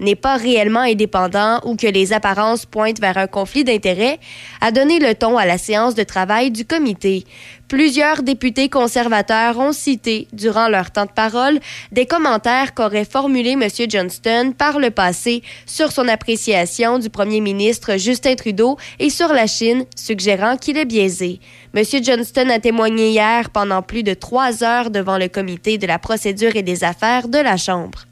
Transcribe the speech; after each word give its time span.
n'est 0.00 0.16
pas 0.16 0.36
réellement 0.36 0.80
indépendant 0.80 1.60
ou 1.64 1.76
que 1.76 1.86
les 1.86 2.12
apparences 2.12 2.66
pointent 2.66 3.00
vers 3.00 3.18
un 3.18 3.26
conflit 3.26 3.64
d'intérêts, 3.64 4.18
a 4.60 4.70
donné 4.70 4.98
le 4.98 5.14
ton 5.14 5.38
à 5.38 5.46
la 5.46 5.58
séance 5.58 5.94
de 5.94 6.02
travail 6.02 6.50
du 6.50 6.64
comité. 6.64 7.24
Plusieurs 7.72 8.22
députés 8.22 8.68
conservateurs 8.68 9.58
ont 9.58 9.72
cité, 9.72 10.28
durant 10.34 10.68
leur 10.68 10.90
temps 10.90 11.06
de 11.06 11.10
parole, 11.10 11.58
des 11.90 12.04
commentaires 12.04 12.74
qu'aurait 12.74 13.06
formulés 13.06 13.52
M. 13.52 13.66
Johnston 13.88 14.52
par 14.52 14.78
le 14.78 14.90
passé 14.90 15.42
sur 15.64 15.90
son 15.90 16.06
appréciation 16.06 16.98
du 16.98 17.08
premier 17.08 17.40
ministre 17.40 17.96
Justin 17.96 18.34
Trudeau 18.34 18.76
et 18.98 19.08
sur 19.08 19.28
la 19.28 19.46
Chine, 19.46 19.86
suggérant 19.96 20.58
qu'il 20.58 20.76
est 20.76 20.84
biaisé. 20.84 21.40
M. 21.74 21.82
Johnston 22.02 22.50
a 22.50 22.58
témoigné 22.58 23.08
hier 23.08 23.48
pendant 23.48 23.80
plus 23.80 24.02
de 24.02 24.12
trois 24.12 24.62
heures 24.62 24.90
devant 24.90 25.16
le 25.16 25.28
comité 25.28 25.78
de 25.78 25.86
la 25.86 25.98
procédure 25.98 26.56
et 26.56 26.62
des 26.62 26.84
affaires 26.84 27.28
de 27.28 27.38
la 27.38 27.56
Chambre. 27.56 28.04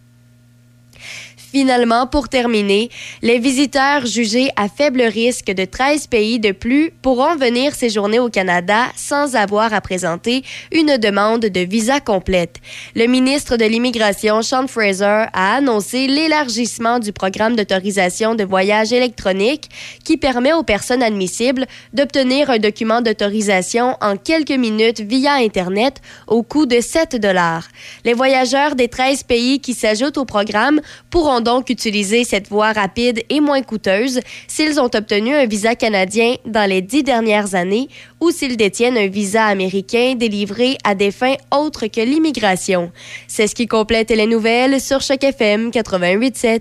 Finalement, 1.50 2.06
pour 2.06 2.28
terminer, 2.28 2.90
les 3.22 3.40
visiteurs 3.40 4.06
jugés 4.06 4.50
à 4.54 4.68
faible 4.68 5.02
risque 5.02 5.50
de 5.50 5.64
13 5.64 6.06
pays 6.06 6.38
de 6.38 6.52
plus 6.52 6.92
pourront 7.02 7.34
venir 7.34 7.74
séjourner 7.74 8.20
au 8.20 8.28
Canada 8.28 8.84
sans 8.94 9.34
avoir 9.34 9.74
à 9.74 9.80
présenter 9.80 10.44
une 10.70 10.96
demande 10.96 11.40
de 11.40 11.60
visa 11.60 11.98
complète. 11.98 12.58
Le 12.94 13.06
ministre 13.06 13.56
de 13.56 13.64
l'Immigration, 13.64 14.42
Sean 14.42 14.68
Fraser, 14.68 15.24
a 15.32 15.56
annoncé 15.56 16.06
l'élargissement 16.06 17.00
du 17.00 17.12
programme 17.12 17.56
d'autorisation 17.56 18.36
de 18.36 18.44
voyage 18.44 18.92
électronique 18.92 19.68
qui 20.04 20.18
permet 20.18 20.52
aux 20.52 20.62
personnes 20.62 21.02
admissibles 21.02 21.66
d'obtenir 21.92 22.50
un 22.50 22.58
document 22.58 23.00
d'autorisation 23.00 23.96
en 24.00 24.16
quelques 24.16 24.50
minutes 24.52 25.00
via 25.00 25.32
Internet 25.34 26.00
au 26.28 26.44
coût 26.44 26.66
de 26.66 26.80
7 26.80 27.16
dollars. 27.16 27.66
Les 28.04 28.14
voyageurs 28.14 28.76
des 28.76 28.86
13 28.86 29.24
pays 29.24 29.58
qui 29.58 29.74
s'ajoutent 29.74 30.18
au 30.18 30.24
programme 30.24 30.80
pourront 31.10 31.39
donc 31.40 31.70
utiliser 31.70 32.24
cette 32.24 32.48
voie 32.48 32.72
rapide 32.72 33.22
et 33.28 33.40
moins 33.40 33.62
coûteuse 33.62 34.20
s'ils 34.46 34.80
ont 34.80 34.90
obtenu 34.94 35.34
un 35.34 35.46
visa 35.46 35.74
canadien 35.74 36.34
dans 36.46 36.68
les 36.68 36.82
dix 36.82 37.02
dernières 37.02 37.54
années 37.54 37.88
ou 38.20 38.30
s'ils 38.30 38.56
détiennent 38.56 38.98
un 38.98 39.08
visa 39.08 39.46
américain 39.46 40.14
délivré 40.16 40.76
à 40.84 40.94
des 40.94 41.10
fins 41.10 41.36
autres 41.54 41.86
que 41.86 42.00
l'immigration. 42.00 42.92
C'est 43.28 43.46
ce 43.46 43.54
qui 43.54 43.66
complète 43.66 44.10
les 44.10 44.26
nouvelles 44.26 44.80
sur 44.80 45.00
Choc 45.00 45.22
FM 45.22 45.70
88.7. 45.70 46.60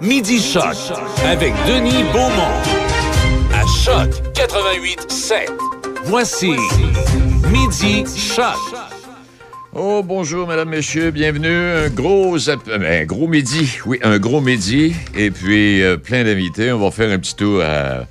Midi 0.00 0.40
Choc 0.40 0.76
avec 1.24 1.52
Denis 1.66 2.04
Beaumont 2.12 2.86
à 3.54 3.64
Choc 3.84 4.10
88.7. 4.34 5.48
Voici 6.04 6.54
Midi 7.50 8.04
Choc. 8.16 8.95
Oh, 9.78 10.02
bonjour, 10.02 10.48
mesdames, 10.48 10.70
messieurs, 10.70 11.10
bienvenue. 11.10 11.54
Un 11.54 11.90
gros, 11.90 12.38
euh, 12.48 12.56
un 12.66 13.04
gros 13.04 13.28
midi, 13.28 13.76
oui, 13.84 13.98
un 14.02 14.18
gros 14.18 14.40
midi, 14.40 14.94
et 15.14 15.30
puis 15.30 15.82
euh, 15.82 15.98
plein 15.98 16.24
d'invités. 16.24 16.72
On 16.72 16.78
va 16.78 16.90
faire 16.90 17.10
un 17.10 17.18
petit 17.18 17.36
tour 17.36 17.60
à 17.60 18.06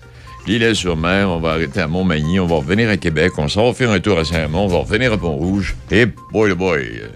l'île-sur-Mer, 0.45 1.27
on 1.27 1.39
va 1.39 1.53
arrêter 1.53 1.79
à 1.79 1.87
Montmagny, 1.87 2.39
on 2.39 2.45
va 2.45 2.57
revenir 2.57 2.87
à 2.87 2.97
Québec, 2.97 3.31
on 3.39 3.47
s'en 3.47 3.65
va 3.65 3.73
faire 3.73 3.89
un 3.89 3.99
tour 3.99 4.19
à 4.19 4.25
Saint-Mont, 4.25 4.65
on 4.65 4.67
va 4.67 4.77
revenir 4.77 5.11
à 5.11 5.17
Pont-Rouge. 5.17 5.75
Et 5.89 6.05
boy, 6.31 6.49
le 6.49 6.55
boy, 6.55 6.81
euh, 7.01 7.07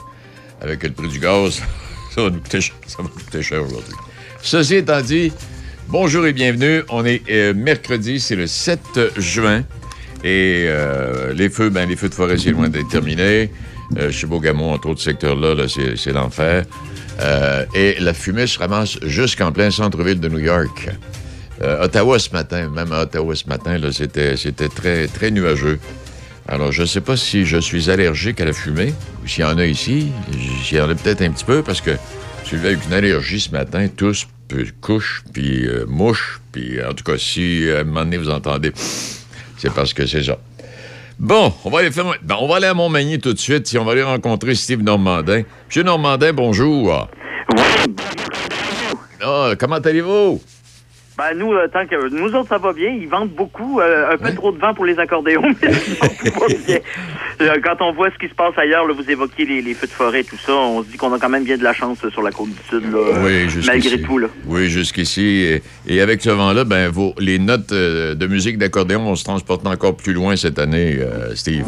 avec 0.62 0.82
le 0.82 0.94
prix 0.94 1.10
du 1.10 1.20
gaz, 1.20 1.62
ça 2.16 2.24
va 2.24 2.32
nous 2.32 2.40
coûter 2.40 3.44
cher, 3.44 3.64
aujourd'hui. 3.64 3.94
Ceci 4.42 4.78
étant 4.78 5.02
dit, 5.02 5.32
bonjour 5.90 6.26
et 6.26 6.34
bienvenue. 6.34 6.82
On 6.90 7.06
est 7.06 7.54
mercredi, 7.54 8.20
c'est 8.20 8.36
le 8.36 8.48
7 8.48 8.80
juin. 9.16 9.64
Et 10.24 10.68
les 11.36 11.50
feux, 11.50 11.70
ben, 11.70 11.88
les 11.88 11.96
feux 11.96 12.10
de 12.10 12.16
forêt, 12.16 12.38
c'est 12.40 12.50
loin 12.50 12.68
d'être 12.68 12.90
terminé. 12.90 13.52
Euh, 13.98 14.12
chez 14.12 14.28
Beaugamont, 14.28 14.74
entre 14.74 14.90
autres 14.90 15.02
secteurs-là, 15.02 15.56
là, 15.56 15.66
c'est, 15.68 16.12
l'enfer. 16.12 16.66
Euh, 17.22 17.66
et 17.74 17.96
la 18.00 18.14
fumée 18.14 18.48
se 18.48 18.60
ramasse 18.60 19.00
jusqu'en 19.04 19.52
plein 19.52 19.72
centre-ville 19.72 20.20
de 20.20 20.30
New 20.30 20.40
York. 20.40 20.90
Euh, 21.62 21.84
Ottawa 21.84 22.20
ce 22.20 22.32
matin, 22.32 22.70
même 22.70 22.92
à 22.94 23.02
Ottawa 23.02 23.36
ce 23.36 23.48
matin, 23.48 23.78
c'était, 23.92 24.36
très, 24.70 25.32
nuageux. 25.32 25.80
Alors, 26.48 26.72
je 26.72 26.82
ne 26.82 26.88
sais 26.88 27.02
pas 27.02 27.18
si 27.18 27.46
je 27.46 27.58
suis 27.58 27.90
allergique 27.90 28.40
à 28.42 28.46
la 28.46 28.54
fumée, 28.54 28.94
ou 29.24 29.28
s'il 29.28 29.44
y 29.44 29.48
en 29.48 29.58
a 29.58 29.66
ici. 29.66 30.12
S'il 30.64 30.78
y 30.78 30.82
en 30.82 30.90
a 30.90 30.96
peut-être 30.96 31.22
un 31.22 31.32
petit 31.32 31.46
peu, 31.46 31.62
parce 31.62 31.82
que 31.82 31.92
je 32.44 32.48
suis 32.48 32.58
avec 32.58 32.80
une 32.86 32.94
allergie 32.94 33.40
ce 33.40 33.52
matin, 33.52 33.88
tous, 33.96 34.28
puis 34.48 34.72
couche, 34.82 35.24
puis 35.34 35.68
euh, 35.68 35.86
mouche, 35.88 36.40
puis 36.52 36.84
en 36.84 36.94
tout 36.94 37.04
cas, 37.04 37.18
si 37.18 37.70
à 37.70 37.80
un 37.80 37.84
moment 37.84 38.04
donné 38.04 38.18
vous 38.18 38.30
entendez, 38.30 38.72
c'est 39.58 39.72
parce 39.74 39.94
que 39.94 40.06
c'est 40.08 40.24
ça. 40.24 40.38
Bon, 41.20 41.54
on 41.66 41.70
va 41.70 41.80
aller 41.80 41.92
faire. 41.92 42.06
ben, 42.24 42.38
on 42.40 42.48
va 42.48 42.56
aller 42.56 42.68
à 42.68 42.74
Montmagny 42.74 43.20
tout 43.20 43.34
de 43.34 43.40
suite. 43.40 43.68
Si 43.68 43.78
on 43.78 43.84
va 43.84 43.92
aller 43.92 44.04
rencontrer 44.04 44.56
Steve 44.56 44.82
Normandin. 44.82 45.44
Monsieur 45.68 45.84
Normandin, 45.84 46.32
bonjour. 46.32 47.10
Ah, 49.22 49.52
comment 49.60 49.76
allez-vous? 49.76 50.42
Ben, 51.20 51.38
nous, 51.38 51.52
euh, 51.54 51.68
tant 51.68 51.86
que 51.86 52.08
nous 52.10 52.34
autres, 52.34 52.48
ça 52.48 52.58
va 52.58 52.72
bien. 52.72 52.92
Ils 52.92 53.10
vendent 53.10 53.32
beaucoup. 53.32 53.82
euh, 53.82 54.14
un 54.14 54.18
peu 54.18 54.34
trop 54.34 54.54
de 54.54 54.58
vent 54.58 54.74
pour 54.74 54.86
les 54.86 54.98
accordéons, 55.00 55.42
mais 55.62 55.74
sinon, 55.74 55.98
tout 56.24 56.40
va 56.40 56.48
bien. 56.66 56.78
Euh, 57.42 57.56
quand 57.62 57.76
on 57.82 57.92
voit 57.92 58.10
ce 58.12 58.18
qui 58.18 58.30
se 58.30 58.34
passe 58.36 58.58
ailleurs, 58.58 58.88
là, 58.88 58.94
vous 58.94 59.12
évoquiez 59.12 59.46
les, 59.46 59.62
les 59.62 59.74
feux 59.74 59.88
de 59.88 59.92
forêt, 59.92 60.24
tout 60.24 60.38
ça, 60.38 60.54
on 60.54 60.82
se 60.82 60.88
dit 60.88 60.96
qu'on 60.98 61.12
a 61.14 61.20
quand 61.20 61.28
même 61.28 61.44
bien 61.44 61.58
de 61.58 61.64
la 61.64 61.74
chance 61.74 61.98
sur 62.10 62.22
la 62.22 62.32
côte 62.32 62.50
du 62.50 62.64
Sud, 62.70 62.90
là, 62.94 63.00
Oui, 63.22 63.50
jusqu'ici. 63.50 63.68
malgré 63.68 64.02
tout. 64.02 64.18
Là. 64.18 64.28
Oui, 64.46 64.70
jusqu'ici. 64.70 65.22
Et, 65.26 65.62
et 65.96 66.00
avec 66.02 66.22
ce 66.22 66.30
vent-là, 66.30 66.64
ben, 66.64 66.90
vos, 66.90 67.14
les 67.20 67.38
notes 67.38 67.74
de 67.74 68.28
musique 68.28 68.58
d'accordéon 68.58 69.04
vont 69.04 69.16
se 69.16 69.26
transporter 69.26 69.68
encore 69.68 69.98
plus 69.98 70.14
loin 70.14 70.38
cette 70.38 70.58
année, 70.58 71.00
Steve. 71.36 71.66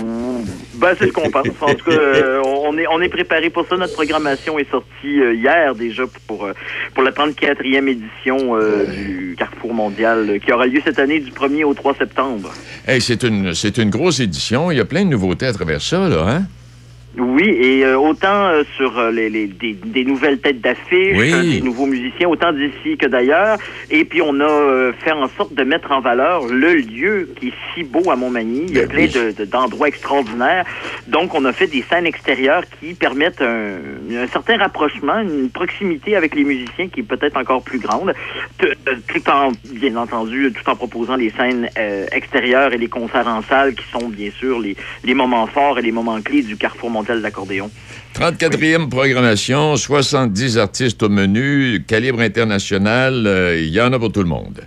Ben, 0.75 0.95
c'est 0.97 1.07
ce 1.07 1.11
qu'on 1.11 1.29
pense. 1.29 1.47
En 1.61 1.73
tout 1.75 1.91
cas, 1.91 1.97
on, 2.45 2.77
est, 2.77 2.87
on 2.87 3.01
est 3.01 3.09
préparé 3.09 3.49
pour 3.49 3.67
ça. 3.67 3.75
Notre 3.77 3.93
programmation 3.93 4.57
est 4.59 4.69
sortie 4.71 5.19
hier 5.35 5.75
déjà 5.75 6.03
pour, 6.27 6.47
pour 6.95 7.03
la 7.03 7.11
34e 7.11 7.87
édition 7.87 8.57
du 8.87 9.35
Carrefour 9.41 9.73
mondial 9.73 10.29
euh, 10.29 10.37
qui 10.37 10.51
aura 10.53 10.67
lieu 10.67 10.81
cette 10.85 10.99
année 10.99 11.19
du 11.19 11.31
1er 11.31 11.63
au 11.63 11.73
3 11.73 11.95
septembre. 11.95 12.51
Hey, 12.87 13.01
c'est 13.01 13.23
une, 13.23 13.53
une 13.77 13.89
grosse 13.89 14.19
édition. 14.19 14.69
Il 14.69 14.77
y 14.77 14.79
a 14.79 14.85
plein 14.85 15.03
de 15.03 15.09
nouveautés 15.09 15.47
à 15.47 15.53
travers 15.53 15.81
ça, 15.81 16.07
là, 16.07 16.25
hein? 16.27 16.43
Oui, 17.17 17.43
et 17.49 17.83
euh, 17.83 17.97
autant 17.99 18.45
euh, 18.47 18.63
sur 18.77 18.97
euh, 18.97 19.11
les, 19.11 19.29
les- 19.29 19.47
des, 19.47 19.73
des 19.73 20.05
nouvelles 20.05 20.39
têtes 20.39 20.61
d'affiche, 20.61 21.17
Oui. 21.17 21.33
euh, 21.33 21.41
des 21.43 21.59
nouveaux 21.61 21.85
musiciens, 21.85 22.29
autant 22.29 22.53
d'ici 22.53 22.97
que 22.97 23.05
d'ailleurs. 23.05 23.57
Et 23.89 24.05
puis 24.05 24.21
on 24.21 24.39
a 24.39 24.45
euh, 24.45 24.93
fait 24.93 25.11
en 25.11 25.27
sorte 25.37 25.53
de 25.53 25.63
mettre 25.65 25.91
en 25.91 25.99
valeur 25.99 26.45
le 26.47 26.73
lieu 26.75 27.29
qui 27.37 27.49
est 27.49 27.53
si 27.73 27.83
beau 27.83 28.09
à 28.09 28.15
Montmagny. 28.15 28.63
Il 28.69 28.75
y 28.75 28.79
a 28.79 28.83
Ben 28.85 28.89
plein 28.89 29.01
oui. 29.03 29.09
de- 29.09 29.31
de- 29.39 29.45
d'endroits 29.45 29.89
extraordinaires. 29.89 30.63
Donc 31.09 31.35
on 31.35 31.43
a 31.43 31.51
fait 31.51 31.67
des 31.67 31.81
scènes 31.89 32.05
extérieures 32.05 32.63
qui 32.79 32.93
permettent 32.93 33.41
un, 33.41 33.75
un 34.15 34.27
certain 34.27 34.55
rapprochement, 34.57 35.19
une 35.19 35.49
proximité 35.49 36.15
avec 36.15 36.33
les 36.33 36.45
musiciens 36.45 36.87
qui 36.87 37.01
est 37.01 37.03
peut-être 37.03 37.35
encore 37.35 37.61
plus 37.61 37.79
grande, 37.79 38.13
euh, 38.63 38.73
tout 39.09 39.29
en, 39.29 39.51
bien 39.73 39.97
entendu, 39.97 40.53
tout 40.53 40.69
en 40.69 40.77
proposant 40.77 41.17
les 41.17 41.29
scènes 41.31 41.67
euh, 41.77 42.05
extérieures 42.13 42.71
et 42.73 42.77
les 42.77 42.87
concerts 42.87 43.27
en 43.27 43.41
salle 43.41 43.75
qui 43.75 43.83
sont 43.91 44.07
bien 44.07 44.31
sûr 44.31 44.59
les, 44.59 44.77
les 45.03 45.13
moments 45.13 45.47
forts 45.47 45.77
et 45.77 45.81
les 45.81 45.91
moments 45.91 46.21
clés 46.21 46.41
du 46.41 46.55
Carrefour 46.55 46.89
mondial 47.01 47.17
de 47.19 47.23
l'accordéon. 47.23 47.69
34e 48.15 48.89
programmation, 48.89 49.75
70 49.75 50.57
artistes 50.57 51.01
au 51.03 51.09
menu, 51.09 51.83
calibre 51.87 52.19
international, 52.21 53.25
euh, 53.25 53.59
il 53.59 53.69
y 53.69 53.81
en 53.81 53.91
a 53.93 53.99
pour 53.99 54.11
tout 54.11 54.21
le 54.21 54.29
monde. 54.29 54.61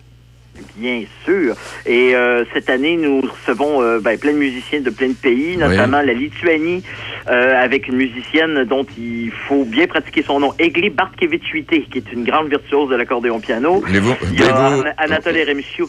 Bien 0.76 1.02
sûr. 1.24 1.54
Et 1.86 2.16
euh, 2.16 2.44
cette 2.52 2.68
année, 2.68 2.96
nous 2.96 3.20
recevons 3.20 3.80
euh, 3.80 4.00
ben, 4.00 4.18
plein 4.18 4.32
de 4.32 4.38
musiciens 4.38 4.80
de 4.80 4.90
plein 4.90 5.08
de 5.08 5.14
pays, 5.14 5.56
notamment 5.56 6.00
la 6.02 6.12
Lituanie, 6.12 6.82
euh, 7.28 7.62
avec 7.62 7.86
une 7.86 7.94
musicienne 7.96 8.64
dont 8.64 8.84
il 8.98 9.30
faut 9.46 9.64
bien 9.64 9.86
pratiquer 9.86 10.24
son 10.26 10.40
nom, 10.40 10.52
Egli 10.58 10.90
Bartkevichuite, 10.90 11.68
qui 11.90 11.98
est 11.98 12.12
une 12.12 12.24
grande 12.24 12.48
virtuose 12.48 12.90
de 12.90 12.96
l'accordéon 12.96 13.38
piano. 13.38 13.82
Voulez-vous, 13.86 14.14
Il 14.32 14.40
y 14.40 14.42
a 14.44 14.94
Anatoly 14.98 15.40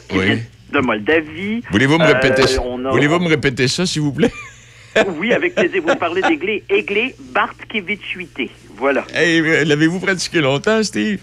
qui 0.08 0.18
Oui. 0.18 0.26
vient 0.26 0.40
de 0.74 0.80
Moldavie. 0.80 1.62
voulez-vous 1.72 1.98
me 1.98 2.06
répéter 2.06 2.46
ça? 2.48 2.62
on 2.64 2.86
a- 2.86 2.92
Voulez-vous 2.92 3.20
me 3.20 3.30
répéter 3.30 3.68
ça, 3.68 3.86
s'il 3.88 4.02
vous 4.04 4.14
plaît? 4.14 4.32
Oui, 5.18 5.34
avec 5.34 5.56
plaisir. 5.56 5.82
Vous 5.86 5.96
parlez 5.96 6.22
d'Egli. 6.22 6.64
Egli 6.70 7.14
Bartkevichuite. 7.34 8.52
Voilà. 8.78 9.06
Hey, 9.14 9.40
euh, 9.40 9.64
l'avez-vous 9.66 10.00
pratiqué 10.00 10.42
longtemps, 10.42 10.84
Steve? 10.84 11.22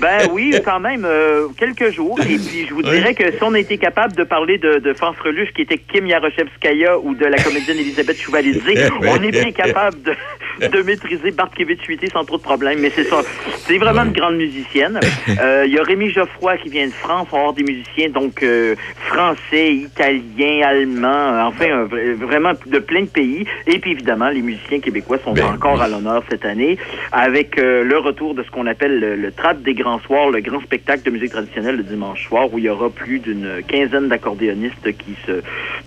Ben 0.00 0.28
oui, 0.32 0.54
quand 0.64 0.80
même, 0.80 1.04
euh, 1.04 1.48
quelques 1.58 1.90
jours. 1.90 2.18
Et 2.20 2.36
puis, 2.36 2.66
je 2.68 2.74
vous 2.74 2.82
dirais 2.82 3.14
que 3.14 3.30
si 3.32 3.42
on 3.42 3.54
a 3.54 3.58
été 3.58 3.78
capable 3.78 4.14
de 4.14 4.24
parler 4.24 4.58
de, 4.58 4.78
de 4.78 4.92
France 4.94 5.16
Reluche, 5.24 5.52
qui 5.54 5.62
était 5.62 5.78
Kim 5.78 6.06
Yaroshevskaya, 6.06 6.98
ou 6.98 7.14
de 7.14 7.26
la 7.26 7.36
comédienne 7.38 7.78
Elisabeth 7.78 8.16
Chouvalidze, 8.20 8.62
on 9.00 9.22
est 9.22 9.30
bien 9.30 9.50
capable 9.52 9.96
de, 10.02 10.68
de 10.68 10.82
maîtriser 10.82 11.30
Bartkevich 11.32 11.82
Huité 11.86 12.08
sans 12.12 12.24
trop 12.24 12.36
de 12.38 12.42
problèmes. 12.42 12.78
Mais 12.80 12.90
c'est 12.94 13.04
ça. 13.04 13.22
C'est 13.66 13.78
vraiment 13.78 14.02
une 14.04 14.12
grande 14.12 14.36
musicienne. 14.36 15.00
Euh, 15.40 15.64
Il 15.66 15.72
y 15.72 15.78
a 15.78 15.82
Rémi 15.82 16.10
Geoffroy 16.10 16.56
qui 16.58 16.68
vient 16.68 16.86
de 16.86 16.92
France. 16.92 17.28
On 17.32 17.36
va 17.36 17.38
avoir 17.40 17.54
des 17.54 17.64
musiciens, 17.64 18.08
donc, 18.10 18.42
euh, 18.42 18.74
français, 19.06 19.72
italien, 19.74 20.62
allemand, 20.66 21.08
euh, 21.08 21.42
enfin, 21.42 21.66
euh, 21.68 21.86
vra- 21.86 22.14
vraiment 22.14 22.52
de 22.66 22.78
plein 22.78 23.02
de 23.02 23.06
pays. 23.08 23.44
Et 23.66 23.78
puis, 23.78 23.92
évidemment, 23.92 24.28
les 24.30 24.42
musiciens 24.42 24.80
québécois 24.80 25.18
sont 25.24 25.32
Ben, 25.32 25.44
encore 25.46 25.74
oui. 25.78 25.84
à 25.84 25.88
l'honneur 25.88 26.22
cette 26.30 26.44
année, 26.44 26.78
avec 27.12 27.56
le 27.56 27.98
retour 27.98 28.34
de 28.34 28.42
ce 28.42 28.50
qu'on 28.50 28.66
appelle 28.66 28.98
le, 29.00 29.16
le 29.16 29.32
Trap 29.32 29.60
des 29.62 29.71
grands 29.74 30.00
soirs, 30.00 30.30
le 30.30 30.40
grand 30.40 30.60
spectacle 30.60 31.02
de 31.04 31.10
musique 31.10 31.30
traditionnelle 31.30 31.76
le 31.76 31.82
dimanche 31.82 32.26
soir, 32.26 32.52
où 32.52 32.58
il 32.58 32.64
y 32.64 32.68
aura 32.68 32.90
plus 32.90 33.18
d'une 33.18 33.62
quinzaine 33.66 34.08
d'accordéonistes 34.08 34.96
qui 34.98 35.14
se 35.26 35.42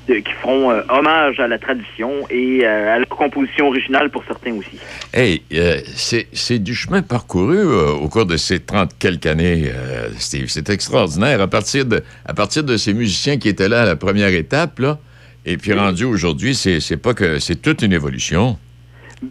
qui 0.07 0.31
feront 0.41 0.71
euh, 0.71 0.81
hommage 0.89 1.39
à 1.39 1.47
la 1.47 1.57
tradition 1.57 2.11
et 2.29 2.61
euh, 2.63 2.95
à 2.95 2.99
la 2.99 3.05
composition 3.05 3.67
originale 3.67 4.09
pour 4.09 4.23
certains 4.25 4.53
aussi. 4.53 4.77
Hey, 5.13 5.41
euh, 5.53 5.79
c'est 5.95 6.27
c'est 6.33 6.59
du 6.59 6.75
chemin 6.75 7.01
parcouru 7.01 7.63
au 7.63 8.07
cours 8.09 8.25
de 8.25 8.37
ces 8.37 8.59
30 8.59 8.91
quelques 8.99 9.25
années, 9.25 9.71
Steve. 10.17 10.47
C'est 10.47 10.69
extraordinaire. 10.69 11.41
À 11.41 11.47
partir, 11.47 11.85
de, 11.85 12.03
à 12.25 12.33
partir 12.33 12.63
de 12.63 12.77
ces 12.77 12.93
musiciens 12.93 13.37
qui 13.37 13.49
étaient 13.49 13.69
là 13.69 13.83
à 13.83 13.85
la 13.85 13.95
première 13.95 14.29
étape, 14.29 14.79
là, 14.79 14.99
et 15.45 15.57
puis 15.57 15.73
rendu 15.73 16.05
aujourd'hui, 16.05 16.55
c'est 16.55 16.79
c'est 16.79 16.97
pas 16.97 17.13
que 17.13 17.39
c'est 17.39 17.61
toute 17.61 17.81
une 17.81 17.93
évolution. 17.93 18.57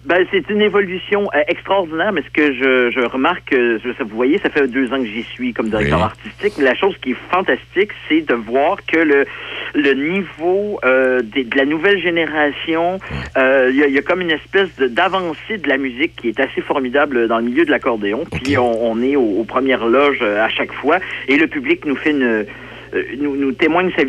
Ben, 0.04 0.26
c'est 0.30 0.48
une 0.50 0.60
évolution 0.62 1.28
euh, 1.34 1.40
extraordinaire, 1.48 2.12
mais 2.12 2.22
ce 2.22 2.30
que 2.30 2.52
je, 2.52 2.90
je 2.90 3.00
remarque, 3.06 3.52
euh, 3.52 3.78
vous 4.00 4.16
voyez, 4.16 4.38
ça 4.38 4.50
fait 4.50 4.66
deux 4.66 4.92
ans 4.92 4.98
que 4.98 5.06
j'y 5.06 5.22
suis 5.22 5.52
comme 5.52 5.68
directeur 5.68 5.98
Oui. 5.98 6.04
artistique, 6.04 6.54
la 6.58 6.74
chose 6.74 6.96
qui 7.00 7.12
est 7.12 7.16
fantastique, 7.30 7.90
c'est 8.08 8.22
de 8.22 8.34
voir 8.34 8.78
que 8.86 8.98
le, 8.98 9.24
le 9.74 9.92
niveau 9.94 10.78
euh, 10.84 11.20
des- 11.22 11.44
de 11.44 11.56
la 11.56 11.64
nouvelle 11.64 12.00
génération, 12.00 12.98
euh, 13.36 13.70
il 13.72 13.76
y, 13.88 13.92
y 13.92 13.98
a 13.98 14.02
comme 14.02 14.20
une 14.20 14.30
espèce 14.32 14.74
d'avancée 14.78 15.58
de 15.58 15.68
la 15.68 15.76
musique 15.78 16.16
qui 16.16 16.28
est 16.28 16.40
assez 16.40 16.60
formidable 16.60 17.28
dans 17.28 17.38
le 17.38 17.44
milieu 17.44 17.64
de 17.64 17.70
l'accordéon. 17.70 18.24
Puis 18.42 18.58
on, 18.58 18.90
on 18.90 19.00
est 19.02 19.16
aux, 19.16 19.40
aux 19.40 19.44
premières 19.44 19.86
loges 19.86 20.22
à 20.22 20.48
chaque 20.48 20.72
fois, 20.72 20.98
et 21.28 21.36
le 21.36 21.46
public 21.46 21.84
nous 21.84 21.96
fait 21.96 22.10
une 22.10 22.46
nous, 23.20 23.36
nous 23.36 23.52
témoigne 23.52 23.90
sa, 23.96 24.02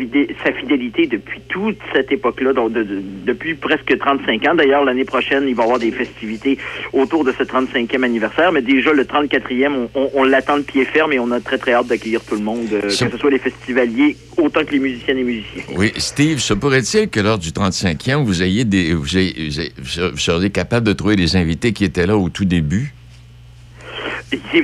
sa 0.44 0.52
fidélité 0.52 1.06
depuis 1.06 1.40
toute 1.48 1.78
cette 1.94 2.12
époque-là, 2.12 2.52
donc 2.52 2.72
de- 2.72 2.82
de- 2.82 3.02
depuis 3.24 3.54
presque 3.54 3.96
35 3.98 4.46
ans. 4.46 4.54
D'ailleurs, 4.54 4.84
l'année 4.84 5.04
prochaine, 5.04 5.44
il 5.48 5.54
va 5.54 5.62
y 5.62 5.64
avoir 5.64 5.78
des 5.78 5.90
festivités 5.90 6.58
autour 6.92 7.24
de 7.24 7.32
ce 7.36 7.42
35e 7.42 8.04
anniversaire, 8.04 8.52
mais 8.52 8.62
déjà 8.62 8.92
le 8.92 9.04
34e, 9.04 9.74
on, 9.94 10.00
on- 10.00 10.10
on 10.14 10.24
l'attend 10.24 10.58
de 10.58 10.62
pied 10.62 10.84
ferme 10.84 11.12
et 11.12 11.18
on 11.18 11.30
a 11.32 11.40
très 11.40 11.58
très 11.58 11.72
hâte 11.72 11.88
d'accueillir 11.88 12.22
tout 12.24 12.36
le 12.36 12.42
monde, 12.42 12.66
euh, 12.72 12.80
que 12.82 12.90
ce 12.90 13.16
soit 13.18 13.30
les 13.30 13.38
festivaliers 13.38 14.16
autant 14.36 14.64
que 14.64 14.72
les 14.72 14.78
musiciennes 14.78 15.18
et 15.18 15.24
musiciens. 15.24 15.62
Oui, 15.76 15.92
Steve, 15.96 16.38
se 16.38 16.54
pourrait-il 16.54 17.08
que 17.08 17.20
lors 17.20 17.38
du 17.38 17.50
35e, 17.50 18.24
vous 18.24 18.42
ayez 18.42 18.64
des, 18.64 18.92
vous, 18.94 19.16
ayez- 19.16 19.34
vous 19.48 19.60
ayez- 19.60 19.72
vous 20.12 20.18
seriez 20.18 20.50
capable 20.50 20.86
de 20.86 20.92
trouver 20.92 21.16
des 21.16 21.36
invités 21.36 21.72
qui 21.72 21.84
étaient 21.84 22.06
là 22.06 22.16
au 22.16 22.28
tout 22.28 22.44
début? 22.44 22.92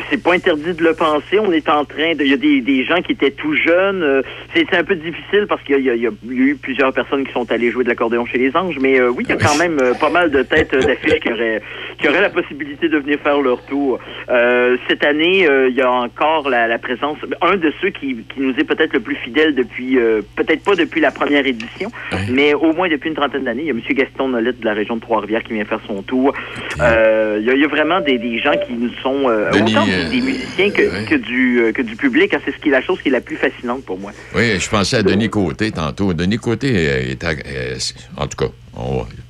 C'est 0.09 0.23
pas 0.23 0.35
interdit 0.35 0.75
de 0.75 0.83
le 0.83 0.95
penser. 0.95 1.39
On 1.39 1.53
est 1.53 1.69
en 1.69 1.85
train 1.85 2.15
de. 2.15 2.23
Il 2.23 2.31
y 2.31 2.35
a 2.35 2.37
des, 2.37 2.61
des 2.61 2.85
gens 2.85 3.01
qui 3.03 3.13
étaient 3.13 3.31
tout 3.31 3.55
jeunes. 3.55 4.03
euh, 4.03 4.23
c'est 4.55 4.75
un 4.75 4.85
peu 4.85 4.95
difficile 4.95 5.47
parce 5.49 5.63
qu'il 5.63 5.79
y, 5.79 5.85
y 5.85 6.07
a 6.07 6.11
eu 6.31 6.57
plusieurs 6.57 6.93
personnes 6.93 7.25
qui 7.27 7.33
sont 7.33 7.51
allées 7.51 7.71
jouer 7.71 7.85
de 7.85 7.89
l'accordéon 7.89 8.27
chez 8.27 8.39
les 8.39 8.55
anges. 8.57 8.77
Mais 8.81 9.01
euh, 9.01 9.11
oui, 9.11 9.25
il 9.29 9.31
y 9.31 9.33
a 9.33 9.37
quand 9.37 9.57
même 9.59 9.79
euh, 9.81 9.95
pas 9.95 10.11
mal 10.11 10.31
de 10.31 10.43
têtes 10.43 10.75
d'affiches 10.75 11.21
qui 11.21 11.33
auraient, 11.33 11.63
qui 11.99 12.09
auraient 12.09 12.21
la 12.21 12.31
possibilité 12.31 12.89
de 12.89 12.99
venir 12.99 13.19
faire 13.21 13.41
leur 13.41 13.65
tour. 13.67 13.99
Euh, 14.31 14.77
cette 14.89 15.05
année, 15.05 15.47
euh, 15.49 15.69
il 15.69 15.77
y 15.77 15.83
a 15.83 15.91
encore 15.91 16.49
la, 16.49 16.67
la 16.67 16.79
présence. 16.79 17.19
Un 17.41 17.57
de 17.57 17.73
ceux 17.81 17.91
qui, 17.91 18.17
qui 18.35 18.41
nous 18.41 18.55
est 18.59 18.65
peut-être 18.65 18.93
le 18.93 19.01
plus 19.01 19.17
fidèle 19.17 19.55
depuis. 19.55 19.99
peut-être 20.37 20.65
pas 20.65 20.75
depuis 20.75 21.01
la 21.01 21.11
première 21.11 21.47
édition, 21.47 21.91
mais 22.31 22.55
au 22.55 22.73
moins 22.73 22.89
depuis 22.89 23.09
une 23.09 23.15
trentaine 23.17 23.45
d'années. 23.45 23.63
Il 23.63 23.67
y 23.67 23.71
a 23.71 23.75
M. 23.75 23.81
Gaston 23.91 24.29
Nolette 24.29 24.61
de 24.61 24.65
la 24.65 24.75
région 24.75 24.97
de 24.97 25.01
Trois-Rivières 25.01 25.43
qui 25.43 25.53
vient 25.55 25.65
faire 25.65 25.81
son 25.87 26.03
tour. 26.03 26.35
Il, 26.77 26.83
y 26.83 26.83
a, 26.83 27.55
il 27.55 27.61
y 27.61 27.65
a 27.65 27.69
vraiment 27.69 28.01
des, 28.01 28.19
des 28.19 28.39
gens 28.39 28.53
qui 28.67 28.73
nous 28.75 28.91
sont 29.03 29.22
euh, 29.29 29.51
Denis, 29.53 29.73
autant 29.77 29.87
euh, 29.89 30.09
des 30.11 30.21
musiciens 30.21 30.71
que, 30.71 31.09
que 31.09 31.15
du 31.17 31.61
euh, 31.61 31.73
que 31.73 31.83
du 31.83 31.97
public. 31.97 32.33
hein. 32.35 32.39
C'est 32.45 32.53
ce 32.53 32.59
qui 32.59 32.69
est 32.69 32.73
la 32.73 32.83
chose 32.83 33.01
qui 33.03 33.09
est 33.09 33.13
la 33.13 33.21
plus 33.21 33.37
fascinante 33.37 33.85
pour 33.85 33.99
moi. 33.99 34.13
Oui, 34.35 34.59
je 34.59 34.69
pensais 34.69 34.97
à 34.97 35.03
Denis 35.03 35.31
Côté 35.31 35.71
tantôt. 35.71 36.13
Denis 36.15 36.39
Côté 36.39 36.73
euh, 36.75 37.11
est 37.11 37.23
à- 37.25 37.31
euh, 37.31 37.77
en 38.17 38.27
tout 38.27 38.37
cas, 38.37 38.53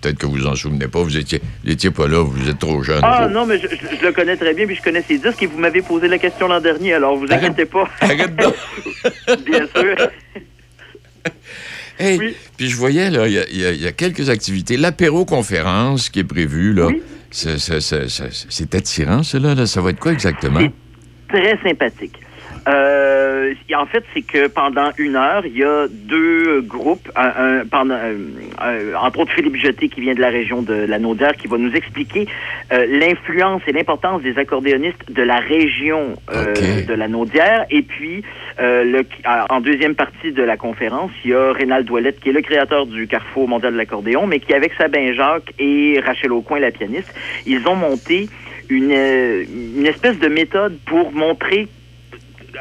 peut-être 0.00 0.19
que 0.19 0.27
vous 0.27 0.33
vous 0.37 0.47
en 0.47 0.55
souvenez 0.55 0.89
pas, 0.89 1.00
vous 1.03 1.17
étiez, 1.17 1.41
vous 1.65 1.71
étiez 1.71 1.91
pas 1.91 2.06
là, 2.09 2.23
vous 2.25 2.49
êtes 2.49 2.59
trop 2.59 2.83
jeune. 2.83 3.00
Ah 3.03 3.29
non, 3.31 3.47
mais 3.47 3.59
je, 3.59 3.67
je- 3.69 3.97
je 4.00 4.05
le 4.06 4.12
connais 4.12 4.37
très 4.37 4.55
bien, 4.55 4.67
puis 4.67 4.77
je 4.77 4.83
connais 4.83 5.03
ses 5.03 5.19
disques 5.19 5.43
et 5.43 5.47
vous 5.47 5.59
m'avez 5.59 5.83
posé 5.83 6.09
la 6.09 6.19
question 6.19 6.49
l'an 6.49 6.61
dernier, 6.61 6.95
alors 6.95 7.17
vous 7.17 7.27
Arrête- 7.27 7.45
inquiétez 7.50 7.67
pas. 7.67 7.88
Arrête 8.00 8.37
donc. 8.37 8.55
bien 9.47 9.67
sûr. 9.75 9.97
Hey, 11.99 12.19
Oui. 12.19 12.35
Puis 12.56 12.69
je 12.69 12.77
voyais, 12.77 13.11
là, 13.11 13.29
il 13.29 13.35
y 13.56 13.83
y 13.83 13.87
a 13.87 13.93
quelques 13.93 14.29
activités. 14.31 14.77
L'apéro-conférence 14.77 16.09
qui 16.09 16.21
est 16.21 16.25
prévue, 16.25 16.73
là, 16.73 16.87
Oui. 16.87 17.03
C'est- 17.32 18.38
c'est 18.49 18.75
attirant, 18.75 19.23
cela. 19.23 19.55
Là. 19.55 19.67
Ça 19.67 19.81
va 19.81 19.90
être 19.90 19.99
quoi 20.00 20.12
exactement? 20.12 20.61
très 21.29 21.58
sympathique. 21.62 22.17
Euh, 22.69 23.55
en 23.75 23.87
fait, 23.87 24.05
c'est 24.14 24.23
que 24.23 24.47
pendant 24.49 24.91
une 24.99 25.17
heure, 25.17 25.44
il 25.47 25.56
y 25.56 25.64
a 25.64 25.87
deux 25.88 26.61
groupes, 26.61 27.11
un, 27.17 27.32
un- 27.61 27.67
pendant, 27.67 27.97
euh, 27.97 28.94
entre 29.00 29.20
autres 29.20 29.32
Philippe 29.32 29.56
Jeté 29.56 29.88
qui 29.88 30.00
vient 30.00 30.14
de 30.14 30.20
la 30.20 30.29
région 30.29 30.62
de 30.62 30.75
la 30.75 30.99
Naudière, 30.99 31.32
qui 31.37 31.49
va 31.49 31.59
nous 31.59 31.73
expliquer 31.73 32.29
euh, 32.73 32.87
l'influence 32.88 33.62
et 33.67 33.73
l'importance 33.73 34.23
des 34.23 34.38
accordéonistes 34.38 35.11
de 35.11 35.23
la 35.23 35.38
région 35.41 36.17
euh, 36.32 36.55
de 36.87 36.94
la 36.94 37.09
Naudière. 37.09 37.64
Et 37.70 37.82
puis, 37.82 38.23
euh, 38.61 38.85
le, 38.85 39.05
en 39.50 39.61
deuxième 39.61 39.94
partie 39.94 40.32
de 40.32 40.43
la 40.43 40.56
conférence, 40.56 41.11
il 41.25 41.31
y 41.31 41.35
a 41.35 41.53
Rénal 41.53 41.85
Douellette, 41.85 42.20
qui 42.20 42.29
est 42.29 42.32
le 42.32 42.43
créateur 42.43 42.87
du 42.87 43.06
Carrefour 43.09 43.49
mondial 43.49 43.73
de 43.73 43.79
l'accordéon, 43.79 44.26
mais 44.26 44.38
qui, 44.38 44.55
avec 44.55 44.73
Sabin 44.75 45.12
Jacques 45.14 45.53
et 45.59 46.00
Rachel 46.05 46.31
Aucoin, 46.32 46.61
la 46.61 46.70
pianiste, 46.70 47.12
ils 47.47 47.67
ont 47.67 47.75
monté 47.76 48.29
une, 48.69 48.93
une 48.93 49.87
espèce 49.87 50.19
de 50.19 50.29
méthode 50.29 50.79
pour 50.87 51.11
montrer 51.12 51.67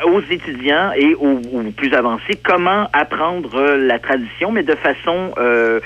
aux 0.05 0.21
étudiants 0.29 0.91
et 0.95 1.13
aux, 1.15 1.41
aux 1.53 1.63
plus 1.75 1.93
avancés 1.93 2.39
comment 2.43 2.87
apprendre 2.93 3.55
euh, 3.55 3.77
la 3.77 3.99
tradition, 3.99 4.51
mais 4.51 4.63
de 4.63 4.75
façon 4.75 5.33
euh, 5.37 5.79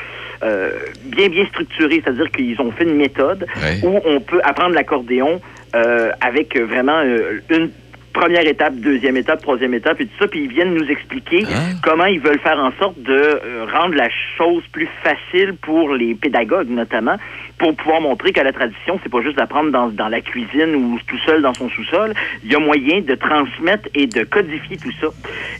euh, 0.44 0.72
bien 1.06 1.30
bien 1.30 1.46
structurée, 1.48 2.02
c'est-à-dire 2.04 2.30
qu'ils 2.32 2.60
ont 2.62 2.72
fait 2.72 2.84
une 2.84 2.96
méthode 2.96 3.46
où 3.84 4.00
on 4.06 4.20
peut 4.20 4.42
apprendre 4.44 4.76
l'accordéon 4.76 5.42
euh, 5.76 6.12
avec 6.22 6.58
vraiment 6.58 7.00
euh, 7.04 7.40
une 7.50 7.70
première 8.16 8.48
étape, 8.48 8.76
deuxième 8.76 9.18
étape, 9.18 9.42
troisième 9.42 9.74
étape 9.74 10.00
et 10.00 10.06
tout 10.06 10.18
ça, 10.20 10.28
puis 10.28 10.44
ils 10.46 10.50
viennent 10.50 10.74
nous 10.74 10.90
expliquer 10.90 11.44
Hein? 11.44 11.76
comment 11.84 12.06
ils 12.06 12.20
veulent 12.20 12.40
faire 12.40 12.58
en 12.58 12.72
sorte 12.80 13.00
de 13.02 13.14
euh, 13.14 13.66
rendre 13.72 13.96
la 13.96 14.10
chose 14.38 14.64
plus 14.72 14.88
facile 15.04 15.54
pour 15.62 15.94
les 15.94 16.16
pédagogues 16.16 16.70
notamment, 16.70 17.18
pour 17.58 17.76
pouvoir 17.76 18.02
montrer 18.02 18.32
que 18.32 18.42
la 18.42 18.54
tradition, 18.54 19.00
c'est 19.04 19.12
pas 19.12 19.22
juste 19.22 19.38
d'apprendre 19.38 19.72
dans, 19.72 19.88
dans 19.90 20.08
la 20.08 20.22
cuisine 20.22 20.76
ou 20.76 21.00
tout 21.08 21.20
seul 21.26 21.42
dans 21.42 21.54
son 21.54 21.70
sous-sol. 21.70 22.14
Il 22.44 22.52
y 22.52 22.56
a 22.56 22.60
moyen 22.60 23.02
de 23.02 23.16
transmettre 23.16 23.90
et 23.94 24.08
de 24.08 24.24
codifier 24.24 24.78
tout 24.78 24.92
ça. 25.02 25.08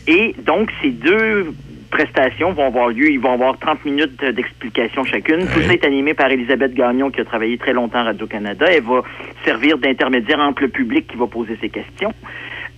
Et 0.06 0.34
donc, 0.44 0.70
ces 0.82 0.90
deux 0.90 1.52
prestations 1.90 2.52
vont 2.52 2.66
avoir 2.66 2.88
lieu. 2.88 3.10
Ils 3.10 3.20
vont 3.20 3.32
avoir 3.32 3.58
30 3.58 3.84
minutes 3.84 4.24
d'explication 4.24 5.04
chacune. 5.04 5.46
Tout 5.46 5.60
ça 5.62 5.72
est 5.72 5.84
animé 5.84 6.14
par 6.14 6.30
Elisabeth 6.30 6.74
Gagnon, 6.74 7.10
qui 7.10 7.20
a 7.20 7.24
travaillé 7.24 7.58
très 7.58 7.72
longtemps 7.72 7.98
à 7.98 8.04
Radio-Canada. 8.04 8.66
Elle 8.68 8.82
va 8.82 9.02
servir 9.44 9.78
d'intermédiaire 9.78 10.40
entre 10.40 10.62
le 10.62 10.68
public 10.68 11.06
qui 11.08 11.16
va 11.16 11.26
poser 11.26 11.56
ses 11.60 11.68
questions. 11.68 12.12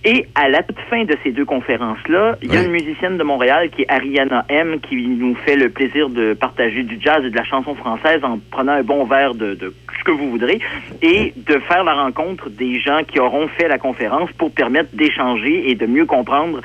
Et 0.05 0.27
à 0.33 0.47
la 0.47 0.63
toute 0.63 0.79
fin 0.89 1.03
de 1.03 1.15
ces 1.23 1.31
deux 1.31 1.43
conférences-là, 1.43 2.37
il 2.41 2.53
y 2.53 2.55
a 2.55 2.63
une 2.63 2.71
musicienne 2.71 3.17
de 3.17 3.23
Montréal 3.23 3.69
qui 3.69 3.81
est 3.81 3.91
Ariana 3.91 4.45
M, 4.47 4.79
qui 4.79 4.95
nous 4.95 5.35
fait 5.35 5.57
le 5.57 5.69
plaisir 5.69 6.09
de 6.09 6.33
partager 6.33 6.83
du 6.83 6.97
jazz 7.01 7.21
et 7.25 7.29
de 7.29 7.35
la 7.35 7.43
chanson 7.43 7.75
française 7.75 8.23
en 8.23 8.39
prenant 8.49 8.71
un 8.71 8.83
bon 8.83 9.03
verre 9.03 9.35
de, 9.35 9.55
de 9.55 9.73
ce 9.97 10.03
que 10.05 10.11
vous 10.11 10.29
voudrez 10.29 10.61
et 11.01 11.33
de 11.35 11.59
faire 11.59 11.83
la 11.83 11.93
rencontre 11.93 12.49
des 12.49 12.79
gens 12.79 13.01
qui 13.05 13.19
auront 13.19 13.49
fait 13.49 13.67
la 13.67 13.77
conférence 13.77 14.31
pour 14.37 14.51
permettre 14.51 14.95
d'échanger 14.95 15.69
et 15.69 15.75
de 15.75 15.85
mieux 15.85 16.05
comprendre 16.05 16.61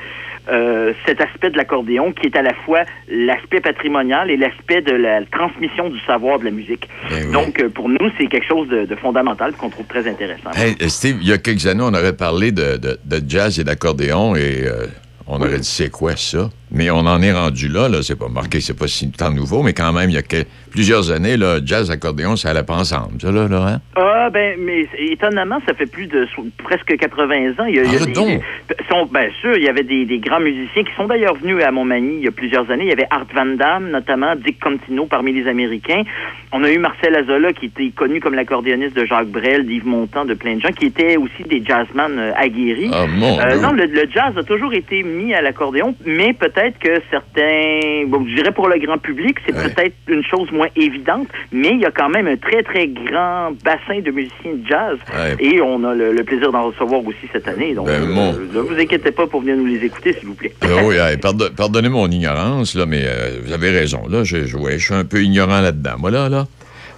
euh, 0.49 0.93
cet 1.05 1.21
aspect 1.21 1.49
de 1.49 1.57
l'accordéon 1.57 2.11
qui 2.11 2.27
est 2.27 2.35
à 2.37 2.41
la 2.41 2.53
fois 2.65 2.81
l'aspect 3.09 3.61
patrimonial 3.61 4.29
et 4.29 4.37
l'aspect 4.37 4.81
de 4.81 4.93
la 4.93 5.23
transmission 5.25 5.89
du 5.89 5.99
savoir 6.01 6.39
de 6.39 6.45
la 6.45 6.51
musique. 6.51 6.87
Ben. 7.09 7.31
Donc, 7.31 7.59
euh, 7.59 7.69
pour 7.69 7.89
nous, 7.89 8.09
c'est 8.17 8.27
quelque 8.27 8.47
chose 8.47 8.67
de, 8.69 8.85
de 8.85 8.95
fondamental 8.95 9.53
qu'on 9.53 9.69
trouve 9.69 9.85
très 9.87 10.07
intéressant. 10.07 10.51
Hey, 10.55 10.75
euh, 10.81 10.87
Steve, 10.87 11.17
il 11.21 11.27
y 11.27 11.33
a 11.33 11.37
quelques 11.37 11.65
années, 11.67 11.83
on 11.83 11.93
aurait 11.93 12.15
parlé 12.15 12.51
de, 12.51 12.77
de- 12.77 12.99
de 13.05 13.21
jazz 13.27 13.59
et 13.59 13.63
d'accordéon 13.63 14.35
et 14.35 14.63
euh, 14.65 14.85
on 15.27 15.39
aurait 15.41 15.57
dit 15.59 15.67
c'est 15.67 15.89
quoi 15.91 16.15
ça? 16.15 16.49
Mais 16.75 16.91
on 16.91 16.99
en 16.99 17.21
est 17.21 17.31
rendu 17.31 17.67
là, 17.69 17.87
là. 17.89 18.03
C'est 18.03 18.19
pas 18.19 18.27
marqué, 18.27 18.59
c'est 18.59 18.77
pas 18.77 18.87
si 18.87 19.09
tant 19.11 19.31
nouveau, 19.31 19.63
mais 19.63 19.73
quand 19.73 19.93
même, 19.93 20.09
il 20.09 20.13
y 20.15 20.17
a 20.17 20.21
que- 20.21 20.43
plusieurs 20.71 21.09
années, 21.09 21.37
là, 21.37 21.59
jazz, 21.65 21.89
accordéon, 21.89 22.35
ça 22.35 22.49
allait 22.49 22.63
pas 22.63 22.73
ensemble, 22.75 23.21
ça, 23.21 23.31
là, 23.31 23.47
là, 23.47 23.65
hein? 23.65 23.81
Ah, 23.95 24.29
ben, 24.29 24.57
mais 24.59 24.85
étonnamment, 25.09 25.59
ça 25.65 25.73
fait 25.73 25.85
plus 25.85 26.07
de 26.07 26.27
so- 26.35 26.45
presque 26.63 26.97
80 26.97 27.51
ans. 27.59 27.65
Il 27.69 27.75
y 27.75 27.79
a, 27.79 27.83
il 27.83 27.93
y 27.93 27.95
a 27.95 27.99
Ah, 28.01 28.05
des- 28.05 28.11
donc? 28.11 28.27
des- 28.27 28.41
sont, 28.89 29.05
bien 29.05 29.29
sûr, 29.39 29.55
il 29.55 29.63
y 29.63 29.69
avait 29.69 29.83
des, 29.83 30.05
des 30.05 30.19
grands 30.19 30.41
musiciens 30.41 30.83
qui 30.83 30.91
sont 30.97 31.05
d'ailleurs 31.07 31.35
venus 31.35 31.63
à 31.63 31.71
Montmagny 31.71 32.15
il 32.17 32.23
y 32.25 32.27
a 32.27 32.31
plusieurs 32.31 32.69
années. 32.69 32.83
Il 32.83 32.89
y 32.89 32.93
avait 32.93 33.07
Art 33.09 33.25
Van 33.33 33.45
Damme, 33.45 33.89
notamment 33.91 34.35
Dick 34.35 34.59
Contino 34.59 35.05
parmi 35.05 35.31
les 35.31 35.47
Américains. 35.47 36.03
On 36.51 36.61
a 36.63 36.69
eu 36.69 36.77
Marcel 36.77 37.15
Azola, 37.15 37.53
qui 37.53 37.67
était 37.67 37.89
connu 37.95 38.19
comme 38.19 38.33
l'accordéoniste 38.33 38.95
de 38.97 39.05
Jacques 39.05 39.29
Brel, 39.29 39.65
d'Yves 39.65 39.87
Montand, 39.87 40.25
de 40.25 40.33
plein 40.33 40.55
de 40.55 40.61
gens, 40.61 40.71
qui 40.77 40.87
étaient 40.87 41.15
aussi 41.15 41.43
des 41.43 41.63
jazzman 41.65 42.17
euh, 42.19 42.31
aguerris. 42.35 42.89
Ah, 42.93 43.05
mon 43.07 43.39
Euh, 43.39 43.51
Dieu. 43.51 43.61
non, 43.61 43.71
le, 43.71 43.85
le 43.85 44.09
jazz 44.13 44.33
a 44.37 44.43
toujours 44.43 44.73
été 44.73 45.03
mis 45.03 45.33
à 45.33 45.41
l'accordéon, 45.41 45.95
mais 46.05 46.33
peut-être 46.33 46.64
que 46.71 47.01
certains, 47.11 48.05
bon, 48.07 48.25
je 48.27 48.35
dirais 48.35 48.51
pour 48.51 48.67
le 48.67 48.79
grand 48.79 48.97
public, 48.97 49.37
c'est 49.45 49.55
Ouais. 49.55 49.69
peut-être 49.69 49.95
une 50.07 50.23
chose 50.23 50.51
moins 50.51 50.67
évidente, 50.75 51.27
mais 51.51 51.69
il 51.71 51.79
y 51.79 51.85
a 51.85 51.91
quand 51.91 52.09
même 52.09 52.27
un 52.27 52.37
très, 52.37 52.63
très 52.63 52.87
grand 52.87 53.51
bassin 53.63 53.99
de 54.03 54.11
musiciens 54.11 54.53
de 54.53 54.67
jazz, 54.67 54.97
Ouais. 55.15 55.35
et 55.39 55.61
on 55.61 55.83
a 55.83 55.93
le, 55.93 56.11
le 56.13 56.23
plaisir 56.23 56.51
d'en 56.51 56.63
recevoir 56.67 57.05
aussi 57.05 57.27
cette 57.31 57.47
année. 57.47 57.73
Donc, 57.73 57.87
Ben, 57.87 58.01
euh, 58.03 58.07
mon- 58.07 58.33
ne 58.33 58.59
vous 58.59 58.79
inquiétez 58.79 59.11
pas 59.11 59.27
pour 59.27 59.41
venir 59.41 59.55
nous 59.57 59.65
les 59.65 59.83
écouter, 59.85 60.13
s'il 60.13 60.27
vous 60.27 60.35
plaît. 60.35 60.53
Ah 60.61 60.67
oui, 60.83 60.95
pardon- 61.21 61.49
pardonnez 61.55 61.89
mon 61.89 62.07
ignorance, 62.09 62.75
là, 62.75 62.85
mais 62.85 63.01
euh, 63.05 63.39
vous 63.43 63.51
avez 63.53 63.71
raison. 63.71 64.01
Là, 64.09 64.23
je, 64.23 64.45
je, 64.45 64.57
ouais, 64.57 64.77
je 64.77 64.85
suis 64.85 64.93
un 64.93 65.05
peu 65.05 65.21
ignorant 65.23 65.61
là-dedans. 65.61 65.95
Moi, 65.99 66.11
là, 66.11 66.29
là. 66.29 66.45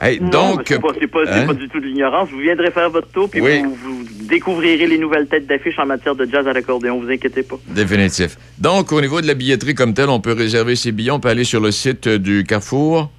Hey, 0.01 0.19
Non, 0.19 0.25
mais 0.25 0.29
donc. 0.31 0.63
c'est 0.67 0.79
pas, 0.79 0.93
pas, 1.25 1.31
hein? 1.31 1.45
pas 1.47 1.53
du 1.53 1.67
tout 1.69 1.79
de 1.79 1.85
l'ignorance. 1.85 2.29
Vous 2.29 2.39
viendrez 2.39 2.71
faire 2.71 2.89
votre 2.89 3.07
tour, 3.09 3.29
puis 3.29 3.41
Oui. 3.41 3.61
vous, 3.63 3.75
vous 3.75 4.03
découvrirez 4.27 4.85
les 4.87 4.97
nouvelles 4.97 5.27
têtes 5.27 5.47
d'affiche 5.47 5.77
en 5.79 5.85
matière 5.85 6.15
de 6.15 6.25
jazz 6.25 6.47
à 6.47 6.53
l'accordéon. 6.53 6.99
Vous 7.01 7.09
inquiétez 7.09 7.43
pas. 7.43 7.57
Définitif. 7.67 8.37
Donc, 8.59 8.91
au 8.91 9.01
niveau 9.01 9.21
de 9.21 9.27
la 9.27 9.33
billetterie 9.33 9.73
comme 9.75 9.93
telle, 9.93 10.09
on 10.09 10.19
peut 10.19 10.33
réserver 10.33 10.75
ses 10.75 10.91
billets. 10.91 11.11
On 11.11 11.19
peut 11.19 11.29
aller 11.29 11.43
sur 11.45 11.59
le 11.61 11.71
site 11.71 12.07
du 12.07 12.43
Carrefour. 12.43 13.09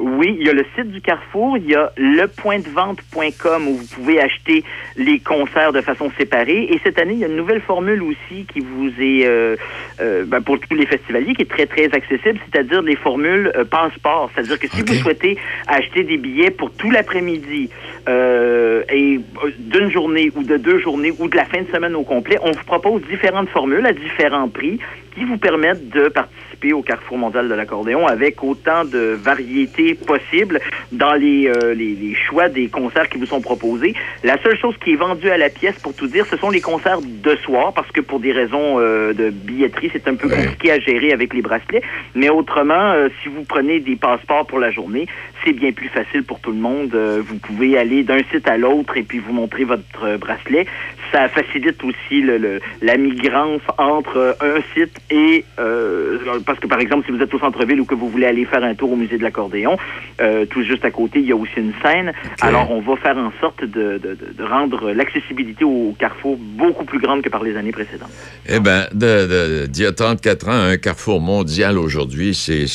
Oui, 0.00 0.36
il 0.38 0.46
y 0.46 0.50
a 0.50 0.52
le 0.52 0.64
site 0.76 0.90
du 0.92 1.00
Carrefour, 1.00 1.58
il 1.58 1.70
y 1.70 1.74
a 1.74 1.92
lepointdevente.com 1.96 3.68
où 3.68 3.76
vous 3.78 3.86
pouvez 3.86 4.20
acheter 4.20 4.62
les 4.96 5.18
concerts 5.18 5.72
de 5.72 5.80
façon 5.80 6.10
séparée. 6.16 6.68
Et 6.70 6.80
cette 6.84 7.00
année, 7.00 7.14
il 7.14 7.18
y 7.18 7.24
a 7.24 7.26
une 7.26 7.36
nouvelle 7.36 7.60
formule 7.60 8.02
aussi 8.02 8.46
qui 8.52 8.60
vous 8.60 8.90
est, 9.00 9.26
euh, 9.26 9.56
euh, 10.00 10.24
ben, 10.24 10.40
pour 10.40 10.60
tous 10.60 10.74
les 10.74 10.86
festivaliers, 10.86 11.34
qui 11.34 11.42
est 11.42 11.50
très, 11.50 11.66
très 11.66 11.86
accessible, 11.86 12.38
c'est-à-dire 12.50 12.82
les 12.82 12.94
formules 12.96 13.50
euh, 13.56 13.64
passeport. 13.64 14.30
C'est-à-dire 14.34 14.60
que 14.60 14.68
si 14.68 14.82
vous 14.82 14.94
souhaitez 14.94 15.36
acheter 15.66 16.04
des 16.04 16.16
billets 16.16 16.50
pour 16.50 16.70
tout 16.72 16.90
l'après-midi 16.90 17.70
euh, 18.08 18.84
et 18.92 19.18
euh, 19.44 19.50
d'une 19.58 19.90
journée 19.90 20.30
ou 20.36 20.44
de 20.44 20.56
deux 20.56 20.78
journées 20.78 21.12
ou 21.18 21.28
de 21.28 21.36
la 21.36 21.44
fin 21.44 21.62
de 21.62 21.68
semaine 21.72 21.96
au 21.96 22.04
complet, 22.04 22.38
on 22.42 22.52
vous 22.52 22.64
propose 22.64 23.02
différentes 23.10 23.48
formules 23.48 23.86
à 23.86 23.92
différents 23.92 24.48
prix 24.48 24.78
qui 25.18 25.24
vous 25.24 25.36
permettent 25.38 25.88
de 25.90 26.08
participer 26.08 26.72
au 26.72 26.82
Carrefour 26.82 27.18
mondial 27.18 27.48
de 27.48 27.54
l'accordéon 27.54 28.06
avec 28.06 28.42
autant 28.42 28.84
de 28.84 29.16
variétés 29.20 29.94
possibles 29.94 30.60
dans 30.92 31.14
les, 31.14 31.48
euh, 31.48 31.74
les, 31.74 31.94
les 31.94 32.14
choix 32.14 32.48
des 32.48 32.68
concerts 32.68 33.08
qui 33.08 33.18
vous 33.18 33.26
sont 33.26 33.40
proposés. 33.40 33.94
La 34.22 34.40
seule 34.42 34.56
chose 34.58 34.74
qui 34.84 34.92
est 34.92 34.96
vendue 34.96 35.30
à 35.30 35.36
la 35.38 35.50
pièce, 35.50 35.74
pour 35.82 35.94
tout 35.94 36.06
dire, 36.06 36.24
ce 36.30 36.36
sont 36.36 36.50
les 36.50 36.60
concerts 36.60 37.00
de 37.02 37.36
soir, 37.36 37.72
parce 37.74 37.90
que 37.92 38.00
pour 38.00 38.20
des 38.20 38.32
raisons 38.32 38.78
euh, 38.78 39.12
de 39.12 39.30
billetterie, 39.30 39.90
c'est 39.92 40.06
un 40.08 40.14
peu 40.14 40.28
compliqué 40.28 40.70
à 40.72 40.78
gérer 40.78 41.12
avec 41.12 41.34
les 41.34 41.42
bracelets. 41.42 41.82
Mais 42.14 42.28
autrement, 42.28 42.92
euh, 42.92 43.08
si 43.22 43.28
vous 43.28 43.44
prenez 43.44 43.80
des 43.80 43.96
passeports 43.96 44.46
pour 44.46 44.58
la 44.60 44.70
journée, 44.70 45.06
c'est 45.44 45.52
bien 45.52 45.72
plus 45.72 45.88
facile 45.88 46.22
pour 46.24 46.40
tout 46.40 46.50
le 46.50 46.58
monde. 46.58 46.94
Vous 46.94 47.36
pouvez 47.38 47.78
aller 47.78 48.02
d'un 48.02 48.22
site 48.32 48.48
à 48.48 48.56
l'autre 48.56 48.96
et 48.96 49.02
puis 49.02 49.18
vous 49.18 49.32
montrer 49.32 49.64
votre 49.64 50.16
bracelet. 50.18 50.66
Ça 51.12 51.28
facilite 51.28 51.82
aussi 51.84 52.20
le, 52.20 52.38
le- 52.38 52.60
la 52.82 52.96
migrance 52.96 53.62
entre 53.78 54.36
un 54.40 54.60
site 54.74 54.98
et 55.10 55.44
euh, 55.58 56.18
parce 56.44 56.58
que 56.58 56.66
par 56.66 56.80
exemple 56.80 57.06
si 57.06 57.12
vous 57.12 57.22
êtes 57.22 57.32
au 57.32 57.38
centre-ville 57.38 57.80
ou 57.80 57.84
que 57.84 57.94
vous 57.94 58.08
voulez 58.08 58.26
aller 58.26 58.44
faire 58.44 58.62
un 58.62 58.74
tour 58.74 58.92
au 58.92 58.96
musée 58.96 59.18
de 59.18 59.22
l'accordéon, 59.22 59.76
euh, 60.20 60.44
tout 60.46 60.62
juste 60.62 60.84
à 60.84 60.90
côté 60.90 61.20
il 61.20 61.26
y 61.26 61.32
a 61.32 61.36
aussi 61.36 61.52
une 61.56 61.72
scène. 61.82 62.12
Alors 62.40 62.70
on 62.70 62.80
va 62.80 62.96
faire 62.96 63.16
en 63.16 63.32
sorte 63.40 63.64
de, 63.64 63.98
de- 63.98 64.14
de- 64.14 64.32
de 64.36 64.44
rendre 64.44 64.92
l'accessibilité 64.92 65.64
au 65.64 65.94
carrefour 65.98 66.36
beaucoup 66.38 66.84
plus 66.84 66.98
grande 66.98 67.22
que 67.22 67.28
par 67.28 67.42
les 67.42 67.56
années 67.56 67.72
précédentes. 67.72 68.10
Eh 68.46 68.60
bien, 68.60 68.86
d'il 68.92 69.82
y 69.82 69.86
a 69.86 69.92
34 69.92 70.48
ans, 70.48 70.52
un 70.52 70.76
carrefour 70.76 71.20
mondial 71.20 71.78
aujourd'hui, 71.78 72.34
c'est, 72.34 72.66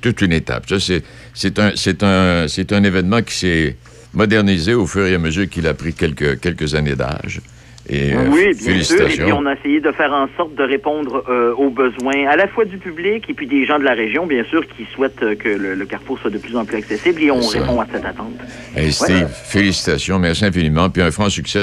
toute 0.00 0.22
une 0.22 0.32
étape. 0.32 0.68
Ça, 0.68 0.76
c'est, 0.80 2.72
un, 2.72 2.84
événement 2.84 3.22
qui 3.22 3.34
s'est 3.34 3.76
modernisé 4.12 4.74
au 4.74 4.86
fur 4.86 5.06
et 5.06 5.14
à 5.14 5.18
mesure 5.18 5.48
qu'il 5.48 5.66
a 5.66 5.74
pris 5.74 5.92
quelques, 5.94 6.40
quelques 6.40 6.74
années 6.74 6.96
d'âge. 6.96 7.40
Et, 7.88 8.14
euh, 8.14 8.28
Oui, 8.30 8.54
bien 8.54 8.82
sûr. 8.82 9.02
Et 9.10 9.16
puis 9.16 9.32
on 9.32 9.44
a 9.46 9.54
essayé 9.54 9.80
de 9.80 9.92
faire 9.92 10.12
en 10.12 10.28
sorte 10.36 10.54
de 10.54 10.62
répondre 10.62 11.24
euh, 11.28 11.52
aux 11.54 11.70
besoins 11.70 12.26
à 12.28 12.36
la 12.36 12.48
fois 12.48 12.64
du 12.64 12.78
public 12.78 13.24
et 13.28 13.34
puis 13.34 13.46
des 13.46 13.66
gens 13.66 13.78
de 13.78 13.84
la 13.84 13.92
région, 13.92 14.26
bien 14.26 14.44
sûr, 14.44 14.66
qui 14.66 14.86
souhaitent 14.94 15.22
euh, 15.22 15.34
que 15.34 15.48
le, 15.48 15.74
le 15.74 15.86
carrefour 15.86 16.18
soit 16.18 16.30
de 16.30 16.38
plus 16.38 16.56
en 16.56 16.64
plus 16.64 16.78
accessible 16.78 17.22
et 17.22 17.30
on 17.30 17.42
ça. 17.42 17.60
répond 17.60 17.80
à 17.80 17.86
cette 17.92 18.04
attente. 18.04 18.32
Hey, 18.76 18.92
Steve, 18.92 19.28
félicitations, 19.28 20.18
merci 20.18 20.44
infiniment. 20.44 20.88
Puis 20.88 21.02
un 21.02 21.10
franc 21.10 21.28
succès. 21.28 21.62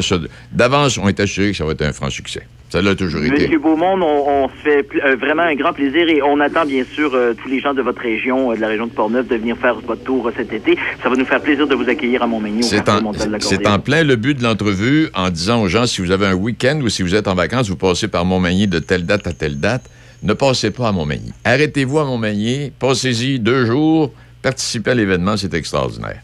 d'avance, 0.52 0.98
on 0.98 1.08
est 1.08 1.20
assuré 1.20 1.52
que 1.52 1.58
ça 1.58 1.66
va 1.66 1.72
être 1.72 1.82
un 1.82 1.94
franc 1.94 2.10
succès. 2.10 2.44
Ça 2.72 2.82
l'a 2.82 2.96
toujours 2.96 3.22
été. 3.22 3.32
Monsieur 3.34 3.60
Beaumont, 3.60 4.00
on, 4.02 4.46
on 4.46 4.48
se 4.48 4.54
fait 4.64 4.88
euh, 5.04 5.18
vraiment 5.18 5.44
un 5.44 5.56
grand 5.56 5.74
plaisir 5.74 6.08
et 6.08 6.22
on 6.22 6.40
attend 6.40 6.66
bien 6.66 6.86
sûr 6.86 7.12
euh, 7.14 7.34
tous 7.34 7.50
les 7.50 7.60
gens 7.60 7.74
de 7.74 7.82
votre 7.82 8.00
région, 8.02 8.52
euh, 8.52 8.56
de 8.56 8.62
la 8.62 8.70
région 8.70 8.88
de 8.88 8.94
Portneuf, 8.94 9.28
de 9.28 9.36
venir 9.36 9.58
faire 9.58 9.76
votre 9.76 10.02
tour 10.04 10.32
cet 10.38 10.54
été. 10.54 10.78
Ça 11.04 11.10
va 11.10 11.18
nous 11.18 11.26
faire 11.26 11.42
plaisir 11.42 11.68
de 11.68 11.76
vous 11.76 11.90
accueillir 11.90 12.24
à 12.24 12.28
Montmagny 12.28 12.64
C'est 12.64 12.88
en, 12.88 13.02
de 13.12 13.68
en 13.68 13.80
plein 13.80 14.06
le 14.06 14.16
but 14.16 14.38
de 14.38 14.44
l'entrevue 14.44 15.10
en 15.14 15.30
disant 15.30 15.62
aux 15.62 15.68
gens 15.68 15.86
si 15.86 16.00
vous 16.02 16.12
avez 16.12 16.28
un 16.28 16.34
week-end 16.34 16.80
ou 16.82 16.88
si 16.88 17.04
vous 17.04 17.14
êtes 17.14 17.28
en 17.28 17.36
vacances, 17.36 17.68
vous 17.68 17.76
passez 17.76 18.08
par 18.08 18.24
Montmagny 18.24 18.68
de 18.68 18.80
telle 18.80 19.06
date 19.06 19.28
à 19.28 19.34
telle 19.34 19.60
date, 19.60 19.84
ne 20.24 20.32
passez 20.32 20.72
pas 20.72 20.88
à 20.88 20.92
Montmagny. 20.94 21.34
Arrêtez-vous 21.44 22.00
à 22.00 22.06
Montmagny, 22.06 22.72
passez-y 22.80 23.38
deux 23.40 23.66
jours, 23.66 24.14
participez 24.42 24.92
à 24.92 24.96
l'événement, 24.96 25.36
c'est 25.36 25.54
extraordinaire. 25.54 26.22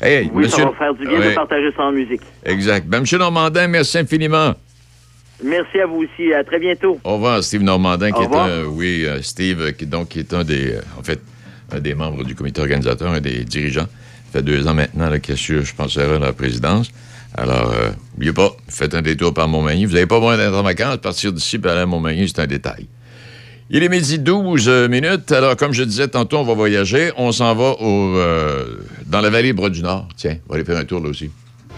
Hey, 0.00 0.30
Oui, 0.32 0.44
monsieur. 0.44 0.62
ça 0.62 0.70
va 0.70 0.76
faire 0.78 0.94
du 0.94 1.06
bien 1.06 1.18
Ouais, 1.18 1.30
de 1.30 1.34
partager 1.34 1.70
ça 1.76 1.82
en 1.82 1.92
musique. 1.92 2.22
Exact. 2.46 2.86
Ben, 2.88 3.00
monsieur 3.00 3.18
Normandin, 3.18 3.66
merci 3.68 3.98
infiniment. 3.98 4.54
Merci 5.42 5.80
à 5.80 5.86
vous 5.86 6.04
aussi. 6.04 6.32
À 6.32 6.44
très 6.44 6.58
bientôt. 6.58 6.98
Au 7.04 7.14
revoir, 7.14 7.42
Steve 7.42 7.62
Normandin, 7.62 8.12
qui 8.12 8.22
est 8.22 8.34
un, 8.34 8.64
oui, 8.64 9.04
euh, 9.06 9.22
Steve, 9.22 9.72
qui, 9.72 9.86
donc, 9.86 10.08
qui 10.10 10.20
est 10.20 10.34
un 10.34 10.44
des, 10.44 10.74
euh, 10.74 10.80
en 10.98 11.02
fait, 11.02 11.20
un 11.72 11.80
des 11.80 11.94
membres 11.94 12.24
du 12.24 12.34
comité 12.34 12.60
organisateur, 12.60 13.10
un 13.10 13.20
des 13.20 13.44
dirigeants. 13.44 13.86
Ça 14.32 14.38
fait 14.38 14.42
deux 14.42 14.66
ans 14.66 14.74
maintenant 14.74 15.18
qu'il 15.18 15.34
assure, 15.34 15.64
je 15.64 15.74
pense, 15.74 15.96
à 15.96 16.18
la 16.18 16.32
présidence. 16.32 16.90
Alors, 17.34 17.72
euh, 17.72 17.90
n'oubliez 18.12 18.32
pas, 18.32 18.50
faites 18.68 18.94
un 18.94 19.02
détour 19.02 19.32
par 19.32 19.48
Montmagny. 19.48 19.84
Vous 19.84 19.94
n'avez 19.94 20.06
pas 20.06 20.18
besoin 20.18 20.36
d'être 20.36 20.54
en 20.54 20.62
vacances, 20.62 20.98
partir 20.98 21.32
d'ici 21.32 21.56
et 21.62 21.68
aller 21.68 21.80
à 21.80 21.86
Montmagny, 21.86 22.28
c'est 22.28 22.40
un 22.40 22.46
détail. 22.46 22.86
Il 23.72 23.84
est 23.84 23.88
midi 23.88 24.18
12 24.18 24.68
euh, 24.68 24.88
minutes. 24.88 25.30
Alors, 25.30 25.54
comme 25.56 25.72
je 25.72 25.84
disais 25.84 26.08
tantôt, 26.08 26.38
on 26.38 26.42
va 26.42 26.54
voyager. 26.54 27.12
On 27.16 27.30
s'en 27.30 27.54
va 27.54 27.80
au, 27.80 28.16
euh, 28.16 28.78
dans 29.06 29.20
la 29.20 29.30
vallée 29.30 29.52
Bras 29.52 29.70
du 29.70 29.80
Nord. 29.80 30.08
Tiens, 30.16 30.38
on 30.48 30.52
va 30.52 30.56
aller 30.56 30.64
faire 30.64 30.76
un 30.76 30.84
tour 30.84 31.00
là 31.00 31.08
aussi. 31.08 31.30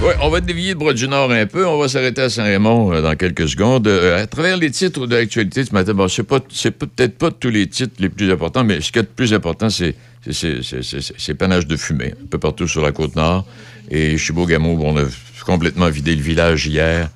Oui, 0.00 0.12
on 0.22 0.28
va 0.30 0.40
dévier 0.40 0.74
de 0.74 0.92
du 0.92 1.08
Nord 1.08 1.30
un 1.32 1.46
peu. 1.46 1.66
On 1.66 1.78
va 1.78 1.88
s'arrêter 1.88 2.22
à 2.22 2.30
Saint-Raymond 2.30 2.92
euh, 2.92 3.02
dans 3.02 3.16
quelques 3.16 3.48
secondes. 3.48 3.86
Euh, 3.88 4.22
à 4.22 4.26
travers 4.26 4.56
les 4.56 4.70
titres 4.70 5.06
de 5.06 5.16
l'actualité 5.16 5.64
ce 5.64 5.72
matin, 5.74 5.92
bon, 5.92 6.06
c'est 6.08 6.24
c'est 6.52 6.70
peut-être 6.70 7.18
pas 7.18 7.30
tous 7.32 7.50
les 7.50 7.66
titres 7.66 7.94
les 7.98 8.08
plus 8.08 8.30
importants, 8.30 8.62
mais 8.64 8.80
ce 8.80 8.92
qui 8.92 9.00
est 9.00 9.02
le 9.02 9.08
plus 9.08 9.34
important, 9.34 9.68
c'est, 9.70 9.96
c'est, 10.24 10.32
c'est, 10.32 10.62
c'est, 10.62 10.82
c'est- 10.82 11.12
c'est 11.18 11.34
panache 11.34 11.66
de 11.66 11.76
fumée 11.76 12.14
un 12.22 12.26
peu 12.30 12.38
partout 12.38 12.68
sur 12.68 12.82
la 12.82 12.92
côte 12.92 13.16
nord. 13.16 13.44
Et 13.90 14.16
Chibougamau, 14.18 14.78
on 14.82 14.96
a 14.98 15.04
complètement 15.44 15.88
vidé 15.90 16.14
le 16.14 16.22
village 16.22 16.66
hier. 16.66 17.08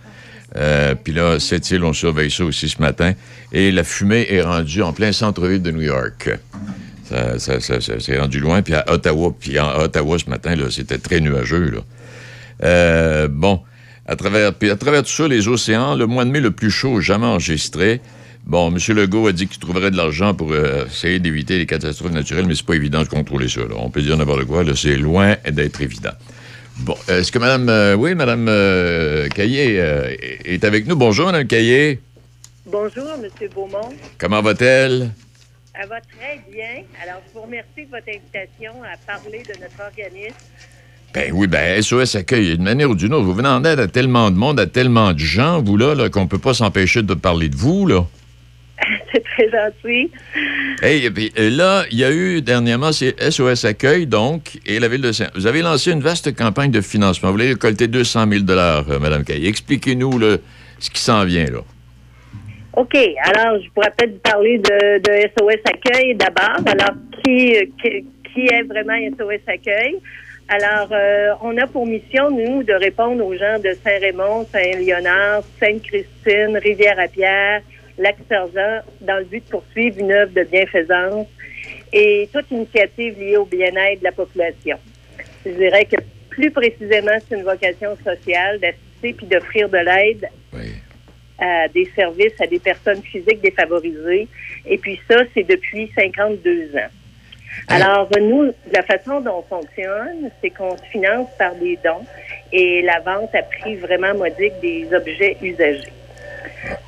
Euh, 0.57 0.95
Puis 1.03 1.13
là, 1.13 1.39
cette 1.39 1.71
île, 1.71 1.85
on 1.85 1.93
surveille 1.93 2.31
ça 2.33 2.45
aussi 2.45 2.69
ce 2.69 2.81
matin. 2.81 3.13
Et 3.53 3.71
la 3.71 3.85
fumée 3.85 4.27
est 4.29 4.43
rendue 4.43 4.83
en 4.83 4.93
plein 4.93 5.13
centre-ville 5.13 5.63
de 5.63 5.71
New 5.71 5.83
York. 5.83 6.31
Ça, 7.09 7.39
ça, 7.39 7.61
s'est 7.81 8.19
rendu 8.19 8.41
loin. 8.41 8.61
Puis 8.63 8.75
à 8.75 8.85
Ottawa, 8.93 9.33
puis 9.39 9.59
en 9.61 9.79
Ottawa 9.83 10.19
ce 10.19 10.29
matin, 10.29 10.55
c'était 10.71 10.99
très 10.99 11.21
nuageux. 11.21 11.81
Euh, 12.63 13.29
bon, 13.29 13.61
à 14.07 14.17
travers, 14.17 14.55
puis 14.55 14.71
à 14.71 14.77
travers 14.77 15.03
tout 15.03 15.11
ça, 15.11 15.29
les 15.29 15.49
océans, 15.49 15.95
le 15.95 16.07
mois 16.07 16.25
de 16.25 16.31
mai 16.31 16.41
le 16.41 16.51
plus 16.51 16.71
chaud 16.71 17.01
jamais 17.01 17.27
enregistré. 17.27 18.01
Bon, 18.45 18.75
M. 18.75 18.97
Legault 18.97 19.27
a 19.29 19.33
dit 19.33 19.47
qu'il 19.47 19.61
trouverait 19.61 19.91
de 19.91 19.97
l'argent 19.97 20.35
pour 20.35 20.53
euh, 20.53 20.87
essayer 20.87 21.21
d'éviter 21.21 21.59
les 21.59 21.67
catastrophes 21.67 22.13
naturelles, 22.13 22.47
mais 22.47 22.55
c'est 22.55 22.67
pas 22.67 22.75
évident 22.75 23.03
de 23.03 23.09
contrôler 23.09 23.49
ça. 23.49 23.61
là. 23.61 23.75
On 23.77 23.91
peut 23.91 24.03
dire 24.03 24.17
n'importe 24.17 24.45
quoi, 24.47 24.65
là, 24.65 24.73
c'est 24.75 24.97
loin 24.97 25.37
d'être 25.49 25.81
évident. 25.81 26.13
Bon, 26.79 26.97
est-ce 27.07 27.31
que 27.31 27.39
Mme... 27.39 27.69
euh, 27.69 27.95
oui, 27.95 28.15
Mme 28.15 29.29
Caillé 29.31 29.77
est 30.45 30.65
avec 30.65 30.87
nous? 30.87 30.97
Bonjour, 30.97 31.27
Mme 31.27 31.47
Caillé. 31.47 32.01
Bonjour, 32.67 33.07
M. 33.23 33.29
Beaumont. 33.55 33.93
Comment 34.19 34.41
va-t-elle? 34.41 35.11
Elle 35.75 35.89
va 35.89 36.01
très 36.01 36.41
bien. 36.53 36.85
Alors, 37.03 37.23
je 37.27 37.33
vous 37.35 37.43
remercie 37.43 37.87
de 37.87 37.91
votre 37.91 38.09
invitation 38.09 38.73
à 38.83 38.97
parler 39.07 39.43
de 39.43 39.61
notre 39.61 39.81
organisme. 39.85 40.37
Ben 41.15 41.31
oui, 41.35 41.47
ben 41.47 41.83
SOS 41.83 42.17
Accueil, 42.17 42.57
d'une 42.57 42.63
manière 42.63 42.89
ou 42.89 42.95
d'une 42.95 43.13
autre, 43.13 43.25
vous 43.25 43.35
venez 43.35 43.49
en 43.49 43.63
aide 43.65 43.81
à 43.81 43.87
tellement 43.87 44.31
de 44.31 44.37
monde, 44.37 44.59
à 44.59 44.67
tellement 44.67 45.13
de 45.13 45.19
gens, 45.19 45.61
vous, 45.61 45.77
là, 45.77 45.95
là 45.95 46.09
qu'on 46.09 46.27
peut 46.27 46.39
pas 46.39 46.55
s'empêcher 46.55 47.03
de 47.03 47.13
parler 47.13 47.51
de 47.51 47.57
vous, 47.57 47.87
là. 47.87 48.07
C'est 49.13 49.23
très 49.23 49.51
gentil. 49.51 50.11
Hey, 50.83 51.05
et 51.05 51.11
puis 51.11 51.31
euh, 51.39 51.51
là, 51.51 51.85
il 51.91 51.99
y 51.99 52.05
a 52.05 52.11
eu 52.11 52.41
dernièrement, 52.41 52.93
c'est 52.93 53.15
SOS 53.31 53.67
Accueil, 53.67 54.07
donc, 54.07 54.59
et 54.65 54.81
la 54.81 54.89
Ville 54.89 55.03
de 55.03 55.13
Saint... 55.13 55.29
Vous 55.35 55.47
avez 55.47 55.61
lancé 55.61 55.93
une 55.93 56.01
vaste 56.01 56.35
campagne 56.35 56.71
de 56.71 56.81
financement. 56.81 57.29
Vous 57.29 57.35
voulez 57.35 57.49
récolter 57.51 57.89
200 57.89 58.27
000 58.29 58.45
euh, 58.49 58.99
Mme 58.99 59.25
Caillé. 59.25 59.49
Expliquez-nous 59.49 60.19
ce 60.79 60.91
qui 60.91 61.01
s'en 61.01 61.25
vient, 61.25 61.45
là. 61.45 61.61
OK. 62.75 62.97
Alors, 62.97 63.61
je 63.63 63.69
pourrais 63.75 63.93
peut-être 63.97 64.13
vous 64.13 64.31
parler 64.31 64.59
de, 64.59 64.99
de 64.99 65.29
SOS 65.37 65.61
Accueil 65.67 66.15
d'abord. 66.15 66.63
Alors, 66.67 66.97
qui, 67.23 67.55
qui, 67.83 68.05
qui 68.33 68.47
est 68.47 68.63
vraiment 68.63 68.95
SOS 69.19 69.43
Accueil? 69.47 69.99
Alors, 70.55 70.89
euh, 70.93 71.33
on 71.41 71.57
a 71.57 71.67
pour 71.67 71.87
mission, 71.87 72.31
nous, 72.31 72.63
de 72.63 72.75
répondre 72.75 73.25
aux 73.25 73.35
gens 73.35 73.59
de 73.59 73.73
Saint-Raymond, 73.83 74.47
Saint-Léonard, 74.53 75.45
Sainte-Christine, 75.59 76.59
Rivière-à-Pierre, 76.59 77.63
Lac-Sergent, 77.97 78.81
dans 79.01 79.17
le 79.17 79.25
but 79.25 79.43
de 79.47 79.49
poursuivre 79.49 79.99
une 79.99 80.13
œuvre 80.13 80.35
de 80.35 80.43
bienfaisance 80.43 81.27
et 81.91 82.29
toute 82.35 82.51
initiative 82.51 83.19
liée 83.19 83.39
au 83.39 83.47
bien-être 83.47 84.01
de 84.01 84.05
la 84.05 84.13
population. 84.13 84.77
Je 85.47 85.53
dirais 85.53 85.87
que 85.87 85.97
plus 86.29 86.51
précisément, 86.51 87.17
c'est 87.27 87.35
une 87.35 87.45
vocation 87.45 87.97
sociale 88.05 88.61
d'assister 88.61 89.15
puis 89.15 89.27
d'offrir 89.27 89.71
de 89.71 89.79
l'aide 89.79 90.29
à 91.39 91.67
des 91.69 91.91
services 91.97 92.39
à 92.41 92.47
des 92.47 92.59
personnes 92.59 93.03
physiques 93.03 93.41
défavorisées. 93.41 94.29
Et 94.67 94.77
puis 94.77 95.01
ça, 95.09 95.23
c'est 95.33 95.45
depuis 95.45 95.91
52 95.97 96.77
ans. 96.77 96.91
Alors, 97.69 98.09
nous, 98.21 98.53
la 98.73 98.83
façon 98.83 99.21
dont 99.21 99.45
on 99.51 99.61
fonctionne, 99.61 100.31
c'est 100.41 100.51
qu'on 100.51 100.77
se 100.77 100.83
finance 100.85 101.29
par 101.39 101.55
des 101.55 101.79
dons 101.85 102.05
et 102.53 102.83
la 102.83 103.01
vente 103.01 103.35
à 103.35 103.43
prix 103.43 103.77
vraiment 103.77 104.15
modique 104.15 104.59
des 104.61 104.89
objets 104.95 105.37
usagés. 105.43 105.93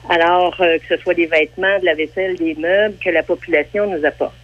Alors, 0.08 0.54
euh, 0.60 0.78
que 0.78 0.96
ce 0.96 1.02
soit 1.02 1.14
des 1.14 1.26
vêtements, 1.26 1.78
de 1.80 1.86
la 1.86 1.94
vaisselle, 1.94 2.36
des 2.36 2.54
meubles 2.54 2.96
que 3.02 3.10
la 3.10 3.22
population 3.22 3.86
nous 3.86 4.04
apporte. 4.04 4.34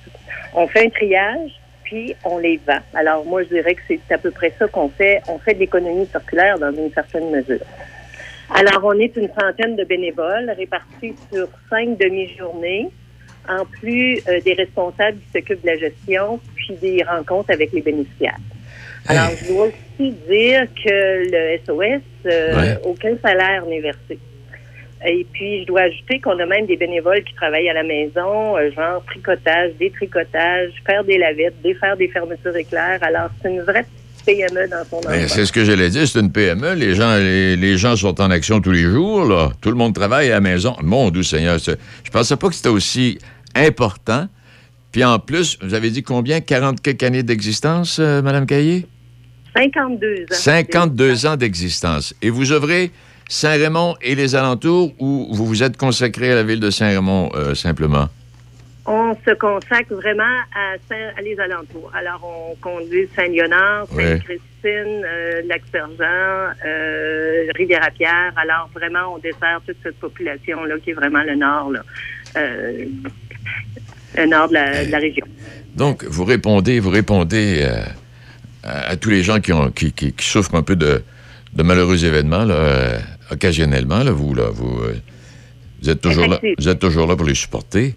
On 0.54 0.66
fait 0.66 0.86
un 0.86 0.90
triage, 0.90 1.60
puis 1.84 2.14
on 2.24 2.38
les 2.38 2.58
vend. 2.66 2.80
Alors, 2.94 3.24
moi, 3.24 3.42
je 3.42 3.48
dirais 3.48 3.74
que 3.74 3.82
c'est 3.86 4.00
à 4.12 4.18
peu 4.18 4.30
près 4.30 4.52
ça 4.58 4.66
qu'on 4.68 4.88
fait. 4.88 5.20
On 5.28 5.38
fait 5.38 5.54
de 5.54 5.60
l'économie 5.60 6.06
circulaire 6.06 6.58
dans 6.58 6.72
une 6.72 6.92
certaine 6.92 7.30
mesure. 7.30 7.64
Alors, 8.52 8.84
on 8.84 8.98
est 8.98 9.16
une 9.16 9.28
centaine 9.28 9.76
de 9.76 9.84
bénévoles 9.84 10.50
répartis 10.56 11.14
sur 11.32 11.48
cinq 11.68 11.96
demi-journées, 11.98 12.90
en 13.49 13.64
plus 13.64 14.20
euh, 14.28 14.40
des 14.40 14.54
responsables 14.54 15.18
qui 15.18 15.38
s'occupent 15.38 15.62
de 15.62 15.66
la 15.66 15.76
gestion, 15.78 16.40
puis 16.54 16.75
des 16.80 17.02
rencontres 17.02 17.52
avec 17.52 17.73
les 17.73 17.82
bénéficiaires. 17.82 18.38
Alors, 19.09 19.30
je 19.40 19.52
dois 19.52 19.66
aussi 19.66 20.12
dire 20.28 20.66
que 20.85 21.30
le 21.30 21.59
SOS, 21.64 22.02
euh, 22.26 22.76
aucun 22.85 23.16
salaire 23.23 23.64
n'est 23.66 23.80
versé. 23.80 24.18
Et 25.06 25.26
puis, 25.32 25.62
je 25.62 25.66
dois 25.66 25.82
ajouter 25.82 26.20
qu'on 26.20 26.38
a 26.38 26.47
même 26.47 26.66
des 26.66 26.76
bénévoles 26.76 27.25
qui 27.25 27.35
travaillent 27.35 27.70
à 27.70 27.75
la 27.75 27.82
maison, 27.82 28.56
euh, 28.59 28.70
genre 28.70 29.02
tricotage, 29.06 29.73
détricotage, 29.78 30.73
faire 30.87 31.02
des 31.04 31.16
lavettes, 31.16 31.61
défaire 31.62 31.97
des 31.97 32.09
fermetures 32.09 32.54
éclairs. 32.54 32.99
Alors, 33.02 33.30
c'est 33.40 33.50
une 33.50 33.62
vraie 33.62 33.87
PME 34.24 34.68
dans 34.68 34.84
son 34.88 35.00
Ben, 35.00 35.28
c'est 35.28 35.46
ce 35.46 35.52
que 35.52 35.64
j'allais 35.64 35.90
dire, 35.90 36.06
c'est 36.06 36.20
une 36.20 36.32
PME. 36.32 36.74
Les 36.74 36.94
gens, 36.94 37.16
les, 37.16 37.56
les 37.56 37.78
gens 37.78 37.96
sont 37.96 38.20
en 38.20 38.30
action 38.30 38.60
tous 38.60 38.72
les 38.72 38.82
jours. 38.82 39.24
Là. 39.24 39.52
Tout 39.60 39.70
le 39.70 39.76
monde 39.76 39.94
travaille 39.94 40.28
à 40.30 40.34
la 40.34 40.40
maison. 40.40 40.76
Mon 40.82 41.10
doux 41.10 41.22
Seigneur, 41.22 41.58
je 41.58 42.10
pensais 42.10 42.36
pas 42.36 42.48
que 42.48 42.54
c'était 42.54 42.68
aussi 42.68 43.18
important. 43.54 44.28
Puis 44.92 45.04
en 45.04 45.18
plus, 45.18 45.58
vous 45.62 45.74
avez 45.74 45.90
dit 45.90 46.02
combien? 46.02 46.40
40 46.40 46.80
quelques 46.80 47.02
années 47.02 47.22
d'existence, 47.22 47.98
euh, 48.00 48.22
Madame 48.22 48.46
Caillé? 48.46 48.86
52 49.56 50.06
ans. 50.06 50.26
52 50.30 51.26
ans 51.26 51.36
d'existence. 51.36 52.14
Et 52.22 52.30
vous 52.30 52.52
œuvrez 52.52 52.90
Saint-Raymond 53.28 53.94
et 54.02 54.14
les 54.14 54.34
alentours 54.34 54.92
ou 54.98 55.28
vous 55.30 55.46
vous 55.46 55.62
êtes 55.62 55.76
consacré 55.76 56.32
à 56.32 56.34
la 56.34 56.42
ville 56.42 56.60
de 56.60 56.70
Saint-Raymond 56.70 57.30
euh, 57.34 57.54
simplement? 57.54 58.08
On 58.92 59.14
se 59.24 59.34
consacre 59.34 59.94
vraiment 59.94 60.24
à, 60.52 60.74
Saint- 60.88 61.12
à 61.16 61.22
les 61.22 61.38
alentours. 61.38 61.92
Alors, 61.94 62.20
on 62.24 62.56
conduit 62.56 63.08
Saint-Léonard, 63.14 63.86
Ouais. 63.94 64.04
Sainte-Christine, 64.18 65.04
euh, 65.04 65.42
Lac-Sergent, 65.46 66.54
euh, 66.66 67.44
Rivière-à-Pierre. 67.54 68.32
Alors, 68.36 68.68
vraiment, 68.74 69.14
on 69.14 69.18
dessert 69.18 69.60
toute 69.64 69.76
cette 69.84 69.94
population-là 70.00 70.74
qui 70.82 70.90
est 70.90 70.94
vraiment 70.94 71.22
le 71.22 71.36
nord, 71.36 71.70
là. 71.70 71.82
Euh, 72.36 72.84
le 74.16 74.26
nord 74.26 74.48
de 74.48 74.54
la, 74.54 74.84
de 74.84 74.90
la 74.90 74.98
région. 74.98 75.24
Donc, 75.76 76.02
vous 76.04 76.24
répondez, 76.24 76.80
vous 76.80 76.90
répondez 76.90 77.64
à, 78.64 78.88
à 78.90 78.96
tous 78.96 79.10
les 79.10 79.22
gens 79.22 79.38
qui, 79.40 79.52
ont, 79.52 79.70
qui, 79.70 79.92
qui- 79.92 80.12
qui 80.12 80.26
souffrent 80.26 80.56
un 80.56 80.62
peu 80.64 80.74
de, 80.74 81.00
de 81.52 81.62
malheureux 81.62 82.04
événements, 82.04 82.44
là, 82.44 82.98
occasionnellement, 83.30 84.02
là, 84.02 84.10
vous, 84.10 84.34
là, 84.34 84.48
vous, 84.52 84.80
vous, 85.80 85.88
êtes 85.90 86.00
toujours 86.00 86.26
là, 86.26 86.40
vous 86.58 86.68
êtes 86.68 86.80
toujours 86.80 87.06
là 87.06 87.14
pour 87.14 87.26
les 87.26 87.36
supporter, 87.36 87.94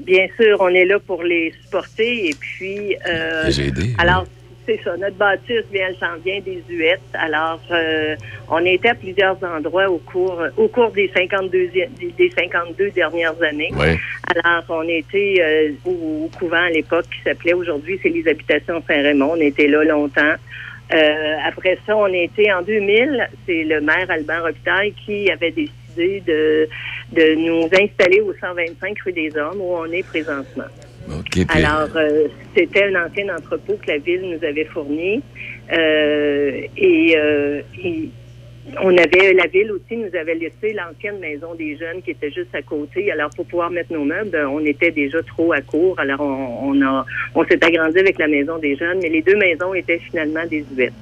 Bien 0.00 0.26
sûr, 0.40 0.56
on 0.60 0.68
est 0.68 0.84
là 0.84 0.98
pour 0.98 1.22
les 1.22 1.52
supporter 1.62 2.28
et 2.28 2.34
puis... 2.38 2.96
euh, 3.08 3.44
les 3.44 3.60
aider. 3.68 3.94
Alors, 3.98 4.24
c'est 4.66 4.80
ça. 4.84 4.96
Notre 4.96 5.16
bâtisse, 5.16 5.64
bien, 5.72 5.88
elle 5.88 5.96
s'en 5.96 6.16
vient 6.24 6.40
des 6.40 6.62
huettes. 6.68 7.00
Alors, 7.14 7.60
euh, 7.70 8.14
on 8.48 8.64
était 8.64 8.90
à 8.90 8.94
plusieurs 8.94 9.36
endroits 9.42 9.90
au 9.90 9.98
cours, 9.98 10.40
au 10.56 10.68
cours 10.68 10.90
des 10.92 11.10
52, 11.14 11.68
des, 11.68 11.88
des 12.16 12.30
52 12.30 12.90
dernières 12.90 13.40
années. 13.42 13.72
Ouais. 13.76 13.98
Alors, 14.34 14.64
on 14.68 14.88
était 14.88 15.36
euh, 15.40 15.72
au, 15.84 16.24
au 16.26 16.30
couvent 16.38 16.62
à 16.62 16.70
l'époque 16.70 17.06
qui 17.10 17.22
s'appelait 17.22 17.54
aujourd'hui, 17.54 17.98
c'est 18.02 18.08
les 18.08 18.26
habitations 18.28 18.82
Saint-Raymond. 18.86 19.32
On 19.32 19.40
était 19.40 19.66
là 19.66 19.84
longtemps. 19.84 20.34
Euh, 20.94 21.36
après 21.46 21.78
ça, 21.86 21.96
on 21.96 22.12
était 22.12 22.52
en 22.52 22.62
2000, 22.62 23.28
c'est 23.46 23.64
le 23.64 23.80
maire 23.80 24.10
Albert 24.10 24.42
Robitaille 24.42 24.92
qui 25.06 25.30
avait 25.30 25.50
décidé 25.50 25.72
de, 25.96 26.68
de 27.12 27.34
nous 27.34 27.64
installer 27.72 28.20
au 28.20 28.32
125 28.32 28.98
rue 29.04 29.12
des 29.12 29.36
Hommes 29.36 29.60
où 29.60 29.74
on 29.74 29.86
est 29.86 30.02
présentement. 30.02 30.64
Alors, 31.48 31.88
euh, 31.96 32.28
c'était 32.54 32.84
un 32.84 33.06
ancien 33.06 33.34
entrepôt 33.34 33.74
que 33.74 33.90
la 33.90 33.98
ville 33.98 34.22
nous 34.22 34.44
avait 34.46 34.64
fourni. 34.66 35.22
Euh, 35.72 36.60
et, 36.76 37.14
euh, 37.16 37.62
et 37.82 38.08
on 38.80 38.96
avait, 38.96 39.32
la 39.32 39.46
ville 39.46 39.72
aussi 39.72 39.96
nous 39.96 40.14
avait 40.16 40.34
laissé 40.34 40.72
l'ancienne 40.72 41.18
maison 41.18 41.54
des 41.54 41.76
jeunes 41.76 42.02
qui 42.02 42.12
était 42.12 42.30
juste 42.30 42.54
à 42.54 42.62
côté. 42.62 43.10
Alors, 43.10 43.30
pour 43.30 43.46
pouvoir 43.46 43.70
mettre 43.70 43.92
nos 43.92 44.04
meubles, 44.04 44.36
on 44.48 44.64
était 44.64 44.92
déjà 44.92 45.22
trop 45.22 45.52
à 45.52 45.60
court. 45.60 45.98
Alors, 45.98 46.20
on, 46.20 46.70
on 46.70 46.82
a, 46.82 47.04
on 47.34 47.44
s'est 47.44 47.62
agrandi 47.64 47.98
avec 47.98 48.18
la 48.18 48.28
maison 48.28 48.58
des 48.58 48.76
jeunes, 48.76 49.00
mais 49.02 49.08
les 49.08 49.22
deux 49.22 49.36
maisons 49.36 49.74
étaient 49.74 49.98
finalement 49.98 50.46
des 50.48 50.64
huit. 50.76 50.92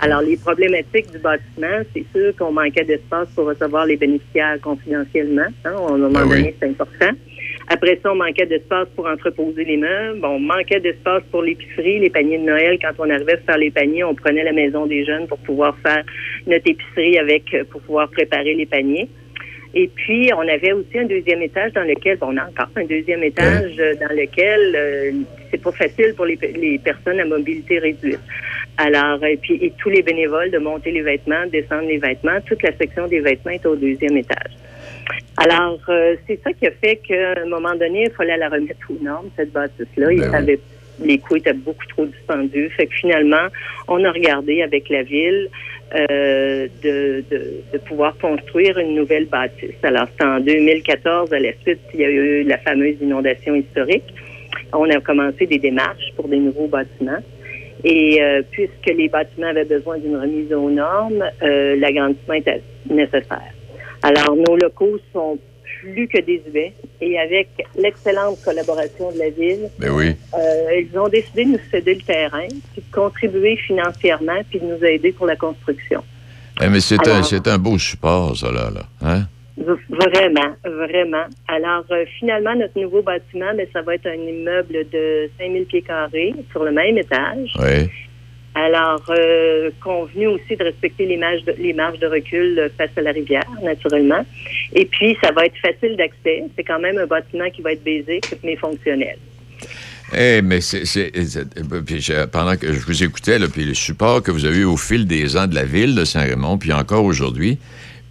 Alors, 0.00 0.22
les 0.22 0.36
problématiques 0.36 1.10
du 1.12 1.18
bâtiment, 1.18 1.82
c'est 1.94 2.04
sûr 2.14 2.34
qu'on 2.36 2.52
manquait 2.52 2.84
d'espace 2.84 3.28
pour 3.34 3.46
recevoir 3.46 3.86
les 3.86 3.96
bénéficiaires 3.96 4.60
confidentiellement. 4.60 5.42
Hein, 5.64 5.72
un 5.88 5.96
moment 5.98 6.18
Ah 6.22 6.26
oui. 6.26 6.38
donné, 6.38 6.54
c'est 6.60 6.68
important. 6.68 7.10
Après 7.68 7.98
ça, 8.02 8.12
on 8.12 8.16
manquait 8.16 8.46
d'espace 8.46 8.88
pour 8.96 9.06
entreposer 9.06 9.64
les 9.64 9.76
meubles. 9.76 10.24
On 10.24 10.40
manquait 10.40 10.80
d'espace 10.80 11.22
pour 11.30 11.42
l'épicerie, 11.42 12.00
les 12.00 12.10
paniers 12.10 12.38
de 12.38 12.44
Noël. 12.44 12.78
Quand 12.82 12.92
on 12.98 13.08
arrivait 13.08 13.34
à 13.34 13.38
faire 13.38 13.58
les 13.58 13.70
paniers, 13.70 14.04
on 14.04 14.14
prenait 14.14 14.42
la 14.44 14.52
maison 14.52 14.86
des 14.86 15.04
jeunes 15.04 15.26
pour 15.28 15.38
pouvoir 15.38 15.76
faire 15.78 16.02
notre 16.46 16.68
épicerie 16.68 17.18
avec, 17.18 17.54
euh, 17.54 17.64
pour 17.70 17.80
pouvoir 17.82 18.10
préparer 18.10 18.54
les 18.54 18.66
paniers. 18.66 19.08
Et 19.74 19.88
puis, 19.88 20.30
on 20.36 20.46
avait 20.46 20.72
aussi 20.72 20.98
un 20.98 21.04
deuxième 21.06 21.40
étage 21.40 21.72
dans 21.72 21.84
lequel, 21.84 22.18
bon, 22.18 22.28
on 22.32 22.36
a 22.36 22.42
encore 22.46 22.68
un 22.76 22.84
deuxième 22.84 23.22
étage 23.22 23.72
euh, 23.78 23.94
dans 23.94 24.14
lequel 24.14 24.74
euh, 24.74 25.12
c'est 25.50 25.62
pas 25.62 25.72
facile 25.72 26.12
pour 26.14 26.26
les, 26.26 26.36
les 26.36 26.78
personnes 26.78 27.20
à 27.20 27.24
mobilité 27.24 27.78
réduite. 27.78 28.20
Alors, 28.84 29.24
et 29.24 29.36
puis, 29.36 29.54
et 29.62 29.72
tous 29.78 29.90
les 29.90 30.02
bénévoles 30.02 30.50
de 30.50 30.58
monter 30.58 30.90
les 30.90 31.02
vêtements, 31.02 31.46
descendre 31.52 31.86
les 31.86 31.98
vêtements, 31.98 32.40
toute 32.44 32.64
la 32.64 32.72
section 32.76 33.06
des 33.06 33.20
vêtements 33.20 33.52
est 33.52 33.64
au 33.64 33.76
deuxième 33.76 34.16
étage. 34.16 34.56
Alors, 35.36 35.78
euh, 35.88 36.16
c'est 36.26 36.40
ça 36.42 36.52
qui 36.52 36.66
a 36.66 36.72
fait 36.72 36.96
qu'à 36.96 37.42
un 37.42 37.46
moment 37.46 37.76
donné, 37.76 38.06
il 38.06 38.10
fallait 38.10 38.36
la 38.36 38.48
remettre 38.48 38.90
aux 38.90 39.00
normes, 39.00 39.30
cette 39.36 39.52
bâtisse-là. 39.52 40.08
Ben 40.08 40.44
oui. 40.48 40.56
les 41.04 41.18
coûts 41.18 41.36
étaient 41.36 41.52
beaucoup 41.52 41.86
trop 41.86 42.06
dispendieux. 42.06 42.70
Fait 42.70 42.86
que 42.88 42.94
finalement, 42.94 43.46
on 43.86 44.04
a 44.04 44.10
regardé 44.10 44.62
avec 44.62 44.88
la 44.88 45.04
ville 45.04 45.48
euh, 45.94 46.66
de, 46.82 47.24
de, 47.30 47.62
de 47.72 47.78
pouvoir 47.78 48.18
construire 48.18 48.78
une 48.78 48.96
nouvelle 48.96 49.26
bâtisse. 49.26 49.78
Alors, 49.84 50.08
c'était 50.10 50.24
en 50.24 50.40
2014, 50.40 51.32
à 51.32 51.38
la 51.38 51.52
suite, 51.62 51.80
il 51.94 52.00
y 52.00 52.04
a 52.04 52.10
eu 52.10 52.42
la 52.42 52.58
fameuse 52.58 52.96
inondation 53.00 53.54
historique. 53.54 54.12
On 54.72 54.90
a 54.90 55.00
commencé 55.00 55.46
des 55.46 55.58
démarches 55.58 56.12
pour 56.16 56.26
des 56.26 56.38
nouveaux 56.38 56.66
bâtiments. 56.66 57.20
Et 57.84 58.22
euh, 58.22 58.42
puisque 58.50 58.86
les 58.86 59.08
bâtiments 59.08 59.48
avaient 59.48 59.64
besoin 59.64 59.98
d'une 59.98 60.16
remise 60.16 60.52
aux 60.52 60.70
normes, 60.70 61.24
euh, 61.42 61.76
l'agrandissement 61.76 62.34
était 62.34 62.62
nécessaire. 62.88 63.52
Alors, 64.02 64.36
nos 64.36 64.56
locaux 64.56 64.98
sont 65.12 65.38
plus 65.80 66.06
que 66.06 66.20
désuets 66.20 66.72
et 67.00 67.18
avec 67.18 67.48
l'excellente 67.76 68.38
collaboration 68.44 69.10
de 69.10 69.18
la 69.18 69.30
ville, 69.30 69.68
Ben 69.78 69.90
oui. 69.90 70.14
euh, 70.38 70.80
ils 70.80 70.96
ont 70.98 71.08
décidé 71.08 71.44
de 71.44 71.50
nous 71.50 71.58
céder 71.70 71.94
le 71.94 72.02
terrain, 72.02 72.46
puis 72.72 72.82
de 72.88 72.94
contribuer 72.94 73.56
financièrement, 73.56 74.40
puis 74.48 74.60
de 74.60 74.66
nous 74.66 74.84
aider 74.84 75.10
pour 75.12 75.26
la 75.26 75.34
construction. 75.36 76.04
Eh, 76.60 76.68
mais 76.68 76.80
c'est 76.80 77.00
un, 77.08 77.22
un 77.52 77.58
beau 77.58 77.78
support, 77.78 78.36
ça, 78.36 78.52
là. 78.52 78.70
là. 78.72 78.82
Hein? 79.02 79.22
Vraiment, 79.56 80.56
vraiment. 80.64 81.24
Alors, 81.46 81.84
euh, 81.90 82.04
finalement, 82.18 82.54
notre 82.54 82.80
nouveau 82.80 83.02
bâtiment, 83.02 83.54
ben, 83.54 83.66
ça 83.72 83.82
va 83.82 83.94
être 83.96 84.06
un 84.06 84.14
immeuble 84.14 84.86
de 84.90 85.28
5000 85.38 85.66
pieds 85.66 85.82
carrés 85.82 86.34
sur 86.50 86.64
le 86.64 86.72
même 86.72 86.96
étage. 86.96 87.52
Oui. 87.58 87.88
Alors, 88.54 89.02
euh, 89.10 89.70
convenu 89.82 90.26
aussi 90.26 90.56
de 90.56 90.64
respecter 90.64 91.06
les 91.06 91.16
marges 91.16 91.44
de, 91.44 91.54
les 91.58 91.72
marges 91.72 91.98
de 91.98 92.06
recul 92.06 92.58
euh, 92.58 92.68
face 92.76 92.90
à 92.96 93.02
la 93.02 93.12
rivière, 93.12 93.46
naturellement. 93.62 94.24
Et 94.74 94.84
puis, 94.86 95.16
ça 95.22 95.32
va 95.32 95.46
être 95.46 95.56
facile 95.58 95.96
d'accès. 95.96 96.44
C'est 96.56 96.64
quand 96.64 96.78
même 96.78 96.98
un 96.98 97.06
bâtiment 97.06 97.48
qui 97.50 97.62
va 97.62 97.72
être 97.72 97.84
basique, 97.84 98.34
mais 98.42 98.56
fonctionnel. 98.56 99.16
Eh, 100.14 100.42
mais 100.42 100.60
c'est. 100.60 101.10
pendant 102.30 102.56
que 102.56 102.72
je 102.72 102.80
vous 102.80 103.02
écoutais, 103.02 103.38
là, 103.38 103.46
puis 103.48 103.64
le 103.64 103.72
support 103.72 104.22
que 104.22 104.30
vous 104.30 104.44
avez 104.44 104.58
eu 104.58 104.64
au 104.64 104.76
fil 104.76 105.06
des 105.06 105.36
ans 105.38 105.46
de 105.46 105.54
la 105.54 105.64
ville 105.64 105.94
de 105.94 106.04
Saint-Raymond, 106.04 106.58
puis 106.58 106.72
encore 106.72 107.04
aujourd'hui, 107.04 107.58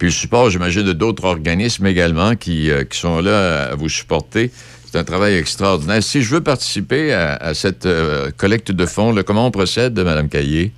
puis 0.02 0.08
le 0.08 0.14
support, 0.14 0.50
j'imagine, 0.50 0.82
de 0.82 0.92
d'autres 0.92 1.24
organismes 1.24 1.86
également 1.86 2.34
qui, 2.34 2.72
euh, 2.72 2.82
qui 2.82 2.98
sont 2.98 3.20
là 3.20 3.66
à 3.70 3.74
vous 3.76 3.88
supporter. 3.88 4.50
C'est 4.84 4.98
un 4.98 5.04
travail 5.04 5.36
extraordinaire. 5.36 6.02
Si 6.02 6.22
je 6.22 6.34
veux 6.34 6.40
participer 6.40 7.12
à, 7.12 7.54
cette 7.54 7.86
euh, 7.86 8.32
collecte 8.36 8.72
de 8.72 8.84
fonds, 8.84 9.14
comment 9.24 9.46
on 9.46 9.52
procède, 9.52 9.96
Mme 9.96 10.28
Caillé? 10.28 10.72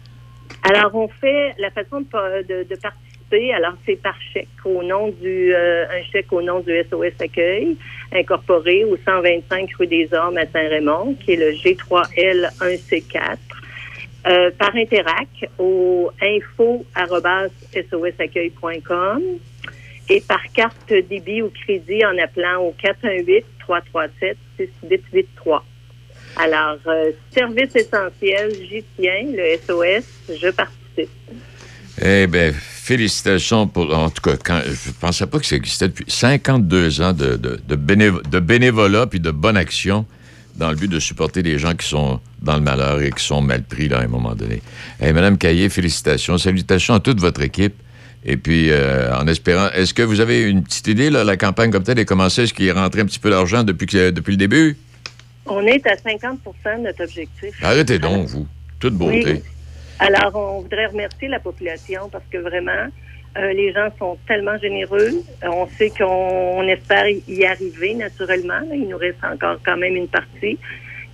Alors, 0.62 0.94
on 0.94 1.08
fait 1.22 1.54
la 1.58 1.70
façon 1.70 2.02
de 2.02 2.76
participer. 2.82 3.54
Alors, 3.54 3.72
c'est 3.86 3.96
par 3.96 4.14
chèque 4.34 4.46
au 4.62 4.82
nom 4.82 5.08
du 5.08 5.54
euh, 5.54 5.86
un 5.86 6.02
chèque 6.12 6.30
au 6.30 6.42
nom 6.42 6.60
du 6.60 6.72
SOS 6.90 7.18
Accueil 7.18 7.78
incorporé 8.12 8.84
au 8.84 8.98
125 9.06 9.70
rue 9.78 9.86
des 9.86 10.06
Ormes 10.12 10.36
à 10.36 10.44
Saint-Raymond, 10.52 11.16
qui 11.24 11.32
est 11.32 11.36
le 11.36 11.52
G3L1C4. 11.52 13.38
Euh, 14.26 14.50
par 14.58 14.74
Interac 14.74 15.28
au 15.58 16.10
info@sosaccueil.com 16.22 19.22
et 20.08 20.22
par 20.22 20.40
carte 20.54 20.94
débit 21.10 21.42
ou 21.42 21.50
crédit 21.50 22.02
en 22.06 22.16
appelant 22.18 22.62
au 22.62 22.72
418 22.72 23.44
337 23.60 24.38
6883. 24.56 25.62
Alors, 26.36 26.78
euh, 26.86 27.12
service 27.32 27.76
essentiel, 27.76 28.52
j'y 28.68 28.82
tiens, 28.98 29.24
le 29.30 29.56
SOS, 29.58 30.04
je 30.40 30.48
participe. 30.50 31.10
Eh 32.02 32.26
bien, 32.26 32.52
félicitations 32.52 33.68
pour. 33.68 33.96
En 33.96 34.10
tout 34.10 34.22
cas, 34.22 34.36
quand, 34.42 34.60
je 34.64 34.88
ne 34.88 34.94
pensais 34.94 35.26
pas 35.26 35.38
que 35.38 35.46
ça 35.46 35.54
existait 35.56 35.88
depuis 35.88 36.06
52 36.08 37.02
ans 37.02 37.12
de, 37.12 37.36
de 37.36 38.40
bénévolat 38.40 39.06
puis 39.06 39.20
de 39.20 39.30
bonne 39.30 39.56
action 39.56 40.06
dans 40.56 40.70
le 40.70 40.76
but 40.76 40.88
de 40.90 41.00
supporter 41.00 41.42
les 41.42 41.58
gens 41.58 41.74
qui 41.74 41.86
sont 41.88 42.20
dans 42.42 42.54
le 42.54 42.60
malheur 42.60 43.00
et 43.02 43.10
qui 43.10 43.24
sont 43.24 43.40
mal 43.40 43.62
pris 43.62 43.88
là, 43.88 43.98
à 43.98 44.02
un 44.02 44.08
moment 44.08 44.34
donné. 44.34 44.62
Eh, 45.00 45.12
Madame 45.12 45.36
Caillé, 45.38 45.68
félicitations. 45.68 46.38
Salutations 46.38 46.94
à 46.94 47.00
toute 47.00 47.20
votre 47.20 47.42
équipe. 47.42 47.74
Et 48.24 48.36
puis, 48.36 48.70
euh, 48.70 49.14
en 49.16 49.26
espérant, 49.26 49.68
est-ce 49.74 49.92
que 49.92 50.02
vous 50.02 50.20
avez 50.20 50.42
une 50.42 50.62
petite 50.62 50.86
idée, 50.86 51.10
là, 51.10 51.24
la 51.24 51.36
campagne 51.36 51.70
comme 51.70 51.82
telle 51.82 51.98
est 51.98 52.04
commencée? 52.06 52.44
Est-ce 52.44 52.54
qu'il 52.54 52.66
est 52.66 52.72
rentré 52.72 53.00
un 53.02 53.04
petit 53.06 53.18
peu 53.18 53.28
d'argent 53.30 53.64
depuis, 53.64 53.86
que- 53.86 54.10
depuis 54.10 54.30
le 54.32 54.36
début? 54.38 54.76
On 55.46 55.60
est 55.66 55.86
à 55.86 55.94
50% 55.96 56.78
de 56.78 56.84
notre 56.84 57.04
objectif. 57.04 57.54
Arrêtez 57.62 57.98
donc, 57.98 58.26
vous. 58.28 58.46
Toute 58.80 58.94
beauté. 58.94 59.24
Oui. 59.26 59.42
Alors, 59.98 60.32
on 60.34 60.62
voudrait 60.62 60.86
remercier 60.86 61.28
la 61.28 61.38
population 61.38 62.08
parce 62.10 62.24
que 62.30 62.38
vraiment, 62.38 62.86
euh, 63.36 63.52
les 63.52 63.72
gens 63.72 63.88
sont 63.98 64.16
tellement 64.28 64.56
généreux. 64.58 65.10
Euh, 65.42 65.48
On 65.48 65.66
sait 65.66 65.90
qu'on 65.90 66.04
on 66.04 66.62
espère 66.68 67.06
y 67.26 67.44
arriver 67.44 67.94
naturellement. 67.94 68.60
Il 68.72 68.88
nous 68.88 68.96
reste 68.96 69.24
encore 69.24 69.58
quand 69.64 69.76
même 69.76 69.96
une 69.96 70.08
partie. 70.08 70.58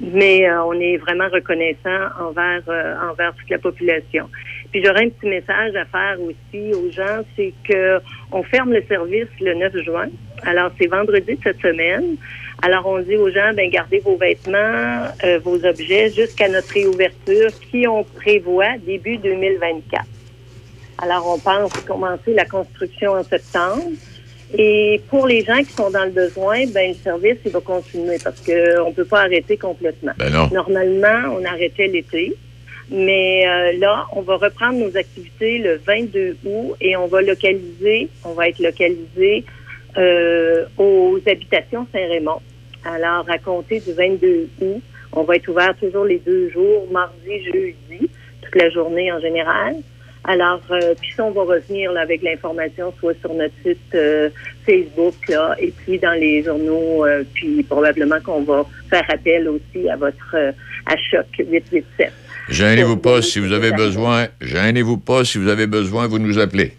Mais 0.01 0.49
euh, 0.49 0.65
on 0.65 0.75
est 0.75 0.97
vraiment 0.99 1.29
reconnaissant 1.33 2.09
envers, 2.19 2.63
envers 3.11 3.35
toute 3.35 3.51
la 3.51 3.59
population. 3.59 4.29
Puis 4.71 4.83
j'aurais 4.85 5.05
un 5.05 5.09
petit 5.09 5.29
message 5.29 5.75
à 5.77 5.85
faire 5.87 6.17
aussi 6.21 6.73
aux 6.75 6.91
gens, 6.91 7.23
c'est 7.37 7.53
que 7.69 7.99
on 8.33 8.43
ferme 8.43 8.73
le 8.73 8.83
service 8.83 9.29
le 9.41 9.55
9 9.55 9.77
juin. 9.85 10.09
Alors 10.43 10.71
c'est 10.79 10.87
vendredi 10.87 11.35
de 11.35 11.43
cette 11.43 11.61
semaine. 11.61 12.17
Alors 12.63 12.87
on 12.87 13.01
dit 13.01 13.17
aux 13.17 13.31
gens, 13.31 13.53
ben 13.55 13.69
gardez 13.71 13.99
vos 13.99 14.17
vêtements, 14.17 15.07
vos 15.43 15.65
objets 15.67 16.11
jusqu'à 16.11 16.49
notre 16.49 16.73
réouverture 16.73 17.51
qui 17.71 17.87
on 17.87 18.05
prévoit 18.05 18.79
début 18.79 19.19
2024. 19.19 20.05
Alors 21.03 21.27
on 21.35 21.39
pense 21.39 21.73
commencer 21.87 22.35
la 22.35 22.45
construction 22.45 23.13
en 23.13 23.23
septembre. 23.23 23.85
Et 24.59 25.01
pour 25.09 25.29
les 25.29 25.45
gens 25.45 25.59
qui 25.59 25.73
sont 25.73 25.91
dans 25.91 26.05
le 26.05 26.11
besoin, 26.11 26.67
ben 26.75 26.91
le 26.91 26.95
service 26.95 27.39
il 27.45 27.53
va 27.53 27.61
continuer 27.61 28.19
parce 28.23 28.41
que 28.41 28.81
on 28.81 28.93
peut 28.93 29.05
pas 29.05 29.21
arrêter 29.23 29.57
complètement. 29.57 30.13
Ben 30.19 30.31
non. 30.31 30.49
Normalement, 30.53 31.37
on 31.39 31.45
arrêtait 31.45 31.87
l'été. 31.87 32.35
Mais 32.91 33.47
euh, 33.47 33.79
là, 33.79 34.07
on 34.13 34.23
va 34.23 34.37
reprendre 34.37 34.79
nos 34.79 34.97
activités 34.97 35.59
le 35.59 35.77
22 35.87 36.39
août 36.45 36.77
et 36.81 36.97
on 36.97 37.07
va 37.07 37.23
localiser, 37.23 38.09
on 38.25 38.33
va 38.33 38.49
être 38.49 38.59
localisé 38.59 39.45
euh, 39.97 40.65
aux 40.77 41.21
habitations 41.27 41.87
Saint-Raymond. 41.93 42.41
Alors, 42.85 43.25
à 43.31 43.39
compter 43.39 43.79
du 43.79 43.93
22 43.93 44.49
août, 44.61 44.83
on 45.13 45.23
va 45.23 45.37
être 45.37 45.49
ouvert 45.49 45.77
toujours 45.79 46.05
les 46.05 46.19
deux 46.19 46.51
jours, 46.51 46.89
mardi, 46.91 47.45
jeudi, 47.45 48.11
toute 48.43 48.57
la 48.57 48.71
journée 48.71 49.13
en 49.13 49.21
général. 49.21 49.77
Alors, 50.25 50.61
euh, 50.71 50.95
puis 51.01 51.13
ça, 51.17 51.25
on 51.25 51.31
va 51.31 51.43
revenir 51.43 51.93
là, 51.93 52.03
avec 52.03 52.23
l'information, 52.23 52.93
soit 53.01 53.15
sur 53.21 53.33
notre 53.33 53.55
site 53.65 53.79
euh, 53.95 54.29
Facebook, 54.67 55.15
là, 55.29 55.57
et 55.59 55.73
puis 55.73 55.99
dans 55.99 56.13
les 56.13 56.43
journaux, 56.43 57.07
euh, 57.07 57.25
puis 57.33 57.63
probablement 57.63 58.21
qu'on 58.21 58.43
va 58.43 58.67
faire 58.91 59.05
appel 59.09 59.49
aussi 59.49 59.89
à 59.89 59.97
votre 59.97 60.37
à 60.87 60.97
Choc 61.11 61.27
887. 61.39 62.13
Gênez-vous 62.51 62.99
pas 62.99 63.23
si 63.23 63.39
vous 63.39 63.53
avez 63.53 63.73
besoin. 63.73 64.27
Gênez-vous 64.41 64.99
pas 64.99 65.25
si 65.25 65.39
vous 65.39 65.49
avez 65.49 65.67
besoin, 65.67 66.07
vous 66.07 66.19
nous 66.19 66.39
appelez. 66.39 66.73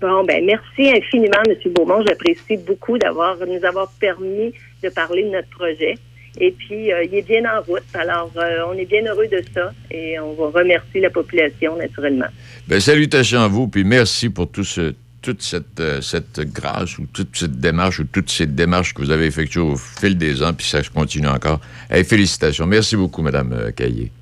Bon, 0.00 0.24
ben 0.24 0.44
merci 0.44 0.90
infiniment, 0.90 1.42
M. 1.46 1.72
Beaumont. 1.72 2.02
J'apprécie 2.06 2.56
beaucoup 2.56 2.98
d'avoir 2.98 3.36
nous 3.46 3.64
avoir 3.64 3.90
permis 4.00 4.52
de 4.82 4.88
parler 4.88 5.24
de 5.24 5.28
notre 5.28 5.48
projet. 5.50 5.96
Et 6.38 6.52
puis, 6.52 6.92
euh, 6.92 7.04
il 7.04 7.14
est 7.14 7.26
bien 7.26 7.42
en 7.44 7.60
route. 7.62 7.82
Alors, 7.94 8.30
euh, 8.36 8.64
on 8.68 8.74
est 8.74 8.84
bien 8.84 9.04
heureux 9.04 9.26
de 9.26 9.42
ça 9.52 9.72
et 9.90 10.18
on 10.20 10.32
va 10.34 10.60
remercier 10.60 11.00
la 11.00 11.10
population, 11.10 11.76
naturellement. 11.76 12.28
Ben, 12.68 12.80
salutations 12.80 13.40
à 13.40 13.48
vous, 13.48 13.68
puis 13.68 13.84
merci 13.84 14.30
pour 14.30 14.50
tout 14.50 14.64
ce, 14.64 14.94
toute 15.22 15.42
cette, 15.42 15.80
euh, 15.80 16.00
cette 16.00 16.40
grâce 16.52 16.98
ou 16.98 17.06
toute 17.12 17.36
cette 17.36 17.58
démarche 17.58 17.98
ou 17.98 18.04
toutes 18.04 18.30
ces 18.30 18.46
démarches 18.46 18.94
que 18.94 19.02
vous 19.02 19.10
avez 19.10 19.26
effectuées 19.26 19.60
au 19.60 19.76
fil 19.76 20.16
des 20.16 20.42
ans, 20.42 20.52
puis 20.54 20.66
ça 20.66 20.82
se 20.82 20.90
continue 20.90 21.28
encore. 21.28 21.60
Hey, 21.90 22.04
félicitations. 22.04 22.66
Merci 22.66 22.96
beaucoup, 22.96 23.22
Mme 23.22 23.72
Caillé. 23.74 24.12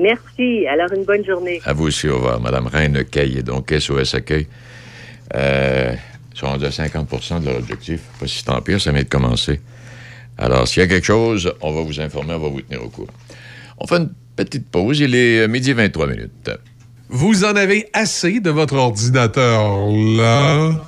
Merci. 0.00 0.66
Alors, 0.66 0.92
une 0.92 1.04
bonne 1.04 1.24
journée. 1.24 1.60
À 1.64 1.72
vous 1.72 1.86
aussi, 1.86 2.08
au 2.08 2.16
revoir. 2.16 2.40
Mme 2.40 2.66
Reine 2.66 3.04
Caillé, 3.04 3.42
donc 3.42 3.72
SOS 3.76 4.14
Accueil. 4.14 4.46
Euh, 5.34 5.92
ils 6.32 6.38
sont 6.38 6.46
rendus 6.46 6.66
à 6.66 6.70
50% 6.70 7.40
de 7.40 7.46
leur 7.46 7.56
objectif. 7.56 8.00
Pas 8.20 8.26
si 8.26 8.44
tant 8.44 8.60
pire, 8.60 8.80
ça 8.80 8.92
vient 8.92 9.02
de 9.02 9.08
commencer. 9.08 9.60
Alors, 10.38 10.68
s'il 10.68 10.80
y 10.80 10.84
a 10.84 10.88
quelque 10.88 11.04
chose, 11.04 11.52
on 11.60 11.72
va 11.72 11.82
vous 11.82 12.00
informer, 12.00 12.34
on 12.34 12.38
va 12.38 12.48
vous 12.48 12.62
tenir 12.62 12.82
au 12.82 12.88
courant. 12.88 13.08
On 13.78 13.86
fait 13.86 13.96
une 13.96 14.10
petite 14.36 14.68
pause. 14.70 15.00
Il 15.00 15.14
est 15.14 15.40
euh, 15.40 15.48
midi 15.48 15.72
23 15.72 16.06
minutes. 16.06 16.50
Vous 17.08 17.44
en 17.44 17.56
avez 17.56 17.88
assez 17.92 18.40
de 18.40 18.50
votre 18.50 18.76
ordinateur 18.76 19.88
là? 19.88 20.87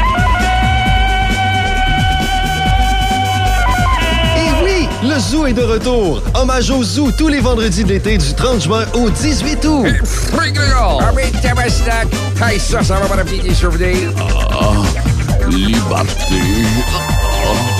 Le 5.03 5.19
Zoo 5.19 5.45
est 5.47 5.53
de 5.53 5.63
retour. 5.63 6.21
Hommage 6.35 6.69
au 6.69 6.83
Zoo 6.83 7.11
tous 7.11 7.27
les 7.27 7.39
vendredis 7.39 7.83
de 7.83 7.89
l'été 7.89 8.17
du 8.17 8.33
30 8.33 8.61
juin 8.61 8.85
au 8.93 9.09
18 9.09 9.65
août. 9.65 9.85
Ah, 14.19 14.73
liberté. 15.49 16.41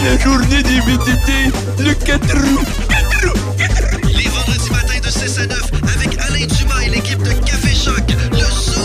La 0.03 0.17
journée 0.17 0.63
des 0.63 0.79
VTT, 0.79 1.51
le 1.79 1.93
4 1.93 2.21
août. 2.37 2.67
Les 4.05 4.27
vendredis 4.29 4.71
matins 4.71 4.99
de 5.03 5.09
6 5.09 5.39
à 5.39 5.45
9 5.45 5.71
avec 5.95 6.17
Alain 6.19 6.45
Dumas 6.47 6.81
et 6.85 6.89
l'équipe 6.89 7.21
de 7.21 7.33
Café 7.45 7.75
Choc. 7.75 8.03
Le 8.31 8.37
Zoo. 8.39 8.81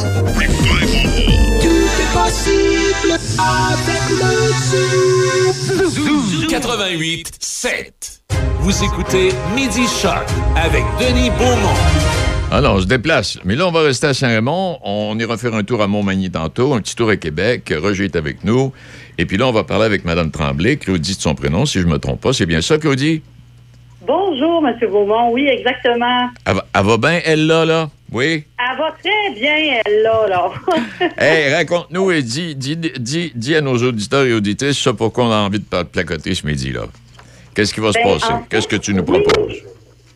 Tout 1.63 1.89
est 2.03 2.13
possible 2.13 3.19
avec 3.39 4.03
le 5.79 5.89
Zoom. 5.89 6.47
88 6.49 7.33
7. 7.41 8.26
Vous 8.67 8.83
écoutez 8.83 9.29
Midi 9.55 9.87
Shark 9.87 10.29
avec 10.57 10.83
Denis 10.99 11.31
Beaumont. 11.39 11.79
Alors, 12.51 12.75
on 12.75 12.81
se 12.81 12.87
déplace. 12.87 13.39
Mais 13.45 13.55
là, 13.55 13.69
on 13.69 13.71
va 13.71 13.83
rester 13.83 14.09
à 14.09 14.13
Saint-Raymond. 14.13 14.81
On 14.83 15.17
ira 15.21 15.37
faire 15.37 15.55
un 15.55 15.63
tour 15.63 15.81
à 15.83 15.87
Montmagny 15.87 16.33
tantôt, 16.33 16.75
un 16.75 16.81
petit 16.81 16.97
tour 16.97 17.09
à 17.11 17.17
Québec. 17.17 17.73
Roger 17.81 18.07
est 18.07 18.17
avec 18.17 18.43
nous. 18.43 18.73
Et 19.19 19.25
puis 19.25 19.37
là, 19.37 19.47
on 19.47 19.53
va 19.53 19.63
parler 19.63 19.85
avec 19.85 20.05
Mme 20.05 20.33
Tremblay, 20.33 20.79
Claudie 20.79 21.15
de 21.15 21.21
son 21.21 21.37
prénom, 21.37 21.65
si 21.65 21.81
je 21.81 21.87
me 21.87 22.01
trompe 22.01 22.21
pas. 22.21 22.33
C'est 22.33 22.45
bien 22.45 22.61
ça, 22.61 22.77
Claudie? 22.77 23.23
Bonjour, 24.05 24.67
M. 24.67 24.77
Beaumont. 24.91 25.31
Oui, 25.31 25.47
exactement. 25.47 26.29
Elle 26.45 26.55
va, 26.55 26.67
elle 26.75 26.87
va 26.87 26.97
bien, 26.97 27.21
elle, 27.25 27.47
là, 27.47 27.65
là? 27.65 27.89
Oui? 28.11 28.47
Elle 28.59 28.79
va 28.79 28.91
très 29.01 29.41
bien, 29.41 29.81
elle, 29.85 30.03
là, 30.03 30.27
là. 30.29 30.51
Hey, 31.19 31.55
raconte-nous 31.55 32.11
et 32.11 32.21
dis, 32.21 32.57
dis, 32.57 32.77
dis, 32.77 33.31
dis 33.33 33.55
à 33.55 33.61
nos 33.61 33.77
auditeurs 33.77 34.25
et 34.25 34.33
auditrices 34.33 34.83
ça 34.83 34.93
pourquoi 34.93 35.27
on 35.27 35.31
a 35.31 35.37
envie 35.37 35.61
de 35.61 35.83
placoter 35.85 36.35
ce 36.35 36.45
midi-là. 36.45 36.87
Qu'est-ce 37.57 37.73
qui 37.73 37.81
va 37.81 37.91
se 37.91 37.99
Ben, 37.99 38.05
passer? 38.05 38.33
en 38.33 38.39
fait, 38.41 38.49
Qu'est-ce 38.51 38.69
que 38.69 38.77
tu 38.77 38.93
nous 38.95 39.03
proposes? 39.03 39.63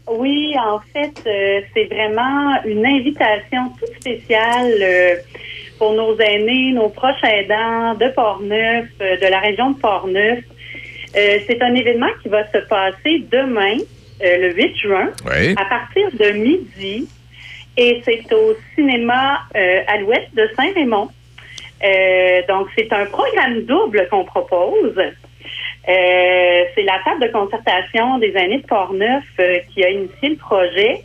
Oui, 0.09 0.55
en 0.59 0.79
fait, 0.92 1.14
euh, 1.26 1.61
c'est 1.72 1.85
vraiment 1.87 2.62
une 2.66 2.85
invitation 2.85 3.70
toute 3.79 3.94
spéciale 3.98 4.74
euh, 4.83 5.14
pour 5.79 5.92
nos 5.94 6.18
aînés, 6.18 6.72
nos 6.72 6.90
proches 6.90 7.22
aidants 7.24 7.94
de 7.94 8.09
Portneuf, 8.14 8.87
euh, 9.00 9.16
de 9.16 9.26
la 9.26 9.38
région 9.40 9.70
de 9.70 9.79
Portneuf. 9.79 10.40
Euh, 11.16 11.38
c'est 11.46 11.62
un 11.62 11.74
événement 11.74 12.11
qui 12.22 12.29
va 12.29 12.44
se 12.53 12.59
passer 12.68 13.24
demain, 13.33 13.79
le 14.22 14.53
8 14.53 14.76
juin, 14.76 15.09
Oui. 15.24 15.55
à 15.57 15.64
partir 15.64 16.09
de 16.12 16.33
midi. 16.37 17.09
Et 17.79 18.03
c'est 18.05 18.31
au 18.35 18.55
cinéma 18.74 19.40
à 19.55 19.96
l'ouest 19.96 20.29
de 20.35 20.46
Saint-Raymond. 20.57 21.09
Donc, 22.48 22.66
c'est 22.76 22.92
un 22.92 23.07
programme 23.07 23.62
double 23.62 24.07
qu'on 24.11 24.24
propose. 24.24 24.94
Euh, 25.88 26.64
c'est 26.75 26.83
la 26.83 26.99
table 27.05 27.23
de 27.23 27.33
concertation 27.33 28.19
des 28.19 28.37
années 28.37 28.59
de 28.59 28.66
Portneuf 28.66 29.25
euh, 29.40 29.59
qui 29.73 29.83
a 29.83 29.90
initié 29.90 30.31
le 30.31 30.37
projet. 30.37 31.01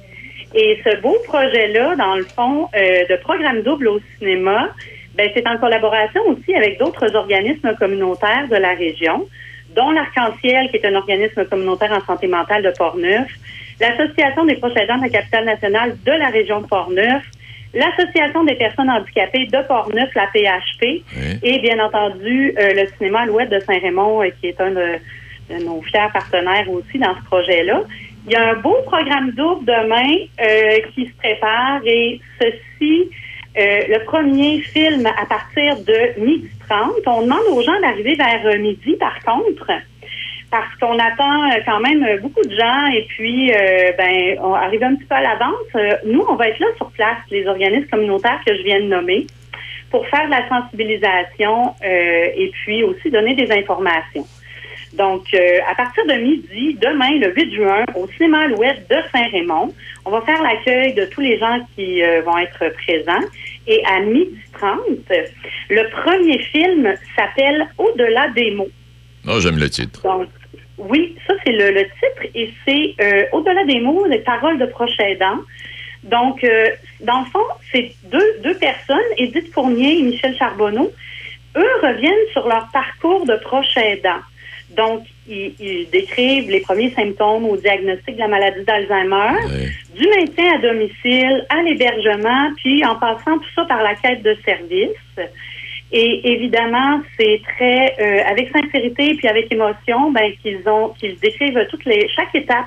Et 0.53 0.81
ce 0.85 1.01
beau 1.01 1.15
projet-là, 1.25 1.95
dans 1.95 2.15
le 2.15 2.23
fond, 2.25 2.69
euh, 2.75 3.05
de 3.09 3.15
programme 3.21 3.61
double 3.61 3.87
au 3.87 3.99
cinéma, 4.17 4.69
ben, 5.15 5.29
c'est 5.33 5.47
en 5.47 5.57
collaboration 5.57 6.21
aussi 6.27 6.53
avec 6.53 6.77
d'autres 6.77 7.15
organismes 7.15 7.73
communautaires 7.75 8.47
de 8.49 8.55
la 8.55 8.73
région, 8.73 9.27
dont 9.75 9.91
l'Arc-en-Ciel, 9.91 10.69
qui 10.69 10.77
est 10.77 10.85
un 10.85 10.95
organisme 10.95 11.45
communautaire 11.45 11.91
en 11.91 12.05
santé 12.05 12.27
mentale 12.27 12.63
de 12.63 12.71
Portneuf, 12.71 13.27
l'Association 13.79 14.45
des 14.45 14.55
proches 14.55 14.75
aidants 14.75 14.97
de 14.97 15.03
la 15.03 15.09
capitale 15.09 15.45
nationale 15.45 15.97
de 16.05 16.11
la 16.11 16.27
région 16.27 16.61
de 16.61 16.67
Portneuf, 16.67 17.23
l'Association 17.75 18.43
des 18.45 18.55
personnes 18.55 18.89
handicapées 18.89 19.45
de 19.45 19.67
Portneuf, 19.67 20.09
la 20.15 20.27
PHP, 20.27 21.03
et 21.43 21.59
bien 21.59 21.79
entendu 21.85 22.55
euh, 22.57 22.73
le 22.73 22.87
cinéma 22.97 23.21
Alouette 23.21 23.49
de 23.49 23.59
Saint-Raymond, 23.59 24.23
euh, 24.23 24.29
qui 24.39 24.47
est 24.47 24.59
un 24.61 24.71
de, 24.71 24.95
de 25.49 25.63
nos 25.63 25.81
fiers 25.81 26.09
partenaires 26.13 26.69
aussi 26.69 26.97
dans 26.97 27.15
ce 27.15 27.25
projet-là. 27.25 27.81
Il 28.25 28.31
y 28.31 28.35
a 28.35 28.51
un 28.51 28.55
beau 28.55 28.77
programme 28.85 29.31
double 29.31 29.65
demain 29.65 30.15
euh, 30.41 30.79
qui 30.93 31.05
se 31.05 31.13
prépare 31.17 31.81
et 31.85 32.19
ceci, 32.41 33.09
le 33.57 34.03
premier 34.03 34.59
film 34.61 35.05
à 35.05 35.25
partir 35.27 35.77
de 35.77 36.19
midi 36.19 36.49
30. 36.67 36.91
On 37.05 37.21
demande 37.21 37.45
aux 37.51 37.61
gens 37.61 37.79
d'arriver 37.79 38.15
vers 38.15 38.59
midi 38.59 38.97
par 38.99 39.17
contre 39.23 39.71
parce 40.55 40.73
qu'on 40.79 40.97
attend 40.97 41.51
euh, 41.51 41.59
quand 41.65 41.81
même 41.81 42.01
euh, 42.05 42.17
beaucoup 42.21 42.41
de 42.41 42.55
gens 42.55 42.85
et 42.87 43.05
puis 43.09 43.51
euh, 43.51 43.91
ben 43.97 44.37
on 44.41 44.53
arrive 44.53 44.83
un 44.83 44.95
petit 44.95 45.03
peu 45.03 45.15
à 45.15 45.21
l'avance. 45.21 45.99
Nous, 46.05 46.23
on 46.29 46.35
va 46.35 46.47
être 46.47 46.59
là 46.59 46.67
sur 46.77 46.89
place, 46.91 47.17
les 47.29 47.45
organismes 47.45 47.87
communautaires 47.87 48.39
que 48.45 48.55
je 48.55 48.61
viens 48.63 48.79
de 48.79 48.85
nommer, 48.85 49.27
pour 49.91 50.07
faire 50.07 50.25
de 50.25 50.31
la 50.31 50.47
sensibilisation 50.47 51.75
euh, 51.83 52.27
et 52.37 52.51
puis 52.53 52.83
aussi 52.83 53.11
donner 53.11 53.35
des 53.35 53.51
informations. 53.51 54.25
Donc, 54.93 55.25
euh, 55.33 55.59
à 55.69 55.75
partir 55.75 56.05
de 56.05 56.13
midi, 56.13 56.77
demain, 56.81 57.19
le 57.19 57.33
8 57.35 57.53
juin, 57.53 57.83
au 57.95 58.07
cinéma 58.15 58.43
Alouette 58.43 58.89
de 58.89 58.95
Saint-Raymond, 59.13 59.73
on 60.05 60.11
va 60.11 60.21
faire 60.21 60.41
l'accueil 60.41 60.93
de 60.93 61.03
tous 61.03 61.19
les 61.19 61.37
gens 61.37 61.59
qui 61.75 62.01
vont 62.25 62.37
être 62.37 62.73
présents. 62.85 63.27
Et 63.67 63.83
à 63.85 63.99
midi 63.99 64.37
30, 64.53 64.79
le 65.69 65.89
premier 66.01 66.39
film 66.43 66.93
s'appelle 67.17 67.67
Au-delà 67.77 68.29
des 68.29 68.51
mots. 68.51 68.69
Non, 69.25 69.39
j'aime 69.39 69.57
le 69.57 69.69
titre. 69.69 70.01
Donc, 70.03 70.27
oui, 70.77 71.15
ça 71.27 71.33
c'est 71.43 71.51
le, 71.51 71.71
le 71.71 71.83
titre 71.83 72.31
et 72.33 72.53
c'est 72.65 72.95
euh, 73.01 73.25
au-delà 73.31 73.63
des 73.65 73.79
mots, 73.79 74.05
les 74.07 74.19
paroles 74.19 74.57
de 74.57 74.65
proche 74.65 74.99
aidant. 74.99 75.39
Donc, 76.03 76.43
euh, 76.43 76.69
dans 77.01 77.21
le 77.21 77.25
fond, 77.25 77.45
c'est 77.71 77.91
deux, 78.03 78.39
deux 78.43 78.55
personnes, 78.55 78.97
Edith 79.17 79.51
Fournier 79.51 79.99
et 79.99 80.03
Michel 80.03 80.35
Charbonneau. 80.37 80.91
Eux 81.55 81.71
reviennent 81.81 82.27
sur 82.31 82.47
leur 82.47 82.69
parcours 82.71 83.25
de 83.25 83.35
proche 83.37 83.75
aidant. 83.77 84.19
Donc, 84.71 85.03
ils, 85.27 85.55
ils 85.59 85.89
décrivent 85.89 86.49
les 86.49 86.59
premiers 86.59 86.91
symptômes 86.91 87.45
au 87.45 87.57
diagnostic 87.57 88.15
de 88.15 88.19
la 88.19 88.27
maladie 88.27 88.63
d'Alzheimer, 88.65 89.39
du 89.95 90.07
maintien 90.09 90.55
à 90.55 90.57
domicile, 90.59 91.45
à 91.49 91.61
l'hébergement, 91.61 92.51
puis 92.57 92.83
en 92.85 92.95
passant 92.95 93.37
tout 93.37 93.49
ça 93.55 93.65
par 93.65 93.81
la 93.81 93.95
quête 93.95 94.21
de 94.21 94.35
service. 94.45 95.29
Et 95.97 96.33
évidemment, 96.33 97.01
c'est 97.17 97.41
très 97.55 97.95
euh, 98.01 98.29
avec 98.29 98.49
sincérité 98.51 99.15
puis 99.15 99.29
avec 99.29 99.49
émotion, 99.49 100.11
ben 100.11 100.29
qu'ils 100.41 100.59
ont 100.67 100.89
qu'ils 100.99 101.17
décrivent 101.19 101.65
toutes 101.69 101.85
les 101.85 102.09
chaque 102.13 102.35
étape, 102.35 102.65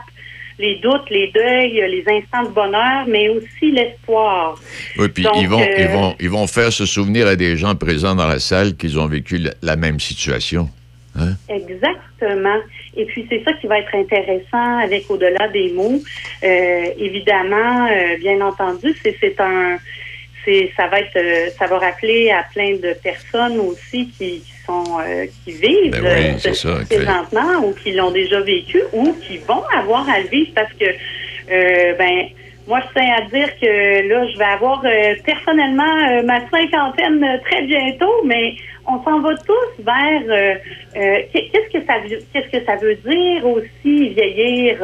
les 0.58 0.76
doutes, 0.76 1.10
les 1.10 1.28
deuils, 1.28 1.74
les 1.90 2.04
instants 2.08 2.48
de 2.48 2.54
bonheur, 2.54 3.04
mais 3.06 3.28
aussi 3.28 3.70
l'espoir. 3.70 4.58
Oui, 4.98 5.08
puis 5.08 5.24
Donc, 5.24 5.34
ils 5.36 5.46
vont, 5.46 5.60
euh, 5.60 5.74
ils, 5.78 5.88
vont, 5.88 6.16
ils 6.18 6.30
vont 6.30 6.46
faire 6.46 6.72
se 6.72 6.86
souvenir 6.86 7.26
à 7.26 7.36
des 7.36 7.58
gens 7.58 7.74
présents 7.74 8.14
dans 8.14 8.26
la 8.26 8.38
salle 8.38 8.76
qu'ils 8.76 8.98
ont 8.98 9.06
vécu 9.06 9.36
la, 9.36 9.50
la 9.60 9.76
même 9.76 10.00
situation. 10.00 10.70
Hein? 11.14 11.34
Exactement. 11.50 12.58
Et 12.96 13.04
puis 13.04 13.26
c'est 13.28 13.44
ça 13.44 13.52
qui 13.60 13.66
va 13.66 13.78
être 13.78 13.94
intéressant 13.94 14.78
avec 14.78 15.04
au-delà 15.10 15.48
des 15.48 15.70
mots. 15.74 16.00
Euh, 16.44 16.84
évidemment, 16.98 17.88
euh, 17.90 18.16
bien 18.20 18.40
entendu, 18.40 18.96
c'est 19.02 19.14
c'est 19.20 19.38
un 19.38 19.76
c'est 20.44 20.70
ça 20.76 20.86
va 20.88 21.00
être 21.00 21.16
euh, 21.16 21.48
ça 21.58 21.66
va 21.66 21.78
rappeler 21.78 22.30
à 22.30 22.44
plein 22.54 22.72
de 22.76 22.94
personnes 23.02 23.58
aussi 23.60 24.08
qui, 24.18 24.40
qui 24.40 24.52
sont 24.66 24.84
euh, 25.00 25.26
qui 25.44 25.52
vivent 25.52 25.90
Ben 25.92 26.02
oui, 26.04 26.08
euh, 26.34 26.38
ce- 26.38 26.50
présentement 26.96 27.64
ou 27.64 27.72
qui 27.74 27.92
l'ont 27.92 28.10
déjà 28.10 28.40
vécu 28.40 28.82
ou 28.92 29.14
qui 29.22 29.38
vont 29.38 29.62
avoir 29.76 30.08
à 30.08 30.20
le 30.20 30.28
vivre 30.28 30.50
parce 30.54 30.72
que 30.74 30.84
euh, 31.50 31.94
ben 31.98 32.26
moi, 32.66 32.80
je 32.86 33.00
tiens 33.00 33.14
à 33.16 33.22
dire 33.22 33.48
que 33.58 34.08
là, 34.08 34.26
je 34.30 34.36
vais 34.36 34.44
avoir 34.44 34.82
euh, 34.84 35.14
personnellement 35.24 36.22
ma 36.24 36.38
cinquantaine 36.50 37.40
très 37.50 37.62
bientôt, 37.62 38.12
mais 38.26 38.56
on 38.86 39.02
s'en 39.04 39.20
va 39.20 39.30
tous 39.38 39.82
vers 39.82 40.58
qu'est- 40.92 41.48
qu'est-ce 41.50 41.78
que 41.78 41.86
ça 41.86 41.94
veut 42.00 42.18
qu'est-ce 42.30 42.58
que 42.58 42.64
ça 42.66 42.76
veut 42.76 42.94
dire 42.96 43.46
aussi 43.46 44.10
vieillir, 44.10 44.76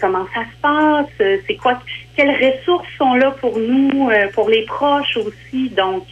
comment 0.00 0.24
ça 0.34 0.42
se 0.44 0.60
passe, 0.62 1.40
c'est 1.46 1.56
quoi, 1.56 1.78
quelles 2.16 2.30
ressources 2.52 2.86
sont 2.98 3.14
là 3.14 3.30
pour 3.40 3.58
nous, 3.58 4.10
euh, 4.10 4.28
pour 4.32 4.48
les 4.48 4.62
proches 4.64 5.16
aussi. 5.16 5.68
Donc, 5.70 6.04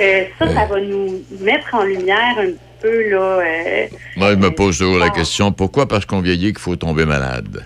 euh, 0.00 0.24
ça, 0.38 0.46
ça 0.48 0.64
va 0.66 0.80
nous 0.80 1.22
mettre 1.40 1.74
en 1.74 1.82
lumière 1.84 2.34
un 2.38 2.46
petit 2.46 2.58
peu 2.80 3.10
là. 3.10 3.18
euh, 3.40 3.86
Moi, 4.16 4.30
je 4.32 4.36
me 4.36 4.50
pose 4.50 4.78
toujours 4.78 4.98
la 4.98 5.10
question 5.10 5.52
pourquoi, 5.52 5.86
parce 5.86 6.04
qu'on 6.04 6.20
vieillit, 6.20 6.52
qu'il 6.52 6.58
faut 6.60 6.76
tomber 6.76 7.04
malade? 7.06 7.64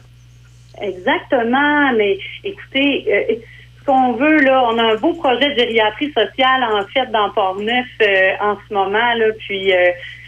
Exactement, 0.80 1.92
mais 1.96 2.18
écoutez, 2.44 3.40
ce 3.80 3.84
qu'on 3.86 4.12
veut, 4.12 4.40
là, 4.40 4.62
on 4.70 4.76
a 4.78 4.82
un 4.92 4.96
beau 4.96 5.14
projet 5.14 5.50
de 5.54 5.58
gériatrie 5.60 6.12
sociale, 6.12 6.64
en 6.70 6.84
fait, 6.92 7.10
dans 7.12 7.30
Port-Neuf 7.30 7.86
en 8.40 8.56
ce 8.68 8.74
moment, 8.74 9.14
là, 9.14 9.26
puis 9.38 9.72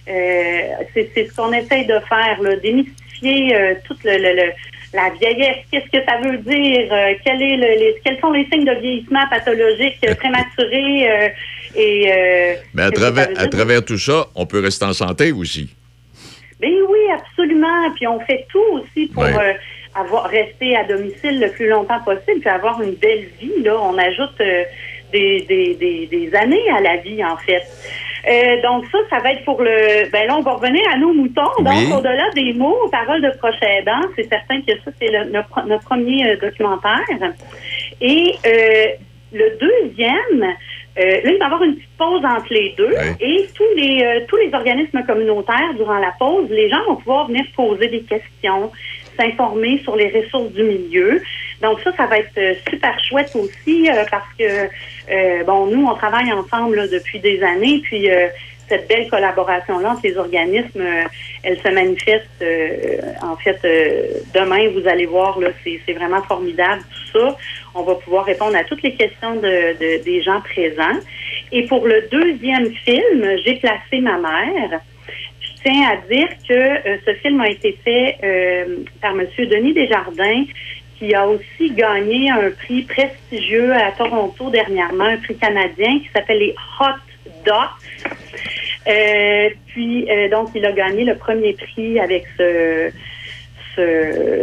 c'est 0.07 1.27
ce 1.29 1.37
qu'on 1.37 1.53
essaye 1.53 1.87
de 1.87 1.99
faire, 2.09 2.39
là, 2.41 2.57
démystifier 2.57 3.53
le, 3.53 3.77
le- 4.05 4.35
le- 4.37 4.53
la 4.95 5.11
vieillesse, 5.21 5.59
qu'est-ce 5.71 5.91
que 5.91 6.05
ça 6.05 6.17
veut 6.23 6.39
dire, 6.39 6.89
euh, 6.93 7.15
quel 7.25 7.43
est 7.43 7.57
le- 7.57 7.79
les, 7.79 7.95
quels 8.05 8.19
sont 8.21 8.33
les 8.33 8.47
signes 8.51 8.65
de 8.65 8.73
vieillissement 8.81 9.27
pathologique, 9.29 9.99
euh, 10.09 10.15
prématuré, 10.15 11.11
euh, 11.11 11.29
et... 11.77 12.11
euh, 12.13 12.55
Mais 12.75 12.83
à 12.85 12.91
travers, 12.91 13.29
à 13.37 13.83
tout 13.83 13.99
ça, 13.99 14.27
on 14.35 14.47
peut 14.47 14.61
rester 14.61 14.87
en 14.87 14.93
santé 14.95 15.33
aussi. 15.33 15.69
Ben 16.61 16.73
oui, 16.89 16.99
absolument. 17.15 17.91
Puis 17.97 18.07
on 18.07 18.19
fait 18.21 18.47
tout 18.51 18.65
aussi 18.81 19.07
pour 19.09 19.23
Ouais. 19.25 19.57
avoir 19.95 20.29
rester 20.31 20.75
à 20.77 20.85
domicile 20.85 21.39
le 21.41 21.51
plus 21.51 21.69
longtemps 21.69 22.01
possible, 22.05 22.41
puis 22.41 22.49
avoir 22.49 22.81
une 22.83 22.95
belle 22.95 23.27
vie. 23.41 23.63
Là, 23.63 23.77
on 23.81 23.97
ajoute 23.99 24.39
des, 25.13 25.41
des, 25.43 25.75
des, 25.75 26.07
des 26.07 26.35
années 26.35 26.69
à 26.77 26.81
la 26.81 26.97
vie 26.97 27.23
en 27.25 27.37
fait. 27.37 27.63
Euh, 28.29 28.63
donc 28.63 28.85
ça, 28.93 28.99
ça 29.11 29.19
va 29.21 29.33
être 29.33 29.45
pour 29.45 29.63
le. 29.63 30.11
Ben 30.11 30.27
là, 30.27 30.37
on 30.37 30.43
va 30.43 30.53
revenir 30.53 30.83
à 30.93 30.99
nos 30.99 31.13
moutons. 31.15 31.43
Donc 31.61 31.99
au-delà 31.99 32.31
des 32.35 32.53
mots, 32.53 32.77
paroles 32.91 33.23
de 33.23 33.31
proche 33.39 33.61
aidant, 33.63 34.01
c'est 34.17 34.29
certain 34.29 34.61
que 34.61 34.73
ça 34.85 34.91
c'est 35.01 35.11
notre 35.33 35.85
premier 35.85 36.31
euh, 36.31 36.37
documentaire. 36.37 37.01
Et 38.01 38.35
euh, 38.47 38.87
le 39.33 39.59
deuxième, 39.59 40.55
euh, 40.99 41.21
là, 41.23 41.31
il 41.33 41.39
va 41.39 41.45
y 41.45 41.47
avoir 41.47 41.63
une 41.63 41.77
petite 41.77 41.97
pause 41.97 42.25
entre 42.25 42.53
les 42.53 42.75
deux. 42.77 42.93
Et 43.21 43.47
tous 43.55 43.77
les, 43.77 44.03
euh, 44.03 44.21
tous 44.27 44.37
les 44.37 44.53
organismes 44.53 45.03
communautaires, 45.07 45.75
durant 45.77 45.99
la 45.99 46.13
pause, 46.19 46.49
les 46.51 46.69
gens 46.69 46.85
vont 46.89 46.97
pouvoir 46.97 47.29
venir 47.29 47.45
poser 47.55 47.89
des 47.89 48.03
questions, 48.03 48.71
s'informer 49.19 49.81
sur 49.83 49.97
les 49.97 50.09
ressources 50.11 50.53
du 50.53 50.63
milieu. 50.63 51.21
Donc 51.61 51.81
ça, 51.83 51.91
ça 51.97 52.07
va 52.07 52.19
être 52.19 52.39
euh, 52.39 52.55
super 52.71 52.97
chouette 53.05 53.35
aussi 53.35 53.89
euh, 53.91 54.05
parce 54.11 54.29
que, 54.39 54.45
euh, 55.11 55.45
bon, 55.45 55.67
nous, 55.67 55.85
on 55.87 55.95
travaille 55.95 56.33
ensemble 56.33 56.77
là, 56.77 56.87
depuis 56.87 57.19
des 57.19 57.43
années, 57.43 57.81
puis 57.83 58.09
euh, 58.11 58.29
cette 58.69 58.87
belle 58.89 59.09
collaboration-là 59.09 59.93
entre 59.93 60.03
les 60.05 60.17
organismes, 60.19 60.81
euh, 60.83 61.03
elle 61.43 61.59
se 61.59 61.69
manifeste. 61.69 62.29
euh, 62.43 62.99
en 63.23 63.37
fait, 63.37 63.59
demain, 64.35 64.69
vous 64.75 64.87
allez 64.87 65.07
voir, 65.07 65.41
là, 65.41 65.49
c'est 65.65 65.93
vraiment 65.95 66.23
formidable 66.23 66.83
tout 66.83 67.19
ça. 67.19 67.37
On 67.75 67.83
va 67.83 67.95
pouvoir 67.95 68.25
répondre 68.27 68.57
à 68.57 68.65
toutes 68.65 68.83
les 68.83 68.95
questions 68.95 69.37
de, 69.37 69.73
de- 69.81 70.03
des 70.05 70.21
gens 70.23 70.41
présents. 70.43 70.99
Et 71.51 71.63
pour 71.67 71.87
le 71.87 72.03
deuxième 72.11 72.71
film, 72.85 73.37
j'ai 73.45 73.55
placé 73.55 74.01
ma 74.03 74.19
mère. 74.19 74.81
Tiens 75.69 75.87
à 75.87 75.97
dire 76.09 76.29
que 76.49 76.55
euh, 76.55 76.97
ce 77.05 77.13
film 77.17 77.43
a 77.43 77.51
été 77.51 77.79
fait 77.85 78.17
euh, 78.25 78.85
par 79.03 79.11
M. 79.11 79.27
Denis 79.37 79.75
Desjardins, 79.75 80.45
qui 80.99 81.15
a 81.15 81.29
aussi 81.29 81.73
gagné 81.73 82.31
un 82.31 82.51
prix 82.53 82.83
prestigieux 82.85 83.75
à 83.75 83.93
Toronto 83.93 84.49
dernièrement, 84.49 85.05
un 85.05 85.19
prix 85.19 85.37
canadien 85.37 85.99
qui 85.99 86.09
s'appelle 86.15 86.39
les 86.39 86.55
Hot 86.81 87.43
Docs. 87.45 88.15
Euh, 88.89 89.51
puis, 89.67 90.09
donc, 90.31 90.49
il 90.55 90.65
a 90.65 90.73
gagné 90.73 91.05
le 91.05 91.17
premier 91.17 91.53
prix 91.53 92.01
avec 92.01 92.25
ce, 92.39 92.91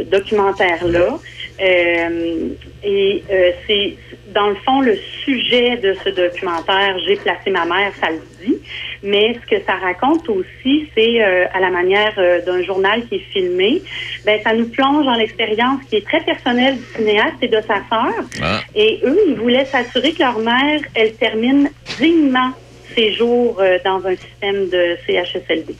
documentaire-là. 0.04 1.18
Et 1.60 3.24
c'est, 3.68 3.96
dans 4.28 4.50
le 4.50 4.56
fond, 4.56 4.80
le 4.82 4.96
sujet 5.24 5.78
de 5.78 5.96
ce 6.06 6.10
documentaire, 6.10 6.98
J'ai 7.00 7.16
placé 7.16 7.50
ma 7.50 7.66
mère, 7.66 7.92
ça 8.00 8.12
le 8.12 8.22
dit. 8.46 8.58
Mais 9.06 9.36
ce 9.36 9.56
que 9.56 9.64
ça 9.64 9.76
raconte 9.76 10.28
aussi, 10.30 10.90
c'est 10.96 11.24
euh, 11.24 11.46
à 11.54 11.60
la 11.60 11.70
manière 11.70 12.16
euh, 12.18 12.42
d'un 12.44 12.64
journal 12.64 13.06
qui 13.06 13.16
est 13.16 13.26
filmé, 13.32 13.84
ben, 14.26 14.40
ça 14.44 14.52
nous 14.54 14.68
plonge 14.68 15.06
dans 15.06 15.14
l'expérience 15.14 15.80
qui 15.88 15.98
est 15.98 16.08
très 16.08 16.22
personnelle 16.22 16.76
du 16.78 16.84
cinéaste 16.96 17.36
et 17.44 17.48
de 17.48 17.62
sa 17.62 17.76
sœur. 17.88 18.26
Ah. 18.42 18.62
Et 18.74 19.00
eux, 19.04 19.20
ils 19.28 19.36
voulaient 19.36 19.66
s'assurer 19.66 20.12
que 20.14 20.24
leur 20.24 20.40
mère, 20.40 20.82
elle 20.96 21.14
termine 21.14 21.70
dignement 22.00 22.50
ses 22.96 23.14
jours 23.14 23.58
euh, 23.60 23.78
dans 23.86 24.04
un 24.08 24.16
système 24.16 24.70
de 24.70 24.98
CHSLD. 25.06 25.76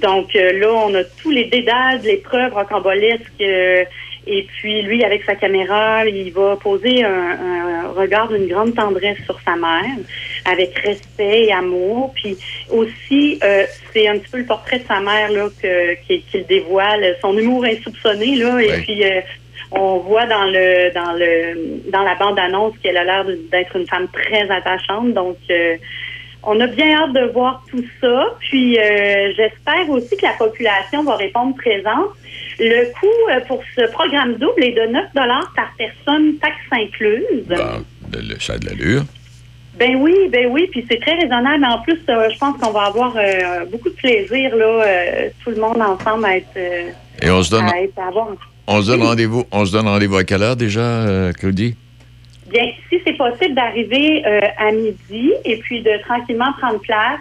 Donc 0.00 0.32
là, 0.34 0.72
on 0.72 0.94
a 0.94 1.02
tous 1.02 1.30
les 1.30 1.46
dédales, 1.46 2.00
les 2.04 2.18
preuves 2.18 2.54
rocambolesques. 2.54 3.40
et 3.40 4.46
puis 4.56 4.82
lui, 4.82 5.02
avec 5.02 5.24
sa 5.24 5.34
caméra, 5.34 6.06
il 6.06 6.32
va 6.32 6.54
poser 6.54 7.02
un, 7.02 7.08
un 7.08 7.88
regard 7.88 8.28
d'une 8.28 8.46
grande 8.46 8.76
tendresse 8.76 9.18
sur 9.24 9.40
sa 9.44 9.56
mère, 9.56 9.98
avec 10.50 10.78
respect 10.78 11.44
et 11.46 11.52
amour. 11.52 12.12
Puis 12.14 12.36
aussi, 12.70 13.38
euh, 13.42 13.64
c'est 13.92 14.08
un 14.08 14.18
petit 14.18 14.30
peu 14.30 14.38
le 14.38 14.44
portrait 14.46 14.78
de 14.78 14.86
sa 14.86 15.00
mère 15.00 15.30
là 15.30 15.48
que- 15.62 15.94
qu'il 16.06 16.46
dévoile, 16.46 17.16
son 17.20 17.36
humour 17.36 17.64
insoupçonné 17.64 18.36
là. 18.36 18.60
Et 18.62 18.70
Oui. 18.70 18.82
puis 18.82 19.04
euh, 19.04 19.20
on 19.70 19.98
voit 19.98 20.26
dans 20.26 20.44
le 20.44 20.92
dans 20.94 21.12
le 21.12 21.90
dans 21.90 22.02
la 22.02 22.14
bande 22.14 22.38
annonce 22.38 22.74
qu'elle 22.82 22.96
a 22.96 23.04
l'air 23.04 23.24
d'être 23.50 23.76
une 23.76 23.86
femme 23.86 24.08
très 24.12 24.50
attachante. 24.50 25.12
Donc 25.14 25.36
euh, 25.50 25.76
on 26.44 26.58
a 26.60 26.66
bien 26.68 26.96
hâte 26.96 27.12
de 27.12 27.32
voir 27.32 27.62
tout 27.70 27.84
ça. 28.00 28.36
Puis 28.40 28.78
euh, 28.78 29.32
j'espère 29.36 29.88
aussi 29.90 30.16
que 30.16 30.24
la 30.24 30.32
population 30.34 31.02
va 31.04 31.16
répondre 31.16 31.54
présente. 31.56 32.10
Le 32.60 32.92
coût 32.98 33.46
pour 33.46 33.62
ce 33.76 33.82
programme 33.92 34.34
double 34.34 34.64
est 34.64 34.72
de 34.72 34.86
9 34.92 35.04
par 35.14 35.72
personne, 35.78 36.34
taxes 36.38 36.56
incluses. 36.72 37.44
Bon, 37.46 37.84
ça 38.40 38.54
a 38.54 38.58
de 38.58 38.66
l'allure. 38.66 39.02
Ben 39.78 39.94
oui, 39.96 40.14
ben 40.30 40.46
oui, 40.50 40.66
puis 40.70 40.84
c'est 40.90 41.00
très 41.00 41.14
raisonnable. 41.14 41.64
En 41.64 41.78
plus, 41.82 41.98
euh, 42.08 42.28
je 42.32 42.38
pense 42.38 42.56
qu'on 42.60 42.72
va 42.72 42.86
avoir 42.86 43.14
euh, 43.16 43.64
beaucoup 43.70 43.88
de 43.90 43.94
plaisir 43.94 44.54
là, 44.56 44.64
euh, 44.66 45.28
tout 45.44 45.50
le 45.50 45.56
monde 45.60 45.80
ensemble 45.80 46.24
à 46.26 46.36
être, 46.36 46.56
Et 47.22 47.30
on 47.30 47.42
se 47.42 47.50
donne, 47.50 47.66
à, 47.66 47.80
être- 47.82 47.98
à 47.98 48.08
avoir. 48.08 48.28
on 48.66 48.82
se 48.82 48.86
donne 48.90 49.02
rendez-vous. 49.02 49.44
On 49.52 49.64
se 49.64 49.72
donne 49.72 49.86
rendez-vous 49.86 50.16
à 50.16 50.24
quelle 50.24 50.42
heure 50.42 50.56
déjà, 50.56 51.30
Claudie? 51.38 51.76
Bien, 52.50 52.64
si 52.88 52.98
c'est 53.06 53.12
possible 53.12 53.54
d'arriver 53.54 54.24
à 54.56 54.72
midi 54.72 55.32
et 55.44 55.58
puis 55.58 55.82
de 55.82 56.00
tranquillement 56.02 56.52
prendre 56.58 56.80
place 56.80 57.20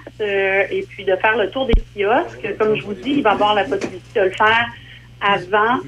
et 0.71 0.85
puis 0.89 1.03
de 1.03 1.15
faire 1.17 1.37
le 1.37 1.49
tour 1.49 1.67
des 1.67 1.73
kiosques, 2.01 2.57
comme 2.57 2.75
je 2.77 2.83
vous 2.83 2.93
dis, 2.93 3.15
il 3.17 3.23
va 3.23 3.31
y 3.31 3.33
avoir 3.33 3.53
la 3.53 3.65
possibilité 3.65 4.19
de 4.19 4.25
le 4.25 4.31
faire 4.31 4.65
avant, 5.21 5.79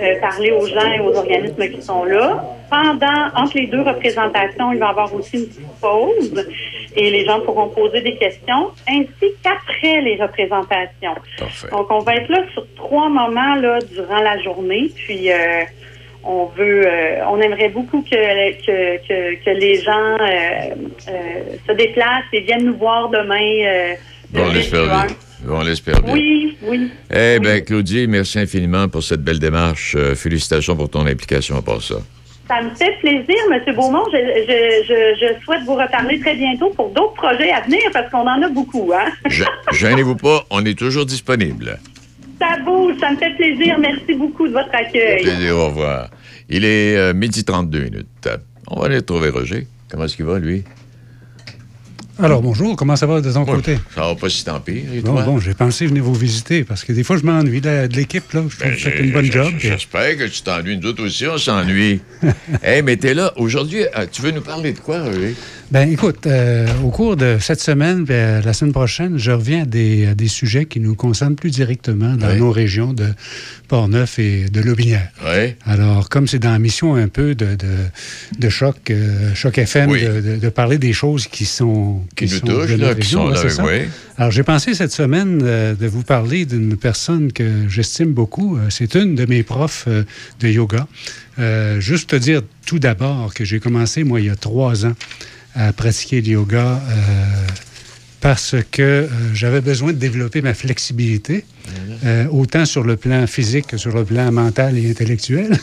euh, 0.00 0.20
parler 0.20 0.52
aux 0.52 0.66
gens 0.66 0.92
et 0.92 1.00
aux 1.00 1.16
organismes 1.16 1.68
qui 1.68 1.82
sont 1.82 2.04
là. 2.04 2.44
Pendant, 2.70 3.28
entre 3.34 3.56
les 3.56 3.66
deux 3.66 3.82
représentations, 3.82 4.72
il 4.72 4.78
va 4.78 4.86
y 4.86 4.90
avoir 4.90 5.12
aussi 5.14 5.38
une 5.38 5.46
petite 5.46 5.80
pause 5.80 6.46
et 6.94 7.10
les 7.10 7.24
gens 7.24 7.40
pourront 7.40 7.68
poser 7.68 8.00
des 8.00 8.16
questions, 8.16 8.70
ainsi 8.88 9.32
qu'après 9.42 10.00
les 10.02 10.16
représentations. 10.20 11.14
Donc, 11.70 11.90
on 11.90 12.00
va 12.00 12.16
être 12.16 12.28
là 12.28 12.42
sur 12.52 12.66
trois 12.76 13.08
moments 13.08 13.54
là 13.56 13.78
durant 13.92 14.20
la 14.20 14.40
journée, 14.42 14.90
puis 14.94 15.32
euh, 15.32 15.64
on 16.24 16.46
veut, 16.46 16.86
euh, 16.86 17.24
on 17.28 17.40
aimerait 17.40 17.68
beaucoup 17.68 18.02
que, 18.02 18.66
que, 18.66 18.96
que, 19.06 19.44
que 19.44 19.50
les 19.50 19.80
gens 19.80 20.16
euh, 20.20 20.74
se 21.66 21.72
déplacent 21.72 22.24
et 22.32 22.40
viennent 22.40 22.66
nous 22.66 22.76
voir 22.76 23.08
demain. 23.08 23.96
le 24.32 24.60
On 25.46 25.62
8 25.62 25.66
l'espère 25.68 26.02
bien. 26.02 26.14
Oui, 26.14 26.56
oui. 26.62 26.90
Eh 27.14 27.38
bien, 27.40 27.60
Claudie, 27.60 28.06
merci 28.06 28.38
infiniment 28.38 28.88
pour 28.88 29.02
cette 29.02 29.22
belle 29.22 29.38
démarche. 29.38 29.94
Euh, 29.96 30.14
félicitations 30.14 30.76
pour 30.76 30.88
ton 30.90 31.06
implication 31.06 31.56
à 31.56 31.62
part 31.62 31.82
ça. 31.82 31.96
Ça 32.48 32.62
me 32.62 32.70
fait 32.70 32.96
plaisir, 33.00 33.36
M. 33.52 33.74
Beaumont. 33.74 34.04
Je, 34.12 34.16
je, 34.18 34.86
je, 34.88 35.26
je 35.38 35.44
souhaite 35.44 35.62
vous 35.66 35.74
reparler 35.74 36.18
très 36.18 36.34
bientôt 36.34 36.70
pour 36.70 36.88
d'autres 36.90 37.12
projets 37.14 37.50
à 37.50 37.60
venir 37.60 37.82
parce 37.92 38.10
qu'on 38.10 38.26
en 38.26 38.42
a 38.42 38.48
beaucoup. 38.48 38.90
Hein? 38.94 39.12
Gênez-vous 39.72 40.16
pas, 40.16 40.44
on 40.50 40.64
est 40.64 40.78
toujours 40.78 41.04
disponible. 41.04 41.78
Ça 42.40 42.56
bouge, 42.64 42.94
ça 43.00 43.10
me 43.10 43.16
fait 43.16 43.34
plaisir. 43.36 43.76
Merci 43.78 44.14
beaucoup 44.14 44.48
de 44.48 44.52
votre 44.52 44.72
accueil. 44.74 45.22
Plaisir, 45.22 45.56
au 45.56 45.66
revoir. 45.66 46.08
Il 46.48 46.64
est 46.64 46.96
euh, 46.96 47.12
midi 47.12 47.44
32 47.44 47.80
minutes. 47.80 48.28
On 48.70 48.80
va 48.80 48.86
aller 48.86 49.02
trouver 49.02 49.28
Roger. 49.28 49.66
Comment 49.90 50.04
est-ce 50.04 50.16
qu'il 50.16 50.24
va, 50.24 50.38
lui? 50.38 50.64
Alors, 52.20 52.42
bonjour, 52.42 52.74
comment 52.74 52.96
ça 52.96 53.06
va 53.06 53.20
de 53.20 53.32
ton 53.32 53.44
côté? 53.44 53.78
Ça 53.94 54.00
va 54.00 54.14
pas 54.16 54.28
si 54.28 54.44
tant 54.44 54.58
pire. 54.58 54.92
Et 54.92 55.00
Bon, 55.02 55.12
toi? 55.12 55.22
bon, 55.22 55.38
j'ai 55.38 55.54
pensé 55.54 55.86
venir 55.86 56.02
vous 56.02 56.14
visiter 56.14 56.64
parce 56.64 56.82
que 56.82 56.92
des 56.92 57.04
fois, 57.04 57.16
je 57.16 57.22
m'ennuie 57.22 57.60
de, 57.60 57.86
de 57.86 57.94
l'équipe. 57.96 58.32
là. 58.32 58.42
Je 58.48 58.56
trouve 58.56 58.70
que 58.70 58.74
vous 58.74 58.80
faites 58.80 58.98
une 58.98 59.12
bonne 59.12 59.26
Ben, 59.28 59.32
job. 59.32 59.52
J'espère 59.58 60.16
que 60.16 60.24
tu 60.24 60.42
t'ennuies. 60.42 60.78
Nous 60.78 60.88
autres 60.88 61.04
aussi, 61.04 61.26
on 61.28 61.38
s'ennuie. 61.38 62.00
hey, 62.64 62.82
mais 62.82 62.96
t'es 62.96 63.14
là. 63.14 63.32
Aujourd'hui, 63.36 63.82
euh, 63.96 64.06
tu 64.10 64.20
veux 64.22 64.32
nous 64.32 64.40
parler 64.40 64.72
de 64.72 64.80
quoi, 64.80 65.02
Roger? 65.04 65.34
Ben, 65.70 65.86
écoute, 65.92 66.26
euh, 66.26 66.66
au 66.82 66.88
cours 66.88 67.14
de 67.18 67.36
cette 67.40 67.60
semaine, 67.60 68.06
euh, 68.08 68.40
la 68.40 68.54
semaine 68.54 68.72
prochaine, 68.72 69.18
je 69.18 69.32
reviens 69.32 69.64
à 69.64 69.66
des, 69.66 70.06
à 70.06 70.14
des 70.14 70.26
sujets 70.28 70.64
qui 70.64 70.80
nous 70.80 70.94
concernent 70.94 71.36
plus 71.36 71.50
directement 71.50 72.14
dans 72.16 72.34
nos 72.34 72.50
régions 72.50 72.94
de 72.94 73.08
Portneuf 73.68 74.18
et 74.18 74.46
de 74.48 74.62
Lobinière. 74.62 75.10
Oui. 75.26 75.52
Alors, 75.66 76.08
comme 76.08 76.26
c'est 76.26 76.38
dans 76.38 76.52
la 76.52 76.58
mission 76.58 76.94
un 76.94 77.08
peu 77.08 77.34
de, 77.34 77.54
de, 77.54 77.66
de 78.38 78.48
choc, 78.48 78.76
euh, 78.90 79.34
choc 79.34 79.58
FM, 79.58 79.90
Oui. 79.90 80.00
de, 80.04 80.36
de- 80.38 80.48
parler 80.48 80.78
des 80.78 80.94
choses 80.94 81.26
qui 81.26 81.44
sont 81.44 82.00
Qui 82.16 82.24
nous 82.24 82.30
sont 82.30 82.46
touchent, 82.46 82.70
de 82.70 82.76
là, 82.76 82.86
notre 82.88 83.00
qui 83.00 83.08
sont 83.10 83.28
là, 83.28 83.48
ça? 83.50 83.62
Alors, 84.16 84.30
j'ai 84.30 84.44
pensé 84.44 84.72
cette 84.72 84.90
semaine 84.92 85.40
euh, 85.44 85.74
de 85.74 85.86
vous 85.86 86.02
parler 86.02 86.46
d'une 86.46 86.78
personne 86.78 87.30
que 87.30 87.68
j'estime 87.68 88.12
beaucoup. 88.14 88.56
Euh, 88.56 88.68
c'est 88.70 88.94
une 88.94 89.14
de 89.16 89.26
mes 89.26 89.42
profs 89.42 89.84
euh, 89.86 90.04
de 90.40 90.48
yoga. 90.48 90.88
Euh, 91.38 91.78
juste 91.78 92.08
te 92.08 92.16
dire 92.16 92.40
tout 92.64 92.78
d'abord 92.78 93.34
que 93.34 93.44
j'ai 93.44 93.60
commencé, 93.60 94.02
moi, 94.02 94.18
il 94.20 94.26
y 94.28 94.30
a 94.30 94.34
trois 94.34 94.86
ans, 94.86 94.94
à 95.58 95.72
pratiquer 95.72 96.20
le 96.20 96.28
yoga 96.28 96.80
euh, 96.88 97.24
parce 98.20 98.54
que 98.70 98.82
euh, 98.82 99.08
j'avais 99.34 99.60
besoin 99.60 99.92
de 99.92 99.98
développer 99.98 100.40
ma 100.40 100.54
flexibilité, 100.54 101.44
euh, 102.04 102.26
autant 102.30 102.64
sur 102.64 102.84
le 102.84 102.96
plan 102.96 103.26
physique 103.26 103.66
que 103.66 103.76
sur 103.76 103.92
le 103.92 104.04
plan 104.04 104.30
mental 104.30 104.78
et 104.78 104.88
intellectuel. 104.88 105.58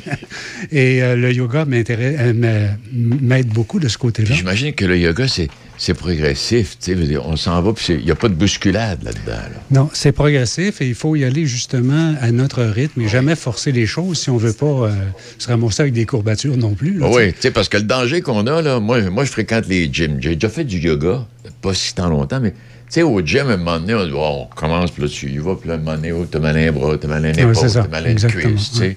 et 0.72 1.00
le 1.00 1.32
yoga 1.32 1.64
m'aide 1.64 3.48
beaucoup 3.48 3.78
de 3.78 3.86
ce 3.88 3.96
côté-là. 3.96 4.34
J'imagine 4.34 4.72
que 4.74 4.84
le 4.84 4.98
yoga, 4.98 5.28
c'est, 5.28 5.48
c'est 5.78 5.94
progressif. 5.94 6.76
on 7.24 7.36
s'en 7.36 7.62
va, 7.62 7.72
puis 7.72 7.94
il 7.94 8.04
n'y 8.04 8.10
a 8.10 8.16
pas 8.16 8.28
de 8.28 8.34
bousculade 8.34 9.02
là-dedans. 9.04 9.32
là. 9.32 9.62
Non, 9.70 9.90
c'est 9.92 10.12
progressif 10.12 10.80
et 10.82 10.88
il 10.88 10.94
faut 10.94 11.14
y 11.16 11.24
aller 11.24 11.46
justement 11.46 12.14
à 12.20 12.32
notre 12.32 12.64
rythme 12.64 13.00
et 13.00 13.08
jamais 13.08 13.36
forcer 13.36 13.70
les 13.70 13.86
choses 13.86 14.18
si 14.18 14.28
on 14.30 14.36
veut 14.36 14.52
pas 14.52 14.66
euh, 14.66 14.90
se 15.38 15.48
ramasser 15.48 15.82
avec 15.82 15.94
des 15.94 16.04
courbatures 16.04 16.56
non 16.56 16.74
plus. 16.74 16.98
là, 16.98 17.06
Ah 17.08 17.14
oui, 17.14 17.32
tu 17.32 17.40
sais, 17.40 17.50
parce 17.52 17.68
que 17.68 17.76
le 17.76 17.84
danger 17.84 18.20
qu'on 18.20 18.46
a, 18.48 18.60
là, 18.60 18.80
moi, 18.80 19.00
moi, 19.08 19.24
je 19.24 19.30
fréquente 19.30 19.68
les 19.68 19.88
gyms. 19.90 20.18
J'ai 20.20 20.34
déjà 20.34 20.48
fait 20.48 20.64
du 20.64 20.78
yoga, 20.78 21.26
pas 21.62 21.74
si 21.74 21.94
tant 21.94 22.08
longtemps, 22.08 22.40
mais 22.40 22.50
tu 22.50 22.56
sais, 22.94 23.02
au 23.02 23.20
gym, 23.20 23.48
à 23.48 23.52
un 23.52 23.56
moment 23.56 23.78
donné, 23.78 23.94
on, 23.94 24.04
dit, 24.04 24.12
Oh, 24.14 24.46
on 24.50 24.54
commence, 24.54 24.90
puis 24.90 25.02
là, 25.02 25.08
tu 25.08 25.28
y 25.28 25.38
vas, 25.38 25.54
puis 25.54 25.68
là, 25.68 25.74
à 25.74 25.76
un 25.76 25.80
moment 25.80 25.96
donné, 25.96 26.10
oh, 26.10 26.26
t'as 26.28 26.40
mal 26.40 26.56
à 26.56 26.60
un 26.60 26.72
bras, 26.72 26.96
t'as 26.98 27.06
mal 27.06 27.24
à 27.24 27.28
Ouais, 27.28 27.40
épaule, 27.40 27.54
t'as 27.54 27.86
mal 27.88 28.06
à 28.06 28.10
une 28.10 28.18
cuisse, 28.18 28.72
tu 28.72 28.78
sais. 28.78 28.96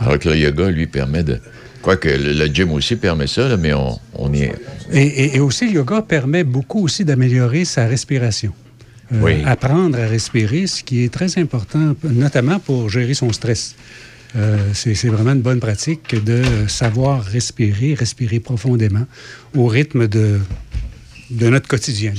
Alors 0.00 0.18
que 0.18 0.28
le 0.28 0.36
yoga, 0.36 0.70
lui, 0.70 0.86
permet 0.86 1.22
de... 1.22 1.38
Quoique 1.82 2.08
le, 2.08 2.32
le 2.32 2.46
gym 2.46 2.72
aussi 2.72 2.96
permet 2.96 3.26
ça, 3.26 3.48
là, 3.48 3.56
mais 3.56 3.72
on, 3.72 3.98
on 4.14 4.32
y 4.32 4.42
est... 4.42 4.52
Et, 4.92 5.02
et- 5.06 5.36
et 5.36 5.40
aussi, 5.40 5.66
le 5.66 5.72
yoga 5.72 6.02
permet 6.02 6.42
beaucoup 6.44 6.82
aussi 6.84 7.04
d'améliorer 7.04 7.64
sa 7.64 7.86
respiration. 7.86 8.52
Euh, 9.12 9.20
Oui. 9.22 9.42
Apprendre 9.44 9.98
à 9.98 10.06
respirer, 10.06 10.66
ce 10.66 10.82
qui 10.82 11.04
est 11.04 11.12
très 11.12 11.38
important, 11.38 11.94
notamment 12.02 12.58
pour 12.58 12.88
gérer 12.90 13.14
son 13.14 13.32
stress. 13.32 13.76
Euh, 14.34 14.58
c'est 14.74 15.08
vraiment 15.08 15.32
une 15.32 15.40
bonne 15.42 15.60
pratique 15.60 16.22
de 16.24 16.42
savoir 16.66 17.22
respirer, 17.24 17.94
respirer 17.94 18.40
profondément 18.40 19.06
au 19.54 19.66
rythme 19.66 20.08
de, 20.08 20.40
de 21.30 21.48
notre 21.48 21.68
quotidien, 21.68 22.12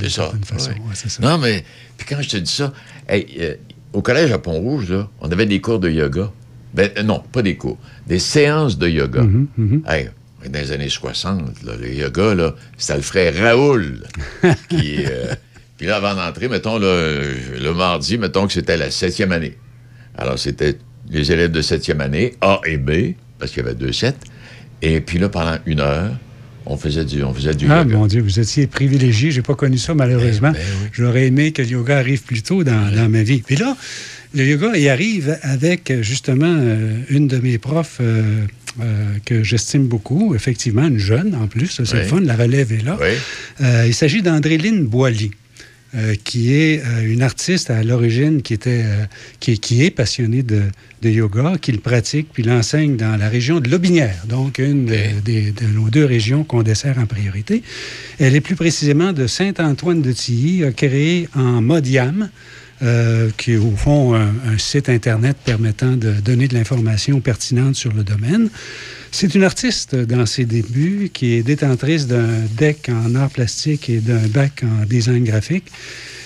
façon. 0.45 0.69
Ouais, 0.71 0.93
c'est 0.93 1.09
ça. 1.09 1.21
Non, 1.21 1.37
mais 1.37 1.63
puis 1.97 2.07
quand 2.09 2.21
je 2.21 2.29
te 2.29 2.37
dis 2.37 2.51
ça, 2.51 2.73
hey, 3.09 3.27
euh, 3.39 3.55
au 3.93 4.01
collège 4.01 4.31
à 4.31 4.39
Pont-Rouge, 4.39 4.93
on 5.21 5.29
avait 5.29 5.45
des 5.45 5.59
cours 5.61 5.79
de 5.79 5.89
yoga. 5.89 6.31
Ben, 6.77 6.89
euh, 6.97 7.03
non, 7.03 7.21
pas 7.31 7.41
des 7.41 7.55
cours, 7.57 7.77
des 8.07 8.19
séances 8.19 8.77
de 8.77 8.87
yoga. 8.87 9.23
Mhm, 9.23 9.47
mhm. 9.57 9.81
Hey, 9.87 10.09
dans 10.49 10.59
les 10.59 10.71
années 10.71 10.89
60, 10.89 11.63
là, 11.65 11.73
le 11.81 11.93
yoga, 11.93 12.35
là, 12.35 12.55
c'était 12.77 12.95
le 12.97 13.01
frère 13.01 13.33
Raoul 13.35 14.03
qui, 14.69 15.03
euh, 15.05 15.33
Puis 15.77 15.87
là, 15.87 15.97
avant 15.97 16.13
d'entrer, 16.15 16.47
mettons, 16.47 16.77
le, 16.79 17.33
le 17.59 17.73
mardi, 17.73 18.17
mettons 18.17 18.47
que 18.47 18.53
c'était 18.53 18.77
la 18.77 18.91
septième 18.91 19.31
année. 19.31 19.57
Alors, 20.17 20.37
c'était 20.39 20.77
les 21.09 21.31
élèves 21.31 21.51
de 21.51 21.61
septième 21.61 21.99
année, 22.01 22.35
A 22.41 22.61
et 22.65 22.77
B, 22.77 23.13
parce 23.39 23.51
qu'il 23.51 23.63
y 23.63 23.65
avait 23.65 23.75
deux 23.75 23.91
sets. 23.91 24.13
Et 24.81 25.01
puis 25.01 25.17
là, 25.19 25.29
pendant 25.29 25.57
une 25.65 25.79
heure, 25.79 26.11
on 26.65 26.77
faisait 26.77 27.05
du, 27.05 27.23
on 27.23 27.33
faisait 27.33 27.53
du 27.55 27.65
Ah, 27.69 27.79
yoga. 27.83 27.95
mon 27.97 28.07
Dieu, 28.07 28.21
vous 28.21 28.39
étiez 28.39 28.67
privilégié. 28.67 29.31
J'ai 29.31 29.41
pas 29.41 29.55
connu 29.55 29.77
ça, 29.77 29.93
malheureusement. 29.93 30.51
J'aurais 30.91 31.27
aimé 31.27 31.51
que 31.51 31.61
le 31.61 31.69
yoga 31.69 31.97
arrive 31.97 32.23
plus 32.23 32.43
tôt 32.43 32.63
dans, 32.63 32.93
dans 32.93 33.09
ma 33.09 33.23
vie. 33.23 33.41
Puis 33.45 33.55
là, 33.55 33.75
le 34.33 34.45
yoga, 34.45 34.71
il 34.75 34.87
arrive 34.89 35.37
avec, 35.41 35.91
justement, 36.01 36.53
euh, 36.57 36.97
une 37.09 37.27
de 37.27 37.37
mes 37.37 37.57
profs 37.57 37.97
euh, 38.01 38.45
euh, 38.81 39.05
que 39.25 39.43
j'estime 39.43 39.87
beaucoup, 39.87 40.35
effectivement, 40.35 40.87
une 40.87 40.99
jeune 40.99 41.33
en 41.35 41.47
plus, 41.47 41.67
c'est 41.83 41.93
Oui. 41.93 41.99
le 41.99 42.05
fun, 42.05 42.19
la 42.21 42.35
relève 42.35 42.71
est 42.71 42.83
là. 42.83 42.97
Il 43.87 43.93
s'agit 43.93 44.21
d'Andréline 44.21 44.85
Boily. 44.85 45.31
euh, 45.95 46.15
qui 46.21 46.53
est 46.53 46.81
une 47.05 47.21
artiste 47.21 47.69
à 47.69 47.81
l'origine 47.81 48.41
qui 48.41 48.53
était 48.53 48.83
qui, 49.39 49.57
qui 49.57 49.85
est 49.85 49.89
passionnée 49.89 50.43
de, 50.43 50.63
de 51.01 51.09
yoga, 51.09 51.53
qui 51.61 51.71
le 51.71 51.77
pratique 51.79 52.27
puis 52.33 52.43
l'enseigne 52.43 52.97
dans 52.97 53.15
la 53.15 53.29
région 53.29 53.61
de 53.61 53.69
Lobinière, 53.69 54.25
donc 54.27 54.57
une 54.59 54.85
des- 55.23 55.51
de 55.51 55.65
nos 55.73 55.89
deux 55.89 56.03
régions 56.03 56.43
qu'on 56.43 56.61
dessert 56.61 56.97
en 56.99 57.05
priorité. 57.05 57.63
Elle 58.19 58.35
est 58.35 58.41
plus 58.41 58.57
précisément 58.57 59.13
de 59.13 59.27
Saint-Antoine 59.27 60.01
de 60.01 60.11
Tilly, 60.11 60.65
a 60.65 60.73
créé 60.73 61.29
en 61.33 61.61
mode 61.61 61.87
YAM, 61.87 62.29
euh, 62.83 63.29
qui 63.37 63.53
est 63.53 63.57
au 63.57 63.71
fond 63.75 64.13
un, 64.13 64.57
site 64.57 64.89
Internet 64.89 65.37
permettant 65.43 65.93
de 65.93 66.11
donner 66.11 66.47
de 66.47 66.53
l'information 66.53 67.19
pertinente 67.21 67.75
sur 67.75 67.93
le 67.93 68.03
domaine. 68.03 68.49
C'est 69.11 69.33
une 69.35 69.43
artiste 69.43 69.95
dans 69.95 70.25
ses 70.25 70.45
débuts 70.45 71.09
qui 71.13 71.33
est 71.33 71.43
détentrice 71.43 72.07
d'un 72.07 72.27
deck 72.57 72.89
en 72.89 73.15
art 73.15 73.29
plastique 73.29 73.89
et 73.89 73.99
d'un 73.99 74.27
bac 74.27 74.63
en 74.63 74.85
design 74.85 75.23
graphique. 75.23 75.65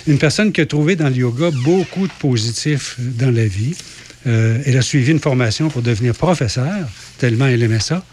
Une 0.07 0.17
personne 0.17 0.51
qui 0.51 0.61
a 0.61 0.65
trouvé 0.65 0.95
dans 0.95 1.09
le 1.09 1.15
yoga 1.15 1.51
beaucoup 1.63 2.07
de 2.07 2.13
positifs 2.19 2.97
dans 2.99 3.31
la 3.31 3.45
vie. 3.45 3.75
Euh, 4.27 4.61
elle 4.67 4.77
a 4.77 4.83
suivi 4.83 5.11
une 5.11 5.19
formation 5.19 5.69
pour 5.69 5.81
devenir 5.81 6.13
professeur, 6.13 6.87
tellement 7.17 7.47
elle 7.47 7.63
aimait 7.63 7.79
ça, 7.79 8.03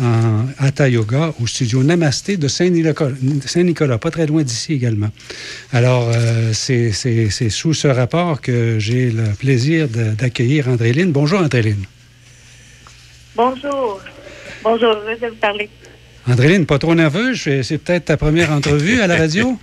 en 0.00 0.46
Hatha 0.58 0.88
Yoga 0.88 1.34
au 1.40 1.46
studio 1.48 1.82
Namasté 1.82 2.36
de 2.36 2.46
Saint-Nicolas, 2.46 3.98
pas 3.98 4.10
très 4.12 4.26
loin 4.26 4.44
d'ici 4.44 4.74
également. 4.74 5.10
Alors, 5.72 6.08
euh, 6.14 6.52
c'est 6.52 6.92
sous 7.50 7.74
ce 7.74 7.88
rapport 7.88 8.40
que 8.40 8.78
j'ai 8.78 9.10
le 9.10 9.24
plaisir 9.36 9.88
d'accueillir 9.88 10.68
Andréline. 10.68 11.10
Bonjour, 11.10 11.40
Andréline. 11.40 11.84
Bonjour. 13.34 14.00
Bonjour, 14.62 14.88
heureuse 14.90 15.20
de 15.20 15.26
vous 15.28 15.34
parler. 15.36 15.68
Andréline, 16.28 16.64
pas 16.66 16.78
trop 16.78 16.94
nerveuse? 16.94 17.36
Je- 17.36 17.62
C'est 17.62 17.78
peut-être 17.78 18.06
ta 18.06 18.16
première 18.16 18.50
entrevue 18.52 19.00
à 19.00 19.06
la 19.06 19.16
radio? 19.16 19.58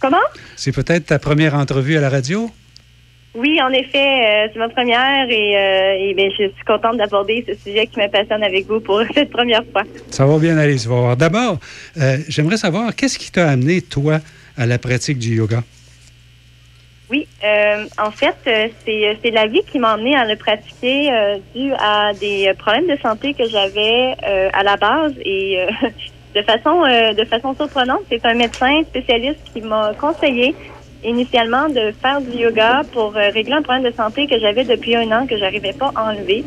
Comment? 0.00 0.16
C'est 0.56 0.72
peut-être 0.72 1.06
ta 1.06 1.18
première 1.18 1.54
entrevue 1.54 1.96
à 1.96 2.00
la 2.00 2.08
radio? 2.10 2.50
Oui, 3.34 3.60
en 3.62 3.70
effet, 3.70 3.98
euh, 3.98 4.48
c'est 4.52 4.58
ma 4.58 4.68
première 4.68 5.28
et, 5.28 5.56
euh, 5.56 6.08
et 6.10 6.14
bien, 6.14 6.28
je 6.30 6.44
suis 6.44 6.64
contente 6.66 6.96
d'aborder 6.96 7.44
ce 7.46 7.54
sujet 7.54 7.86
qui 7.86 8.00
me 8.00 8.08
passionne 8.08 8.42
avec 8.42 8.66
vous 8.66 8.80
pour 8.80 9.02
cette 9.14 9.30
première 9.30 9.62
fois. 9.70 9.82
Ça 10.10 10.24
va 10.26 10.38
bien 10.38 10.56
aller, 10.56 10.76
tu 10.76 10.88
vas 10.88 10.94
voir. 10.94 11.16
D'abord, 11.16 11.58
euh, 11.98 12.16
j'aimerais 12.28 12.56
savoir, 12.56 12.94
qu'est-ce 12.94 13.18
qui 13.18 13.30
t'a 13.30 13.50
amené, 13.50 13.82
toi, 13.82 14.20
à 14.56 14.66
la 14.66 14.78
pratique 14.78 15.18
du 15.18 15.36
yoga? 15.36 15.62
Oui, 17.10 17.26
en 17.96 18.10
fait, 18.10 18.36
c'est 18.84 19.30
la 19.30 19.46
vie 19.46 19.62
qui 19.70 19.78
m'a 19.78 19.94
emmenée 19.94 20.14
à 20.14 20.26
le 20.26 20.36
pratiquer 20.36 21.10
dû 21.54 21.72
à 21.78 22.12
des 22.12 22.52
problèmes 22.58 22.86
de 22.86 23.00
santé 23.00 23.32
que 23.32 23.48
j'avais 23.48 24.14
à 24.52 24.62
la 24.62 24.76
base 24.76 25.14
et 25.24 25.58
de 26.34 26.42
façon 26.42 26.82
de 26.82 27.24
façon 27.24 27.54
surprenante, 27.54 28.02
c'est 28.10 28.22
un 28.26 28.34
médecin 28.34 28.82
spécialiste 28.82 29.40
qui 29.54 29.62
m'a 29.62 29.94
conseillé 29.98 30.54
initialement 31.04 31.68
de 31.68 31.92
faire 32.02 32.20
du 32.20 32.36
yoga 32.38 32.82
pour 32.92 33.16
euh, 33.16 33.30
régler 33.30 33.54
un 33.54 33.62
problème 33.62 33.84
de 33.84 33.96
santé 33.96 34.26
que 34.26 34.38
j'avais 34.38 34.64
depuis 34.64 34.96
un 34.96 35.10
an 35.12 35.26
que 35.26 35.36
j'arrivais 35.36 35.72
pas 35.72 35.92
à 35.94 36.10
enlever. 36.10 36.44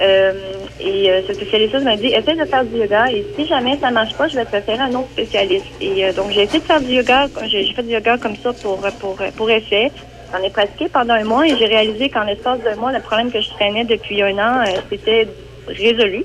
Euh, 0.00 0.32
et 0.80 1.10
euh, 1.10 1.20
ce 1.28 1.34
spécialiste 1.34 1.80
m'a 1.82 1.96
dit 1.96 2.06
essaie 2.06 2.34
de 2.34 2.44
faire 2.46 2.64
du 2.64 2.76
yoga 2.76 3.10
et 3.12 3.24
si 3.36 3.46
jamais 3.46 3.76
ça 3.78 3.90
marche 3.90 4.14
pas, 4.14 4.26
je 4.26 4.36
vais 4.36 4.44
te 4.44 4.70
à 4.70 4.84
un 4.84 4.94
autre 4.94 5.10
spécialiste. 5.12 5.66
Et 5.80 6.04
euh, 6.04 6.12
donc 6.12 6.30
j'ai 6.30 6.42
essayé 6.42 6.60
de 6.60 6.64
faire 6.64 6.80
du 6.80 6.92
yoga, 6.92 7.26
j'ai 7.46 7.72
fait 7.72 7.82
du 7.82 7.92
yoga 7.92 8.16
comme 8.18 8.36
ça 8.36 8.52
pour 8.52 8.80
pour 9.00 9.16
pour 9.36 9.50
essai. 9.50 9.92
J'en 10.32 10.42
ai 10.42 10.50
pratiqué 10.50 10.88
pendant 10.88 11.14
un 11.14 11.24
mois 11.24 11.46
et 11.46 11.56
j'ai 11.56 11.66
réalisé 11.66 12.08
qu'en 12.08 12.24
l'espace 12.24 12.60
d'un 12.62 12.76
mois, 12.76 12.90
le 12.90 13.00
problème 13.00 13.30
que 13.30 13.40
je 13.40 13.50
traînais 13.50 13.84
depuis 13.84 14.22
un 14.22 14.38
an, 14.38 14.64
euh, 14.66 14.80
c'était 14.88 15.28
résolu. 15.68 16.24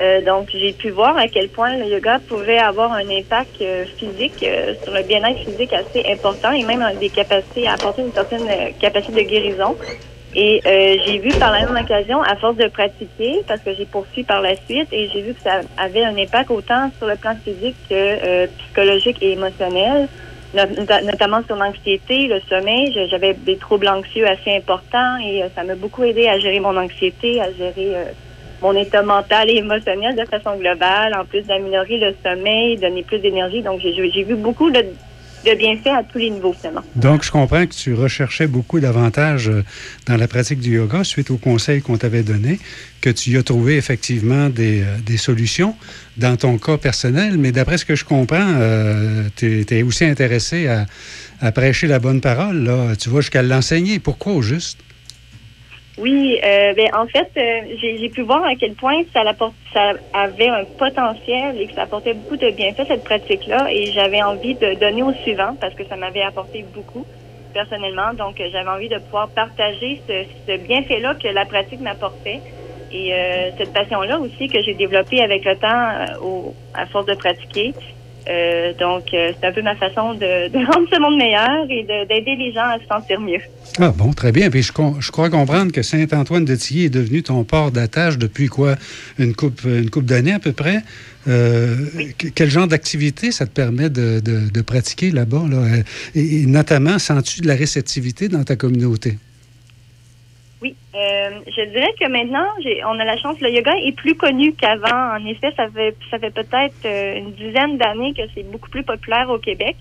Euh, 0.00 0.22
donc, 0.22 0.48
j'ai 0.54 0.72
pu 0.72 0.90
voir 0.90 1.16
à 1.18 1.28
quel 1.28 1.50
point 1.50 1.76
le 1.76 1.84
yoga 1.86 2.20
pouvait 2.26 2.58
avoir 2.58 2.92
un 2.92 3.08
impact 3.10 3.60
euh, 3.60 3.84
physique 3.98 4.42
euh, 4.42 4.74
sur 4.82 4.92
le 4.94 5.02
bien-être 5.02 5.40
physique 5.40 5.72
assez 5.74 6.02
important 6.10 6.52
et 6.52 6.62
même 6.62 6.82
des 6.98 7.10
capacités 7.10 7.66
à 7.66 7.74
apporter 7.74 8.02
une 8.02 8.12
certaine 8.12 8.48
euh, 8.48 8.70
capacité 8.80 9.24
de 9.24 9.28
guérison. 9.28 9.76
Et 10.32 10.62
j'ai 11.04 11.18
vu 11.18 11.34
par 11.34 11.50
la 11.50 11.66
même 11.66 11.76
occasion, 11.82 12.22
à 12.22 12.36
force 12.36 12.56
de 12.56 12.68
pratiquer, 12.68 13.42
parce 13.48 13.60
que 13.64 13.74
j'ai 13.74 13.86
poursuivi 13.86 14.24
par 14.24 14.40
la 14.40 14.54
suite, 14.64 14.88
et 14.92 15.08
j'ai 15.12 15.22
vu 15.22 15.34
que 15.34 15.40
ça 15.42 15.62
avait 15.76 16.04
un 16.04 16.16
impact 16.16 16.52
autant 16.52 16.92
sur 16.98 17.08
le 17.08 17.16
plan 17.16 17.36
physique 17.42 17.76
que 17.90 18.46
psychologique 18.46 19.18
et 19.22 19.32
émotionnel, 19.32 20.08
not- 20.54 21.02
notamment 21.02 21.42
sur 21.48 21.56
l'anxiété, 21.56 22.28
le 22.28 22.40
sommeil. 22.48 22.92
J'avais 23.10 23.34
des 23.34 23.58
troubles 23.58 23.88
anxieux 23.88 24.24
assez 24.24 24.54
importants 24.54 25.16
et 25.18 25.42
ça 25.56 25.64
m'a 25.64 25.74
beaucoup 25.74 26.04
aidé 26.04 26.28
à 26.28 26.38
gérer 26.38 26.60
mon 26.60 26.76
anxiété, 26.76 27.40
à 27.40 27.52
gérer 27.52 28.14
mon 28.62 28.76
état 28.76 29.02
mental 29.02 29.50
et 29.50 29.56
émotionnel 29.56 30.16
de 30.16 30.24
façon 30.24 30.56
globale, 30.56 31.14
en 31.14 31.24
plus 31.24 31.42
d'améliorer 31.42 31.98
le 31.98 32.14
sommeil, 32.24 32.76
donner 32.76 33.02
plus 33.02 33.18
d'énergie. 33.18 33.62
Donc, 33.62 33.80
j'ai 33.82 34.24
vu 34.24 34.34
beaucoup 34.34 34.70
de, 34.70 34.84
bienfaits 35.44 35.86
à 35.86 36.02
tous 36.02 36.18
les 36.18 36.30
niveaux, 36.30 36.52
finalement. 36.52 36.82
Donc, 36.96 37.24
je 37.24 37.30
comprends 37.30 37.66
que 37.66 37.74
tu 37.74 37.94
recherchais 37.94 38.46
beaucoup 38.46 38.78
d'avantages 38.78 39.48
euh, 39.48 39.64
dans 40.06 40.16
la 40.16 40.28
pratique 40.28 40.60
du 40.60 40.74
yoga 40.74 41.02
suite 41.02 41.30
aux 41.30 41.38
conseils 41.38 41.80
qu'on 41.80 41.96
t'avait 41.96 42.22
donnés, 42.22 42.58
que 43.00 43.08
tu 43.10 43.30
y 43.30 43.36
as 43.36 43.42
trouvé 43.42 43.76
effectivement 43.76 44.50
des, 44.50 44.82
euh, 44.82 45.16
solutions 45.16 45.74
dans 46.18 46.36
ton 46.36 46.58
cas 46.58 46.76
personnel, 46.76 47.38
mais 47.38 47.52
d'après 47.52 47.78
ce 47.78 47.84
que 47.84 47.94
je 47.94 48.04
comprends, 48.04 48.54
tu 49.36 49.64
es, 49.68 49.82
aussi 49.82 50.04
intéressé 50.04 50.68
à, 50.68 50.86
à 51.40 51.52
prêcher 51.52 51.86
la 51.86 51.98
bonne 51.98 52.20
parole. 52.20 52.64
Là. 52.64 52.94
Tu 52.96 53.08
vas 53.08 53.20
jusqu'à 53.20 53.42
l'enseigner. 53.42 53.98
Pourquoi 53.98 54.34
au 54.34 54.42
juste? 54.42 54.78
Oui, 56.00 56.40
euh, 56.42 56.72
ben, 56.72 56.88
en 56.94 57.06
fait, 57.08 57.30
euh, 57.36 57.76
j'ai 57.82 58.08
pu 58.08 58.22
voir 58.22 58.42
à 58.46 58.56
quel 58.56 58.74
point 58.74 59.02
ça, 59.12 59.22
ça 59.74 59.92
avait 60.14 60.48
un 60.48 60.64
potentiel 60.78 61.60
et 61.60 61.66
que 61.68 61.74
ça 61.74 61.82
apportait 61.82 62.14
beaucoup 62.14 62.38
de 62.38 62.50
bienfaits, 62.52 62.88
cette 62.88 63.04
pratique-là. 63.04 63.68
Et 63.70 63.92
j'avais 63.92 64.22
envie 64.22 64.54
de 64.54 64.74
donner 64.76 65.02
au 65.02 65.12
suivant 65.12 65.56
parce 65.60 65.74
que 65.74 65.84
ça 65.88 65.96
m'avait 65.96 66.22
apporté 66.22 66.62
beaucoup 66.62 67.06
personnellement. 67.52 68.14
Donc, 68.14 68.40
euh, 68.40 68.48
j'avais 68.50 68.70
envie 68.70 68.88
de 68.88 68.98
pouvoir 68.98 69.30
partager 69.34 70.02
ce, 70.08 70.24
ce 70.46 70.56
bienfait-là 70.56 71.16
que 71.22 71.28
la 71.28 71.44
pratique 71.44 71.80
m'apportait. 71.80 72.42
Et 72.90 73.12
euh, 73.14 73.50
cette 73.58 73.72
passion-là 73.74 74.20
aussi 74.20 74.48
que 74.48 74.62
j'ai 74.62 74.74
développée 74.74 75.20
avec 75.20 75.44
le 75.44 75.56
temps 75.58 75.68
euh, 75.68 76.18
au, 76.22 76.56
à 76.72 76.86
force 76.86 77.06
de 77.06 77.14
pratiquer. 77.14 77.74
Euh, 78.28 78.72
donc, 78.78 79.04
euh, 79.14 79.32
c'est 79.40 79.46
un 79.46 79.52
peu 79.52 79.62
ma 79.62 79.74
façon 79.76 80.14
de, 80.14 80.48
de 80.48 80.58
rendre 80.72 80.86
ce 80.92 81.00
monde 81.00 81.16
meilleur 81.16 81.64
et 81.70 81.82
de- 81.82 82.06
d'aider 82.08 82.36
les 82.36 82.52
gens 82.52 82.64
à 82.64 82.78
se 82.78 82.86
sentir 82.86 83.20
mieux. 83.20 83.40
Ah 83.78 83.92
bon, 83.96 84.12
très 84.12 84.32
bien. 84.32 84.50
Puis 84.50 84.62
je, 84.62 84.72
crois 84.72 85.30
comprendre 85.30 85.72
que 85.72 85.82
Saint-Antoine 85.82 86.44
de 86.44 86.54
Tilly 86.54 86.84
est 86.86 86.90
devenu 86.90 87.22
ton 87.22 87.44
port 87.44 87.70
d'attache 87.70 88.18
depuis 88.18 88.48
quoi? 88.48 88.76
Une 89.18 89.34
coupe, 89.34 89.62
une 89.64 89.90
coupe 89.90 90.04
d'années 90.04 90.32
à 90.34 90.38
peu 90.38 90.52
près? 90.52 90.82
Euh, 91.28 91.76
que- 92.18 92.28
Quel 92.28 92.50
genre 92.50 92.66
d'activité 92.66 93.30
ça 93.32 93.46
te 93.46 93.52
permet 93.52 93.90
de, 93.90 94.20
de- 94.20 94.48
de 94.50 94.60
pratiquer 94.62 95.10
là-bas? 95.10 95.44
Là? 95.50 95.64
Et, 96.14 96.42
et 96.42 96.46
notamment, 96.46 96.98
sens-tu 96.98 97.40
de 97.42 97.46
la 97.48 97.54
réceptivité 97.54 98.28
dans 98.28 98.44
ta 98.44 98.56
communauté? 98.56 99.18
Oui, 100.62 100.76
euh, 100.94 101.30
je 101.46 101.70
dirais 101.70 101.94
que 101.98 102.06
maintenant, 102.06 102.44
on 102.86 102.98
a 102.98 103.04
la 103.04 103.16
chance, 103.16 103.40
le 103.40 103.50
yoga 103.50 103.72
est 103.82 103.96
plus 103.96 104.14
connu 104.14 104.52
qu'avant. 104.52 105.16
En 105.16 105.24
effet, 105.24 105.52
ça 105.56 105.68
fait, 105.70 105.96
ça 106.10 106.18
fait 106.18 106.30
peut-être 106.30 106.84
euh, 106.84 107.16
une 107.16 107.32
dizaine 107.32 107.78
d'années 107.78 108.12
que 108.12 108.22
c'est 108.34 108.42
beaucoup 108.42 108.68
plus 108.68 108.82
populaire 108.82 109.30
au 109.30 109.38
Québec, 109.38 109.76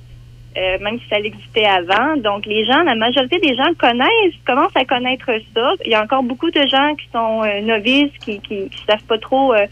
euh, 0.57 0.77
même 0.79 0.97
si 0.99 1.07
ça 1.09 1.19
existait 1.19 1.65
avant. 1.65 2.15
Donc, 2.15 2.45
les 2.45 2.65
gens, 2.65 2.81
la 2.83 2.95
majorité 2.95 3.39
des 3.39 3.57
gens 3.57 3.73
connaissent, 3.77 4.35
commencent 4.47 4.75
à 4.75 4.85
connaître 4.85 5.29
ça. 5.53 5.71
Il 5.83 5.91
y 5.91 5.95
a 5.95 6.01
encore 6.01 6.23
beaucoup 6.23 6.49
de 6.49 6.65
gens 6.65 6.95
qui 6.95 7.09
sont 7.11 7.43
euh, 7.43 7.59
novices, 7.59 8.17
qui, 8.21 8.39
qui, 8.39 8.69
qui 8.69 8.85
savent 8.87 9.03
pas 9.03 9.17
trop 9.17 9.53
euh, 9.53 9.65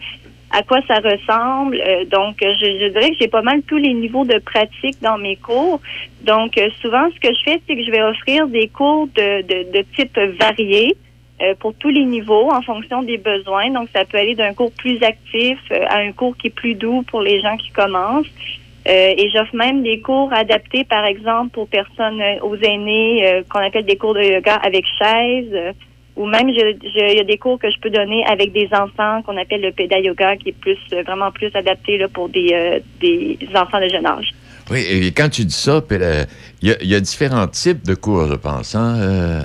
à 0.50 0.62
quoi 0.62 0.80
ça 0.88 0.94
ressemble. 0.96 1.76
Euh, 1.76 2.04
donc, 2.06 2.36
je, 2.40 2.66
je 2.80 2.88
dirais 2.88 3.10
que 3.10 3.16
j'ai 3.20 3.28
pas 3.28 3.42
mal 3.42 3.62
tous 3.62 3.76
les 3.76 3.92
niveaux 3.92 4.24
de 4.24 4.38
pratique 4.38 4.96
dans 5.02 5.18
mes 5.18 5.36
cours. 5.36 5.80
Donc, 6.22 6.56
euh, 6.56 6.68
souvent, 6.80 7.06
ce 7.14 7.20
que 7.20 7.34
je 7.34 7.42
fais, 7.44 7.60
c'est 7.66 7.76
que 7.76 7.84
je 7.84 7.90
vais 7.90 8.02
offrir 8.02 8.46
des 8.48 8.68
cours 8.68 9.08
de, 9.08 9.42
de, 9.42 9.70
de 9.72 9.84
type 9.94 10.18
varié 10.40 10.96
euh, 11.42 11.54
pour 11.60 11.74
tous 11.74 11.90
les 11.90 12.04
niveaux 12.04 12.50
en 12.50 12.62
fonction 12.62 13.02
des 13.02 13.18
besoins. 13.18 13.70
Donc, 13.70 13.88
ça 13.94 14.04
peut 14.04 14.18
aller 14.18 14.34
d'un 14.34 14.54
cours 14.54 14.72
plus 14.72 15.02
actif 15.02 15.58
euh, 15.70 15.84
à 15.88 15.98
un 15.98 16.12
cours 16.12 16.36
qui 16.36 16.46
est 16.46 16.54
plus 16.54 16.74
doux 16.74 17.02
pour 17.02 17.20
les 17.20 17.40
gens 17.40 17.56
qui 17.56 17.70
commencent. 17.70 18.26
Euh, 18.88 19.14
et 19.18 19.30
j'offre 19.30 19.54
même 19.54 19.82
des 19.82 20.00
cours 20.00 20.32
adaptés, 20.32 20.84
par 20.84 21.04
exemple, 21.04 21.50
pour 21.50 21.68
personnes, 21.68 22.22
euh, 22.22 22.40
aux 22.40 22.56
aînés, 22.56 23.42
qu'on 23.50 23.58
appelle 23.58 23.84
des 23.84 23.96
cours 23.96 24.14
de 24.14 24.22
yoga 24.22 24.54
avec 24.54 24.86
chaise. 24.98 25.74
Ou 26.18 26.26
même, 26.26 26.48
il 26.48 26.56
y 27.16 27.20
a 27.20 27.24
des 27.24 27.38
cours 27.38 27.58
que 27.58 27.70
je 27.70 27.78
peux 27.80 27.90
donner 27.90 28.24
avec 28.26 28.52
des 28.52 28.68
enfants 28.72 29.22
qu'on 29.22 29.36
appelle 29.36 29.60
le 29.62 29.72
péda 29.72 29.98
yoga, 30.00 30.36
qui 30.36 30.48
est 30.50 30.52
plus 30.52 30.76
euh, 30.92 31.02
vraiment 31.04 31.30
plus 31.30 31.50
adapté 31.54 31.96
là, 31.96 32.08
pour 32.08 32.28
des, 32.28 32.48
euh, 32.52 32.80
des 33.00 33.38
enfants 33.54 33.80
de 33.80 33.88
jeune 33.88 34.04
âge. 34.04 34.30
Oui, 34.70 34.84
et 34.90 35.12
quand 35.12 35.28
tu 35.30 35.44
dis 35.44 35.54
ça, 35.54 35.80
euh, 35.92 36.24
il 36.60 36.68
y, 36.68 36.72
a- 36.72 36.82
il 36.82 36.88
y 36.88 36.94
a 36.94 37.00
différents 37.00 37.46
types 37.48 37.84
de 37.86 37.94
cours, 37.94 38.26
je 38.28 38.34
pense. 38.34 38.74
Hein? 38.74 38.96
euh, 38.98 39.42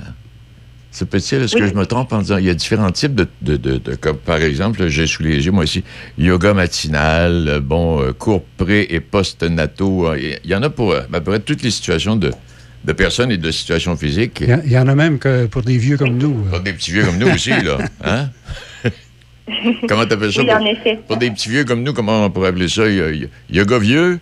c'est 0.90 1.08
petit, 1.08 1.34
est-ce 1.34 1.56
que 1.56 1.66
je 1.66 1.74
me 1.74 1.86
trompe 1.86 2.12
en 2.12 2.18
disant 2.18 2.36
il 2.38 2.44
y 2.44 2.50
a 2.50 2.54
différents 2.54 2.92
types 2.92 3.14
de, 3.16 3.26
de, 3.42 3.56
de- 3.56 3.78
de- 3.78 3.94
comme 3.96 4.16
par 4.18 4.36
exemple, 4.40 4.86
j'ai 4.88 5.06
sous 5.08 5.24
les 5.24 5.44
yeux, 5.44 5.50
moi 5.50 5.64
aussi, 5.64 5.82
yoga 6.18 6.54
matinal, 6.54 7.60
bon, 7.62 8.12
cours 8.18 8.44
pré- 8.56 8.86
et 8.90 9.00
post-nato. 9.00 10.06
euh, 10.08 10.18
Il 10.44 10.50
y 10.50 10.54
en 10.54 10.62
a 10.62 10.70
pour 10.70 10.94
à 10.94 11.02
peu 11.02 11.20
près 11.20 11.40
toutes 11.40 11.62
les 11.62 11.70
situations 11.72 12.14
de, 12.16 12.30
de 12.84 12.92
personnes 12.92 13.30
et 13.32 13.36
de 13.38 13.50
situations 13.50 13.96
physiques. 13.96 14.42
Il 14.64 14.70
y, 14.70 14.76
a- 14.76 14.82
en 14.82 14.88
a 14.88 14.94
même 14.94 15.18
que 15.18 15.46
pour 15.46 15.62
des 15.62 15.78
vieux 15.78 15.96
comme 15.96 16.18
nous. 16.18 16.44
euh. 16.46 16.50
Pour 16.50 16.60
des 16.60 16.72
petits 16.74 16.92
vieux 16.92 17.04
comme 17.04 17.18
nous 17.18 17.28
aussi, 17.28 17.50
là. 17.50 17.78
Hein? 18.04 18.30
comment 19.88 20.06
t'appelles 20.06 20.32
ça? 20.32 20.40
Oui, 20.40 20.46
pour, 20.46 20.56
en 20.56 20.66
effet. 20.66 20.98
pour 21.06 21.16
des 21.16 21.30
petits 21.30 21.48
vieux 21.48 21.64
comme 21.64 21.82
nous, 21.82 21.92
comment 21.92 22.24
on 22.26 22.30
pourrait 22.30 22.48
appeler 22.48 22.68
ça? 22.68 22.88
Y- 22.88 23.24
y- 23.50 23.56
Yoga 23.56 23.78
vieux? 23.78 24.18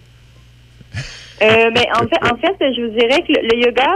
Euh, 1.43 1.71
mais 1.75 1.87
en 1.95 2.07
fait, 2.07 2.33
en 2.33 2.37
fait, 2.37 2.75
je 2.75 2.83
vous 2.83 2.97
dirais 2.97 3.21
que 3.23 3.33
le, 3.33 3.65
yoga 3.65 3.87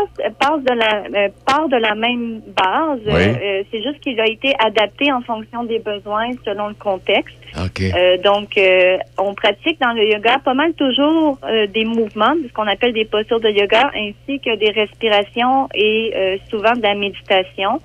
part 0.41 0.59
de 0.59 0.73
la 0.73 1.05
euh, 1.05 1.29
part 1.47 1.69
de 1.69 1.77
la 1.77 1.95
même 1.95 2.41
base. 2.57 3.01
Oui. 3.07 3.13
Euh, 3.13 3.63
c'est 3.71 3.83
juste 3.83 4.01
qu'il 4.01 4.21
a 4.21 4.27
été 4.27 4.53
adapté 4.59 5.13
en 5.13 5.21
fonction 5.21 5.63
des 5.65 5.79
besoins 5.79 6.31
selon 6.45 6.69
le 6.69 6.75
contexte. 6.75 7.37
OK. 7.57 7.81
Euh, 7.83 8.17
donc, 8.19 8.59
euh, 8.59 8.99
on 9.19 9.35
pratique 9.35 9.81
dans 9.81 9.93
le 9.93 10.05
yoga 10.05 10.39
pas 10.45 10.55
mal 10.55 10.73
toujours 10.75 11.39
euh, 11.45 11.67
des 11.69 11.85
mouvements, 11.85 12.35
ce 12.47 12.53
qu'on 12.53 12.67
appelle 12.67 12.93
des 12.93 13.05
postures 13.05 13.41
de 13.41 13.51
yoga, 13.51 13.91
ainsi 13.95 14.41
que 14.41 14.57
des 14.57 14.71
respirations 14.71 15.69
et 15.75 16.13
euh, 16.17 16.37
souvent 16.51 16.73
de 16.73 16.83
la 16.83 16.95
méditation. 16.95 17.81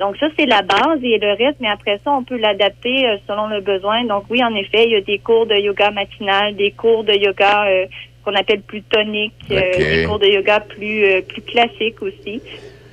Donc 0.00 0.16
ça, 0.16 0.26
c'est 0.36 0.46
la 0.46 0.62
base 0.62 0.98
et 1.02 1.18
le 1.18 1.32
reste, 1.34 1.60
mais 1.60 1.68
après 1.68 2.00
ça, 2.04 2.10
on 2.10 2.24
peut 2.24 2.36
l'adapter 2.36 3.06
euh, 3.06 3.16
selon 3.28 3.46
le 3.46 3.60
besoin. 3.60 4.04
Donc 4.04 4.24
oui, 4.28 4.42
en 4.42 4.54
effet, 4.54 4.84
il 4.86 4.90
y 4.90 4.96
a 4.96 5.00
des 5.00 5.18
cours 5.18 5.46
de 5.46 5.54
yoga 5.54 5.90
matinal, 5.90 6.56
des 6.56 6.72
cours 6.72 7.04
de 7.04 7.12
yoga 7.12 7.66
euh, 7.68 7.86
qu'on 8.24 8.34
appelle 8.34 8.62
plus 8.62 8.82
toniques, 8.82 9.32
euh, 9.50 9.60
des 9.76 10.04
cours 10.06 10.18
de 10.18 10.26
yoga 10.26 10.60
plus 10.60 11.04
euh, 11.04 11.20
plus 11.22 11.42
classiques 11.42 12.00
aussi. 12.02 12.40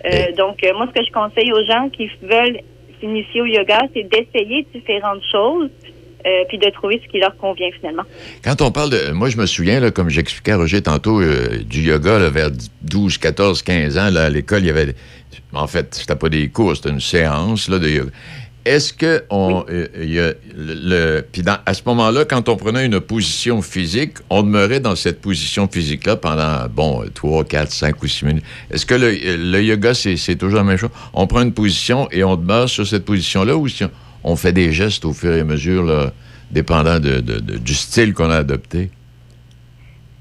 Euh, 0.05 0.31
donc 0.37 0.57
moi, 0.75 0.87
ce 0.87 0.99
que 0.99 1.05
je 1.05 1.11
conseille 1.11 1.51
aux 1.53 1.65
gens 1.65 1.89
qui 1.89 2.09
veulent 2.21 2.59
s'initier 2.99 3.41
au 3.41 3.45
yoga, 3.45 3.81
c'est 3.93 4.03
d'essayer 4.03 4.65
différentes 4.73 5.21
choses, 5.31 5.69
euh, 6.25 6.43
puis 6.47 6.59
de 6.59 6.69
trouver 6.69 7.01
ce 7.03 7.11
qui 7.11 7.19
leur 7.19 7.35
convient 7.37 7.69
finalement. 7.79 8.03
Quand 8.43 8.61
on 8.61 8.71
parle 8.71 8.91
de. 8.91 9.11
Moi, 9.11 9.29
je 9.29 9.37
me 9.37 9.47
souviens, 9.47 9.79
là, 9.79 9.89
comme 9.89 10.09
j'expliquais 10.09 10.51
à 10.51 10.57
Roger 10.57 10.81
tantôt, 10.81 11.19
euh, 11.19 11.63
du 11.65 11.81
yoga 11.81 12.19
là, 12.19 12.29
vers 12.29 12.49
12, 12.83 13.17
14, 13.17 13.63
15 13.63 13.97
ans, 13.97 14.09
là, 14.11 14.25
à 14.25 14.29
l'école, 14.29 14.59
il 14.59 14.67
y 14.67 14.69
avait. 14.69 14.93
En 15.53 15.67
fait, 15.67 15.95
c'était 15.95 16.15
pas 16.15 16.29
des 16.29 16.49
cours, 16.49 16.75
c'était 16.75 16.89
une 16.89 16.99
séance 16.99 17.69
là, 17.69 17.79
de 17.79 17.89
yoga. 17.89 18.11
Est-ce 18.63 18.93
que 18.93 19.23
on, 19.31 19.65
euh, 19.69 19.87
il 19.99 20.13
y 20.13 20.19
a 20.19 20.33
le, 20.55 20.73
le- 21.15 21.25
puis 21.31 21.41
à 21.65 21.73
ce 21.73 21.81
moment-là, 21.87 22.25
quand 22.25 22.47
on 22.47 22.55
prenait 22.55 22.85
une 22.85 22.99
position 22.99 23.61
physique, 23.63 24.17
on 24.29 24.43
demeurait 24.43 24.79
dans 24.79 24.95
cette 24.95 25.19
position 25.19 25.67
physique-là 25.67 26.15
pendant 26.15 26.67
bon 26.69 27.03
3, 27.11 27.43
4, 27.45 27.71
5 27.71 28.03
ou 28.03 28.07
6 28.07 28.25
minutes. 28.25 28.43
Est-ce 28.69 28.85
que 28.85 28.93
le, 28.93 29.11
le 29.51 29.63
yoga, 29.63 29.95
c'est 29.95 30.15
c'est 30.15 30.35
toujours 30.35 30.57
la 30.59 30.63
même 30.63 30.77
chose? 30.77 30.91
On 31.13 31.25
prend 31.25 31.41
une 31.41 31.53
position 31.53 32.07
et 32.11 32.23
on 32.23 32.35
demeure 32.35 32.69
sur 32.69 32.85
cette 32.85 33.03
position-là 33.05 33.55
ou 33.57 33.67
si 33.67 33.83
on, 33.85 33.91
on 34.23 34.35
fait 34.35 34.53
des 34.53 34.71
gestes 34.71 35.05
au 35.05 35.13
fur 35.13 35.33
et 35.33 35.39
à 35.39 35.43
mesure, 35.43 35.83
là, 35.83 36.13
dépendant 36.51 36.99
de- 36.99 37.19
de- 37.19 37.39
de- 37.39 37.57
du 37.57 37.73
style 37.73 38.13
qu'on 38.13 38.29
a 38.29 38.37
adopté? 38.37 38.91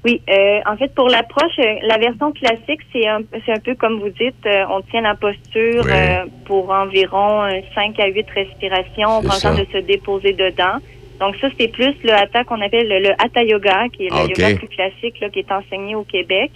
Oui, 0.03 0.19
euh, 0.29 0.59
en 0.65 0.77
fait, 0.77 0.93
pour 0.95 1.09
l'approche, 1.09 1.59
euh, 1.59 1.75
la 1.83 1.97
version 1.97 2.31
classique, 2.31 2.81
c'est 2.91 3.07
un, 3.07 3.19
c'est 3.45 3.51
un 3.51 3.59
peu 3.59 3.75
comme 3.75 3.99
vous 3.99 4.09
dites, 4.09 4.45
euh, 4.47 4.65
on 4.69 4.81
tient 4.81 5.01
la 5.01 5.13
posture 5.15 5.85
euh, 5.87 6.25
pour 6.45 6.71
environ 6.71 7.47
5 7.75 7.99
à 7.99 8.07
8 8.07 8.25
respirations, 8.33 9.21
temps 9.21 9.29
ça. 9.31 9.53
de 9.53 9.65
se 9.71 9.77
déposer 9.77 10.33
dedans. 10.33 10.77
Donc 11.19 11.35
ça, 11.39 11.49
c'est 11.59 11.67
plus 11.67 11.93
le 12.03 12.13
hatha 12.13 12.43
qu'on 12.43 12.59
appelle 12.61 12.87
le, 12.87 12.99
le 12.99 13.11
hatha 13.11 13.43
yoga, 13.43 13.89
qui 13.93 14.07
est 14.07 14.09
le 14.09 14.15
Ah, 14.17 14.25
yoga 14.25 14.55
plus 14.55 14.67
classique 14.69 15.19
là, 15.19 15.29
qui 15.29 15.39
est 15.39 15.51
enseigné 15.51 15.93
au 15.93 16.03
Québec. 16.03 16.51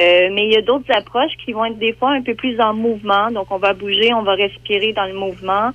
Euh, 0.00 0.28
mais 0.32 0.44
il 0.46 0.52
y 0.52 0.56
a 0.56 0.62
d'autres 0.62 0.90
approches 0.94 1.32
qui 1.44 1.52
vont 1.52 1.64
être 1.66 1.78
des 1.78 1.92
fois 1.92 2.12
un 2.12 2.22
peu 2.22 2.34
plus 2.34 2.58
en 2.58 2.72
mouvement. 2.72 3.30
Donc 3.30 3.50
on 3.50 3.58
va 3.58 3.74
bouger, 3.74 4.14
on 4.14 4.22
va 4.22 4.34
respirer 4.34 4.94
dans 4.94 5.04
le 5.04 5.12
mouvement. 5.14 5.72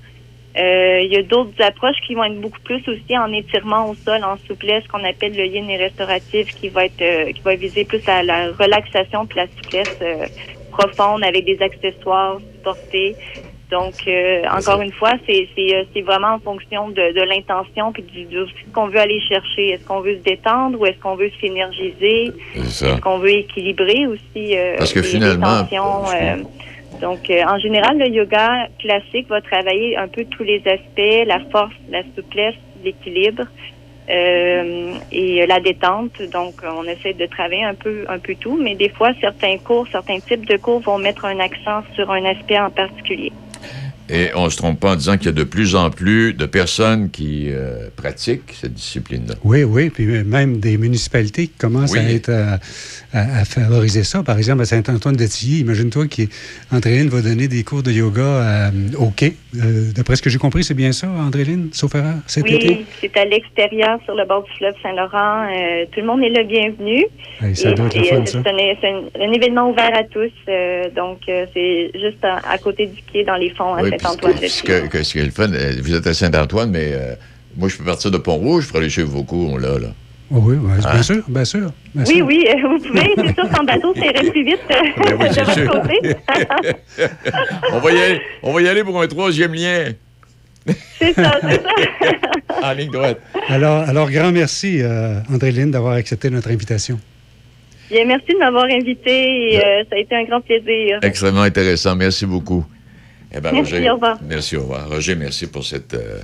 Euh, 0.57 0.99
il 1.01 1.11
y 1.11 1.17
a 1.17 1.23
d'autres 1.23 1.59
approches 1.61 1.97
qui 2.05 2.13
vont 2.13 2.23
être 2.25 2.39
beaucoup 2.39 2.59
plus 2.63 2.81
aussi 2.87 3.17
en 3.17 3.31
étirement 3.33 3.89
au 3.89 3.95
sol, 3.95 4.23
en 4.23 4.37
souplesse, 4.47 4.87
qu'on 4.87 5.03
appelle 5.03 5.35
le 5.35 5.45
yin 5.45 5.67
et 5.69 5.77
restauratif, 5.77 6.47
qui 6.53 6.69
va 6.69 6.85
être 6.85 7.01
euh, 7.01 7.31
qui 7.31 7.41
va 7.41 7.55
viser 7.55 7.85
plus 7.85 8.07
à 8.07 8.21
la 8.21 8.51
relaxation 8.51 9.25
puis 9.25 9.37
la 9.39 9.47
souplesse 9.47 9.97
euh, 10.03 10.25
profonde 10.71 11.23
avec 11.23 11.45
des 11.45 11.59
accessoires 11.61 12.37
portés. 12.63 13.15
Donc 13.71 13.93
euh, 14.07 14.43
encore 14.55 14.81
une 14.81 14.91
fois, 14.91 15.13
c'est 15.25 15.47
c'est 15.55 15.87
c'est 15.91 16.01
vraiment 16.01 16.33
en 16.35 16.39
fonction 16.39 16.89
de, 16.89 17.13
de 17.13 17.21
l'intention 17.23 17.91
puis 17.91 18.03
du, 18.03 18.25
de 18.25 18.45
ce 18.45 18.71
qu'on 18.73 18.85
veut 18.87 18.99
aller 18.99 19.19
chercher. 19.21 19.69
Est-ce 19.71 19.85
qu'on 19.85 20.01
veut 20.01 20.17
se 20.17 20.21
détendre 20.23 20.79
ou 20.79 20.85
est-ce 20.85 20.99
qu'on 20.99 21.15
veut 21.15 21.31
s'énergiser? 21.41 22.31
Est-ce 22.55 23.01
qu'on 23.01 23.17
veut 23.17 23.31
équilibrer 23.31 24.05
aussi 24.05 24.55
euh, 24.55 24.75
Parce 24.77 24.93
que 24.93 24.99
les- 24.99 25.05
les 25.07 25.11
finalement- 25.13 25.63
tensions, 25.63 26.03
euh, 26.13 26.35
donc, 27.03 27.29
euh, 27.29 27.43
en 27.45 27.59
général, 27.59 27.97
le 27.97 28.07
yoga 28.07 28.69
classique 28.79 29.27
va 29.27 29.41
travailler 29.41 29.97
un 29.97 30.07
peu 30.07 30.23
tous 30.23 30.43
les 30.43 30.63
aspects, 30.65 31.27
la 31.27 31.41
force, 31.51 31.73
la 31.89 32.01
souplesse, 32.15 32.55
l'équilibre 32.81 33.43
euh, 34.09 34.93
et 35.11 35.45
la 35.45 35.59
détente. 35.59 36.21
Donc, 36.31 36.53
on 36.63 36.85
essaie 36.85 37.13
de 37.13 37.25
travailler 37.25 37.65
un 37.65 37.73
peu, 37.73 38.05
un 38.07 38.19
peu 38.19 38.35
tout, 38.35 38.57
mais 38.57 38.75
des 38.75 38.87
fois, 38.87 39.09
certains 39.19 39.57
cours, 39.57 39.85
certains 39.91 40.19
types 40.21 40.47
de 40.47 40.55
cours 40.55 40.79
vont 40.79 40.97
mettre 40.97 41.25
un 41.25 41.41
accent 41.41 41.83
sur 41.93 42.09
un 42.09 42.23
aspect 42.23 42.57
en 42.57 42.69
particulier. 42.69 43.33
Et 44.09 44.29
on 44.35 44.49
se 44.49 44.57
trompe 44.57 44.79
pas 44.79 44.93
en 44.93 44.95
disant 44.95 45.17
qu'il 45.17 45.25
y 45.25 45.29
a 45.29 45.33
de 45.33 45.43
plus 45.43 45.75
en 45.75 45.89
plus 45.89 46.33
de 46.33 46.45
personnes 46.45 47.09
qui 47.09 47.47
euh, 47.49 47.89
pratiquent 47.95 48.53
cette 48.53 48.73
discipline-là. 48.73 49.35
Oui, 49.43 49.63
oui, 49.63 49.89
puis 49.89 50.05
même 50.05 50.57
des 50.57 50.77
municipalités 50.77 51.47
qui 51.47 51.57
commencent 51.57 51.93
Oui. 51.93 51.99
à, 51.99 52.11
être, 52.11 52.59
à- 53.13 53.39
à 53.41 53.45
favoriser 53.45 54.03
ça. 54.03 54.23
Par 54.23 54.37
exemple, 54.37 54.61
à 54.63 54.65
Saint-Antoine-de-Tilly, 54.65 55.59
imagine-toi 55.59 56.07
qu'Andréline 56.07 57.09
va 57.09 57.21
donner 57.21 57.47
des 57.47 57.63
cours 57.63 57.83
de 57.83 57.91
yoga 57.91 58.67
à- 58.67 58.71
au 58.97 59.09
quai. 59.11 59.35
Euh, 59.55 59.91
D'après 59.95 60.15
ce 60.15 60.21
que 60.21 60.29
j'ai 60.29 60.39
compris, 60.39 60.63
c'est 60.63 60.73
bien 60.73 60.91
ça, 60.91 61.07
Andréline, 61.07 61.69
sauf 61.73 61.93
erreur, 61.95 62.15
cet 62.25 62.49
été? 62.49 62.67
Oui, 62.69 62.85
c'est 62.99 63.15
à 63.17 63.25
l'extérieur, 63.25 63.99
sur 64.05 64.15
le 64.15 64.25
bord 64.27 64.43
du 64.43 64.51
fleuve 64.57 64.73
Saint-Laurent. 64.81 65.45
Euh, 65.47 65.85
tout 65.91 65.99
le 65.99 66.07
monde 66.07 66.23
est 66.23 66.29
le 66.29 66.43
bienvenu. 66.43 67.05
Hey, 67.41 67.55
ça 67.55 67.69
Et 67.69 67.73
doit 67.75 67.85
être 67.87 68.05
fun, 68.07 68.15
euh, 68.21 68.25
ça. 68.25 68.41
c'est 68.43 69.21
un, 69.23 69.31
événement 69.31 69.69
ouvert 69.69 69.91
à 69.95 70.03
tous. 70.03 70.31
euh, 70.49 70.89
donc, 70.95 71.19
euh, 71.29 71.45
c'est 71.53 71.91
juste 71.93 72.23
à, 72.23 72.37
à 72.49 72.57
côté 72.57 72.87
du 72.87 73.01
quai, 73.11 73.23
dans 73.23 73.35
les 73.35 73.49
fonds, 73.51 73.75
à 73.75 73.83
Oui, 73.83 73.91
Saint-Antoine. 74.01 74.33
ce 74.47 74.63
que, 74.63 74.87
que- 74.87 75.03
ce 75.03 75.13
qui 75.13 75.19
est 75.19 75.25
le 75.25 75.31
fun, 75.31 75.51
euh, 75.53 75.73
vous 75.81 75.93
êtes 75.93 76.07
à 76.07 76.13
Saint-Antoine, 76.13 76.71
mais 76.71 76.91
euh, 76.93 77.13
moi, 77.57 77.69
je 77.69 77.77
peux 77.77 77.83
partir 77.83 78.09
de 78.11 78.17
Pont-Rouge 78.17 78.67
pour 78.67 78.77
aller 78.77 78.89
chez 78.89 79.03
vos 79.03 79.23
cours, 79.23 79.59
là. 79.59 79.77
là. 79.79 79.87
Oui, 80.35 80.55
oui, 80.59 80.71
Hein? 80.83 80.91
bien 80.93 81.03
sûr, 81.03 81.23
bien 81.27 81.45
sûr. 81.45 81.71
bien 81.93 82.03
Oui, 82.07 82.15
sûr. 82.15 82.25
oui, 82.25 82.47
euh, 82.49 82.67
vous 82.67 82.79
pouvez. 82.79 83.13
C'est 83.15 83.33
sûr 83.35 83.49
qu'en 83.51 83.63
bateau, 83.63 83.93
irait 83.95 84.31
plus 84.31 84.43
vite 84.43 84.59
euh, 84.71 84.75
Ben 84.97 85.17
oui, 85.19 85.29
de 85.29 85.33
c'est 85.33 85.41
votre 85.43 85.53
sûr. 85.53 85.71
côté. 85.71 85.99
on, 87.71 87.79
va 87.79 87.91
y 87.91 88.01
aller, 88.01 88.21
on 88.41 88.51
va 88.51 88.61
y 88.63 88.67
aller 88.67 88.83
pour 88.83 88.99
un 88.99 89.07
troisième 89.07 89.53
lien. 89.53 89.91
c'est 90.97 91.13
ça, 91.13 91.39
c'est 91.41 91.61
ça. 91.61 91.69
En 92.63 92.71
ligne 92.73 92.89
droite. 92.91 93.19
Alors, 93.49 93.87
alors, 93.89 94.09
grand 94.09 94.31
merci, 94.31 94.81
euh, 94.81 95.19
Andréline, 95.31 95.69
d'avoir 95.69 95.93
accepté 95.93 96.29
notre 96.29 96.49
invitation. 96.49 96.99
Bien, 97.91 98.05
merci 98.05 98.33
de 98.33 98.37
m'avoir 98.39 98.65
invité. 98.65 99.53
et, 99.53 99.59
euh, 99.59 99.83
ça 99.89 99.97
a 99.97 99.99
été 99.99 100.15
un 100.15 100.23
grand 100.23 100.41
plaisir. 100.41 100.97
Extrêmement 101.03 101.41
intéressant. 101.41 101.95
Merci 101.95 102.25
beaucoup. 102.25 102.65
Eh 103.35 103.39
ben, 103.41 103.51
Merci, 103.53 103.73
Roger, 103.73 103.89
au 103.89 103.93
revoir. 103.95 104.17
Merci, 104.27 104.55
au 104.57 104.61
revoir. 104.61 104.87
Roger, 104.89 105.15
merci 105.15 105.47
pour 105.47 105.63
cette, 105.65 105.93
euh, 105.93 106.19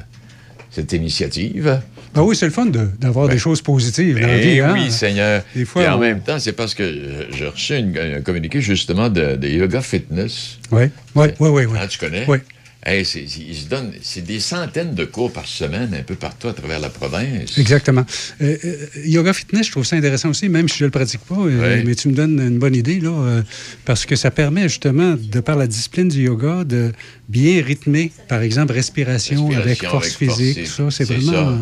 cette 0.80 0.93
initiative. 0.93 1.82
Ah 2.15 2.23
oui, 2.23 2.36
c'est 2.36 2.45
le 2.45 2.51
fun 2.51 2.65
de- 2.67 2.88
d'avoir 2.99 3.27
des 3.27 3.38
choses 3.38 3.61
positives 3.61 4.15
dans 4.15 4.27
la 4.27 4.38
Ben 4.38 4.39
vie. 4.39 4.59
hein? 4.61 4.71
oui, 4.73 4.89
Seigneur. 4.91 5.43
Des 5.55 5.65
fois, 5.65 5.84
Et 5.84 5.88
en 5.89 5.97
on- 5.97 5.99
même 5.99 6.21
temps, 6.21 6.39
c'est 6.39 6.53
parce 6.53 6.73
que 6.73 6.84
j'ai 7.32 7.47
reçu 7.47 7.75
une- 7.77 7.97
un 7.97 8.21
communiqué 8.21 8.61
justement 8.61 9.09
de, 9.09 9.36
de 9.36 9.47
Yoga 9.47 9.82
Fitness. 9.82 10.57
Oui, 10.71 10.86
oui, 11.15 11.27
oui, 11.39 11.49
oui. 11.65 11.77
Ah, 11.80 11.88
tu 11.88 11.99
connais? 11.99 12.23
Oui. 12.27 12.38
Hey, 12.86 13.03
ils 13.03 13.55
se 13.55 13.67
donnent, 13.67 13.91
c'est 14.01 14.23
des 14.23 14.39
centaines 14.39 14.95
de 14.95 15.03
cours 15.03 15.34
par 15.34 15.45
semaine 15.45 15.93
un 15.93 16.03
peu 16.03 16.15
partout 16.15 16.47
à 16.47 16.53
travers 16.53 16.80
la 16.80 16.89
province. 16.89 17.57
Exactement. 17.57 18.05
Euh, 18.41 18.57
euh, 18.63 18.86
yoga 19.03 19.34
fitness, 19.34 19.67
je 19.67 19.71
trouve 19.71 19.84
ça 19.84 19.97
intéressant 19.97 20.30
aussi, 20.30 20.47
même 20.47 20.69
si 20.69 20.77
je 20.77 20.86
ne 20.86 20.88
le 20.88 20.91
pratique 20.91 21.19
pas, 21.27 21.36
euh, 21.36 21.84
mais 21.86 21.93
tu 21.95 22.07
me 22.07 22.13
donnes 22.13 22.39
une 22.39 22.57
bonne 22.57 22.75
idée, 22.75 23.01
là, 23.01 23.09
euh, 23.09 23.41
parce 23.84 24.05
que 24.05 24.15
ça 24.15 24.32
permet 24.32 24.69
justement, 24.69 25.17
de 25.21 25.39
par 25.41 25.57
la 25.57 25.67
discipline 25.67 26.07
du 26.07 26.23
yoga, 26.23 26.63
de 26.63 26.93
bien 27.27 27.61
rythmer, 27.61 28.13
par 28.30 28.41
exemple, 28.41 28.71
respiration, 28.71 29.51
avec 29.51 29.84
force 29.84 30.15
avec 30.15 30.17
physique, 30.17 30.65
force, 30.65 30.77
tout 30.77 30.91
ça, 30.91 31.05
c'est 31.05 31.13
vraiment, 31.13 31.57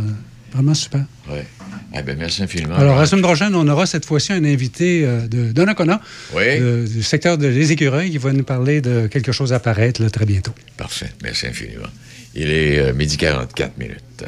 vraiment 0.53 0.75
super. 0.75 1.03
Eh 1.95 2.01
ben, 2.01 2.17
merci 2.17 2.43
infiniment. 2.43 2.75
Alors, 2.75 2.97
la 2.99 3.05
semaine 3.05 3.23
prochaine, 3.23 3.55
on 3.55 3.67
aura 3.67 3.85
cette 3.85 4.05
fois-ci 4.05 4.33
un 4.33 4.43
invité 4.43 5.03
euh, 5.05 5.27
de 5.27 5.51
Donnacona, 5.51 6.01
Oui. 6.35 6.43
euh, 6.45 6.85
du 6.85 7.01
secteur 7.01 7.37
de 7.37 7.47
Les 7.47 7.71
Écureuils, 7.71 8.11
qui 8.11 8.17
va 8.17 8.33
nous 8.33 8.43
parler 8.43 8.81
de 8.81 9.07
quelque 9.07 9.31
chose 9.31 9.53
à 9.53 9.59
paraître 9.59 10.01
là, 10.01 10.09
très 10.09 10.25
bientôt. 10.25 10.53
Parfait. 10.75 11.11
Merci 11.23 11.47
infiniment. 11.47 11.87
Il 12.35 12.51
est 12.51 12.79
euh, 12.79 12.93
midi 12.93 13.17
44 13.17 13.77
minutes. 13.77 14.23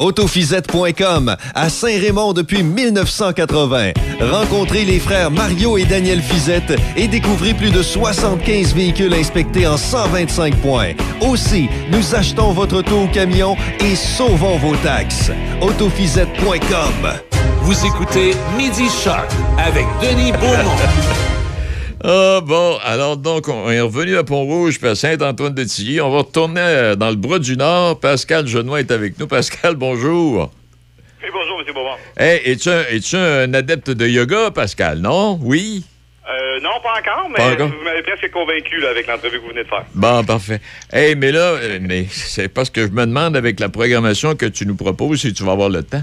Autofisette.com 0.00 1.34
à 1.54 1.68
Saint-Raymond 1.68 2.32
depuis 2.32 2.62
1980. 2.62 3.92
Rencontrez 4.20 4.84
les 4.84 5.00
frères 5.00 5.30
Mario 5.30 5.76
et 5.76 5.84
Daniel 5.84 6.22
Fizette 6.22 6.72
et 6.96 7.08
découvrez 7.08 7.52
plus 7.52 7.70
de 7.70 7.82
75 7.82 8.74
véhicules 8.74 9.12
inspectés 9.12 9.66
en 9.66 9.76
125 9.76 10.54
points. 10.56 10.92
Aussi, 11.20 11.68
nous 11.90 12.14
achetons 12.14 12.52
votre 12.52 12.76
auto 12.76 13.02
au 13.02 13.08
camion 13.08 13.56
et 13.80 13.96
sauvons 13.96 14.58
vos 14.58 14.76
taxes. 14.76 15.32
Autofisette.com. 15.60 17.12
Vous 17.62 17.84
écoutez 17.84 18.34
Midi 18.56 18.88
Shark 18.88 19.30
avec 19.58 19.86
Denis 20.00 20.32
Beaumont. 20.32 20.76
Ah 22.04 22.40
bon, 22.44 22.78
alors 22.84 23.16
donc, 23.16 23.48
on 23.48 23.68
est 23.70 23.80
revenu 23.80 24.16
à 24.16 24.22
Pont-Rouge, 24.22 24.78
puis 24.78 24.88
à 24.88 24.94
Saint-Antoine-de-Tilly. 24.94 26.00
On 26.00 26.10
va 26.10 26.18
retourner 26.18 26.60
euh, 26.60 26.94
dans 26.94 27.10
le 27.10 27.16
bras 27.16 27.40
du 27.40 27.56
Nord. 27.56 27.98
Pascal 27.98 28.46
Genois 28.46 28.80
est 28.80 28.90
avec 28.92 29.18
nous. 29.18 29.26
Pascal, 29.26 29.74
bonjour. 29.74 30.52
Oui, 31.22 31.28
bonjour, 31.32 31.60
M. 31.66 31.74
Beaumont. 31.74 31.96
Hey, 32.16 32.40
es-tu 32.44 33.16
un, 33.16 33.52
adepte 33.52 33.90
de 33.90 34.06
yoga, 34.06 34.52
Pascal, 34.52 35.00
non? 35.00 35.40
Oui? 35.42 35.84
Euh, 36.30 36.60
non, 36.60 36.70
pas 36.82 37.00
encore, 37.00 37.28
mais 37.30 37.36
Pas 37.36 37.52
encore? 37.54 37.68
vous 37.68 37.84
m'avez 37.84 38.02
presque 38.02 38.30
convaincu 38.30 38.78
là, 38.80 38.90
avec 38.90 39.08
l'entrevue 39.08 39.38
que 39.38 39.42
vous 39.42 39.48
venez 39.48 39.64
de 39.64 39.68
faire. 39.68 39.84
Bon, 39.94 40.22
parfait. 40.22 40.60
Hey, 40.92 41.16
mais 41.16 41.32
là, 41.32 41.40
euh, 41.54 41.78
mais 41.80 42.06
c'est 42.10 42.48
parce 42.48 42.70
que 42.70 42.82
je 42.86 42.92
me 42.92 43.06
demande 43.06 43.36
avec 43.36 43.58
la 43.58 43.70
programmation 43.70 44.36
que 44.36 44.46
tu 44.46 44.66
nous 44.66 44.76
proposes 44.76 45.22
si 45.22 45.32
tu 45.32 45.42
vas 45.42 45.52
avoir 45.52 45.68
le 45.68 45.82
temps. 45.82 46.02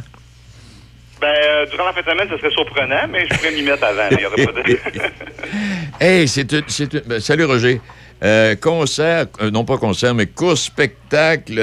Ben, 1.22 1.28
euh, 1.28 1.66
durant 1.72 1.86
la 1.86 1.94
fin 1.94 2.02
de 2.02 2.10
semaine, 2.10 2.28
ce 2.30 2.38
serait 2.38 2.52
surprenant, 2.52 3.08
mais 3.10 3.26
je 3.30 3.36
pourrais 3.36 3.52
m'y 3.52 3.62
mettre 3.64 3.84
avant. 3.86 4.08
Il 4.12 4.20
y 4.20 4.26
aurait 4.26 4.46
pas 4.46 4.52
de... 4.62 4.78
Hey, 6.00 6.28
c'est 6.28 6.52
une, 6.52 6.64
c'est 6.68 6.94
une- 6.94 7.04
ben, 7.06 7.20
salut 7.20 7.46
Roger. 7.46 7.80
Euh, 8.24 8.56
concert, 8.56 9.26
euh, 9.42 9.50
non 9.52 9.64
pas 9.66 9.78
concert, 9.78 10.14
mais 10.14 10.26
course 10.28 10.64
spectacle, 10.64 11.60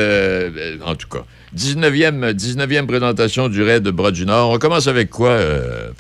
en 0.85 0.95
tout 0.95 1.09
cas. 1.09 1.25
19e, 1.55 2.33
19e 2.33 2.87
présentation 2.87 3.49
du 3.49 3.63
raid 3.63 3.83
de 3.83 3.91
Bras 3.91 4.11
du 4.11 4.25
Nord. 4.25 4.51
On 4.51 4.59
commence 4.59 4.87
avec 4.89 5.11
quoi, 5.11 5.37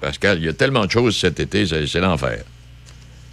Pascal? 0.00 0.38
Il 0.38 0.44
y 0.44 0.48
a 0.48 0.54
tellement 0.54 0.86
de 0.86 0.90
choses 0.90 1.14
cet 1.18 1.40
été, 1.40 1.66
c'est 1.66 1.86
c'est 1.86 2.00
l'enfer. 2.00 2.38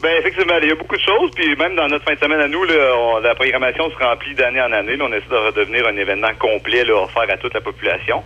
Ben, 0.01 0.11
effectivement, 0.19 0.53
il 0.61 0.67
y 0.69 0.71
a 0.71 0.75
beaucoup 0.75 0.95
de 0.95 1.01
choses, 1.01 1.31
puis 1.35 1.55
même 1.57 1.75
dans 1.75 1.87
notre 1.87 2.05
fin 2.05 2.13
de 2.15 2.19
semaine 2.19 2.39
à 2.39 2.47
nous, 2.47 2.63
là, 2.65 2.73
on- 2.97 3.19
la 3.19 3.35
programmation 3.35 3.89
se 3.89 3.95
remplit 4.03 4.33
d'année 4.35 4.61
en 4.61 4.71
année. 4.71 4.95
Là, 4.97 5.05
on 5.09 5.13
essaie 5.13 5.29
de 5.29 5.35
redevenir 5.35 5.85
un 5.87 5.95
événement 5.97 6.33
complet, 6.39 6.83
là, 6.85 7.03
offert 7.03 7.25
à 7.29 7.37
toute 7.37 7.53
la 7.53 7.61
population. 7.61 8.23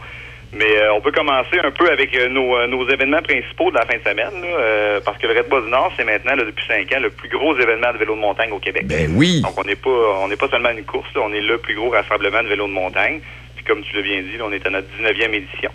Mais 0.55 0.77
euh, 0.77 0.93
on 0.93 1.01
peut 1.01 1.11
commencer 1.11 1.57
un 1.63 1.71
peu 1.71 1.89
avec 1.89 2.15
euh, 2.15 2.29
nos, 2.29 2.55
euh, 2.55 2.67
nos 2.67 2.87
événements 2.87 3.21
principaux 3.23 3.71
de 3.71 3.75
la 3.75 3.85
fin 3.85 3.97
de 3.97 4.03
semaine, 4.03 4.41
là, 4.41 4.47
euh, 4.59 4.99
parce 5.03 5.17
que 5.17 5.25
le 5.25 5.33
Red 5.33 5.49
Bas 5.49 5.61
du 5.61 5.69
Nord, 5.69 5.91
c'est 5.97 6.03
maintenant, 6.03 6.35
là, 6.35 6.43
depuis 6.43 6.65
cinq 6.67 6.93
ans, 6.93 6.99
le 7.01 7.09
plus 7.09 7.29
gros 7.29 7.57
événement 7.57 7.91
de 7.91 7.97
vélo 7.97 8.15
de 8.15 8.19
montagne 8.19 8.51
au 8.51 8.59
Québec. 8.59 8.85
Ben 8.85 9.11
oui. 9.15 9.41
Donc, 9.41 9.59
on 9.59 9.63
n'est 9.63 9.75
pas, 9.75 9.89
on 9.89 10.27
n'est 10.27 10.35
pas 10.35 10.47
seulement 10.49 10.69
une 10.69 10.85
course, 10.85 11.09
là, 11.15 11.21
on 11.25 11.33
est 11.33 11.41
le 11.41 11.57
plus 11.57 11.73
gros 11.73 11.89
rassemblement 11.89 12.43
de 12.43 12.49
vélo 12.49 12.67
de 12.67 12.71
montagne. 12.73 13.19
Puis, 13.55 13.65
comme 13.65 13.81
tu 13.81 13.95
l'as 13.95 14.03
bien 14.03 14.21
dit, 14.21 14.37
là, 14.37 14.43
on 14.47 14.51
est 14.51 14.65
à 14.65 14.69
notre 14.69 14.87
19e 14.99 15.33
édition. 15.33 15.71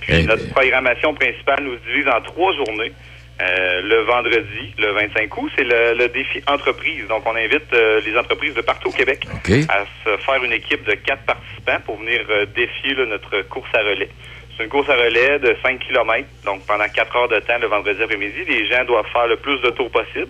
Puis, 0.00 0.14
Eh, 0.14 0.22
notre 0.24 0.48
programmation 0.50 1.14
principale 1.14 1.62
nous 1.64 1.76
divise 1.86 2.06
en 2.08 2.20
trois 2.20 2.52
journées. 2.54 2.92
Euh, 3.42 3.82
le 3.82 4.02
vendredi, 4.02 4.72
le 4.78 4.92
25 4.92 5.36
août, 5.36 5.50
c'est 5.56 5.64
le, 5.64 5.94
le 5.98 6.08
défi 6.08 6.40
entreprise. 6.46 7.06
Donc, 7.08 7.22
on 7.26 7.34
invite 7.34 7.72
euh, 7.72 8.00
les 8.06 8.16
entreprises 8.16 8.54
de 8.54 8.60
partout 8.60 8.88
au 8.88 8.92
Québec 8.92 9.26
à 9.68 9.84
se 10.04 10.16
faire 10.22 10.42
une 10.44 10.52
équipe 10.52 10.84
de 10.84 10.94
quatre 10.94 11.24
participants 11.24 11.80
pour 11.84 11.98
venir 11.98 12.20
euh, 12.30 12.46
défier 12.54 12.94
là, 12.94 13.06
notre 13.06 13.42
course 13.48 13.68
à 13.74 13.80
relais. 13.80 14.08
C'est 14.56 14.64
une 14.64 14.68
course 14.70 14.88
à 14.90 14.94
relais 14.96 15.38
de 15.40 15.56
5 15.62 15.80
km. 15.80 16.28
Donc, 16.44 16.64
pendant 16.66 16.86
4 16.86 17.16
heures 17.16 17.28
de 17.28 17.40
temps 17.40 17.58
le 17.60 17.66
vendredi 17.66 18.00
après-midi, 18.02 18.44
les 18.46 18.66
gens 18.70 18.84
doivent 18.84 19.10
faire 19.12 19.26
le 19.26 19.36
plus 19.36 19.60
de 19.60 19.70
tours 19.70 19.90
possible. 19.90 20.28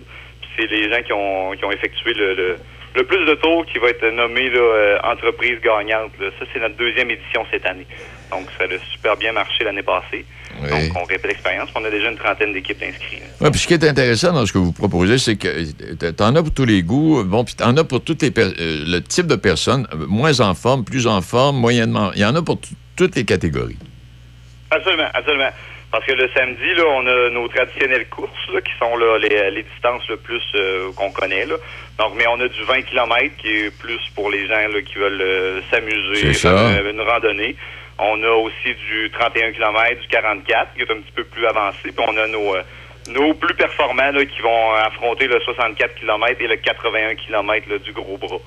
C'est 0.57 0.67
les 0.71 0.91
gens 0.91 1.03
qui 1.03 1.13
ont, 1.13 1.53
qui 1.53 1.65
ont 1.65 1.73
effectué 1.73 2.15
le, 2.15 2.35
le, 2.35 2.57
le 2.95 3.05
plus 3.05 3.25
de 3.27 3.35
tours 3.35 3.67
qui 3.67 3.79
va 3.79 3.89
être 3.89 4.07
nommé 4.11 4.49
là, 4.49 5.01
entreprise 5.05 5.59
gagnante. 5.61 6.13
là. 6.21 6.29
Ça, 6.39 6.47
c'est 6.53 6.61
notre 6.61 6.77
deuxième 6.77 7.11
édition 7.11 7.45
cette 7.51 7.67
année. 7.67 7.87
Donc, 8.33 8.47
ça 8.59 8.64
a 8.64 8.93
super 8.93 9.16
bien 9.16 9.33
marché 9.33 9.64
l'année 9.64 9.83
passée. 9.83 10.24
Oui. 10.62 10.70
Donc, 10.70 10.97
on 10.97 11.05
répète 11.05 11.26
l'expérience. 11.28 11.68
On 11.74 11.85
a 11.85 11.91
déjà 11.91 12.11
une 12.11 12.16
trentaine 12.16 12.53
d'équipes 12.53 12.78
d'inscrits. 12.78 13.20
Ouais, 13.41 13.51
puis 13.51 13.61
ce 13.61 13.66
qui 13.66 13.74
est 13.74 13.85
intéressant 13.85 14.33
dans 14.33 14.47
ce 14.47 14.53
que 14.53 14.59
vous 14.59 14.72
proposez, 14.72 15.18
c'est 15.18 15.37
que 15.37 15.49
euh, 15.49 16.12
t'en 16.12 16.35
as 16.35 16.43
pour 16.43 16.53
tous 16.53 16.64
les 16.64 16.83
goûts, 16.83 17.22
bon, 17.24 17.45
puis 17.45 17.55
t'en 17.55 17.76
as 17.76 17.85
pour 17.85 18.03
toutes 18.03 18.22
les 18.22 18.33
euh, 18.39 18.85
le 18.87 19.01
type 19.01 19.26
de 19.26 19.37
personnes, 19.37 19.87
euh, 19.93 20.07
moins 20.09 20.41
en 20.41 20.55
forme, 20.55 20.85
plus 20.85 21.07
en 21.07 21.20
forme, 21.20 21.57
moyennement. 21.57 22.11
Il 22.14 22.20
y 22.20 22.24
en 22.24 22.35
a 22.35 22.43
pour 22.43 22.59
toutes 22.97 23.16
les 23.16 23.24
catégories. 23.24 23.78
Absolument, 24.70 25.09
absolument. 25.12 25.51
Parce 25.93 26.07
que 26.07 26.12
le 26.12 26.26
samedi, 26.35 26.74
là, 26.74 26.85
on 26.89 27.07
a 27.07 27.28
nos 27.28 27.47
traditionnelles 27.49 28.09
courses, 28.09 28.49
là, 28.53 28.62
qui 28.62 28.72
sont 28.78 28.97
là, 28.97 29.18
les, 29.18 29.51
les 29.51 29.62
distances 29.62 30.09
le 30.09 30.16
plus 30.16 30.43
euh, 30.55 30.91
qu'on 30.97 31.11
connaît. 31.11 31.45
Là. 31.45 31.57
Donc, 31.99 32.14
mais 32.16 32.26
on 32.28 32.41
a 32.41 32.49
du 32.49 32.62
20 32.64 32.80
km 32.83 33.37
qui 33.37 33.49
est 33.49 33.78
plus 33.78 34.01
pour 34.14 34.30
les 34.30 34.47
gens 34.47 34.55
là, 34.55 34.80
qui 34.80 34.95
veulent 34.95 35.20
euh, 35.20 35.61
s'amuser, 35.70 36.33
une 36.91 37.01
randonnée. 37.03 37.57
On 37.99 38.22
a 38.22 38.30
aussi 38.30 38.74
du 38.90 39.11
31 39.12 39.53
km, 39.53 40.01
du 40.01 40.09
44, 40.09 40.74
qui 40.74 40.80
est 40.82 40.90
un 40.90 41.01
petit 41.01 41.12
peu 41.14 41.24
plus 41.24 41.47
avancé. 41.47 41.78
Puis 41.84 41.95
on 41.99 42.16
a 42.16 42.26
nos, 42.26 42.57
euh, 42.57 42.62
nos 43.09 43.34
plus 43.34 43.55
performants 43.55 44.11
là, 44.12 44.24
qui 44.24 44.40
vont 44.43 44.72
affronter 44.74 45.26
le 45.28 45.38
64 45.40 45.95
km 45.97 46.40
et 46.40 46.47
le 46.49 46.57
81 46.57 47.14
km 47.16 47.68
là, 47.70 47.78
du 47.78 47.93
gros 47.93 48.16
bras. 48.16 48.38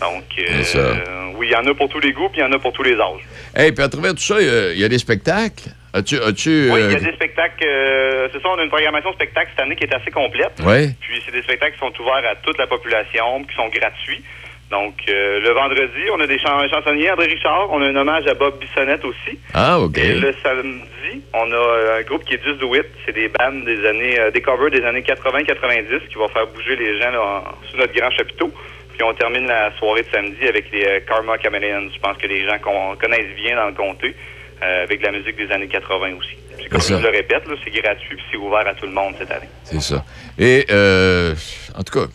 Donc, 0.00 0.24
euh, 0.38 0.62
euh, 0.76 0.94
oui, 1.36 1.48
il 1.48 1.52
y 1.52 1.56
en 1.56 1.66
a 1.66 1.74
pour 1.74 1.88
tous 1.88 2.00
les 2.00 2.12
goûts, 2.12 2.28
puis 2.28 2.40
il 2.40 2.44
y 2.44 2.46
en 2.46 2.52
a 2.52 2.58
pour 2.58 2.72
tous 2.72 2.82
les 2.82 2.94
âges. 2.94 3.22
Hey, 3.54 3.72
puis 3.72 3.84
à 3.84 3.88
travers 3.88 4.12
tout 4.12 4.22
ça, 4.22 4.40
il 4.40 4.46
y 4.46 4.50
a- 4.50 4.72
il 4.72 4.78
y, 4.80 4.84
a 4.84 4.88
des 4.88 4.98
spectacles? 4.98 5.70
As-tu. 5.92 6.16
As-tu 6.22 6.70
Oui, 6.70 6.80
il 6.80 6.86
euh, 6.86 6.92
y 6.92 6.96
a 6.96 7.00
des 7.00 7.12
spectacles. 7.12 7.64
euh, 7.66 8.28
c'est 8.32 8.40
ça, 8.40 8.48
on 8.48 8.58
a 8.58 8.62
une 8.62 8.68
programmation 8.70 9.12
spectacle 9.12 9.50
cette 9.50 9.60
année 9.64 9.74
qui 9.76 9.84
est 9.84 9.94
assez 9.94 10.10
complète. 10.10 10.52
Ouais. 10.64 10.90
Puis 11.00 11.20
c'est 11.26 11.32
des 11.32 11.42
spectacles 11.42 11.72
qui 11.74 11.78
sont 11.80 11.92
ouverts 12.00 12.22
à 12.30 12.36
toute 12.36 12.58
la 12.58 12.66
population, 12.68 13.42
qui 13.44 13.54
sont 13.56 13.68
gratuits. 13.68 14.22
Donc 14.70 14.94
euh, 15.08 15.40
le 15.40 15.50
vendredi, 15.50 16.02
on 16.14 16.20
a 16.20 16.26
des 16.28 16.38
chan- 16.38 16.68
chansonniers, 16.68 17.10
André 17.10 17.26
Richard, 17.26 17.68
on 17.72 17.82
a 17.82 17.86
un 17.88 17.96
hommage 17.96 18.26
à 18.28 18.34
Bob 18.34 18.58
Bissonnette 18.60 19.04
aussi. 19.04 19.38
Ah, 19.52 19.80
OK. 19.80 19.98
Et 19.98 20.14
le 20.14 20.32
samedi, 20.44 21.22
on 21.34 21.50
a 21.50 21.54
euh, 21.56 21.98
un 21.98 22.02
groupe 22.02 22.24
qui 22.24 22.34
est 22.34 22.44
Just 22.44 22.58
Do 22.60 22.74
It. 22.76 22.84
C'est 23.04 23.12
des 23.12 23.28
bandes 23.28 23.64
des 23.64 23.84
années, 23.86 24.18
euh, 24.20 24.30
des 24.30 24.40
covers 24.40 24.70
des 24.70 24.84
années 24.84 25.02
80-90 25.02 26.06
qui 26.08 26.14
vont 26.14 26.28
faire 26.28 26.46
bouger 26.46 26.76
les 26.76 27.00
gens 27.00 27.10
là, 27.10 27.20
en- 27.20 27.66
sous 27.68 27.76
notre 27.76 27.92
grand 27.94 28.10
chapiteau. 28.12 28.52
Puis 28.92 29.02
on 29.02 29.12
termine 29.14 29.46
la 29.46 29.76
soirée 29.78 30.02
de 30.02 30.08
samedi 30.12 30.46
avec 30.46 30.70
les 30.72 30.84
euh, 30.84 31.00
Karma 31.06 31.36
Chameleons. 31.42 31.90
Je 31.92 31.98
pense 32.00 32.16
que 32.18 32.28
les 32.28 32.44
gens 32.46 32.58
qu'on 32.60 32.94
connaissent 32.96 33.34
bien 33.42 33.56
dans 33.56 33.66
le 33.66 33.72
comté, 33.74 34.14
euh, 34.62 34.84
avec 34.84 35.00
de 35.00 35.06
la 35.06 35.12
musique 35.12 35.36
des 35.36 35.50
années 35.50 35.68
80 35.68 36.12
aussi. 36.16 36.36
C'est 36.62 36.68
comme 36.68 36.80
ça. 36.80 36.98
je 36.98 37.02
le 37.02 37.08
répète, 37.10 37.42
c'est 37.64 37.70
gratuit 37.70 38.14
puis 38.16 38.24
c'est 38.30 38.36
ouvert 38.36 38.66
à 38.68 38.74
tout 38.74 38.86
le 38.86 38.92
monde 38.92 39.14
cette 39.18 39.30
année. 39.32 39.48
C'est 39.64 39.80
ça. 39.80 40.04
Et, 40.38 40.66
euh, 40.70 41.34
en 41.76 41.82
tout 41.82 41.98
cas, 41.98 42.06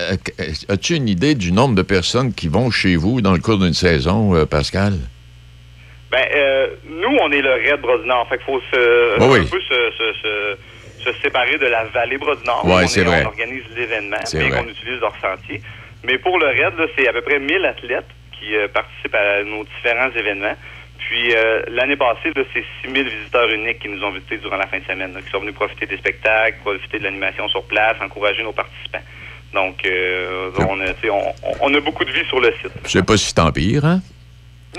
euh, 0.00 0.16
as-tu 0.68 0.94
une 0.96 1.08
idée 1.08 1.34
du 1.34 1.52
nombre 1.52 1.74
de 1.74 1.82
personnes 1.82 2.32
qui 2.32 2.48
vont 2.48 2.70
chez 2.70 2.96
vous 2.96 3.20
dans 3.20 3.32
le 3.32 3.38
cours 3.40 3.58
d'une 3.58 3.74
saison, 3.74 4.34
euh, 4.34 4.44
Pascal? 4.46 4.94
Ben, 6.10 6.24
euh, 6.34 6.66
nous, 6.88 7.16
on 7.22 7.30
est 7.32 7.40
le 7.40 7.52
Red 7.52 8.04
Nord. 8.06 8.28
Fait 8.28 8.36
qu'il 8.36 8.46
faut 8.46 8.60
se, 8.72 9.20
oui. 9.30 9.40
un 9.40 9.44
peu 9.44 9.60
se, 9.60 9.90
se, 9.96 10.12
se, 10.22 11.10
se 11.12 11.22
séparer 11.22 11.56
de 11.58 11.66
la 11.66 11.84
vallée 11.84 12.18
Nord. 12.44 12.64
Ouais, 12.66 12.84
On 12.84 12.86
c'est 12.86 13.00
est- 13.00 13.04
vrai. 13.04 13.22
On 13.24 13.28
organise 13.28 13.62
l'événement, 13.76 14.16
mais 14.34 14.50
qu'on 14.50 14.68
utilise 14.68 15.00
leur 15.00 15.14
sentier. 15.20 15.62
Mais 16.04 16.18
pour 16.18 16.38
le 16.38 16.46
Red, 16.48 16.74
c'est 16.96 17.08
à 17.08 17.12
peu 17.12 17.22
près 17.22 17.38
1000 17.38 17.64
athlètes 17.64 18.04
qui 18.38 18.54
euh, 18.56 18.68
participent 18.68 19.14
à 19.14 19.42
nos 19.44 19.64
différents 19.64 20.10
événements. 20.16 20.56
Puis 20.98 21.34
euh, 21.34 21.62
l'année 21.68 21.96
passée, 21.96 22.32
c'est 22.52 22.64
6000 22.82 23.08
visiteurs 23.08 23.48
uniques 23.50 23.78
qui 23.80 23.88
nous 23.88 24.02
ont 24.04 24.10
visités 24.10 24.36
durant 24.38 24.56
la 24.56 24.66
fin 24.66 24.78
de 24.78 24.84
semaine, 24.84 25.12
là, 25.14 25.20
qui 25.22 25.30
sont 25.30 25.40
venus 25.40 25.54
profiter 25.54 25.86
des 25.86 25.96
spectacles, 25.96 26.58
profiter 26.62 26.98
de 26.98 27.04
l'animation 27.04 27.48
sur 27.48 27.62
place, 27.64 27.96
encourager 28.00 28.42
nos 28.42 28.52
participants. 28.52 29.02
Donc, 29.52 29.84
euh, 29.84 30.50
on, 30.58 30.80
a, 30.80 30.84
on, 31.10 31.32
on- 31.60 31.74
a 31.74 31.80
beaucoup 31.80 32.04
de 32.04 32.10
vie 32.12 32.24
sur 32.28 32.40
le 32.40 32.52
site. 32.62 32.72
Je 32.84 32.88
sais 32.90 33.02
pas 33.02 33.16
si 33.16 33.34
t'en 33.34 33.52
pire, 33.52 33.84
hein? 33.84 34.00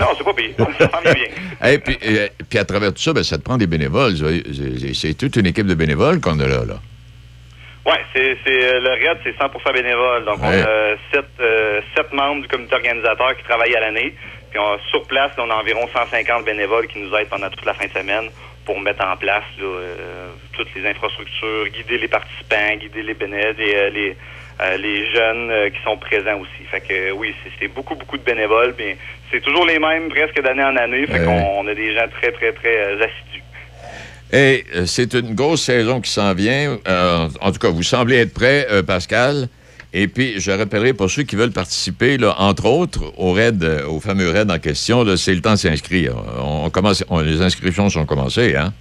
Non, 0.00 0.08
c'est 0.18 0.24
pas 0.24 0.34
pire. 0.34 0.50
Ça 0.78 0.90
s'en 0.90 1.02
bien. 1.02 1.26
Et 1.72 1.78
puis, 1.78 1.96
euh, 2.04 2.26
puis 2.50 2.58
à 2.58 2.64
travers 2.64 2.92
tout 2.92 3.00
ça, 3.00 3.12
ben, 3.12 3.22
ça 3.22 3.38
te 3.38 3.42
prend 3.44 3.56
des 3.56 3.68
bénévoles. 3.68 4.14
C'est 4.94 5.14
toute 5.16 5.36
une 5.36 5.46
équipe 5.46 5.66
de 5.66 5.74
bénévoles 5.74 6.20
qu'on 6.20 6.38
a 6.40 6.46
là. 6.48 6.64
là. 6.64 6.74
Oui, 7.86 7.92
c'est, 8.14 8.36
euh, 8.48 8.80
le 8.80 8.88
RAID, 8.88 9.18
c'est 9.22 9.36
100% 9.38 9.72
bénévole. 9.72 10.24
Donc, 10.24 10.38
Ouais. 10.42 10.48
on 10.48 10.62
a 10.66 10.96
sept, 11.12 11.26
euh, 11.38 11.80
sept 11.96 12.12
membres 12.12 12.42
du 12.42 12.48
comité 12.48 12.74
organisateur 12.74 13.36
qui 13.36 13.44
travaillent 13.44 13.76
à 13.76 13.80
l'année. 13.80 14.14
Puis, 14.50 14.58
on, 14.58 14.78
sur 14.90 15.04
place, 15.06 15.30
on 15.38 15.48
a 15.50 15.54
environ 15.54 15.86
150 15.92 16.44
bénévoles 16.44 16.86
qui 16.88 16.98
nous 16.98 17.14
aident 17.14 17.28
pendant 17.28 17.50
toute 17.50 17.64
la 17.64 17.74
fin 17.74 17.86
de 17.86 17.92
semaine 17.92 18.30
pour 18.64 18.80
mettre 18.80 19.04
en 19.06 19.16
place 19.16 19.44
là, 19.58 19.64
euh, 19.64 20.28
toutes 20.54 20.74
les 20.74 20.88
infrastructures, 20.88 21.68
guider 21.68 21.98
les 21.98 22.08
participants, 22.08 22.74
guider 22.80 23.02
les 23.02 23.12
bénévoles, 23.14 23.54
les, 23.58 23.90
les, 23.90 24.16
euh, 24.60 24.76
les 24.76 25.10
jeunes 25.12 25.50
euh, 25.50 25.70
qui 25.70 25.82
sont 25.82 25.96
présents 25.96 26.38
aussi. 26.40 26.64
Fait 26.70 26.80
que 26.80 26.92
euh, 26.92 27.12
oui, 27.12 27.34
c'est, 27.58 27.68
beaucoup, 27.68 27.94
beaucoup 27.94 28.16
de 28.16 28.22
bénévoles. 28.22 28.74
Puis, 28.74 28.96
c'est 29.32 29.40
toujours 29.40 29.66
les 29.66 29.78
mêmes 29.78 30.08
presque 30.08 30.40
d'année 30.42 30.62
en 30.62 30.76
année. 30.76 31.06
Fait 31.06 31.24
qu'on 31.24 31.60
on 31.60 31.66
a 31.66 31.74
des 31.74 31.94
gens 31.94 32.06
très, 32.20 32.30
très, 32.32 32.52
très 32.52 32.92
assidus. 32.92 33.42
Et 34.32 34.64
c'est 34.86 35.14
une 35.14 35.34
grosse 35.34 35.62
saison 35.62 36.00
qui 36.00 36.10
s'en 36.10 36.34
vient. 36.34 36.78
En 37.40 37.52
tout 37.52 37.58
cas, 37.58 37.68
vous 37.68 37.82
semblez 37.82 38.16
être 38.16 38.34
prêt, 38.34 38.66
Pascal. 38.86 39.48
Et 39.92 40.08
puis, 40.08 40.40
je 40.40 40.50
rappellerai 40.50 40.92
pour 40.92 41.08
ceux 41.08 41.22
qui 41.22 41.36
veulent 41.36 41.52
participer, 41.52 42.16
là, 42.16 42.34
entre 42.38 42.66
autres, 42.66 43.12
au 43.16 43.32
raid, 43.32 43.62
au 43.88 44.00
fameux 44.00 44.30
raid 44.30 44.50
en 44.50 44.58
question, 44.58 45.04
c'est 45.16 45.34
le 45.34 45.40
temps 45.40 45.52
de 45.52 45.58
s'inscrire. 45.58 46.14
On 46.42 46.68
commence, 46.70 47.04
on- 47.10 47.20
les 47.20 47.40
inscriptions 47.42 47.88
sont 47.88 48.04
commencées, 48.04 48.56
hein? 48.56 48.72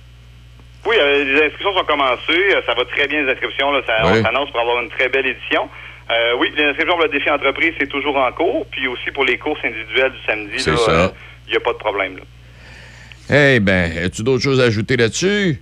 Oui, 0.86 0.96
euh, 1.00 1.24
les 1.24 1.42
inscriptions 1.46 1.76
sont 1.78 1.86
commencées. 1.86 2.56
Euh, 2.56 2.62
ça 2.66 2.74
va 2.74 2.84
très 2.86 3.08
bien, 3.08 3.24
les 3.24 3.32
inscriptions. 3.32 3.72
Là, 3.72 3.82
ça, 3.88 3.94
Oui. 4.06 4.20
On 4.20 4.24
s'annonce 4.24 4.52
pour 4.52 4.60
avoir 4.60 4.82
une 4.82 4.90
très 4.90 5.08
belle 5.10 5.26
édition. 5.28 5.70
Euh, 6.12 6.34
oui, 6.38 6.52
les 6.58 6.64
inscriptions 6.66 6.96
pour 6.96 7.04
le 7.04 7.10
défi 7.10 7.30
entreprise, 7.30 7.74
c'est 7.80 7.88
toujours 7.90 8.18
en 8.18 8.32
cours. 8.34 8.66
Puis 8.72 8.88
aussi 8.88 9.10
pour 9.12 9.24
les 9.24 9.38
courses 9.38 9.64
individuelles 9.64 10.12
du 10.12 10.18
samedi, 10.26 10.60
C'est 10.60 10.72
là, 10.72 10.78
ça. 10.78 10.92
euh, 10.92 11.08
il 11.48 11.52
n'y 11.52 11.58
a 11.58 11.62
pas 11.62 11.72
de 11.74 11.78
problème. 11.78 12.18
Là. 12.18 12.24
Eh 13.56 13.60
ben, 13.62 13.98
as-tu 14.06 14.22
d'autres 14.24 14.44
choses 14.44 14.60
à 14.60 14.66
ajouter 14.66 14.98
là-dessus? 14.98 15.62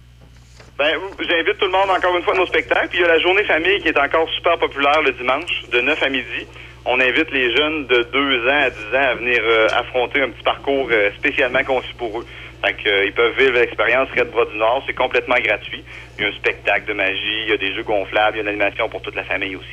Ben, 0.80 0.96
j'invite 1.20 1.58
tout 1.60 1.66
le 1.66 1.72
monde 1.72 1.92
encore 1.96 2.18
une 2.18 2.24
fois 2.24 2.34
à 2.34 2.38
nos 2.38 2.48
spectacles. 2.48 2.88
Puis 2.90 2.98
il 2.98 3.02
y 3.02 3.06
a 3.06 3.08
la 3.08 3.20
journée 3.20 3.44
famille 3.44 3.80
qui 3.82 3.90
est 3.90 4.00
encore 4.00 4.28
super 4.36 4.58
populaire 4.58 5.02
le 5.04 5.12
dimanche, 5.12 5.62
de 5.72 5.82
9 5.82 6.02
à 6.02 6.10
midi. 6.10 6.48
On 6.86 7.00
invite 7.00 7.30
les 7.32 7.56
jeunes 7.56 7.86
de 7.86 8.02
2 8.12 8.48
ans 8.50 8.62
à 8.64 8.70
10 8.72 8.76
ans 8.96 9.10
à 9.12 9.14
venir 9.14 9.40
affronter 9.76 10.22
un 10.24 10.30
petit 10.30 10.42
parcours 10.42 10.90
spécialement 11.20 11.64
conçu 11.64 11.94
pour 11.96 12.22
eux. 12.22 12.26
Fait 12.64 12.74
que, 12.74 12.88
euh, 12.90 13.06
ils 13.06 13.14
peuvent 13.14 13.36
vivre 13.38 13.54
l'expérience 13.54 14.08
Red 14.16 14.30
Bras 14.32 14.46
du 14.52 14.58
Nord. 14.58 14.84
C'est 14.88 14.94
complètement 14.94 15.36
gratuit. 15.44 15.84
Il 16.18 16.24
y 16.24 16.26
a 16.26 16.30
un 16.30 16.34
spectacle 16.34 16.88
de 16.88 16.94
magie, 16.94 17.44
il 17.46 17.50
y 17.50 17.54
a 17.54 17.58
des 17.58 17.74
jeux 17.74 17.84
gonflables, 17.84 18.38
il 18.38 18.38
y 18.38 18.40
a 18.40 18.44
une 18.44 18.50
animation 18.60 18.88
pour 18.90 19.02
toute 19.02 19.16
la 19.16 19.24
famille 19.24 19.56
aussi. 19.56 19.66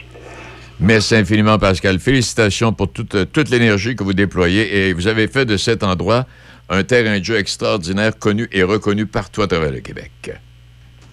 Merci 0.81 1.17
infiniment, 1.17 1.59
Pascal. 1.59 1.99
Félicitations 1.99 2.73
pour 2.73 2.93
toute, 2.93 3.15
euh, 3.15 3.25
toute 3.25 3.51
l'énergie 3.51 3.97
que 3.97 4.05
vous 4.05 4.13
déployez 4.15 4.89
et 4.89 4.93
vous 4.93 5.07
avez 5.09 5.27
fait 5.29 5.45
de 5.45 5.57
cet 5.57 5.83
endroit 5.83 6.25
un 6.71 6.83
terrain 6.85 7.19
de 7.19 7.25
jeu 7.25 7.37
extraordinaire, 7.37 8.17
connu 8.19 8.49
et 8.53 8.63
reconnu 8.63 9.07
partout 9.07 9.43
à 9.43 9.47
travers 9.49 9.73
le 9.73 9.81
Québec. 9.81 10.11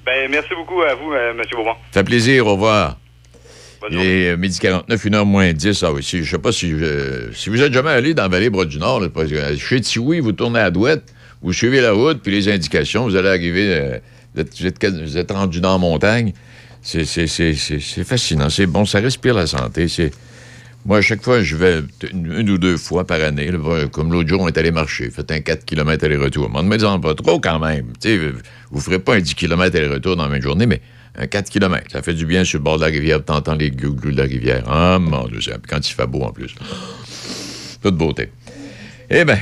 Ben, 0.05 0.29
merci 0.29 0.49
beaucoup 0.55 0.81
à 0.83 0.93
vous, 0.93 1.11
euh, 1.13 1.31
M. 1.31 1.41
Beaumont. 1.51 1.73
Ça 1.91 2.01
fait 2.01 2.03
plaisir, 2.03 2.45
au 2.45 2.51
revoir. 2.53 2.97
Il 3.89 3.99
est 3.99 4.37
midi 4.37 4.59
49, 4.59 5.03
1h 5.05 5.25
moins 5.25 5.51
10. 5.53 5.83
Ah 5.83 5.91
oui, 5.93 6.03
si- 6.03 6.23
je 6.23 6.29
sais 6.31 6.39
pas 6.41 6.51
si, 6.51 6.71
euh, 6.73 7.31
si 7.33 7.49
vous 7.49 7.61
êtes 7.61 7.71
jamais 7.73 7.89
allé 7.91 8.13
dans 8.13 8.23
la 8.23 8.29
vallée 8.29 8.49
parce 8.49 8.65
que, 9.29 9.35
euh, 9.35 9.57
chez 9.57 9.81
Tiwi, 9.81 10.19
vous 10.19 10.31
tournez 10.31 10.59
à 10.59 10.71
Douette, 10.71 11.13
vous 11.45 11.53
suivez 11.53 11.79
la 11.79 11.91
route, 11.91 12.21
puis 12.23 12.31
les 12.31 12.49
indications, 12.49 13.03
vous 13.03 13.15
allez 13.15 13.29
arriver, 13.29 13.67
euh, 13.69 13.99
vous, 14.35 14.65
êtes, 15.17 15.31
rendu 15.31 15.61
dans 15.61 15.73
la 15.73 15.77
montagne. 15.77 16.33
C'est- 16.81 17.05
fascinant, 18.03 18.49
c'est 18.49 18.65
bon, 18.65 18.83
ça 18.85 18.99
respire 18.99 19.35
la 19.35 19.45
santé. 19.45 19.85
Moi, 20.87 20.97
à 20.97 21.01
chaque 21.01 21.23
fois, 21.23 21.41
je 21.41 21.55
vais 21.55 21.81
une, 22.11 22.49
ou 22.49 22.57
deux 22.57 22.77
fois 22.77 23.05
par 23.05 23.21
année. 23.21 23.49
comme 23.91 24.11
l'autre 24.11 24.27
jour, 24.27 24.41
on 24.41 24.47
est 24.47 24.57
allé 24.57 24.71
marcher. 24.71 25.09
Faites 25.11 25.31
un 25.31 25.39
4 25.39 25.65
km 25.65 26.05
aller-retour. 26.05 26.49
M'en 26.49 26.63
demandez 26.63 27.01
pas 27.01 27.13
trop 27.13 27.39
quand 27.39 27.59
même. 27.59 27.93
Vous 28.71 28.77
ne 28.77 28.81
ferez 28.81 28.99
pas 28.99 29.15
un 29.15 29.19
10 29.19 29.35
km 29.35 29.75
aller-retour 29.75 30.15
dans 30.15 30.23
la 30.23 30.29
même 30.29 30.41
journée, 30.41 30.65
mais 30.65 30.81
un 31.15 31.27
4 31.27 31.49
km. 31.51 31.91
Ça 31.91 32.01
fait 32.01 32.13
du 32.13 32.25
bien 32.25 32.43
sur 32.43 32.57
le 32.59 32.63
bord 32.63 32.77
de 32.77 32.81
la 32.81 32.91
rivière. 32.91 33.23
Tu 33.23 33.31
entends 33.31 33.55
les 33.55 33.69
glou 33.69 33.93
de 33.93 34.17
la 34.17 34.23
rivière. 34.23 34.63
Ah, 34.67 34.97
mon 34.99 35.27
Dieu, 35.27 35.39
quand 35.67 35.87
il 35.87 35.93
fait 35.93 36.07
beau 36.07 36.21
en 36.21 36.31
plus. 36.31 36.53
Toute 37.81 37.95
beauté. 37.95 38.29
Eh 39.09 39.25
bien, 39.25 39.39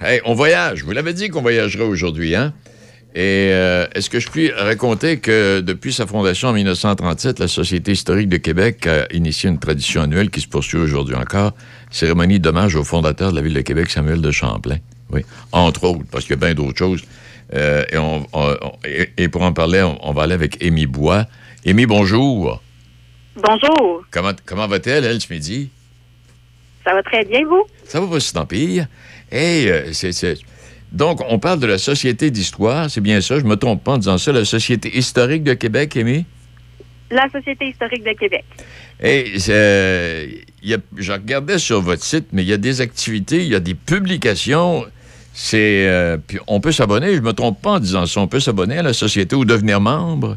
hey, 0.00 0.20
on 0.24 0.34
voyage. 0.34 0.84
Vous 0.84 0.92
l'avez 0.92 1.12
dit 1.12 1.28
qu'on 1.28 1.42
voyagerait 1.42 1.84
aujourd'hui, 1.84 2.34
hein? 2.34 2.52
Et 3.14 3.48
euh, 3.50 3.86
est-ce 3.94 4.08
que 4.08 4.20
je 4.20 4.28
puis 4.28 4.52
raconter 4.52 5.18
que 5.18 5.60
depuis 5.60 5.92
sa 5.92 6.06
fondation 6.06 6.48
en 6.48 6.52
1937, 6.52 7.40
la 7.40 7.48
Société 7.48 7.90
historique 7.92 8.28
de 8.28 8.36
Québec 8.36 8.86
a 8.86 9.12
initié 9.12 9.50
une 9.50 9.58
tradition 9.58 10.02
annuelle 10.02 10.30
qui 10.30 10.40
se 10.40 10.46
poursuit 10.46 10.78
aujourd'hui 10.78 11.16
encore, 11.16 11.52
cérémonie 11.90 12.38
d'hommage 12.38 12.76
au 12.76 12.84
fondateur 12.84 13.32
de 13.32 13.36
la 13.36 13.42
ville 13.42 13.54
de 13.54 13.62
Québec, 13.62 13.90
Samuel 13.90 14.20
de 14.20 14.30
Champlain. 14.30 14.76
Oui, 15.10 15.22
entre 15.50 15.82
autres, 15.84 16.04
parce 16.12 16.24
qu'il 16.24 16.36
y 16.36 16.38
a 16.38 16.46
bien 16.46 16.54
d'autres 16.54 16.78
choses. 16.78 17.02
Euh, 17.52 17.82
et, 17.90 17.98
on- 17.98 18.24
on- 18.32 18.56
on- 18.62 18.72
et- 18.86 19.10
et 19.16 19.28
pour 19.28 19.42
en 19.42 19.52
parler, 19.52 19.82
on, 19.82 19.98
on 20.08 20.12
va 20.12 20.22
aller 20.22 20.34
avec 20.34 20.62
Amy 20.64 20.86
Bois. 20.86 21.26
Amy, 21.66 21.86
bonjour. 21.86 22.62
Bonjour, 23.34 24.04
Comment, 24.12 24.32
comment 24.46 24.68
va-t-elle, 24.68 25.04
elle, 25.04 25.20
ce 25.20 25.32
midi? 25.32 25.70
ça 26.84 26.94
va 26.94 27.02
très 27.02 27.24
bien, 27.24 27.44
vous? 27.44 27.64
Ça 27.84 28.00
va 28.00 28.06
pas 28.06 28.20
si 28.20 28.32
tant 28.32 28.46
pire. 28.46 28.86
Hey, 29.32 29.68
euh, 29.68 29.92
c'est, 29.92 30.36
Donc, 30.92 31.20
on 31.28 31.38
parle 31.38 31.60
de 31.60 31.66
la 31.66 31.78
Société 31.78 32.30
d'histoire, 32.30 32.90
c'est 32.90 33.00
bien 33.00 33.20
ça, 33.20 33.38
je 33.38 33.44
me 33.44 33.54
trompe 33.56 33.84
pas 33.84 33.92
en 33.92 33.98
disant 33.98 34.18
ça, 34.18 34.32
la 34.32 34.44
Société 34.44 34.96
historique 34.96 35.44
de 35.44 35.54
Québec, 35.54 35.96
Amy? 35.96 36.24
La 37.12 37.28
Société 37.30 37.68
historique 37.68 38.04
de 38.04 38.12
Québec. 38.18 38.44
Y 40.62 40.74
a- 40.74 40.78
je 40.96 41.12
regardais 41.12 41.58
sur 41.58 41.80
votre 41.80 42.02
site, 42.04 42.26
mais 42.32 42.42
il 42.42 42.48
y 42.48 42.52
a 42.52 42.56
des 42.56 42.80
activités, 42.80 43.38
il 43.38 43.48
y 43.48 43.54
a 43.54 43.60
des 43.60 43.74
publications. 43.74 44.84
C'est, 45.32 45.86
euh, 45.88 46.18
puis 46.18 46.38
on 46.48 46.60
peut 46.60 46.72
s'abonner, 46.72 47.14
je 47.14 47.20
me 47.20 47.32
trompe 47.32 47.62
pas 47.62 47.70
en 47.72 47.78
disant 47.80 48.04
ça, 48.06 48.20
on 48.20 48.26
peut 48.26 48.40
s'abonner 48.40 48.78
à 48.78 48.82
la 48.82 48.92
société 48.92 49.36
ou 49.36 49.44
devenir 49.44 49.80
membre? 49.80 50.36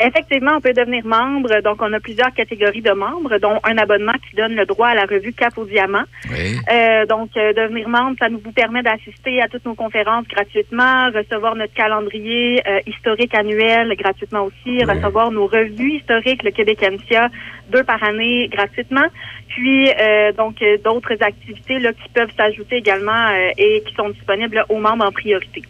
Effectivement, 0.00 0.52
on 0.56 0.60
peut 0.60 0.72
devenir 0.72 1.04
membre. 1.04 1.60
Donc, 1.62 1.82
on 1.82 1.92
a 1.92 2.00
plusieurs 2.00 2.32
catégories 2.32 2.82
de 2.82 2.92
membres, 2.92 3.38
dont 3.38 3.58
un 3.64 3.76
abonnement 3.78 4.12
qui 4.28 4.36
donne 4.36 4.54
le 4.54 4.64
droit 4.64 4.88
à 4.88 4.94
la 4.94 5.04
revue 5.04 5.32
Cap 5.32 5.58
au 5.58 5.64
diamant. 5.64 6.04
Euh, 6.30 7.06
donc, 7.06 7.30
euh, 7.36 7.52
devenir 7.52 7.88
membre, 7.88 8.16
ça 8.20 8.28
nous 8.28 8.40
vous 8.44 8.52
permet 8.52 8.82
d'assister 8.82 9.42
à 9.42 9.48
toutes 9.48 9.64
nos 9.64 9.74
conférences 9.74 10.26
gratuitement, 10.28 11.10
recevoir 11.14 11.56
notre 11.56 11.74
calendrier 11.74 12.62
euh, 12.68 12.80
historique 12.86 13.34
annuel 13.34 13.94
gratuitement 13.96 14.44
aussi, 14.44 14.84
recevoir 14.84 15.30
nos 15.30 15.46
revues 15.46 15.96
historiques, 15.96 16.42
le 16.44 16.50
Québec 16.50 16.80
MCA, 16.82 17.28
deux 17.70 17.84
par 17.84 18.02
année 18.02 18.48
gratuitement. 18.48 19.06
Puis, 19.48 19.90
euh, 19.90 20.32
donc, 20.32 20.60
euh, 20.62 20.76
d'autres 20.84 21.16
activités 21.20 21.78
là, 21.78 21.92
qui 21.92 22.08
peuvent 22.14 22.30
s'ajouter 22.36 22.76
également 22.76 23.12
euh, 23.12 23.50
et 23.56 23.82
qui 23.86 23.94
sont 23.94 24.10
disponibles 24.10 24.64
aux 24.68 24.78
membres 24.78 25.04
en 25.04 25.12
priorité. 25.12 25.62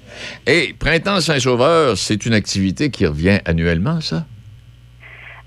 Et 0.46 0.74
Printemps 0.78 1.20
Saint-Sauveur, 1.20 1.96
c'est 1.96 2.26
une 2.26 2.34
activité 2.34 2.90
qui 2.90 3.07
revient 3.07 3.38
annuellement, 3.44 4.01
ça? 4.01 4.24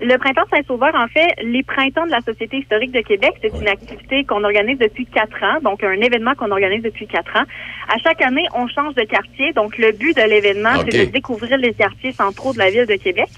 Le 0.04 0.18
Printemps 0.18 0.46
Saint-Sauveur, 0.52 0.92
en 0.96 1.06
fait, 1.06 1.28
les 1.44 1.62
printemps 1.62 2.06
de 2.06 2.10
la 2.10 2.20
Société 2.22 2.58
historique 2.58 2.90
de 2.90 3.02
Québec, 3.02 3.34
c'est 3.40 3.56
une 3.56 3.68
activité 3.68 4.24
qu'on 4.24 4.42
organise 4.42 4.78
depuis 4.78 5.06
quatre 5.06 5.40
ans, 5.44 5.60
donc 5.62 5.84
un 5.84 5.92
événement 5.92 6.34
qu'on 6.34 6.50
organise 6.50 6.82
depuis 6.82 7.06
quatre 7.06 7.36
ans. 7.36 7.44
À 7.88 7.98
chaque 7.98 8.20
année, 8.20 8.44
on 8.52 8.66
change 8.66 8.96
de 8.96 9.04
quartier, 9.04 9.52
donc 9.52 9.78
le 9.78 9.92
but 9.92 10.16
de 10.16 10.22
l'événement, 10.22 10.74
c'est 10.78 11.06
de 11.06 11.10
découvrir 11.12 11.56
les 11.56 11.72
quartiers 11.72 12.10
centraux 12.10 12.52
de 12.52 12.58
la 12.58 12.70
ville 12.70 12.86
de 12.86 12.96
Québec. 12.96 13.28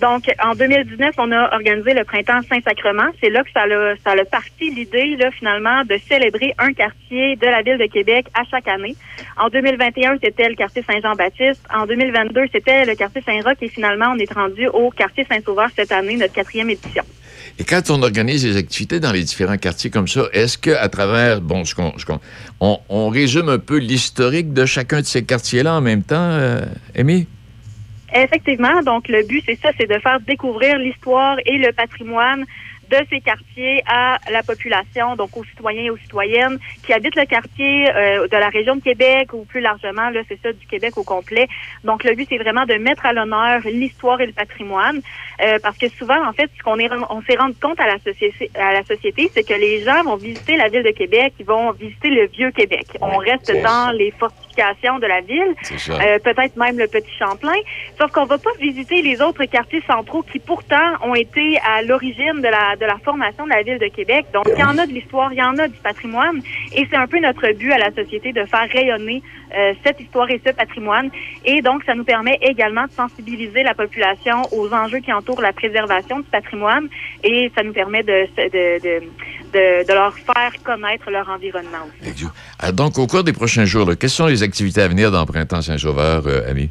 Donc, 0.00 0.24
en 0.42 0.54
2019, 0.54 1.14
on 1.18 1.30
a 1.30 1.54
organisé 1.54 1.92
le 1.92 2.04
printemps 2.04 2.40
Saint-Sacrement. 2.48 3.10
C'est 3.20 3.28
là 3.28 3.42
que 3.44 3.50
ça 3.52 3.62
a, 3.62 4.24
parti 4.24 4.70
l'idée, 4.70 5.18
finalement, 5.38 5.84
de 5.84 5.98
célébrer 6.08 6.54
un 6.58 6.72
quartier 6.72 7.36
de 7.36 7.46
la 7.46 7.60
ville 7.62 7.76
de 7.76 7.86
Québec 7.86 8.26
à 8.34 8.42
chaque 8.50 8.66
année. 8.66 8.96
En 9.36 9.48
2021, 9.48 10.16
c'était 10.22 10.48
le 10.48 10.54
quartier 10.54 10.82
Saint-Jean-Baptiste. 10.88 11.60
En 11.74 11.86
2022, 11.86 12.44
c'était 12.50 12.86
le 12.86 12.94
quartier 12.94 13.22
Saint-Roch. 13.22 13.58
Et 13.60 13.68
finalement, 13.68 14.14
on 14.14 14.18
est 14.18 14.32
rendu 14.32 14.68
au 14.68 14.90
quartier 14.90 15.26
Saint-Sauveur 15.28 15.68
cette 15.76 15.92
année, 15.92 16.16
notre 16.16 16.32
quatrième 16.32 16.70
édition. 16.70 17.04
Et 17.58 17.64
quand 17.64 17.90
on 17.90 18.02
organise 18.02 18.42
des 18.44 18.56
activités 18.56 19.00
dans 19.00 19.12
les 19.12 19.22
différents 19.22 19.58
quartiers 19.58 19.90
comme 19.90 20.08
ça, 20.08 20.22
est-ce 20.32 20.56
que 20.56 20.70
à 20.70 20.88
travers, 20.88 21.42
bon, 21.42 21.66
ce 21.66 21.74
qu'on, 21.74 21.92
on, 22.60 23.08
résume 23.10 23.50
un 23.50 23.58
peu 23.58 23.76
l'historique 23.76 24.54
de 24.54 24.64
chacun 24.64 25.00
de 25.00 25.06
ces 25.06 25.24
quartiers-là 25.24 25.74
en 25.74 25.82
même 25.82 26.02
temps, 26.02 26.16
euh, 26.16 26.60
Amy? 26.96 27.26
Effectivement, 28.14 28.82
donc 28.82 29.08
le 29.08 29.26
but, 29.26 29.42
c'est 29.46 29.58
ça, 29.60 29.70
c'est 29.78 29.88
de 29.88 29.98
faire 29.98 30.20
découvrir 30.20 30.78
l'histoire 30.78 31.36
et 31.46 31.58
le 31.58 31.72
patrimoine 31.72 32.44
de 32.90 32.96
ces 33.08 33.20
quartiers 33.20 33.82
à 33.86 34.18
la 34.30 34.42
population, 34.42 35.14
donc 35.14 35.36
aux 35.36 35.44
citoyens 35.44 35.84
et 35.84 35.90
aux 35.90 35.96
citoyennes 35.96 36.58
qui 36.84 36.92
habitent 36.92 37.16
le 37.16 37.24
quartier 37.24 37.88
euh, 37.94 38.26
de 38.26 38.36
la 38.36 38.48
région 38.48 38.76
de 38.76 38.82
Québec 38.82 39.32
ou 39.32 39.44
plus 39.44 39.60
largement, 39.60 40.10
là, 40.10 40.22
c'est 40.28 40.40
ça, 40.42 40.52
du 40.52 40.66
Québec 40.66 40.98
au 40.98 41.04
complet. 41.04 41.46
Donc 41.84 42.02
le 42.02 42.14
but, 42.14 42.26
c'est 42.28 42.38
vraiment 42.38 42.66
de 42.66 42.74
mettre 42.74 43.06
à 43.06 43.12
l'honneur 43.12 43.60
l'histoire 43.64 44.20
et 44.20 44.26
le 44.26 44.32
patrimoine, 44.32 45.00
euh, 45.42 45.58
parce 45.62 45.78
que 45.78 45.88
souvent, 45.88 46.20
en 46.26 46.32
fait, 46.32 46.50
ce 46.56 46.62
qu'on 46.62 46.78
est, 46.78 46.90
on 47.10 47.22
s'est 47.22 47.36
rendu 47.36 47.54
compte 47.62 47.80
à 47.80 47.86
la 47.86 47.98
société, 47.98 48.50
à 48.56 48.72
la 48.72 48.82
société, 48.84 49.30
c'est 49.32 49.44
que 49.44 49.54
les 49.54 49.84
gens 49.84 50.02
vont 50.02 50.16
visiter 50.16 50.56
la 50.56 50.68
ville 50.68 50.82
de 50.82 50.90
Québec, 50.90 51.34
ils 51.38 51.46
vont 51.46 51.70
visiter 51.70 52.10
le 52.10 52.26
vieux 52.26 52.50
Québec. 52.50 52.86
On 53.00 53.18
reste 53.18 53.52
dans 53.62 53.92
les 53.96 54.10
fortifications 54.10 54.49
de 54.60 55.06
la 55.06 55.20
ville, 55.20 55.54
euh, 55.90 56.18
peut-être 56.18 56.56
même 56.56 56.78
le 56.78 56.86
Petit 56.86 57.10
Champlain. 57.18 57.58
Sauf 57.98 58.10
qu'on 58.12 58.26
va 58.26 58.38
pas 58.38 58.50
visiter 58.60 59.00
les 59.02 59.22
autres 59.22 59.44
quartiers 59.46 59.82
centraux 59.86 60.22
qui 60.22 60.38
pourtant 60.38 60.76
ont 61.02 61.14
été 61.14 61.58
à 61.66 61.82
l'origine 61.82 62.38
de 62.38 62.48
la 62.48 62.76
de 62.76 62.84
la 62.84 62.98
formation 62.98 63.44
de 63.44 63.50
la 63.50 63.62
ville 63.62 63.78
de 63.78 63.88
Québec. 63.88 64.26
Donc 64.32 64.44
il 64.54 64.58
y 64.58 64.64
en 64.64 64.76
a 64.78 64.86
de 64.86 64.92
l'histoire, 64.92 65.32
il 65.32 65.38
y 65.38 65.42
en 65.42 65.56
a 65.58 65.66
du 65.68 65.78
patrimoine, 65.78 66.40
et 66.74 66.86
c'est 66.90 66.96
un 66.96 67.06
peu 67.06 67.18
notre 67.20 67.50
but 67.52 67.72
à 67.72 67.78
la 67.78 67.90
société 67.92 68.32
de 68.32 68.44
faire 68.44 68.68
rayonner 68.70 69.22
euh, 69.56 69.72
cette 69.84 70.00
histoire 70.00 70.30
et 70.30 70.40
ce 70.44 70.52
patrimoine. 70.52 71.10
Et 71.44 71.62
donc 71.62 71.82
ça 71.84 71.94
nous 71.94 72.04
permet 72.04 72.38
également 72.42 72.84
de 72.84 72.92
sensibiliser 72.92 73.62
la 73.62 73.74
population 73.74 74.42
aux 74.52 74.72
enjeux 74.72 75.00
qui 75.00 75.12
entourent 75.12 75.42
la 75.42 75.52
préservation 75.52 76.18
du 76.20 76.28
patrimoine, 76.30 76.88
et 77.24 77.50
ça 77.54 77.62
nous 77.62 77.72
permet 77.72 78.02
de 78.02 78.26
de 78.36 78.78
de, 78.80 79.02
de, 79.52 79.92
leur 79.92 80.14
faire 80.14 80.52
connaître 80.64 81.10
leur 81.10 81.28
environnement. 81.28 81.88
Ah, 82.58 82.72
donc, 82.72 82.98
au 82.98 83.06
cours 83.06 83.24
des 83.24 83.32
prochains 83.32 83.64
jours, 83.64 83.90
quelles 83.98 84.10
sont 84.10 84.26
les 84.26 84.42
activités 84.42 84.82
à 84.82 84.88
venir 84.88 85.10
dans 85.10 85.24
Printemps 85.26 85.62
Saint-Sauveur, 85.62 86.26
euh, 86.26 86.50
Amy? 86.50 86.70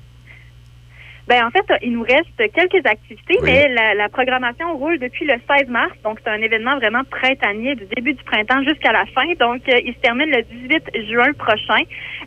Ben 1.30 1.46
en 1.46 1.52
fait, 1.52 1.66
il 1.84 1.92
nous 1.92 2.02
reste 2.02 2.36
quelques 2.56 2.84
activités, 2.88 3.38
mais 3.44 3.70
la, 3.70 3.94
la 3.94 4.10
programmation 4.10 4.76
roule 4.76 4.98
depuis 4.98 5.28
le 5.28 5.36
16 5.48 5.68
mars. 5.70 5.92
Donc, 6.04 6.18
c'est 6.24 6.32
un 6.32 6.42
événement 6.42 6.76
vraiment 6.78 7.04
printanier 7.04 7.76
du 7.76 7.86
début 7.86 8.16
du 8.16 8.24
printemps 8.24 8.64
jusqu'à 8.64 8.92
la 8.92 9.06
fin. 9.06 9.28
Donc, 9.40 9.62
euh, 9.70 9.80
il 9.86 9.94
se 9.94 10.00
termine 10.00 10.32
le 10.32 10.42
18 10.42 11.06
juin 11.08 11.32
prochain. 11.34 11.84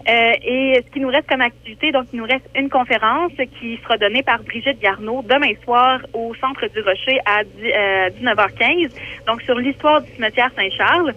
Euh, 0.09 0.32
et 0.44 0.84
ce 0.86 0.92
qui 0.92 1.00
nous 1.00 1.09
reste 1.09 1.28
comme 1.28 1.40
activité, 1.40 1.90
donc, 1.90 2.07
il 2.12 2.20
nous 2.20 2.26
reste 2.26 2.48
une 2.55 2.70
conférence 2.70 3.32
qui 3.59 3.76
sera 3.82 3.96
donnée 3.96 4.22
par 4.22 4.40
Brigitte 4.44 4.78
Garneau 4.80 5.22
demain 5.28 5.53
soir 5.64 5.98
au 6.12 6.32
Centre 6.36 6.68
du 6.68 6.80
Rocher 6.80 7.18
à 7.26 7.42
10, 7.42 7.50
euh, 7.74 8.11
19h15. 8.20 8.90
Donc, 9.26 9.42
sur 9.42 9.59
l'histoire 9.59 10.03
du 10.03 10.12
cimetière 10.12 10.53
Saint-Charles. 10.55 11.12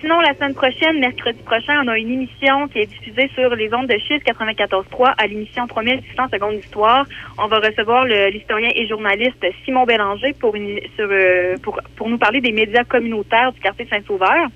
Sinon, 0.00 0.20
la 0.20 0.34
semaine 0.34 0.54
prochaine, 0.54 0.98
mercredi 0.98 1.42
prochain, 1.42 1.82
on 1.84 1.88
a 1.88 1.98
une 1.98 2.10
émission 2.10 2.68
qui 2.68 2.80
est 2.80 2.86
diffusée 2.86 3.30
sur 3.34 3.54
les 3.54 3.72
ondes 3.74 3.86
de 3.86 3.98
Chiz 3.98 4.18
94.3 4.24 5.14
à 5.16 5.26
l'émission 5.26 5.66
3600 5.66 6.28
secondes 6.32 6.56
d'histoire. 6.56 7.06
On 7.38 7.46
va 7.46 7.58
recevoir 7.58 8.04
l'historien 8.04 8.70
et 8.74 8.86
journaliste 8.86 9.44
Simon 9.64 9.84
Bélanger 9.84 10.34
euh, 10.42 11.56
pour 11.96 12.08
nous 12.08 12.18
parler 12.18 12.40
des 12.40 12.52
médias 12.52 12.84
communautaires 12.84 13.52
du 13.52 13.60
quartier 13.60 13.86
Saint-Sauveur. 13.90 14.48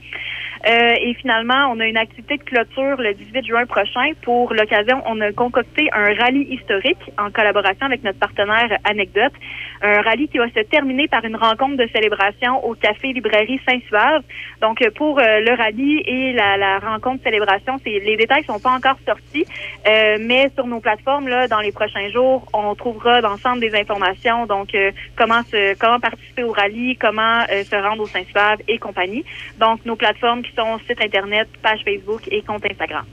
Euh, 0.69 0.95
et 1.01 1.15
finalement, 1.15 1.73
on 1.73 1.81
a 1.81 1.87
une 1.87 1.97
activité 1.97 2.37
de 2.37 2.43
clôture 2.43 3.01
le 3.01 3.15
18 3.15 3.47
juin 3.47 3.65
prochain. 3.65 4.13
Pour 4.23 4.53
l'occasion, 4.53 5.03
on 5.07 5.19
a 5.23 5.33
concocté 5.33 5.89
un 5.93 6.13
rallye 6.15 6.47
historique 6.51 7.11
en 7.17 7.31
collaboration 7.31 7.87
avec 7.87 8.05
notre 8.05 8.19
partenaire 8.19 8.77
Anecdote. 8.85 9.33
Un 9.81 10.03
rallye 10.03 10.29
qui 10.29 10.37
va 10.37 10.49
se 10.49 10.61
terminer 10.65 11.09
par 11.09 11.25
une 11.25 11.37
rencontre 11.37 11.77
de 11.77 11.89
célébration 11.95 12.63
au 12.67 12.75
Café 12.75 13.15
Librairie 13.15 13.61
Saint-Suave. 13.67 14.23
Donc, 14.61 14.87
pour 14.97 15.19
euh, 15.19 15.41
le 15.41 15.55
rallye 15.57 16.03
et 16.05 16.33
la, 16.35 16.59
la 16.59 16.79
rencontre 16.81 17.23
célébration, 17.23 17.77
les 17.87 18.17
détails 18.17 18.45
sont 18.45 18.61
pas 18.61 18.73
encore 18.73 18.99
sortis, 19.07 19.47
euh, 19.87 20.19
mais 20.21 20.51
sur 20.55 20.67
nos 20.67 20.81
plateformes, 20.81 21.29
là, 21.29 21.49
dans 21.49 21.61
les 21.61 21.73
prochains 21.73 22.11
jours, 22.11 22.47
on 22.53 22.75
trouvera 22.75 23.23
l'ensemble 23.23 23.61
des 23.61 23.75
informations. 23.75 24.45
Donc, 24.45 24.77
comment 25.17 25.43
se, 25.45 25.79
comment 25.79 26.01
participer 26.01 26.43
au 26.43 26.53
rallye, 26.53 26.97
comment 26.97 27.47
se 27.47 27.77
rendre 27.77 28.03
au 28.03 28.07
Saint-Suave 28.07 28.59
et 28.69 28.79
compagnie. 28.79 29.25
Donc, 29.59 29.85
nos 29.87 29.97
plateformes 29.97 30.43
qui 30.43 30.53
sont 30.59 30.79
site 30.89 31.01
Internet, 31.03 31.49
page 31.63 31.81
Facebook 31.85 32.23
et 32.31 32.43
compte 32.43 32.65
Instagram. 32.71 33.05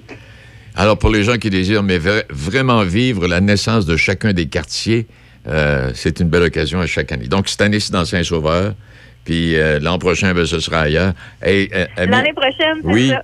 Alors, 0.76 0.98
pour 0.98 1.10
les 1.10 1.24
gens 1.24 1.38
qui 1.38 1.50
désirent 1.50 1.84
mais 1.84 2.00
vra- 2.00 2.26
vraiment 2.30 2.84
vivre 2.84 3.28
la 3.28 3.40
naissance 3.40 3.86
de 3.86 3.96
chacun 3.96 4.34
des 4.34 4.48
quartiers, 4.48 5.08
euh, 5.48 5.92
c'est 5.94 6.20
une 6.20 6.28
belle 6.30 6.44
occasion 6.44 6.80
à 6.82 6.88
chaque 6.88 7.12
année. 7.12 7.28
Donc, 7.28 7.48
cette 7.48 7.62
année, 7.62 7.80
c'est 7.80 7.94
dans 7.94 8.04
Saint-Sauveur. 8.06 8.74
Puis 9.24 9.56
euh, 9.56 9.80
l'an 9.80 9.98
prochain, 10.00 10.34
ben, 10.34 10.46
ce 10.46 10.60
sera 10.60 10.82
ailleurs. 10.82 11.14
Hey, 11.42 11.70
euh, 11.74 11.86
L'année 11.98 12.34
prochaine, 12.34 12.80
c'est 12.82 12.88
Oui. 12.88 13.10
ça. 13.10 13.24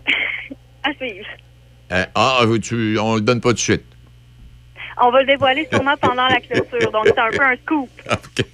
à 0.90 0.94
suivre. 0.94 1.28
ah, 2.16 2.42
tu, 2.62 2.98
on 3.00 3.16
le 3.16 3.22
donne 3.22 3.42
pas 3.42 3.50
tout 3.50 3.56
de 3.56 3.60
suite. 3.60 3.84
On 5.04 5.10
va 5.10 5.22
le 5.22 5.28
dévoiler 5.28 5.68
sûrement 5.72 5.96
pendant 6.00 6.28
la 6.28 6.40
clôture. 6.40 6.92
Donc, 6.92 7.06
c'est 7.08 7.20
un 7.20 7.30
peu 7.32 7.44
un 7.44 7.56
scoop. 7.64 7.90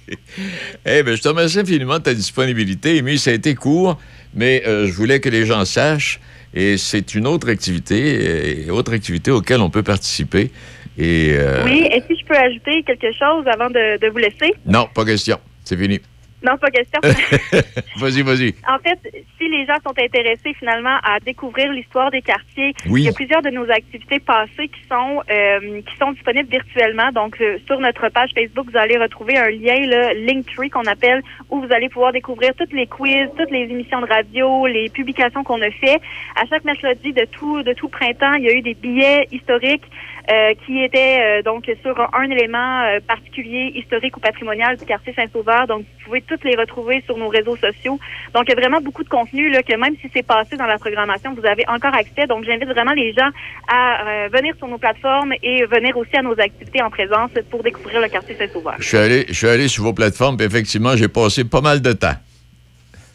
Eh 0.86 1.02
bien, 1.02 1.14
je 1.16 1.20
te 1.22 1.28
remercie 1.28 1.58
infiniment 1.58 1.98
de 1.98 2.04
ta 2.04 2.14
disponibilité. 2.14 3.02
Mais 3.02 3.16
ça 3.16 3.30
a 3.30 3.34
été 3.34 3.54
court, 3.54 3.98
mais 4.34 4.62
euh, 4.66 4.86
je 4.86 4.92
voulais 4.92 5.20
que 5.20 5.28
les 5.28 5.46
gens 5.46 5.64
sachent. 5.64 6.20
Et 6.54 6.78
c'est 6.78 7.14
une 7.14 7.26
autre 7.26 7.50
activité, 7.50 8.66
autre 8.70 8.94
activité 8.94 9.30
auquel 9.30 9.60
on 9.60 9.68
peut 9.68 9.82
participer. 9.82 10.50
Et 10.96 11.32
euh, 11.34 11.62
Oui, 11.64 11.86
et 11.92 12.02
si 12.08 12.18
je 12.18 12.24
peux 12.26 12.34
ajouter 12.34 12.82
quelque 12.84 13.12
chose 13.12 13.44
avant 13.46 13.68
de, 13.68 13.98
de 14.00 14.08
vous 14.10 14.18
laisser? 14.18 14.54
non, 14.66 14.88
pas 14.92 15.04
question. 15.04 15.38
C'est 15.62 15.76
fini. 15.76 16.00
Non, 16.42 16.56
pas 16.56 16.70
question. 16.70 17.00
vas-y, 17.96 18.22
vas-y. 18.22 18.54
En 18.68 18.78
fait, 18.78 18.98
si 19.38 19.48
les 19.48 19.66
gens 19.66 19.74
sont 19.84 19.94
intéressés 19.98 20.54
finalement 20.58 20.96
à 21.02 21.18
découvrir 21.20 21.72
l'histoire 21.72 22.10
des 22.10 22.22
quartiers, 22.22 22.74
Oui. 22.88 23.02
il 23.02 23.04
y 23.06 23.08
a 23.08 23.12
plusieurs 23.12 23.42
de 23.42 23.50
nos 23.50 23.68
activités 23.70 24.20
passées 24.20 24.68
qui 24.68 24.80
sont 24.88 25.22
euh, 25.30 25.80
qui 25.82 25.96
sont 25.98 26.12
disponibles 26.12 26.48
virtuellement. 26.48 27.10
Donc 27.12 27.40
euh, 27.40 27.58
sur 27.66 27.80
notre 27.80 28.08
page 28.10 28.30
Facebook, 28.34 28.70
vous 28.70 28.78
allez 28.78 28.98
retrouver 28.98 29.36
un 29.36 29.50
lien 29.50 29.84
là, 29.86 30.14
Linktree 30.14 30.70
qu'on 30.70 30.84
appelle 30.84 31.22
où 31.50 31.60
vous 31.60 31.72
allez 31.72 31.88
pouvoir 31.88 32.12
découvrir 32.12 32.52
toutes 32.56 32.72
les 32.72 32.86
quiz, 32.86 33.28
toutes 33.36 33.50
les 33.50 33.62
émissions 33.64 34.00
de 34.00 34.06
radio, 34.06 34.66
les 34.66 34.88
publications 34.90 35.42
qu'on 35.42 35.60
a 35.62 35.70
fait. 35.70 36.00
À 36.36 36.46
chaque 36.48 36.64
mercredi 36.64 37.12
de 37.12 37.24
tout 37.32 37.62
de 37.62 37.72
tout 37.72 37.88
printemps, 37.88 38.34
il 38.34 38.44
y 38.44 38.48
a 38.48 38.52
eu 38.52 38.62
des 38.62 38.74
billets 38.74 39.26
historiques 39.32 39.84
euh, 40.30 40.52
qui 40.66 40.82
étaient 40.82 41.20
euh, 41.20 41.42
donc 41.42 41.64
sur 41.82 41.98
un 42.14 42.30
élément 42.30 42.82
euh, 42.82 43.00
particulier 43.00 43.72
historique 43.74 44.16
ou 44.16 44.20
patrimonial 44.20 44.76
du 44.76 44.84
quartier 44.84 45.14
Saint-Sauveur. 45.14 45.66
Donc 45.66 45.80
vous 45.80 46.04
pouvez 46.04 46.20
toutes 46.20 46.44
les 46.44 46.54
retrouver 46.54 47.02
sur 47.06 47.16
nos 47.16 47.28
réseaux 47.28 47.56
sociaux. 47.56 47.98
Donc 48.34 48.44
il 48.46 48.50
y 48.50 48.52
a 48.52 48.60
vraiment 48.60 48.80
beaucoup 48.80 49.04
de 49.04 49.08
contenu 49.08 49.48
là, 49.48 49.62
que 49.62 49.74
même 49.76 49.94
si 50.02 50.10
c'est 50.12 50.22
passé 50.22 50.56
dans 50.56 50.66
la 50.66 50.76
programmation, 50.76 51.34
vous 51.34 51.46
avez 51.46 51.64
encore 51.68 51.94
accès. 51.94 52.26
Donc 52.26 52.44
j'invite 52.44 52.68
vraiment 52.68 52.92
les 52.92 53.14
gens 53.14 53.30
à 53.72 54.28
venir 54.28 54.54
sur 54.58 54.68
nos 54.68 54.78
plateformes 54.78 55.32
et 55.42 55.64
venir 55.64 55.96
aussi 55.96 56.14
à 56.16 56.22
nos 56.22 56.38
activités 56.38 56.82
en 56.82 56.90
présence 56.90 57.30
pour 57.50 57.62
découvrir 57.62 58.00
le 58.00 58.08
quartier 58.08 58.36
Saint-Sauveur. 58.36 58.74
Je 58.78 58.86
suis 58.86 58.98
allé, 58.98 59.24
je 59.28 59.32
suis 59.32 59.48
allé 59.48 59.66
sur 59.68 59.84
vos 59.84 59.94
plateformes, 59.94 60.36
puis 60.36 60.46
effectivement, 60.46 60.94
j'ai 60.94 61.08
passé 61.08 61.44
pas 61.44 61.60
mal 61.60 61.80
de 61.80 61.92
temps. 61.92 62.16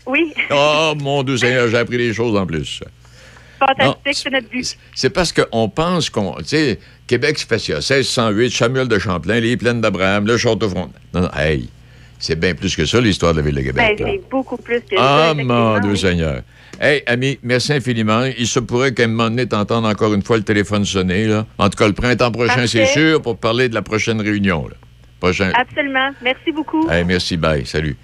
Oui, 0.06 0.34
Oh, 0.52 0.94
mon 1.00 1.24
Dieu 1.24 1.38
Seigneur, 1.38 1.68
j'ai 1.68 1.78
appris 1.78 1.98
des 1.98 2.14
choses 2.14 2.36
en 2.36 2.46
plus. 2.46 2.82
Fantastique, 3.68 4.14
c'est 4.24 4.30
notre 4.30 4.50
but. 4.50 4.78
C'est 4.96 5.10
parce 5.10 5.32
qu'on 5.34 5.70
pense 5.70 6.10
qu'on. 6.10 6.36
Tu 6.38 6.46
sais, 6.46 6.80
Québec, 7.08 7.38
facile. 7.40 7.76
1608, 7.76 8.52
Samuel 8.52 8.88
de 8.88 9.00
Champlain, 9.00 9.40
les 9.40 9.58
plaines 9.58 9.82
d'Abraham, 9.82 10.26
le 10.28 10.38
château 10.38 10.70
front. 10.70 10.90
Non, 11.14 11.22
non, 11.22 11.30
hey, 11.38 11.70
c'est 12.20 12.40
bien 12.40 12.54
plus 12.56 12.76
que 12.76 12.86
ça, 12.86 13.02
l'histoire 13.02 13.34
de 13.34 13.40
la 13.40 13.46
ville 13.46 13.56
de 13.56 13.72
Ben, 13.72 13.96
Québec. 13.96 14.00
là. 14.00 14.06
c'est 14.12 14.30
beaucoup 14.30 14.58
plus 14.58 14.80
que 14.82 14.96
ça. 14.98 15.30
Ah, 15.30 15.34
mon 15.34 15.80
Dieu 15.80 15.96
Seigneur. 15.96 16.42
Hey, 16.80 17.04
ami, 17.06 17.38
merci 17.44 17.74
infiniment. 17.74 18.24
Il 18.38 18.48
se 18.48 18.60
pourrait 18.60 18.94
qu'à 18.94 19.04
un 19.04 19.08
moment 19.08 19.30
donné, 19.30 19.46
t'entendes 19.48 19.86
encore 19.86 20.14
une 20.14 20.24
fois 20.24 20.38
le 20.38 20.44
téléphone 20.44 20.86
sonner. 20.86 21.28
Là. 21.28 21.46
En 21.58 21.70
tout 21.70 21.78
cas, 21.78 21.88
le 21.88 21.94
printemps 21.94 22.32
prochain, 22.32 22.66
c'est 22.66 22.88
sûr, 22.88 23.22
pour 23.22 23.38
parler 23.38 23.70
de 23.70 23.76
la 23.76 23.82
prochaine 23.82 24.20
réunion. 24.22 24.68
Là. 24.68 24.76
Prochain. 25.20 25.52
Absolument. 25.56 26.10
Merci 26.22 26.52
beaucoup. 26.52 26.90
Hey, 26.90 27.04
merci, 27.06 27.38
bye. 27.38 27.66
Salut. 27.66 27.96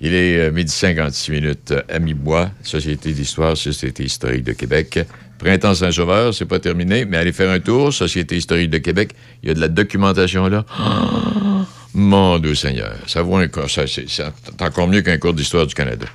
Il 0.00 0.14
est 0.14 0.38
euh, 0.38 0.50
midi 0.52 0.70
56 0.72 1.30
minutes. 1.30 1.70
Euh, 1.72 1.82
Ami 1.88 2.14
Bois, 2.14 2.50
Société 2.62 3.12
d'histoire, 3.12 3.56
Société 3.56 4.04
historique 4.04 4.44
de 4.44 4.52
Québec. 4.52 4.98
Printemps 5.38 5.74
Saint-Sauveur, 5.74 6.32
c'est 6.34 6.46
pas 6.46 6.58
terminé, 6.58 7.04
mais 7.04 7.18
allez 7.18 7.32
faire 7.32 7.50
un 7.50 7.60
tour, 7.60 7.92
Société 7.92 8.36
historique 8.36 8.70
de 8.70 8.78
Québec. 8.78 9.12
Il 9.42 9.48
y 9.48 9.52
a 9.52 9.54
de 9.54 9.60
la 9.60 9.68
documentation 9.68 10.48
là. 10.48 10.64
Mon 11.94 12.38
Dieu 12.38 12.54
Seigneur. 12.54 12.94
Ça 13.06 13.22
vaut 13.22 13.36
un 13.36 13.48
cours. 13.48 13.70
c'est 13.70 14.22
encore 14.60 14.86
mieux 14.88 15.00
qu'un 15.00 15.16
cours 15.16 15.32
d'histoire 15.32 15.66
du 15.66 15.74
Canada. 15.74 16.06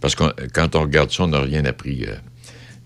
Parce 0.00 0.16
que 0.16 0.24
quand 0.52 0.74
on 0.74 0.82
regarde 0.82 1.12
ça, 1.12 1.22
on 1.22 1.28
n'a 1.28 1.40
rien 1.40 1.64
appris. 1.64 2.04
euh. 2.06 2.14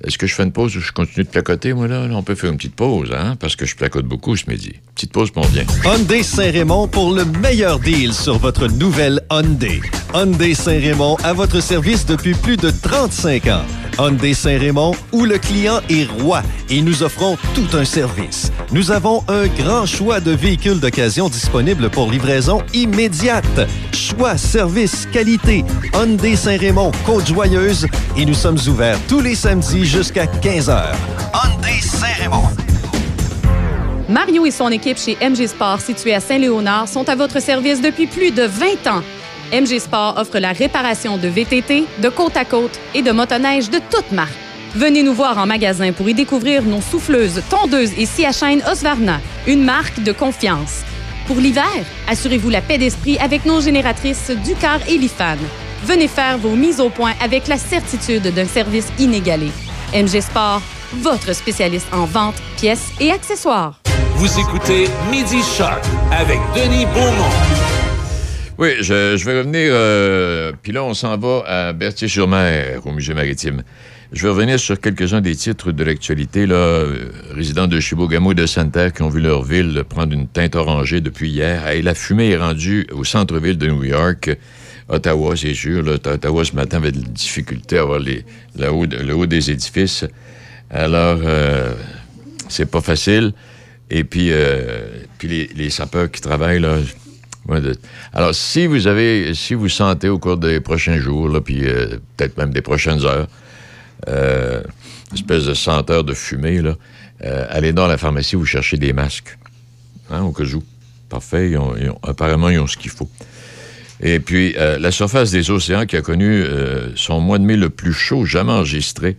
Est-ce 0.05 0.17
que 0.17 0.29
je 0.29 0.35
fais 0.35 0.45
une 0.45 0.53
pause 0.53 0.77
ou 0.77 0.81
je 0.81 0.93
continue 0.93 1.25
de 1.25 1.29
placoter, 1.29 1.73
moi, 1.73 1.89
là? 1.89 2.07
On 2.13 2.23
peut 2.23 2.37
faire 2.37 2.51
une 2.51 2.57
petite 2.57 2.77
pause, 2.77 3.11
hein? 3.13 3.35
Parce 3.41 3.57
que 3.57 3.67
je 3.67 3.75
placote 3.75 4.07
beaucoup 4.07 4.37
ce 4.37 4.49
midi. 4.49 4.75
Petite 4.95 5.11
pause, 5.11 5.33
puis 5.33 5.43
on 5.45 5.49
vient. 5.49 5.65
Hyundai 5.85 6.23
Saint-Raymond 6.23 6.87
pour 6.87 7.13
le 7.13 7.25
meilleur 7.25 7.81
deal 7.81 8.15
sur 8.15 8.39
votre 8.39 8.69
nouvelle 8.69 9.21
Hyundai. 9.31 9.81
Hyundai 10.15 10.55
Saint-Raymond 10.55 11.17
à 11.25 11.33
votre 11.33 11.61
service 11.61 12.07
depuis 12.07 12.35
plus 12.35 12.57
de 12.57 12.71
35 12.71 13.47
ans. 13.49 13.65
Hyundai 13.99 14.35
Saint-Raymond 14.35 14.95
où 15.13 15.25
le 15.25 15.39
client 15.39 15.81
est 15.89 16.09
roi 16.23 16.43
et 16.71 16.83
nous 16.83 17.03
offrons 17.03 17.37
tout 17.55 17.67
un 17.77 17.85
service. 17.85 18.53
Nous 18.71 18.91
avons 18.91 19.25
un 19.29 19.47
grand 19.47 19.87
choix 19.87 20.21
de 20.21 20.31
véhicules 20.31 20.81
d'occasion 20.81 21.29
disponibles 21.29 21.91
pour 21.91 22.11
livraison 22.11 22.63
immédiate. 22.73 23.45
Choix, 23.93 24.37
service, 24.37 25.07
qualité. 25.13 25.65
Hyundai 25.95 26.37
Saint-Raymond, 26.37 26.93
Côte-Joyeuse 27.05 27.87
et 28.17 28.25
nous 28.25 28.35
sommes 28.35 28.59
ouverts 28.69 28.99
tous 29.09 29.21
les 29.21 29.35
samedis 29.35 29.85
jusqu'à 29.85 30.27
15h. 30.27 30.95
Hyundai 31.35 31.81
Saint-Raymond. 31.81 32.49
Mario 34.09 34.47
et 34.47 34.51
son 34.51 34.71
équipe 34.71 34.97
chez 34.97 35.17
MG 35.21 35.47
Sport, 35.47 35.81
située 35.81 36.15
à 36.15 36.21
Saint-Léonard, 36.21 36.89
sont 36.89 37.07
à 37.09 37.15
votre 37.15 37.43
service 37.43 37.83
depuis 37.83 38.07
plus 38.07 38.31
de 38.31 38.45
20 38.45 38.87
ans. 38.91 39.03
MG 39.53 39.79
Sport 39.79 40.15
offre 40.19 40.39
la 40.39 40.53
réparation 40.53 41.17
de 41.17 41.29
VTT, 41.29 41.85
de 42.03 42.09
côte 42.09 42.37
à 42.37 42.45
côte 42.45 42.79
et 42.95 43.03
de 43.03 43.11
motoneige 43.13 43.71
de 43.71 43.81
toutes 43.91 44.13
marques. 44.13 44.33
Venez 44.75 45.03
nous 45.03 45.15
voir 45.15 45.39
en 45.39 45.47
magasin 45.47 45.93
pour 45.93 46.09
y 46.09 46.15
découvrir 46.15 46.63
nos 46.63 46.83
souffleuses, 46.83 47.43
tondeuses 47.49 47.93
et 47.97 48.05
scie 48.05 48.27
à 48.27 48.71
Osvarna, 48.71 49.21
une 49.47 49.65
marque 49.65 50.03
de 50.03 50.13
confiance. 50.13 50.83
Pour 51.27 51.37
l'hiver, 51.37 51.65
assurez-vous 52.09 52.51
la 52.51 52.61
paix 52.61 52.79
d'esprit 52.79 53.19
avec 53.19 53.47
nos 53.47 53.61
génératrices 53.61 54.31
Ducar 54.45 54.81
et 54.89 54.99
Lifan. 54.99 55.39
Venez 55.85 56.09
faire 56.09 56.39
vos 56.39 56.55
mises 56.55 56.81
au 56.81 56.91
point 56.91 57.13
avec 57.23 57.49
la 57.49 57.57
certitude 57.57 58.35
d'un 58.35 58.47
service 58.47 58.89
inégalé. 58.99 59.51
MG 59.95 60.21
Sport, 60.21 60.61
votre 60.93 61.33
spécialiste 61.35 61.89
en 61.93 62.05
vente, 62.05 62.37
pièces 62.57 62.93
et 63.01 63.11
accessoires. 63.11 63.75
Vous 64.17 64.39
écoutez 64.39 64.89
Midi 65.11 65.43
Shark 65.57 65.85
avec 66.13 66.39
Denis 66.55 66.87
Beaumont. 66.87 67.68
Oui, 68.59 68.71
je, 68.81 69.17
je 69.17 69.25
vais 69.25 69.39
revenir. 69.39 69.71
euh, 69.73 70.53
Puis 70.63 70.73
là, 70.73 70.83
on 70.83 70.95
s'en 70.95 71.17
va 71.17 71.45
à 71.47 71.73
Berthier-sur-Mer, 71.73 72.81
au 72.85 72.91
Musée 72.93 73.15
maritime. 73.15 73.63
Je 74.13 74.23
vais 74.23 74.31
revenir 74.31 74.59
sur 74.59 74.81
quelques-uns 74.81 75.21
des 75.21 75.37
titres 75.37 75.71
de 75.71 75.85
l'actualité, 75.85 76.47
là. 76.47 76.55
euh, 76.57 77.11
résidents 77.35 77.69
de 77.69 77.79
Chibougamau 77.79 78.33
et 78.33 78.35
de 78.35 78.47
Santerre 78.47 78.93
qui 78.93 79.03
ont 79.03 79.11
vu 79.11 79.21
leur 79.21 79.45
ville 79.45 79.85
prendre 79.89 80.13
une 80.15 80.27
teinte 80.27 80.57
orangée 80.57 81.01
depuis 81.01 81.29
hier. 81.31 81.67
Hey, 81.67 81.83
la 81.83 81.95
fumée 81.95 82.31
est 82.31 82.37
rendue 82.39 82.87
au 82.93 83.05
centre-ville 83.05 83.59
de 83.59 83.69
New 83.69 83.85
York. 83.85 84.31
Ottawa, 84.89 85.37
c'est 85.37 85.55
sûr. 85.55 85.83
là. 85.83 85.93
Ottawa, 85.93 86.45
ce 86.45 86.55
matin, 86.57 86.79
avait 86.79 86.91
de 86.93 87.03
la 87.03 87.09
difficulté 87.09 87.79
à 87.79 87.83
avoir 87.83 87.99
les, 88.01 88.25
le, 88.59 88.71
haut, 88.73 88.87
le 88.87 89.13
haut 89.15 89.27
des 89.27 89.51
édifices. 89.51 90.05
Alors, 90.71 91.21
euh, 91.23 91.75
c'est 92.49 92.69
pas 92.71 92.81
facile. 92.81 93.33
Et 93.91 94.05
puis, 94.05 94.31
euh, 94.33 94.89
puis 95.19 95.29
les, 95.29 95.51
les 95.55 95.71
sapeurs 95.71 96.11
qui 96.11 96.23
travaillent, 96.23 96.61
là, 96.61 96.79
Alors, 98.13 98.35
si 98.35 98.67
vous 98.67 98.87
avez, 98.87 99.35
si 99.35 99.55
vous 99.55 99.69
sentez 99.69 100.09
au 100.09 100.19
cours 100.19 100.37
des 100.37 100.61
prochains 100.61 100.99
jours, 100.99 101.41
puis 101.43 101.65
euh, 101.65 101.99
peut-être 102.17 102.37
même 102.37 102.53
des 102.53 102.61
prochaines 102.61 103.05
heures, 103.05 103.27
euh, 104.09 104.63
espèce 105.15 105.47
de 105.47 105.55
senteur 105.55 106.05
de 106.05 106.13
fumée, 106.13 106.61
euh, 106.61 107.47
allez 107.49 107.73
dans 107.73 107.87
la 107.87 107.97
pharmacie, 107.97 108.37
vous 108.37 108.45
cherchez 108.45 108.77
des 108.77 108.93
masques, 108.93 109.39
hein, 110.11 110.23
au 110.23 110.33
cas 110.33 110.45
où. 110.45 110.63
Parfait, 111.09 111.55
apparemment, 112.03 112.51
ils 112.51 112.59
ont 112.59 112.67
ce 112.67 112.77
qu'il 112.77 112.91
faut. 112.91 113.09
Et 114.03 114.21
puis, 114.21 114.53
la 114.53 114.91
surface 114.91 115.31
des 115.31 115.51
océans 115.51 115.87
qui 115.87 115.97
a 115.97 116.03
connu 116.03 116.45
son 116.97 117.19
mois 117.19 117.39
de 117.39 117.45
mai 117.45 117.57
le 117.57 117.71
plus 117.71 117.95
chaud 117.95 118.27
jamais 118.27 118.53
enregistré, 118.53 119.17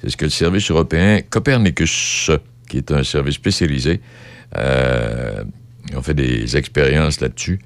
c'est 0.00 0.08
ce 0.08 0.16
que 0.16 0.24
le 0.24 0.30
service 0.30 0.70
européen 0.70 1.20
Copernicus, 1.28 2.30
qui 2.66 2.78
est 2.78 2.90
un 2.92 3.04
service 3.04 3.34
spécialisé, 3.34 4.00
ils 5.90 5.96
ont 5.96 6.02
fait 6.02 6.14
des 6.14 6.56
expériences 6.56 7.20
là-dessus. 7.20 7.60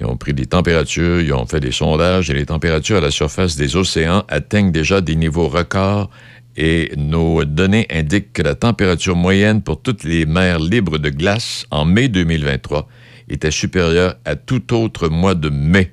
Ils 0.00 0.06
ont 0.06 0.16
pris 0.16 0.32
des 0.32 0.46
températures, 0.46 1.20
ils 1.20 1.32
ont 1.32 1.46
fait 1.46 1.60
des 1.60 1.72
sondages 1.72 2.30
et 2.30 2.34
les 2.34 2.46
températures 2.46 2.98
à 2.98 3.00
la 3.00 3.10
surface 3.10 3.56
des 3.56 3.76
océans 3.76 4.24
atteignent 4.28 4.70
déjà 4.70 5.00
des 5.00 5.16
niveaux 5.16 5.48
records 5.48 6.08
Et 6.56 6.92
nos 6.96 7.44
données 7.44 7.86
indiquent 7.90 8.32
que 8.32 8.42
la 8.42 8.54
température 8.54 9.16
moyenne 9.16 9.60
pour 9.62 9.82
toutes 9.82 10.04
les 10.04 10.24
mers 10.24 10.60
libres 10.60 10.98
de 10.98 11.10
glace 11.10 11.64
en 11.70 11.84
mai 11.84 12.08
2023 12.08 12.88
était 13.28 13.50
supérieure 13.50 14.14
à 14.24 14.36
tout 14.36 14.72
autre 14.74 15.08
mois 15.08 15.34
de 15.34 15.50
mai. 15.50 15.92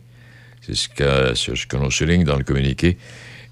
C'est 0.62 0.76
ce 0.76 0.88
que, 1.68 1.76
l'on 1.76 1.90
souligne 1.90 2.24
dans 2.24 2.38
le 2.38 2.44
communiqué. 2.44 2.98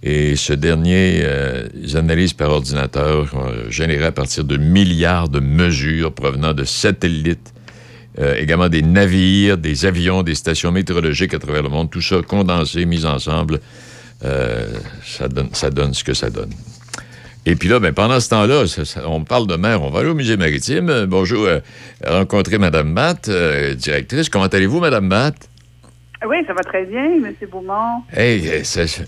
Et 0.02 0.36
ce 0.36 0.54
dernier, 0.54 1.22
euh, 1.22 1.68
les 1.74 1.96
analyses 1.96 2.34
par 2.34 2.52
ordinateur 2.52 3.34
euh, 3.36 3.70
générées 3.70 4.06
à 4.06 4.12
partir 4.12 4.44
de 4.44 4.58
milliards 4.58 5.30
de 5.30 5.40
mesures 5.40 6.14
provenant 6.14 6.54
de 6.54 6.66
satellites, 6.66 7.53
euh, 8.20 8.36
également 8.38 8.70
des 8.70 8.82
navires, 8.82 9.58
des 9.58 9.86
avions, 9.86 10.24
des 10.24 10.36
stations 10.36 10.72
météorologiques 10.72 11.34
à 11.34 11.40
travers 11.40 11.64
le 11.64 11.70
monde, 11.70 11.90
tout 11.90 12.02
ça 12.02 12.18
condensé, 12.28 12.86
mis 12.86 13.06
ensemble, 13.06 13.60
euh, 14.24 14.68
ça, 15.06 15.28
donne, 15.28 15.50
ça 15.54 15.70
donne 15.70 15.94
ce 15.94 16.04
que 16.04 16.14
ça 16.14 16.30
donne. 16.30 16.52
Et 17.46 17.56
puis 17.56 17.68
là, 17.68 17.80
ben, 17.80 17.92
pendant 17.94 18.20
ce 18.22 18.30
temps-là, 18.30 18.64
on 19.06 19.24
parle 19.26 19.48
de 19.48 19.56
mer, 19.58 19.82
on 19.84 19.90
va 19.90 20.00
aller 20.00 20.10
au 20.10 20.16
musée 20.16 20.38
maritime. 20.38 20.90
Euh, 20.90 21.06
bonjour, 21.06 21.46
euh, 21.46 21.60
rencontrer 22.06 22.58
Mme 22.58 22.90
Matt, 22.90 23.30
directrice. 23.76 24.30
Comment 24.30 24.46
allez-vous, 24.46 24.80
Mme 24.80 25.08
Matt? 25.08 25.50
Oui, 26.26 26.38
ça 26.48 26.54
va 26.54 26.62
très 26.62 26.86
bien, 26.86 27.04
M. 27.04 27.34
Beaumont. 27.52 28.02
Hey, 28.14 28.64
ça- 28.64 28.88
ça- 28.88 29.02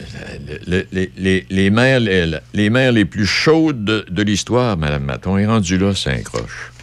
le- 0.48 0.60
le- 0.68 0.86
les, 0.92 1.10
les, 1.18 1.46
les 1.50 1.70
mers, 1.70 2.02
les, 2.02 2.30
les 2.54 2.70
mers 2.70 2.92
les 2.92 3.06
plus 3.06 3.26
chaudes 3.26 3.86
de, 3.86 4.06
de 4.10 4.22
l'histoire, 4.22 4.76
Mme 4.76 5.06
Matt. 5.06 5.26
On 5.28 5.38
est 5.38 5.46
rendu 5.46 5.78
là, 5.78 5.94
c'est 5.96 6.10
un 6.10 6.22
croche. 6.22 6.74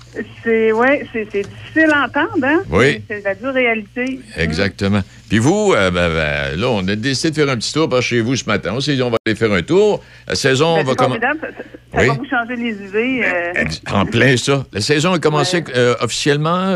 C'est 0.45 0.73
ouais, 0.73 1.07
c'est 1.13 1.25
difficile 1.33 1.91
à 1.93 2.05
entendre, 2.05 2.45
hein? 2.45 2.61
Oui. 2.71 3.01
C'est 3.09 3.25
la 3.25 3.35
dure 3.35 3.53
réalité. 3.55 4.21
Exactement. 4.37 5.01
Puis 5.29 5.39
vous, 5.39 5.73
euh, 5.75 5.91
ben, 5.91 6.09
ben, 6.13 6.61
là, 6.61 6.69
on 6.69 6.87
a 6.89 6.95
décidé 6.97 7.31
de 7.31 7.35
faire 7.37 7.49
un 7.49 7.57
petit 7.57 7.73
tour 7.73 7.89
par 7.89 8.03
chez 8.03 8.21
vous 8.21 8.37
ce 8.37 8.45
matin. 8.45 8.73
On 8.75 8.81
s'est 8.81 8.95
dit, 8.95 9.03
on 9.03 9.09
va 9.11 9.17
aller 9.27 9.35
faire 9.35 9.53
un 9.53 9.63
tour. 9.63 10.03
La 10.29 10.35
saison 10.35 10.77
Ben, 10.77 10.85
va 10.85 10.95
commencer. 10.95 11.21
ça, 11.23 11.33
ça- 11.41 11.99
Oui. 12.01 12.07
va 12.09 12.13
vous 12.15 12.27
changer 12.29 12.57
les 12.57 12.73
idées. 12.89 13.23
euh. 13.25 13.65
En 13.93 14.05
plein 14.05 14.37
ça. 14.37 14.67
La 14.73 14.81
saison 14.83 15.13
a 15.15 15.19
commencé 15.19 15.65
euh, 15.75 15.95
officiellement, 16.01 16.75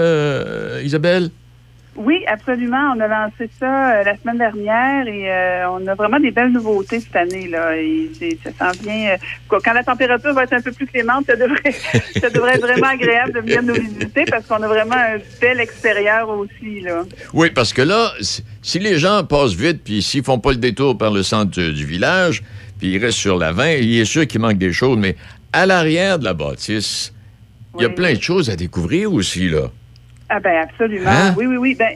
Isabelle? 0.83 1.31
Oui, 1.97 2.23
absolument. 2.27 2.93
On 2.95 3.01
a 3.01 3.09
lancé 3.09 3.49
ça 3.59 3.95
euh, 3.95 4.05
la 4.05 4.17
semaine 4.19 4.39
dernière 4.39 5.07
et 5.07 5.31
euh, 5.31 5.71
on 5.71 5.87
a 5.87 5.95
vraiment 5.95 6.21
des 6.21 6.31
belles 6.31 6.53
nouveautés 6.53 7.01
cette 7.01 7.17
année. 7.17 7.49
là. 7.49 7.77
Et 7.77 8.11
ça 8.45 8.51
s'en 8.59 8.79
vient. 8.83 9.13
euh, 9.13 9.17
quoi, 9.49 9.61
quand 9.65 9.73
la 9.73 9.83
température 9.83 10.35
va 10.35 10.45
être 10.45 10.53
un 10.53 10.61
peu 10.61 10.73
plus 10.73 10.87
clémente, 10.87 11.27
ça 11.27 11.37
devrait, 11.37 11.73
ça 12.21 12.31
devrait 12.31 12.55
être 12.57 12.67
vraiment 12.67 12.89
agréable 12.89 13.33
de 13.33 13.41
venir 13.41 13.63
nous 13.63 13.75
visiter 13.75 14.25
parce 14.27 14.47
qu'on 14.47 14.63
a 14.63 14.69
vraiment 14.69 14.97
un 14.97 15.19
bel 15.41 15.61
extérieur 15.61 16.29
aussi. 16.29 16.81
Là. 16.81 17.05
Oui, 17.33 17.51
parce 17.51 17.73
que 17.73 17.83
là, 17.83 18.13
si, 18.21 18.79
les 18.79 18.99
gens 18.99 19.25
passent 19.25 19.55
vite, 19.55 19.83
puis 19.83 20.03
s'ils 20.03 20.25
font 20.25 20.39
pas 20.39 20.51
le 20.51 20.59
détour 20.59 20.99
par 20.99 21.11
le 21.11 21.23
centre 21.23 21.51
du, 21.51 21.73
du 21.73 21.87
village, 21.87 22.43
puis 22.79 22.89
ils 22.89 22.99
restent 22.99 23.19
sur 23.19 23.39
l'avant, 23.39 23.65
il 23.65 23.99
est 23.99 24.05
sûr 24.05 24.27
qu'il 24.27 24.41
manque 24.41 24.59
des 24.59 24.73
choses, 24.73 24.99
mais 24.99 25.17
à 25.53 25.65
l'arrière 25.65 26.19
de 26.19 26.25
la 26.25 26.35
bâtisse, 26.35 27.15
il 27.79 27.83
y 27.83 27.87
a 27.87 27.91
plein 27.91 28.15
de 28.15 28.21
choses 28.21 28.51
à 28.51 28.57
découvrir 28.57 29.13
aussi, 29.13 29.49
là. 29.49 29.71
Ah 30.29 30.41
ben 30.41 30.57
absolument. 30.63 31.11
Hein? 31.11 31.35
Oui, 31.37 31.47
oui, 31.47 31.57
oui. 31.57 31.75
Ben, 31.79 31.91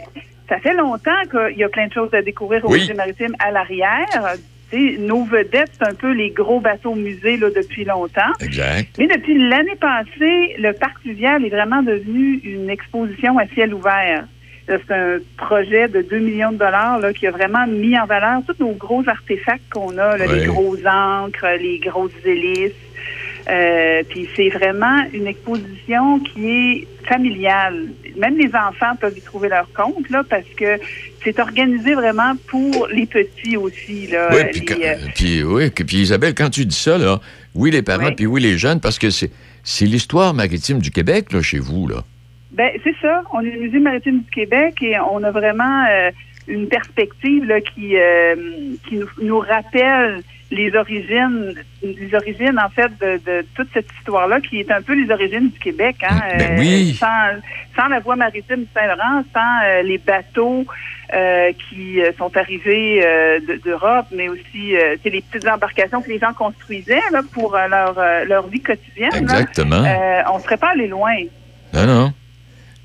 ça 0.49 0.59
fait 0.59 0.75
longtemps 0.75 1.23
qu'il 1.31 1.59
y 1.59 1.65
a 1.65 1.69
plein 1.69 1.87
de 1.87 1.93
choses 1.93 2.13
à 2.15 2.23
découvrir 2.23 2.65
au 2.65 2.71
Oui. 2.73 2.81
musée 2.81 2.95
maritime 2.95 3.35
à 3.39 3.51
l'arrière. 3.51 4.35
Tu 4.71 4.95
sais, 4.95 4.99
nos 5.01 5.25
vedettes, 5.25 5.71
c'est 5.79 5.89
un 5.89 5.95
peu 5.95 6.13
les 6.13 6.31
gros 6.31 6.61
bateaux 6.61 6.95
musées 6.95 7.37
là, 7.37 7.49
depuis 7.55 7.85
longtemps. 7.85 8.33
Exact. 8.41 8.89
Mais 8.99 9.09
depuis 9.09 9.37
l'année 9.49 9.77
passée, 9.81 10.55
le 10.59 10.73
parc 10.73 11.01
fluvial 11.03 11.45
est 11.45 11.49
vraiment 11.51 11.83
devenu 11.83 12.39
une 12.45 12.71
exposition 12.71 13.37
à 13.39 13.47
ciel 13.49 13.75
ouvert. 13.75 14.25
C'est 14.69 14.93
un 14.95 15.19
projet 15.37 15.89
de 15.89 16.03
2 16.03 16.19
millions 16.19 16.53
de 16.53 16.59
dollars 16.59 17.01
là, 17.01 17.13
qui 17.13 17.27
a 17.27 17.33
vraiment 17.33 17.67
mis 17.67 17.99
en 17.99 18.07
valeur 18.07 18.41
tous 18.47 18.55
nos 18.65 18.71
gros 18.73 19.03
artefacts 19.09 19.69
qu'on 19.73 19.99
a, 19.99 20.17
là, 20.17 20.27
les 20.27 20.47
gros 20.47 20.77
ancres, 20.87 21.47
les 21.61 21.81
grosses 21.81 22.13
hélices. 22.25 22.73
Euh, 23.49 24.03
puis 24.09 24.29
c'est 24.37 24.49
vraiment 24.49 25.05
une 25.13 25.27
exposition 25.27 26.19
qui 26.21 26.49
est 26.49 26.87
familiale. 27.09 27.89
Même 28.17 28.37
les 28.37 28.49
enfants 28.55 28.95
peuvent 29.01 29.17
y 29.17 29.21
trouver 29.21 29.49
leur 29.49 29.71
compte 29.73 30.09
là 30.11 30.23
parce 30.29 30.49
que 30.57 30.79
c'est 31.25 31.39
organisé 31.41 31.95
vraiment 31.95 32.35
pour 32.49 32.87
les 32.89 33.07
petits 33.07 33.57
aussi 33.57 34.09
là. 34.09 34.29
Oui, 34.33 34.45
puis, 34.53 34.75
Les, 34.79 34.87
euh, 34.87 34.95
puis, 35.15 35.43
oui, 35.43 35.71
puis 35.71 35.97
Isabelle, 35.99 36.35
quand 36.35 36.51
tu 36.51 36.65
dis 36.67 36.77
ça, 36.77 36.99
là, 36.99 37.21
oui, 37.55 37.71
les 37.71 37.83
parents, 37.83 38.07
Oui. 38.07 38.15
puis 38.15 38.27
oui, 38.27 38.41
les 38.41 38.59
jeunes, 38.59 38.81
parce 38.81 38.99
que 38.99 39.11
c'est 39.11 39.31
c'est 39.63 39.85
l'histoire 39.85 40.33
maritime 40.33 40.79
du 40.79 40.91
Québec, 40.91 41.33
là, 41.33 41.43
chez 41.43 41.59
vous, 41.59 41.87
là. 41.87 42.03
Ben, 42.53 42.71
c'est 42.83 42.95
ça. 43.03 43.23
On 43.33 43.41
est 43.41 43.51
le 43.51 43.61
Musée 43.61 43.79
maritime 43.79 44.21
du 44.21 44.31
Québec 44.31 44.77
et 44.83 44.99
on 44.99 45.23
a 45.23 45.31
vraiment 45.31 45.85
euh, 45.89 46.11
une 46.49 46.67
perspective 46.67 47.45
là, 47.45 47.61
qui, 47.61 47.95
qui 48.89 48.97
nous, 48.97 49.07
nous 49.23 49.39
rappelle 49.39 50.23
les 50.51 50.75
origines, 50.75 51.55
les 51.83 52.15
origines 52.15 52.59
en 52.59 52.69
fait 52.71 52.91
de, 53.01 53.21
de 53.25 53.47
toute 53.55 53.69
cette 53.73 53.87
histoire-là, 53.99 54.41
qui 54.41 54.59
est 54.61 54.71
un 54.71 54.83
peu 54.83 54.95
les 54.95 55.11
origines 55.13 55.49
du 55.51 55.59
Québec. 55.59 55.97
Hein, 56.03 56.21
Ben 56.39 56.59
oui. 56.59 56.97
sans, 56.99 57.07
sans 57.77 57.89
la 57.89 58.01
voie 58.01 58.17
maritime 58.17 58.65
Saint-Laurent, 58.75 59.23
sans 59.33 59.65
euh, 59.65 59.83
les 59.83 59.99
bateaux 59.99 60.65
euh, 61.15 61.53
qui 61.69 62.01
euh, 62.01 62.11
sont 62.19 62.37
arrivés 62.37 63.01
euh, 63.05 63.39
de- 63.41 63.61
d'Europe, 63.65 64.07
mais 64.13 64.29
aussi 64.29 64.77
euh, 64.77 64.97
c'est 65.03 65.11
les 65.11 65.23
petites 65.23 65.49
embarcations 65.49 66.03
que 66.03 66.09
les 66.09 66.19
gens 66.19 66.33
construisaient 66.33 67.01
là, 67.13 67.21
pour 67.33 67.55
euh, 67.55 67.69
leur, 67.69 67.97
euh, 67.99 68.25
leur 68.25 68.47
vie 68.49 68.61
quotidienne. 68.61 69.11
Exactement. 69.15 69.85
Euh, 69.85 70.23
on 70.33 70.39
serait 70.41 70.57
pas 70.57 70.71
allé 70.73 70.87
loin. 70.89 71.15
Non, 71.73 71.87
non. 71.87 72.13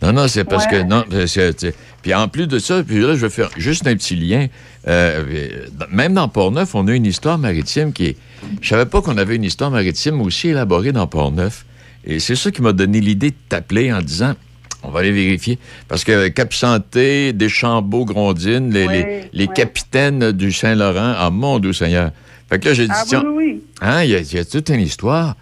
Non, 0.01 0.11
non, 0.13 0.27
c'est 0.27 0.43
parce 0.43 0.65
Ouais. 0.65 0.71
que. 0.71 0.83
Non, 0.83 1.03
c'est- 1.25 1.57
c'est- 1.59 1.75
puis 2.05 2.13
en 2.13 2.27
plus 2.27 2.45
de 2.45 2.59
ça, 2.59 2.83
puis 2.83 2.99
là, 2.99 3.15
je 3.15 3.21
vais 3.25 3.31
faire 3.31 3.49
juste 3.57 3.87
un 3.87 3.95
petit 3.95 4.15
lien. 4.15 4.45
Euh, 4.87 5.23
euh, 5.27 5.49
même 5.89 6.13
dans 6.13 6.27
Port-Neuf, 6.27 6.75
on 6.75 6.87
a 6.87 6.93
une 6.93 7.07
histoire 7.07 7.39
maritime 7.39 7.93
qui 7.93 8.05
est. 8.05 8.17
Je 8.61 8.69
savais 8.69 8.85
pas 8.85 9.01
qu'on 9.01 9.17
avait 9.17 9.35
une 9.35 9.43
histoire 9.43 9.71
maritime 9.71 10.21
aussi 10.21 10.49
élaborée 10.49 10.91
dans 10.91 11.07
Port-Neuf. 11.07 11.65
Et 12.05 12.19
c'est 12.19 12.35
ça 12.35 12.51
qui 12.51 12.61
m'a 12.61 12.73
donné 12.73 13.01
l'idée 13.01 13.31
de 13.31 13.35
t'appeler 13.49 13.91
en 13.91 14.01
disant. 14.03 14.35
On 14.83 14.91
va 14.91 14.99
aller 14.99 15.11
vérifier. 15.11 15.57
Parce 15.87 16.03
que 16.03 16.27
Cap 16.27 16.53
Santé, 16.53 17.33
Deschambault, 17.33 18.05
Grondines, 18.05 18.71
les, 18.71 19.23
les- 19.33 19.47
capitaines 19.47 20.31
du 20.31 20.51
Saint-Laurent, 20.51 21.15
ah 21.17 21.31
mon 21.31 21.57
Dieu 21.57 21.73
Seigneur. 21.73 22.11
Fait 22.51 22.59
que 22.59 22.69
là, 22.69 22.75
j'ai 22.75 22.85
dit, 22.85 22.93
Ah 22.93 23.23
oui, 23.25 23.31
oui, 23.35 23.61
hein, 23.81 24.03
il 24.03 24.11
y, 24.11 24.15
a- 24.15 24.19
il 24.19 24.31
y 24.31 24.37
a 24.37 24.45
toute 24.45 24.69
une 24.69 24.81
histoire. 24.81 25.35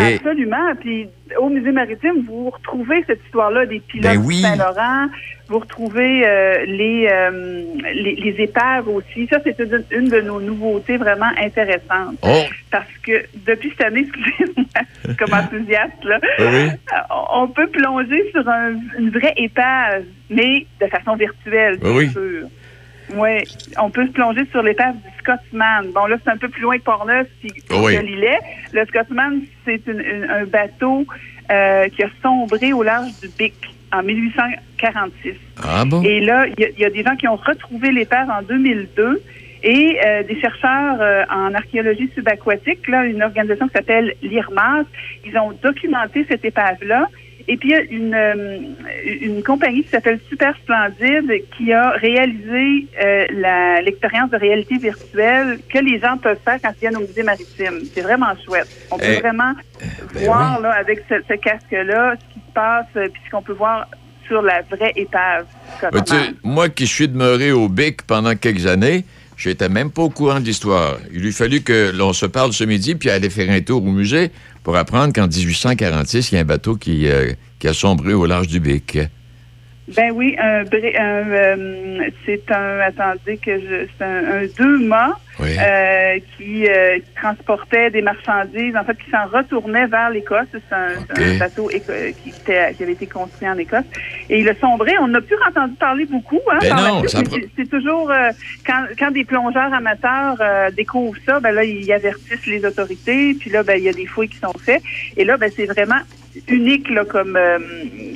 Et, 0.00 0.14
Absolument. 0.14 0.74
Puis 0.80 1.08
au 1.38 1.48
musée 1.48 1.72
maritime, 1.72 2.24
vous 2.26 2.50
retrouvez 2.50 3.02
cette 3.06 3.22
histoire-là 3.24 3.66
des 3.66 3.80
pilotes 3.80 4.12
Ben 4.14 4.22
oui. 4.24 4.40
Saint-Laurent. 4.42 5.06
Vous 5.48 5.58
retrouvez 5.58 6.26
euh, 6.26 6.64
les, 6.66 7.06
euh, 7.12 7.62
les 7.94 8.14
les 8.14 8.42
épaves 8.42 8.88
aussi. 8.88 9.26
Ça, 9.26 9.38
c'est 9.44 9.58
une, 9.60 9.84
une 9.90 10.08
de 10.08 10.20
nos 10.22 10.40
nouveautés 10.40 10.96
vraiment 10.96 11.28
intéressantes. 11.38 12.16
oh, 12.22 12.42
Parce 12.70 12.88
que 13.02 13.24
depuis 13.46 13.70
cette 13.76 13.86
année, 13.88 14.00
excusez-moi, 14.08 15.14
comme 15.18 15.34
enthousiaste 15.34 16.02
là. 16.04 16.18
Oui. 16.38 16.70
On 17.34 17.48
peut 17.48 17.66
plonger 17.68 18.30
sur 18.30 18.48
un- 18.48 18.74
une 18.98 19.10
vraie 19.10 19.34
épave, 19.36 20.04
mais 20.30 20.66
de 20.80 20.86
façon 20.86 21.14
virtuelle, 21.16 21.78
bien 21.78 21.90
oui. 21.90 22.08
sûr. 22.08 22.46
Oui, 23.14 23.42
on 23.78 23.90
peut 23.90 24.06
se 24.06 24.12
plonger 24.12 24.44
sur 24.50 24.62
l'épave 24.62 24.94
du 24.96 25.08
Scotsman. 25.18 25.90
Bon, 25.94 26.06
là, 26.06 26.16
c'est 26.24 26.30
un 26.30 26.36
peu 26.38 26.48
plus 26.48 26.62
loin 26.62 26.78
que 26.78 26.82
Portneuf, 26.84 27.26
puis 27.40 27.52
Oui. 27.70 27.94
que. 27.94 28.38
Le 28.72 28.84
Scotsman, 28.86 29.42
c'est 29.64 29.86
une- 29.86 30.00
une- 30.00 30.30
un 30.30 30.44
bateau 30.46 31.04
euh, 31.50 31.88
qui 31.88 32.02
a 32.02 32.08
sombré 32.22 32.72
au 32.72 32.82
large 32.82 33.10
du 33.22 33.28
Bic 33.38 33.52
en 33.92 34.02
1846. 34.02 35.34
ah 35.62 35.84
bon? 35.84 36.02
Et 36.02 36.20
là, 36.20 36.46
il 36.46 36.58
y, 36.58 36.64
a- 36.64 36.68
il 36.70 36.78
y 36.80 36.84
a 36.86 36.90
des 36.90 37.02
gens 37.02 37.16
qui 37.16 37.28
ont 37.28 37.36
retrouvé 37.36 37.92
l'épave 37.92 38.30
en 38.30 38.42
2002 38.42 39.22
et 39.62 39.98
euh, 40.04 40.22
des 40.22 40.40
chercheurs 40.40 40.96
euh, 41.00 41.24
en 41.30 41.52
archéologie 41.54 42.10
subaquatique, 42.14 42.88
là, 42.88 43.04
une 43.04 43.22
organisation 43.22 43.66
qui 43.68 43.74
s'appelle 43.74 44.14
l'IRMAS, 44.22 44.84
ils 45.26 45.36
ont 45.38 45.52
documenté 45.62 46.24
cette 46.28 46.44
épave-là. 46.44 47.08
Et 47.46 47.56
puis, 47.56 47.70
il 47.70 47.72
y 47.72 47.74
a 47.74 47.82
une, 47.82 48.14
euh, 48.14 48.58
une 49.20 49.42
compagnie 49.42 49.82
qui 49.82 49.90
s'appelle 49.90 50.18
Super 50.28 50.54
Splendide 50.62 51.30
qui 51.56 51.72
a 51.72 51.90
réalisé 51.90 52.86
euh, 53.02 53.80
l'expérience 53.82 54.30
de 54.30 54.36
réalité 54.38 54.78
virtuelle 54.78 55.58
que 55.72 55.78
les 55.78 56.00
gens 56.00 56.16
peuvent 56.16 56.38
faire 56.44 56.58
quand 56.62 56.70
ils 56.76 56.80
viennent 56.80 56.96
au 56.96 57.00
musée 57.06 57.22
maritime. 57.22 57.80
C'est 57.94 58.00
vraiment 58.02 58.32
chouette. 58.46 58.68
On 58.90 58.98
peut 58.98 59.04
Eh, 59.08 59.20
vraiment 59.20 59.52
ben 60.14 60.24
voir 60.24 60.60
là, 60.60 60.70
avec 60.72 61.00
ce, 61.08 61.14
ce 61.28 61.34
casque-là 61.34 62.14
ce 62.18 62.34
qui 62.34 62.40
se 62.40 62.52
passe 62.54 62.86
euh, 62.96 63.08
puis 63.12 63.20
ce 63.26 63.30
qu'on 63.30 63.42
peut 63.42 63.52
voir 63.52 63.86
sur 64.26 64.40
la 64.40 64.62
vraie 64.62 64.92
épave. 64.96 65.44
Ben, 65.92 66.02
moi 66.42 66.70
qui 66.70 66.86
suis 66.86 67.08
demeuré 67.08 67.52
au 67.52 67.68
BIC 67.68 68.02
pendant 68.06 68.34
quelques 68.34 68.66
années, 68.66 69.04
j'étais 69.36 69.68
même 69.68 69.90
pas 69.90 70.00
au 70.02 70.08
courant 70.08 70.40
de 70.40 70.46
l'histoire. 70.46 70.96
Il 71.12 71.20
lui 71.20 71.32
fallu 71.32 71.60
que 71.60 71.92
l'on 71.94 72.14
se 72.14 72.24
parle 72.24 72.54
ce 72.54 72.64
midi 72.64 72.94
puis 72.94 73.10
aller 73.10 73.28
faire 73.28 73.50
un 73.50 73.60
tour 73.60 73.84
au 73.84 73.90
musée 73.90 74.30
pour 74.64 74.76
apprendre 74.76 75.12
qu'en 75.12 75.28
1846, 75.28 76.32
il 76.32 76.34
y 76.34 76.38
a 76.38 76.40
un 76.40 76.44
bateau 76.44 76.74
qui, 76.74 77.06
euh, 77.06 77.32
qui 77.60 77.68
a 77.68 77.74
sombré 77.74 78.14
au 78.14 78.26
large 78.26 78.48
du 78.48 78.58
Bic. 78.58 78.98
Ben 79.88 80.12
oui, 80.14 80.34
un, 80.38 80.62
un, 80.62 81.30
euh, 81.30 82.08
c'est 82.24 82.50
un, 82.50 82.80
attendez 82.80 83.36
que 83.36 83.60
je, 83.60 83.86
c'est 83.98 84.04
un, 84.04 84.24
un 84.24 84.46
deux 84.58 84.78
mâts 84.78 85.12
Oui. 85.38 85.50
euh, 85.60 86.18
qui, 86.36 86.66
euh, 86.66 86.96
qui 87.00 87.14
transportait 87.14 87.90
des 87.90 88.00
marchandises, 88.00 88.74
en 88.76 88.84
fait, 88.84 88.96
qui 88.96 89.10
s'en 89.10 89.26
retournait 89.26 89.86
vers 89.86 90.08
l'Écosse. 90.08 90.46
C'est 90.52 90.74
un, 90.74 91.38
bateau 91.38 91.68
qui, 91.68 91.76
était, 91.76 92.72
qui 92.74 92.82
avait 92.82 92.92
été 92.92 93.06
construit 93.06 93.46
en 93.46 93.58
Écosse. 93.58 93.84
Et 94.30 94.40
il 94.40 94.48
a 94.48 94.54
sombré. 94.54 94.92
On 95.02 95.08
n'a 95.08 95.20
plus 95.20 95.36
entendu 95.46 95.74
parler 95.74 96.06
beaucoup. 96.06 96.40
Hein, 96.50 96.60
Ben 96.62 96.76
non, 96.76 97.02
c'est, 97.06 97.68
toujours 97.68 98.10
quand, 98.66 98.84
quand 98.98 99.10
des 99.10 99.24
plongeurs 99.24 99.72
amateurs 99.74 100.38
découvrent 100.72 101.18
ça, 101.26 101.40
ben 101.40 101.52
là, 101.52 101.62
ils 101.62 101.92
avertissent 101.92 102.46
les 102.46 102.64
autorités. 102.64 103.34
Puis 103.38 103.50
là, 103.50 103.62
ben 103.62 103.76
il 103.76 103.84
y 103.84 103.88
a 103.90 103.92
des 103.92 104.06
fouilles 104.06 104.28
qui 104.28 104.38
sont 104.38 104.54
faites. 104.64 104.82
Et 105.18 105.24
là, 105.24 105.36
ben 105.36 105.50
c'est 105.54 105.66
vraiment 105.66 106.00
unique 106.48 106.88
là, 106.90 107.04
comme 107.04 107.36
euh, 107.36 107.58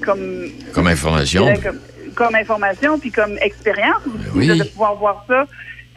comme 0.05 0.49
Comme 0.73 0.87
information. 0.87 1.43
dirais 1.45 1.61
Comme, 1.62 1.79
comme 2.14 2.35
information, 2.35 2.99
puis 2.99 3.11
comme 3.11 3.39
expérience 3.41 4.03
aussi, 4.07 4.51
oui. 4.51 4.59
de 4.59 4.64
pouvoir 4.64 4.97
voir 4.97 5.25
ça. 5.29 5.47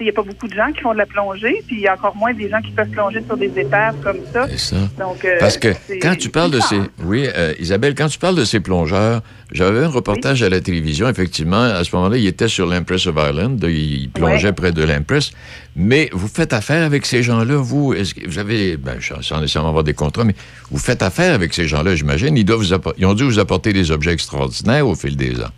Il 0.02 0.06
n'y 0.06 0.10
a 0.10 0.14
pas 0.14 0.24
beaucoup 0.24 0.48
de 0.48 0.54
gens 0.56 0.72
qui 0.76 0.82
font 0.82 0.94
de 0.94 0.98
la 0.98 1.06
plongée, 1.06 1.62
puis 1.68 1.76
il 1.78 1.82
y 1.82 1.88
a 1.88 1.94
encore 1.94 2.16
moins 2.16 2.34
des 2.34 2.50
gens 2.50 2.60
qui 2.60 2.72
peuvent 2.72 2.90
plonger 2.90 3.22
sur 3.24 3.38
des 3.38 3.52
épaves 3.56 3.96
comme 4.04 4.18
ça. 4.34 4.48
C'est 4.50 4.58
ça. 4.58 4.76
Donc, 4.98 5.24
euh, 5.24 5.38
Parce 5.40 5.58
que 5.58 5.68
quand 6.02 6.16
tu 6.18 6.30
parles 6.30 6.50
de 6.50 6.60
ces... 6.60 6.80
Oui, 7.04 7.28
euh, 7.38 7.54
Isabelle, 7.60 7.94
quand 7.94 8.08
tu 8.08 8.18
parles 8.18 8.36
de 8.36 8.44
ces 8.44 8.60
plongeurs, 8.62 9.22
j'avais 9.52 9.84
un 9.84 9.90
reportage 9.90 10.42
à 10.42 10.50
la 10.50 10.60
télévision, 10.60 11.08
effectivement, 11.08 11.62
à 11.62 11.84
ce 11.84 11.96
moment-là, 11.96 12.18
il 12.18 12.26
était 12.26 12.48
sur 12.48 12.66
l'Empress 12.66 13.06
of 13.06 13.16
Ireland, 13.16 13.58
il 13.64 14.10
plongeait 14.10 14.48
Ouais. 14.48 14.54
près 14.54 14.72
de 14.72 14.84
l'Empress, 14.84 15.32
mais 15.76 16.10
vous 16.14 16.28
faites 16.28 16.54
affaire 16.54 16.84
avec 16.84 17.06
ces 17.06 17.22
gens-là, 17.22 17.58
vous, 17.58 17.94
est-ce 17.94 18.16
que 18.16 18.28
vous 18.28 18.40
avez, 18.40 18.78
ben, 18.78 18.98
sans 19.22 19.40
nécessairement 19.40 19.70
avoir 19.70 19.84
des 19.84 19.94
contrats, 19.94 20.24
mais 20.24 20.36
vous 20.72 20.80
faites 20.80 21.04
affaire 21.04 21.36
avec 21.36 21.54
ces 21.54 21.68
gens-là, 21.68 21.96
j'imagine, 21.96 22.36
ils, 22.36 22.44
doivent 22.46 22.62
vous 22.64 22.92
ils 22.98 23.06
ont 23.06 23.14
dû 23.14 23.24
vous 23.24 23.38
apporter 23.38 23.72
des 23.72 23.92
objets 23.92 24.14
extraordinaires 24.14 24.88
au 24.88 24.96
fil 24.96 25.16
des 25.16 25.40
ans. 25.42 25.52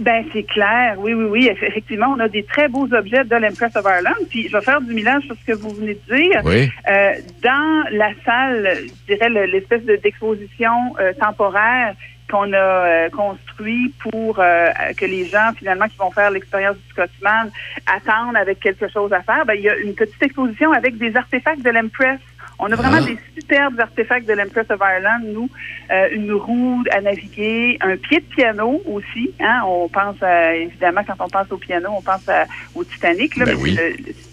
Ben, 0.00 0.24
c'est 0.32 0.44
clair. 0.44 0.96
Oui, 0.98 1.12
oui, 1.12 1.24
oui. 1.24 1.48
Eff- 1.50 1.62
Effectivement, 1.62 2.14
on 2.16 2.20
a 2.20 2.28
des 2.28 2.42
très 2.44 2.68
beaux 2.68 2.88
objets 2.92 3.22
de 3.24 3.36
l'Empress 3.36 3.76
of 3.76 3.84
Ireland. 3.84 4.16
Puis, 4.30 4.48
je 4.48 4.56
vais 4.56 4.62
faire 4.64 4.80
du 4.80 4.94
mélange 4.94 5.24
sur 5.24 5.36
ce 5.36 5.44
que 5.52 5.56
vous 5.56 5.72
venez 5.72 5.94
de 5.94 6.16
dire. 6.16 6.40
Oui. 6.44 6.70
Euh, 6.88 7.12
dans 7.42 7.84
la 7.92 8.10
salle, 8.24 8.78
je 9.08 9.14
dirais 9.14 9.28
le- 9.28 9.44
l'espèce 9.44 9.84
de- 9.84 9.96
d'exposition 9.96 10.70
euh, 10.98 11.12
temporaire 11.20 11.94
qu'on 12.30 12.52
a 12.52 12.56
euh, 12.56 13.08
construit 13.10 13.92
pour 14.10 14.38
euh, 14.38 14.68
que 14.96 15.04
les 15.04 15.26
gens, 15.26 15.50
finalement, 15.58 15.86
qui 15.88 15.96
vont 15.98 16.12
faire 16.12 16.30
l'expérience 16.30 16.76
du 16.76 16.88
Scotsman, 16.90 17.50
attendent 17.86 18.36
avec 18.36 18.60
quelque 18.60 18.88
chose 18.88 19.12
à 19.12 19.20
faire, 19.20 19.44
ben, 19.44 19.54
il 19.54 19.62
y 19.62 19.68
a 19.68 19.76
une 19.76 19.94
petite 19.94 20.22
exposition 20.22 20.72
avec 20.72 20.96
des 20.96 21.14
artefacts 21.16 21.62
de 21.62 21.70
l'Empress. 21.70 22.20
On 22.62 22.70
a 22.70 22.76
vraiment 22.76 22.98
Ah. 23.00 23.06
des 23.06 23.18
superbes 23.40 23.80
artefacts 23.80 24.28
de 24.28 24.34
l'Empress 24.34 24.66
of 24.70 24.80
Ireland, 24.80 25.20
nous. 25.32 25.48
Euh, 25.90 26.08
une 26.12 26.32
roue 26.32 26.84
à 26.92 27.00
naviguer, 27.00 27.78
un 27.80 27.96
pied 27.96 28.18
de 28.20 28.34
piano 28.34 28.82
aussi. 28.86 29.32
Hein? 29.40 29.62
On 29.66 29.88
pense, 29.88 30.22
à- 30.22 30.54
évidemment, 30.54 31.00
quand 31.06 31.24
on 31.24 31.28
pense 31.28 31.50
au 31.50 31.56
piano, 31.56 31.88
on 31.96 32.02
pense 32.02 32.28
à- 32.28 32.44
au 32.74 32.84
Titanic. 32.84 33.36
Là, 33.36 33.46
Ben 33.46 33.56
oui. 33.60 33.76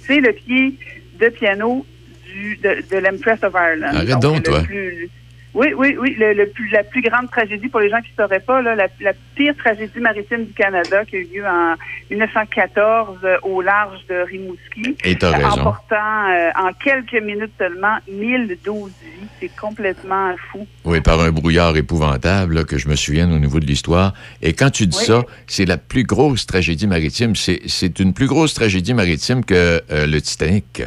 c'est 0.05 0.19
le- 0.19 0.33
pied 0.33 0.75
de 1.19 1.29
piano 1.29 1.85
du, 2.25 2.57
de, 2.57 2.83
de 2.91 2.97
l'Empress 2.97 3.41
of 3.43 3.53
Ireland. 3.55 3.87
Arrête 3.95 4.19
donc, 4.19 4.43
toi. 4.43 4.61
plus- 4.61 5.09
oui, 5.57 5.73
oui, 5.75 5.95
oui. 5.99 6.15
Le, 6.17 6.33
le 6.33 6.47
plus, 6.47 6.69
la 6.69 6.83
plus 6.83 7.01
grande 7.01 7.29
tragédie, 7.29 7.67
pour 7.67 7.79
les 7.79 7.89
gens 7.89 8.01
qui 8.01 8.11
ne 8.17 8.23
sauraient 8.23 8.39
pas, 8.39 8.61
là, 8.61 8.75
la, 8.75 8.87
la 9.01 9.13
pire 9.35 9.55
tragédie 9.57 9.99
maritime 9.99 10.45
du 10.45 10.53
Canada 10.53 11.03
qui 11.05 11.15
a 11.17 11.19
eu 11.19 11.27
lieu 11.33 11.45
en 11.45 11.73
1914 12.09 13.17
euh, 13.23 13.37
au 13.43 13.61
large 13.61 13.99
de 14.09 14.15
Rimouski. 14.15 14.95
Et 15.03 15.17
euh, 15.21 15.31
raison. 15.31 15.61
Emportant 15.61 16.29
euh, 16.29 16.49
en 16.55 16.71
quelques 16.73 17.21
minutes 17.21 17.51
seulement 17.57 17.97
1012 18.09 18.91
vies. 19.01 19.27
C'est 19.39 19.55
complètement 19.55 20.35
fou. 20.51 20.67
Oui, 20.85 21.01
par 21.01 21.19
un 21.21 21.31
brouillard 21.31 21.75
épouvantable 21.75 22.55
là, 22.55 22.63
que 22.63 22.77
je 22.77 22.87
me 22.87 22.95
souvienne 22.95 23.33
au 23.33 23.39
niveau 23.39 23.59
de 23.59 23.65
l'histoire. 23.65 24.13
Et 24.41 24.53
quand 24.53 24.69
tu 24.69 24.87
dis 24.87 24.97
Oui. 24.99 25.05
ça, 25.05 25.23
c'est 25.47 25.65
la 25.65 25.77
plus 25.77 26.03
grosse 26.03 26.45
tragédie 26.45 26.87
maritime. 26.87 27.35
C'est 27.35 27.61
c'est 27.67 27.99
une 27.99 28.13
plus 28.13 28.27
grosse 28.27 28.53
tragédie 28.53 28.93
maritime 28.93 29.43
que 29.43 29.81
euh, 29.91 30.05
le 30.07 30.21
Titanic. 30.21 30.83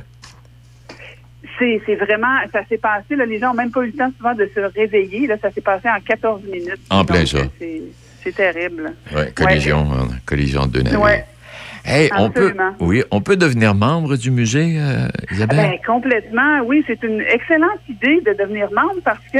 C'est 1.86 1.94
vraiment, 1.96 2.38
ça 2.52 2.60
s'est 2.68 2.78
passé, 2.78 3.16
là, 3.16 3.26
les 3.26 3.38
gens 3.38 3.48
n'ont 3.48 3.54
même 3.54 3.70
pas 3.70 3.82
eu 3.82 3.86
le 3.86 3.92
temps 3.92 4.10
souvent 4.16 4.34
de 4.34 4.50
se 4.54 4.60
réveiller. 4.60 5.26
Là, 5.26 5.36
ça 5.40 5.50
s'est 5.50 5.60
passé 5.60 5.88
en 5.88 6.00
14 6.00 6.42
minutes. 6.44 6.80
En 6.90 7.04
plein 7.04 7.26
ça. 7.26 7.38
euh, 7.38 7.44
c'est- 8.22 8.32
terrible. 8.34 8.92
Ouais, 9.14 9.30
collision, 9.34 9.88
hein, 9.92 10.08
collision 10.26 10.66
de 10.66 10.72
deux 10.72 10.82
navires. 10.82 11.00
Ouais. 11.02 11.24
Hey, 11.84 12.10
on 12.16 12.30
peut, 12.30 12.54
oui, 12.80 13.02
on 13.10 13.22
peut 13.22 13.36
devenir 13.36 13.74
membre 13.74 14.16
du 14.16 14.30
musée, 14.30 14.76
euh, 14.78 15.08
Isabelle? 15.32 15.56
Ben, 15.56 15.78
complètement, 15.86 16.60
oui, 16.66 16.84
c'est 16.86 17.02
une 17.02 17.20
excellente 17.22 17.80
idée 17.88 18.20
de 18.20 18.34
devenir 18.38 18.70
membre 18.72 19.00
parce 19.02 19.24
que 19.32 19.38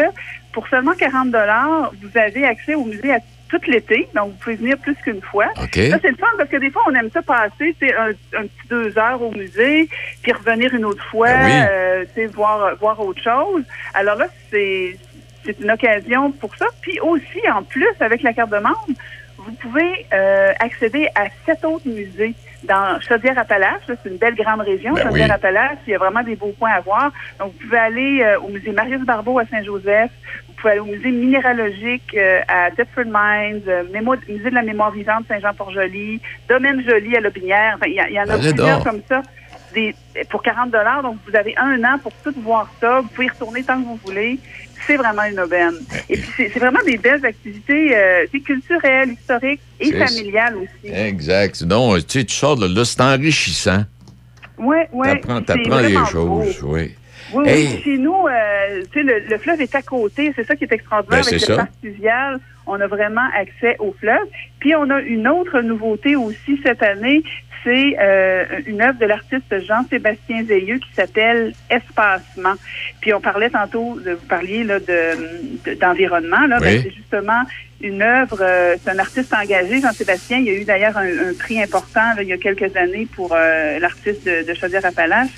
pour 0.53 0.67
seulement 0.69 0.93
40 0.99 1.31
dollars, 1.31 1.93
vous 2.03 2.19
avez 2.19 2.45
accès 2.45 2.75
au 2.75 2.85
musée 2.87 3.13
à 3.13 3.19
tout 3.51 3.61
l'été, 3.67 4.09
donc 4.15 4.29
vous 4.31 4.37
pouvez 4.39 4.57
venir 4.57 4.79
plus 4.79 4.95
qu'une 5.05 5.21
fois. 5.23 5.47
OK. 5.63 5.75
Ça, 5.75 5.99
c'est 6.01 6.11
le 6.11 6.17
fun 6.17 6.27
parce 6.39 6.49
que 6.49 6.57
des 6.57 6.71
fois, 6.71 6.83
on 6.89 6.95
aime 6.95 7.11
ça 7.13 7.21
passer 7.23 7.75
un, 7.99 8.11
un 8.39 8.43
petit 8.43 8.69
deux 8.69 8.97
heures 8.99 9.21
au 9.21 9.33
musée, 9.33 9.89
puis 10.23 10.33
revenir 10.33 10.73
une 10.75 10.85
autre 10.85 11.05
fois, 11.07 11.29
Ben 11.29 11.45
oui. 11.45 11.53
euh, 11.71 12.05
tu 12.15 12.21
sais, 12.23 12.27
voir, 12.27 12.77
voir 12.77 13.01
autre 13.01 13.23
chose. 13.23 13.65
Alors 13.95 14.17
là, 14.17 14.27
c'est 14.51 14.97
c'est 15.45 15.59
une 15.59 15.71
occasion 15.71 16.31
pour 16.33 16.55
ça. 16.57 16.67
Puis 16.83 17.01
aussi, 17.01 17.41
en 17.53 17.63
plus, 17.63 17.89
avec 18.01 18.23
la 18.23 18.33
carte 18.35 18.51
de 18.51 18.59
membre, 18.59 18.87
vous 19.39 19.53
pouvez 19.53 20.07
euh, 20.13 20.53
accéder 20.61 21.09
à 21.15 21.25
sept 21.47 21.65
autres 21.65 21.89
musées 21.89 22.35
dans 22.65 23.01
Chaudière-Appalaches. 23.01 23.81
C'est 23.87 24.11
une 24.11 24.19
belle 24.19 24.35
grande 24.35 24.61
région, 24.61 24.93
Ben 24.93 25.01
oui. 25.07 25.09
Chaudière-Appalaches. 25.09 25.79
Il 25.87 25.93
y 25.93 25.95
a 25.95 25.99
vraiment 25.99 26.23
des 26.23 26.37
beaux 26.37 26.55
points 26.59 26.73
à 26.73 26.81
voir. 26.81 27.11
Donc, 27.39 27.53
vous 27.55 27.59
pouvez 27.67 27.79
aller 27.79 28.23
euh, 28.23 28.39
au 28.41 28.49
musée 28.49 28.71
Marius 28.73 29.01
Barbeau 29.01 29.39
à 29.39 29.47
Saint-Joseph. 29.47 30.11
Pouvez 30.61 30.73
aller 30.73 30.81
au 30.81 30.85
musée 30.87 31.11
minéralogique 31.11 32.15
euh, 32.15 32.41
à 32.49 32.71
Thetford 32.71 33.05
Mines, 33.07 33.63
euh, 33.67 33.83
mémo- 33.93 34.17
musée 34.29 34.51
de 34.51 34.55
la 34.55 34.63
mémoire 34.63 34.91
vivante 34.91 35.25
Saint-Jean-Port-Joli, 35.29 36.21
Domaine 36.49 36.83
Joli 36.87 37.17
à 37.17 37.21
Lobinière. 37.21 37.79
Il 37.87 37.93
y, 37.95 38.21
en 38.21 38.29
a 38.29 38.37
plusieurs 38.39 38.79
donc. 38.79 38.85
comme 38.85 39.01
ça. 39.09 39.23
Des, 39.75 39.95
pour 40.29 40.43
40 40.43 40.71
dollars, 40.71 41.03
donc 41.03 41.17
vous 41.29 41.37
avez 41.37 41.55
un 41.57 41.83
an 41.85 41.99
pour 42.03 42.13
tout 42.25 42.35
voir 42.43 42.69
ça. 42.81 43.01
Vous 43.01 43.09
pouvez 43.09 43.27
y 43.27 43.31
retourner 43.31 43.63
tant 43.63 43.81
que 43.81 43.87
vous 43.87 44.01
voulez. 44.05 44.39
C'est 44.87 44.97
vraiment 44.97 45.23
une 45.25 45.39
aubaine. 45.41 45.75
Et 46.09 46.17
puis 46.17 46.51
c'est 46.53 46.59
vraiment 46.59 46.83
des 46.85 46.99
belles 46.99 47.25
activités 47.25 47.97
euh, 47.97 48.27
culturelles, 48.45 49.13
historiques 49.13 49.61
et 49.79 49.93
familiales 49.93 50.57
aussi. 50.57 50.93
Exact. 50.93 51.63
Non, 51.63 51.95
tu 51.97 52.03
sais, 52.09 52.25
tu 52.25 52.35
sors 52.35 52.57
de 52.57 52.67
là, 52.67 52.85
c'est 52.85 53.01
enrichissant. 53.01 53.85
Ouais, 54.59 54.89
ouais. 54.93 55.21
T'apprends, 55.21 55.41
vraiment 55.69 56.05
choses, 56.07 56.61
beau. 56.61 56.75
oui. 56.75 56.95
Oui, 57.35 57.49
Hey. 57.49 57.67
oui. 57.69 57.81
Chez 57.85 57.99
nous, 57.99 58.27
euh, 58.27 58.83
tu 58.93 59.01
sais, 59.01 59.03
le, 59.03 59.21
le 59.29 59.39
fleuve 59.39 59.61
est 59.61 59.75
à 59.75 59.83
côté. 59.83 60.33
C'est 60.37 60.45
ça 60.45 60.57
qui 60.57 60.65
est 60.65 60.73
extraordinaire 60.73 61.21
Ben, 61.23 61.27
avec 61.29 61.41
c'est 61.41 61.49
le 61.49 61.55
ça. 61.57 61.63
parc 61.63 61.73
fluvial. 61.81 62.39
On 62.67 62.81
a 62.81 62.87
vraiment 62.87 63.27
accès 63.37 63.77
au 63.79 63.93
fleuve. 63.99 64.27
Puis 64.61 64.75
on 64.77 64.89
a 64.91 65.01
une 65.01 65.27
autre 65.29 65.61
nouveauté 65.61 66.15
aussi 66.17 66.61
cette 66.65 66.83
année. 66.83 67.23
C'est 67.63 67.95
euh, 68.01 68.45
une 68.67 68.81
œuvre 68.81 68.99
de 68.99 69.05
l'artiste 69.05 69.55
Jean-Sébastien 69.67 70.43
Veilleux 70.45 70.79
qui 70.79 70.93
s'appelle 70.95 71.53
Espacement. 71.69 72.55
Puis 73.03 73.13
on 73.13 73.21
parlait 73.21 73.51
tantôt, 73.51 73.99
de, 74.01 74.13
vous 74.13 74.27
parliez 74.27 74.65
là, 74.65 74.79
de, 74.81 75.67
de- 75.67 75.75
d'environnement. 75.75 76.47
Là, 76.47 76.59
Ben, 76.59 76.77
Oui. 76.77 76.81
c'est 76.85 76.91
justement 76.95 77.43
une 77.83 78.01
œuvre, 78.03 78.39
euh, 78.41 78.77
c'est 78.83 78.91
un 78.91 78.99
artiste 78.99 79.33
engagé, 79.35 79.81
Jean-Sébastien. 79.81 80.39
Il 80.39 80.45
y 80.45 80.51
a 80.51 80.55
eu 80.55 80.65
d'ailleurs 80.65 80.97
un, 80.97 81.31
un 81.31 81.35
prix 81.39 81.63
important 81.63 82.15
là, 82.17 82.23
il 82.23 82.29
y 82.29 82.33
a 82.33 82.39
quelques 82.39 82.75
années 82.77 83.07
pour 83.15 83.33
euh, 83.35 83.79
l'artiste 83.79 84.25
de, 84.27 84.47
de 84.47 84.55
Chaudière-Appalaches. 84.55 85.29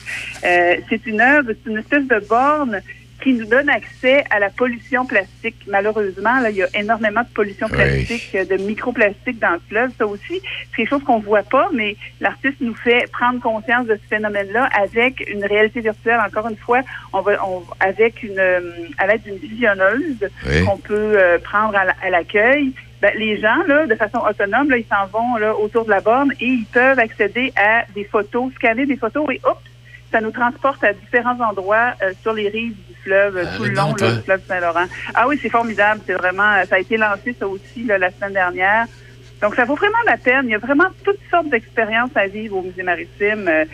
Euh, 0.45 0.77
c'est 0.89 1.05
une 1.07 1.21
œuvre, 1.21 1.51
c'est 1.65 1.71
une 1.71 1.79
espèce 1.79 2.07
de 2.07 2.19
borne 2.29 2.81
qui 3.23 3.35
nous 3.35 3.47
donne 3.47 3.69
accès 3.69 4.25
à 4.31 4.39
la 4.39 4.51
pollution 4.51 5.07
plastique. 5.07 5.57
Malheureusement, 5.69 6.41
là, 6.41 6.51
il 6.51 6.57
y 6.57 6.63
a 6.63 6.69
énormément 6.75 7.21
de 7.23 7.29
pollution 7.35 7.69
plastique, 7.69 8.31
euh, 8.35 8.45
de 8.45 8.57
microplastique 8.63 9.39
dans 9.39 9.53
le 9.53 9.61
fleuve. 9.69 9.91
Ça 9.97 10.07
aussi, 10.07 10.41
c'est 10.71 10.77
quelque 10.77 10.89
chose 10.91 11.05
qu'on 11.05 11.21
voit 11.21 11.43
pas, 11.43 11.69
mais 11.73 11.97
l'artiste 12.21 12.57
nous 12.61 12.75
fait 12.75 13.05
prendre 13.13 13.41
conscience 13.41 13.87
de 13.87 13.95
ce 13.95 14.09
phénomène-là 14.09 14.69
avec 14.81 15.23
une 15.33 15.45
réalité 15.45 15.81
virtuelle. 15.81 16.21
Encore 16.27 16.49
une 16.49 16.57
fois, 16.57 16.81
on 17.13 17.21
va, 17.21 17.33
on, 17.47 17.63
avec 17.81 18.23
une, 18.23 18.39
euh, 18.39 18.61
à 18.99 19.07
l'aide 19.07 19.23
d'une 19.23 19.37
visionneuse 19.37 20.29
Oui. 20.47 20.65
qu'on 20.65 20.77
peut 20.79 21.15
euh, 21.17 21.39
prendre 21.39 21.77
à 21.77 21.85
la- 21.85 21.97
à 22.03 22.11
l'accueil. 22.11 22.73
Ben, 23.01 23.13
les 23.19 23.37
gens, 23.41 23.63
là, 23.67 23.87
de 23.87 23.95
façon 23.97 24.19
autonome, 24.19 24.71
là, 24.71 24.77
ils 24.79 24.85
s'en 24.87 25.07
vont 25.07 25.37
là, 25.37 25.55
autour 25.57 25.85
de 25.85 25.91
la 25.91 26.01
borne 26.01 26.33
et 26.41 26.47
ils 26.47 26.67
peuvent 26.73 26.99
accéder 27.01 27.53
à 27.57 27.85
des 27.95 28.05
photos, 28.05 28.53
scanner 28.55 28.87
des 28.87 28.97
photos 28.97 29.27
et 29.33 29.41
hop, 29.45 29.59
ça 30.13 30.21
nous 30.21 30.31
transporte 30.31 30.85
à 30.85 30.93
différents 30.93 31.41
endroits 31.41 31.95
euh, 32.03 32.13
sur 32.23 32.33
les 32.35 32.49
rives 32.49 32.75
du 32.75 32.95
fleuve, 33.03 33.37
euh, 33.37 33.45
Ah, 33.47 33.57
tout 33.57 33.65
le 33.65 33.71
long 33.71 33.95
là, 33.97 34.13
du 34.13 34.23
fleuve 34.23 34.43
Saint-Laurent. 34.47 34.87
Ah 35.15 35.27
oui, 35.27 35.39
c'est 35.43 35.49
formidable. 35.51 36.03
C'est 36.07 36.15
vraiment, 36.15 36.53
euh, 36.55 36.65
ça 36.69 36.77
a 36.77 36.79
été 36.79 36.97
lancé 36.97 37.35
ça 37.39 37.49
aussi 37.49 37.85
là, 37.87 37.99
la 37.99 38.11
semaine 38.13 38.35
dernière. 38.35 38.87
Donc 39.41 39.57
ça 39.57 39.65
vaut 39.65 39.75
vraiment 39.75 39.99
la 40.07 40.17
peine. 40.19 40.45
Il 40.45 40.51
y 40.51 40.55
a 40.55 40.59
vraiment 40.59 40.87
toutes 41.05 41.19
sortes 41.31 41.49
d'expériences 41.51 42.15
à 42.15 42.27
vivre 42.29 42.57
au 42.59 42.63
musée 42.63 42.83
maritime. 42.85 43.49
euh, 43.49 43.65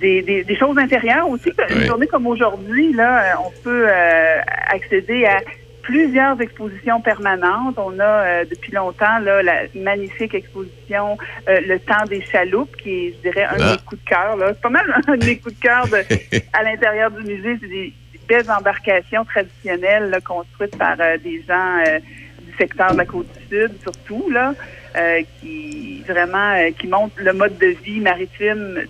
des, 0.00 0.22
des, 0.22 0.42
des 0.44 0.56
choses 0.56 0.78
intérieures 0.78 1.28
aussi. 1.28 1.52
Une 1.68 1.78
Oui. 1.78 1.86
journée 1.86 2.06
comme 2.06 2.26
aujourd'hui, 2.26 2.94
là, 2.94 3.24
euh, 3.34 3.34
on 3.46 3.50
peut 3.62 3.84
euh, 3.88 4.38
accéder 4.68 5.26
à 5.26 5.38
plusieurs 5.82 6.40
expositions 6.40 7.00
permanentes. 7.00 7.76
On 7.78 7.98
a 7.98 8.04
euh, 8.04 8.44
depuis 8.48 8.72
longtemps 8.72 9.18
là, 9.20 9.42
la 9.42 9.62
magnifique 9.74 10.34
exposition 10.34 11.18
euh, 11.48 11.60
Le 11.66 11.78
temps 11.80 12.04
des 12.08 12.22
chaloupes, 12.22 12.74
qui 12.76 12.90
est, 13.08 13.14
je 13.16 13.28
dirais, 13.30 13.44
un 13.44 13.56
de 13.56 13.62
Ah. 13.62 13.72
mes 13.72 13.78
coups 13.84 14.02
de 14.04 14.08
cœur. 14.08 14.36
C'est 14.38 14.60
pas 14.60 14.70
mal 14.70 15.02
un 15.08 15.16
de 15.16 15.24
mes 15.26 15.38
coups 15.38 15.54
de 15.56 15.60
cœur 15.60 15.86
de- 15.88 16.04
à 16.52 16.62
l'intérieur 16.62 17.10
du 17.10 17.22
musée. 17.24 17.58
C'est 17.60 17.68
des, 17.68 17.92
des 18.12 18.20
belles 18.28 18.50
embarcations 18.50 19.24
traditionnelles 19.24 20.10
là, 20.10 20.20
construites 20.20 20.76
par 20.78 20.96
euh, 21.00 21.16
des 21.18 21.42
gens 21.48 21.78
euh, 21.86 21.98
du 22.46 22.56
secteur 22.56 22.92
de 22.92 22.98
la 22.98 23.04
côte 23.04 23.26
du 23.38 23.56
Sud, 23.56 23.72
surtout, 23.82 24.30
là, 24.30 24.54
euh, 24.96 25.20
qui 25.40 26.02
vraiment 26.08 26.52
euh, 26.54 26.70
qui 26.78 26.86
montre 26.88 27.14
le 27.18 27.32
mode 27.32 27.56
de 27.58 27.68
vie 27.84 28.00
maritime 28.00 28.80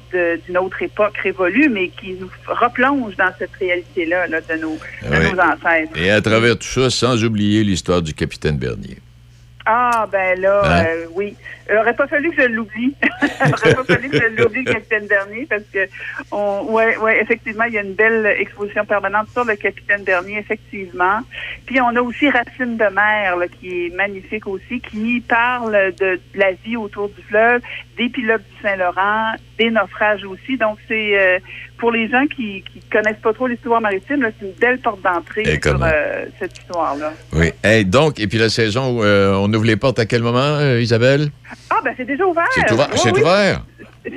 d'une 0.46 0.58
autre 0.58 0.82
époque 0.82 1.16
révolue, 1.18 1.68
mais 1.68 1.88
qui 1.88 2.14
nous 2.20 2.30
replonge 2.46 3.14
dans 3.16 3.30
cette 3.38 3.54
réalité-là 3.60 4.26
là, 4.28 4.40
de, 4.40 4.54
nos, 4.60 4.78
de 5.02 5.08
Oui. 5.18 5.32
nos 5.32 5.40
ancêtres. 5.40 5.96
Et 5.96 6.10
à 6.10 6.20
travers 6.20 6.56
tout 6.58 6.66
ça, 6.66 6.90
sans 6.90 7.22
oublier 7.24 7.62
l'histoire 7.64 8.02
du 8.02 8.14
capitaine 8.14 8.56
Bernier. 8.58 8.98
Ah, 9.64 10.08
ben 10.10 10.40
là, 10.40 10.62
Hein? 10.64 10.84
euh, 10.86 11.06
oui. 11.14 11.34
Il 11.70 11.76
aurait 11.76 11.94
pas 11.94 12.06
fallu 12.06 12.30
que 12.30 12.42
je 12.42 12.48
l'oublie. 12.48 12.94
Il 13.22 13.54
aurait 13.54 13.74
pas 13.74 13.84
fallu 13.84 14.08
que 14.10 14.16
je 14.16 14.42
l'oublie 14.42 14.64
le 14.64 14.72
capitaine 14.72 15.06
Bernier 15.06 15.46
parce 15.48 15.62
que, 15.72 15.88
on, 16.30 16.72
ouais, 16.72 16.96
ouais, 16.98 17.20
effectivement, 17.20 17.64
il 17.64 17.74
y 17.74 17.78
a 17.78 17.82
une 17.82 17.94
belle 17.94 18.26
exposition 18.38 18.84
permanente 18.84 19.28
sur 19.32 19.44
le 19.44 19.56
capitaine 19.56 20.02
Bernier, 20.02 20.38
effectivement. 20.38 21.20
Puis 21.66 21.80
on 21.80 21.94
a 21.96 22.00
aussi 22.00 22.28
Racine 22.30 22.76
de 22.76 22.94
mer, 22.94 23.36
là, 23.36 23.46
qui 23.48 23.86
est 23.86 23.94
magnifique 23.94 24.46
aussi, 24.46 24.80
qui 24.80 25.20
parle 25.20 25.92
de, 25.98 26.14
de 26.14 26.20
la 26.34 26.52
vie 26.52 26.76
autour 26.76 27.08
du 27.08 27.22
fleuve, 27.22 27.60
des 27.96 28.08
pilotes 28.08 28.42
du 28.42 28.62
Saint-Laurent, 28.62 29.32
des 29.58 29.70
naufrages 29.70 30.24
aussi. 30.24 30.56
Donc 30.56 30.78
c'est 30.88 31.18
euh, 31.18 31.38
pour 31.82 31.90
les 31.90 32.08
gens 32.08 32.26
qui, 32.28 32.62
qui 32.72 32.80
connaissent 32.92 33.20
pas 33.20 33.32
trop 33.32 33.48
l'histoire 33.48 33.80
maritime, 33.80 34.24
c'est 34.38 34.46
une 34.46 34.52
belle 34.52 34.78
porte 34.78 35.02
d'entrée 35.02 35.42
Et 35.42 35.60
sur 35.60 35.82
euh, 35.82 36.26
cette 36.38 36.56
histoire-là. 36.56 37.12
Oui. 37.32 37.50
Hey, 37.64 37.84
donc, 37.84 38.20
et 38.20 38.28
puis 38.28 38.38
la 38.38 38.50
saison, 38.50 39.00
euh, 39.02 39.34
on 39.34 39.52
ouvre 39.52 39.64
les 39.64 39.74
portes 39.74 39.98
à 39.98 40.06
quel 40.06 40.22
moment, 40.22 40.38
euh, 40.38 40.80
Isabelle? 40.80 41.30
Ah, 41.70 41.80
ben 41.84 41.94
c'est 41.96 42.04
déjà 42.04 42.26
ouvert. 42.26 42.46
C'est 42.54 42.70
ouvert. 42.72 42.88
Oui, 42.92 42.98
c'est 43.02 43.12
oui. 43.12 43.20
ouvert. 43.20 43.60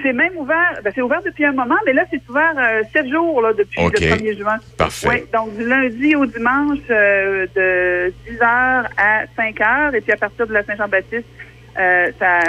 C'est 0.01 0.13
même 0.13 0.35
ouvert. 0.37 0.79
Ben, 0.83 0.91
c'est 0.95 1.01
ouvert 1.01 1.21
depuis 1.23 1.45
un 1.45 1.51
moment, 1.51 1.75
mais 1.85 1.93
là, 1.93 2.03
c'est 2.11 2.21
ouvert 2.29 2.53
euh, 2.57 2.81
sept 2.91 3.07
jours 3.07 3.41
là, 3.41 3.53
depuis 3.53 3.79
le 3.83 3.89
1er 4.15 4.37
juin. 4.37 4.57
Parfait. 4.77 5.07
Oui, 5.09 5.23
donc 5.31 5.55
du 5.55 5.63
lundi 5.67 6.15
au 6.15 6.25
dimanche 6.25 6.79
euh, 6.89 7.45
de 7.55 8.13
10 8.29 8.37
h 8.37 8.83
à 8.97 9.25
5 9.35 9.55
h. 9.59 9.95
Et 9.95 10.01
puis 10.01 10.11
à 10.11 10.17
partir 10.17 10.47
de 10.47 10.53
la 10.53 10.63
Saint-Jean-Baptiste, 10.63 11.25
euh, 11.79 12.11
ça, 12.19 12.39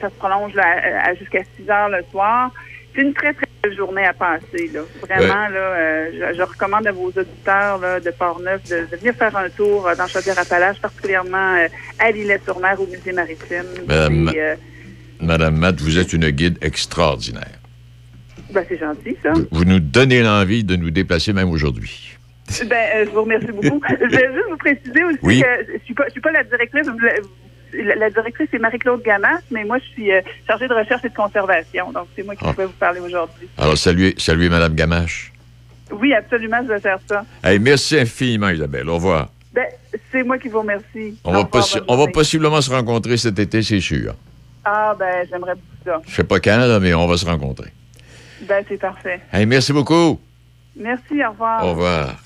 ça 0.00 0.08
se 0.08 0.14
prolonge 0.14 0.54
là, 0.54 0.64
à- 0.64 1.10
à- 1.10 1.14
jusqu'à 1.14 1.42
6 1.56 1.64
h 1.66 1.90
le 1.90 2.02
soir. 2.10 2.50
C'est 2.94 3.02
une 3.02 3.14
très, 3.14 3.32
très 3.32 3.46
belle 3.62 3.74
journée 3.76 4.04
à 4.04 4.12
passer. 4.12 4.70
Là. 4.72 4.80
Vraiment, 5.08 5.48
là, 5.48 5.56
euh, 5.56 6.10
je, 6.32 6.36
je 6.36 6.42
recommande 6.42 6.86
à 6.86 6.92
vos 6.92 7.06
auditeurs 7.08 7.78
là, 7.78 8.00
de 8.00 8.10
Port-Neuf 8.10 8.62
de, 8.68 8.86
de 8.90 8.96
venir 8.96 9.14
faire 9.14 9.34
un 9.36 9.48
tour 9.48 9.86
euh, 9.88 9.94
dans 9.94 10.06
Chaudière-Appalaches, 10.06 10.80
particulièrement 10.80 11.54
euh, 11.56 11.68
à 11.98 12.10
l'îlet-sur-mer, 12.10 12.80
au 12.80 12.86
musée 12.86 13.12
maritime. 13.12 13.64
Madame- 13.86 14.30
euh, 14.36 15.50
Matt, 15.50 15.80
vous 15.80 15.98
êtes 15.98 16.12
une 16.12 16.28
guide 16.30 16.58
extraordinaire. 16.62 17.58
ben, 18.52 18.64
c'est 18.68 18.78
gentil, 18.78 19.16
ça. 19.22 19.32
Vous 19.50 19.64
nous 19.64 19.80
donnez 19.80 20.22
l'envie 20.22 20.64
de 20.64 20.76
nous 20.76 20.90
déplacer 20.90 21.32
même 21.32 21.48
aujourd'hui. 21.50 22.16
Ben, 22.68 23.06
je 23.06 23.10
vous 23.10 23.22
remercie 23.22 23.46
beaucoup. 23.46 23.80
je 23.88 24.16
vais 24.16 24.32
juste 24.34 24.48
vous 24.50 24.56
préciser 24.58 25.04
aussi 25.04 25.18
Oui. 25.22 25.40
que 25.42 25.72
je 25.78 25.84
suis 25.84 25.94
pas, 25.94 26.04
je 26.08 26.12
suis 26.12 26.20
pas 26.20 26.32
la 26.32 26.44
directrice. 26.44 26.86
vous 26.86 26.98
la- 27.72 28.10
directrice, 28.10 28.48
c'est 28.50 28.58
Marie-Claude 28.58 29.02
Gamas, 29.02 29.40
mais 29.50 29.64
moi, 29.64 29.78
je 29.78 29.84
suis 29.92 30.12
euh, 30.12 30.20
chargée 30.46 30.68
de 30.68 30.74
recherche 30.74 31.04
et 31.04 31.08
de 31.08 31.14
conservation. 31.14 31.92
Donc, 31.92 32.06
c'est 32.14 32.22
moi 32.22 32.34
qui 32.36 32.44
Ah. 32.46 32.52
peux 32.54 32.64
vous 32.64 32.72
parler 32.72 33.00
aujourd'hui. 33.00 33.48
Alors, 33.58 33.76
saluez, 33.78 34.14
saluez 34.18 34.48
Madame 34.48 34.74
Gamache. 34.74 35.32
Oui, 35.90 36.14
absolument, 36.14 36.58
je 36.62 36.68
vais 36.68 36.80
faire 36.80 36.98
ça. 37.08 37.24
Hey, 37.44 37.58
merci 37.58 37.98
infiniment, 37.98 38.48
Isabelle. 38.48 38.88
Au 38.88 38.94
revoir. 38.94 39.28
Ben, 39.52 39.66
c'est 40.10 40.22
moi 40.22 40.38
qui 40.38 40.48
vous 40.48 40.60
remercie. 40.60 41.18
On 41.24 41.32
va, 41.32 41.42
possi- 41.44 41.82
on 41.86 42.06
possiblement 42.08 42.60
se 42.62 42.70
rencontrer 42.70 43.16
cet 43.18 43.38
été, 43.38 43.62
c'est 43.62 43.80
sûr. 43.80 44.14
Ah, 44.64 44.94
ben, 44.98 45.26
j'aimerais 45.30 45.54
beaucoup 45.54 45.66
ça. 45.84 46.00
Je 46.06 46.14
sais 46.14 46.24
pas 46.24 46.40
quand, 46.40 46.56
là, 46.56 46.80
mais 46.80 46.94
on 46.94 47.06
va 47.06 47.16
se 47.18 47.26
rencontrer. 47.26 47.70
Ben, 48.48 48.64
c'est 48.68 48.78
parfait. 48.78 49.20
Hey, 49.32 49.44
merci 49.44 49.72
beaucoup. 49.72 50.18
Merci, 50.76 51.22
au 51.26 51.30
revoir. 51.32 51.64
Au 51.66 51.70
revoir. 51.70 52.16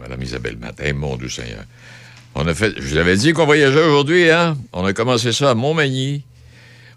Madame 0.00 0.22
Isabelle 0.22 0.56
Matin, 0.58 0.92
mon 0.94 1.16
Dieu 1.16 1.28
Seigneur. 1.28 1.64
On 2.38 2.46
a 2.46 2.52
fait, 2.52 2.74
je 2.76 2.82
vous 2.82 2.96
avais 2.98 3.16
dit 3.16 3.32
qu'on 3.32 3.46
voyageait 3.46 3.82
aujourd'hui, 3.82 4.30
hein? 4.30 4.58
On 4.74 4.84
a 4.84 4.92
commencé 4.92 5.32
ça 5.32 5.52
à 5.52 5.54
Montmagny. 5.54 6.22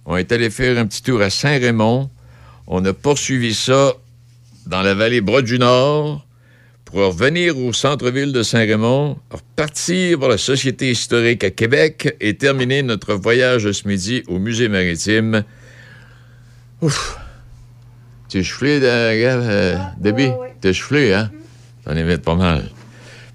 On 0.05 0.17
est 0.17 0.33
allé 0.33 0.49
faire 0.49 0.77
un 0.77 0.85
petit 0.85 1.01
tour 1.01 1.21
à 1.21 1.29
Saint-Raymond. 1.29 2.09
On 2.67 2.83
a 2.83 2.91
poursuivi 2.91 3.53
ça 3.53 3.93
dans 4.65 4.81
la 4.81 4.93
vallée 4.93 5.21
Bras 5.21 5.41
du 5.41 5.57
Nord 5.57 6.25
pour 6.83 6.99
revenir 6.99 7.57
au 7.57 7.71
centre-ville 7.71 8.33
de 8.33 8.43
Saint-Raymond, 8.43 9.17
repartir 9.31 10.19
pour 10.19 10.27
la 10.27 10.37
Société 10.37 10.91
historique 10.91 11.45
à 11.45 11.51
Québec 11.51 12.17
et 12.19 12.35
terminer 12.35 12.83
notre 12.83 13.13
voyage 13.13 13.71
ce 13.71 13.87
midi 13.87 14.23
au 14.27 14.39
musée 14.39 14.67
maritime. 14.67 15.45
Ouf! 16.81 17.17
T'es 18.27 18.43
choufflé, 18.43 18.81
euh, 18.83 19.13
euh, 19.13 19.77
Debbie? 20.01 20.31
T'es 20.59 20.73
choufflé, 20.73 21.13
hein? 21.13 21.31
T'en 21.85 21.95
évites 21.95 22.23
pas 22.23 22.35
mal. 22.35 22.69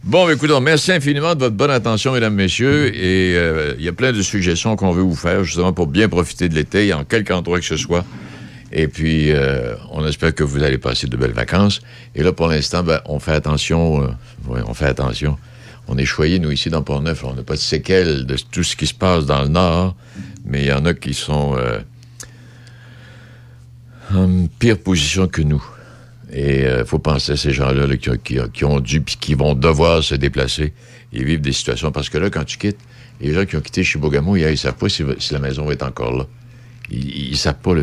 Bon, 0.07 0.29
écoutez, 0.29 0.53
merci 0.61 0.93
infiniment 0.93 1.35
de 1.35 1.41
votre 1.41 1.57
bonne 1.57 1.71
attention, 1.71 2.13
mesdames, 2.13 2.35
messieurs. 2.35 2.95
Et 2.95 3.35
euh, 3.39 3.75
il 3.79 3.85
y 3.87 3.89
a 3.89 3.93
plein 3.95 4.13
de 4.13 4.21
suggestions 4.21 4.77
qu'on 4.77 4.93
veut 4.93 5.01
vous 5.03 5.17
faire, 5.17 5.45
justement, 5.45 5.73
pour 5.73 5.87
bien 5.87 6.11
profiter 6.11 6.51
de 6.51 6.55
l'été, 6.55 6.93
en 6.93 7.05
quelque 7.05 7.33
endroit 7.33 7.59
que 7.59 7.65
ce 7.65 7.79
soit. 7.79 8.05
Et 8.71 8.87
puis, 8.87 9.33
euh, 9.33 9.75
on 9.91 10.07
espère 10.07 10.35
que 10.35 10.45
vous 10.45 10.63
allez 10.63 10.77
passer 10.77 11.07
de 11.07 11.17
belles 11.17 11.33
vacances. 11.33 11.81
Et 12.15 12.23
là, 12.23 12.33
pour 12.35 12.49
l'instant, 12.49 12.83
ben, 12.83 13.01
on 13.07 13.19
fait 13.19 13.33
attention. 13.33 14.03
euh, 14.03 14.09
ouais, 14.47 14.61
on 14.67 14.75
fait 14.75 14.85
attention. 14.85 15.39
On 15.89 15.97
est 15.97 16.05
choyés, 16.05 16.39
nous, 16.39 16.51
ici, 16.51 16.69
dans 16.69 16.83
Port-Neuf. 16.83 17.25
On 17.25 17.33
n'a 17.33 17.43
pas 17.43 17.55
de 17.55 17.61
séquelles 17.61 18.27
de 18.27 18.37
tout 18.51 18.63
ce 18.63 18.77
qui 18.77 18.87
se 18.87 18.95
passe 18.95 19.25
dans 19.25 19.41
le 19.41 19.49
Nord. 19.49 19.97
Mais 20.45 20.65
il 20.65 20.67
y 20.67 20.73
en 20.73 20.85
a 20.85 20.93
qui 20.93 21.15
sont 21.15 21.57
euh, 21.57 21.79
en 24.15 24.49
pire 24.59 24.79
position 24.79 25.29
que 25.29 25.41
nous. 25.41 25.65
Et 26.33 26.63
il 26.63 26.85
faut 26.87 26.99
penser 26.99 27.33
à 27.33 27.37
ces 27.37 27.53
gens-là 27.53 27.87
là, 27.87 27.97
qui, 27.97 28.65
ont- 28.65 28.81
dû 28.81 29.01
puis 29.01 29.17
qui 29.21 29.35
vont 29.35 29.55
devoir 29.55 30.03
se 30.03 30.15
déplacer 30.15 30.73
et 31.13 31.23
vivre 31.25 31.43
des 31.43 31.53
situations. 31.53 31.93
Parce 31.93 32.09
que 32.09 32.19
là, 32.19 32.31
quand 32.31 32.45
tu 32.45 32.59
quittes, 32.59 32.79
les 33.21 33.33
gens 33.33 33.45
qui 33.45 33.57
ont 33.57 33.61
quitté 33.61 33.85
Chibougamau, 33.85 34.37
ils 34.37 34.45
ne 34.51 34.57
savent 34.57 34.75
pas 34.77 34.89
si, 34.89 35.05
la 35.31 35.39
maison 35.39 35.65
va 35.65 35.73
être 35.75 35.85
encore 35.87 36.17
là. 36.17 36.27
Ils 36.91 37.31
ne 37.31 37.37
savent 37.37 37.55
pas. 37.63 37.75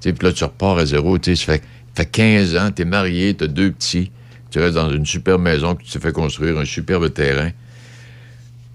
Puis 0.00 0.12
là, 0.22 0.32
tu 0.32 0.44
repars 0.44 0.78
à 0.78 0.86
zéro. 0.86 1.16
Ça 1.22 1.34
fait, 1.34 1.62
ça 1.94 2.04
fait 2.04 2.06
15 2.06 2.56
ans, 2.56 2.70
tu 2.74 2.82
es 2.82 2.84
marié, 2.84 3.34
tu 3.34 3.44
as 3.44 3.48
deux 3.48 3.72
petits. 3.72 4.10
Tu 4.50 4.60
restes 4.60 4.74
dans 4.76 4.90
une 4.92 5.04
superbe 5.04 5.42
maison 5.42 5.74
que 5.74 5.82
tu 5.82 5.90
t'es 5.90 5.98
fait 5.98 6.12
construire, 6.12 6.56
un 6.58 6.64
superbe 6.64 7.12
terrain. 7.12 7.50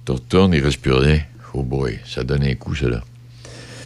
Tu 0.05 0.11
retournes, 0.11 0.53
il 0.53 0.59
ne 0.59 0.65
reste 0.65 0.81
plus 0.81 0.91
rien. 0.93 1.19
Oh 1.53 1.63
boy, 1.63 1.99
ça 2.05 2.23
donne 2.23 2.43
un 2.43 2.55
coup, 2.55 2.75
cela. 2.75 3.01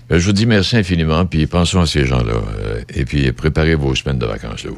Ben, 0.09 0.17
je 0.19 0.25
vous 0.25 0.33
dis 0.33 0.45
merci 0.45 0.77
infiniment, 0.77 1.25
puis 1.25 1.45
pensons 1.47 1.81
à 1.81 1.85
ces 1.87 2.05
gens-là. 2.05 2.33
euh, 2.59 2.81
et 2.93 3.05
puis 3.05 3.31
préparez 3.31 3.75
vos 3.75 3.93
semaines 3.95 4.19
de 4.19 4.25
vacances, 4.25 4.63
là, 4.63 4.71
vous. 4.71 4.77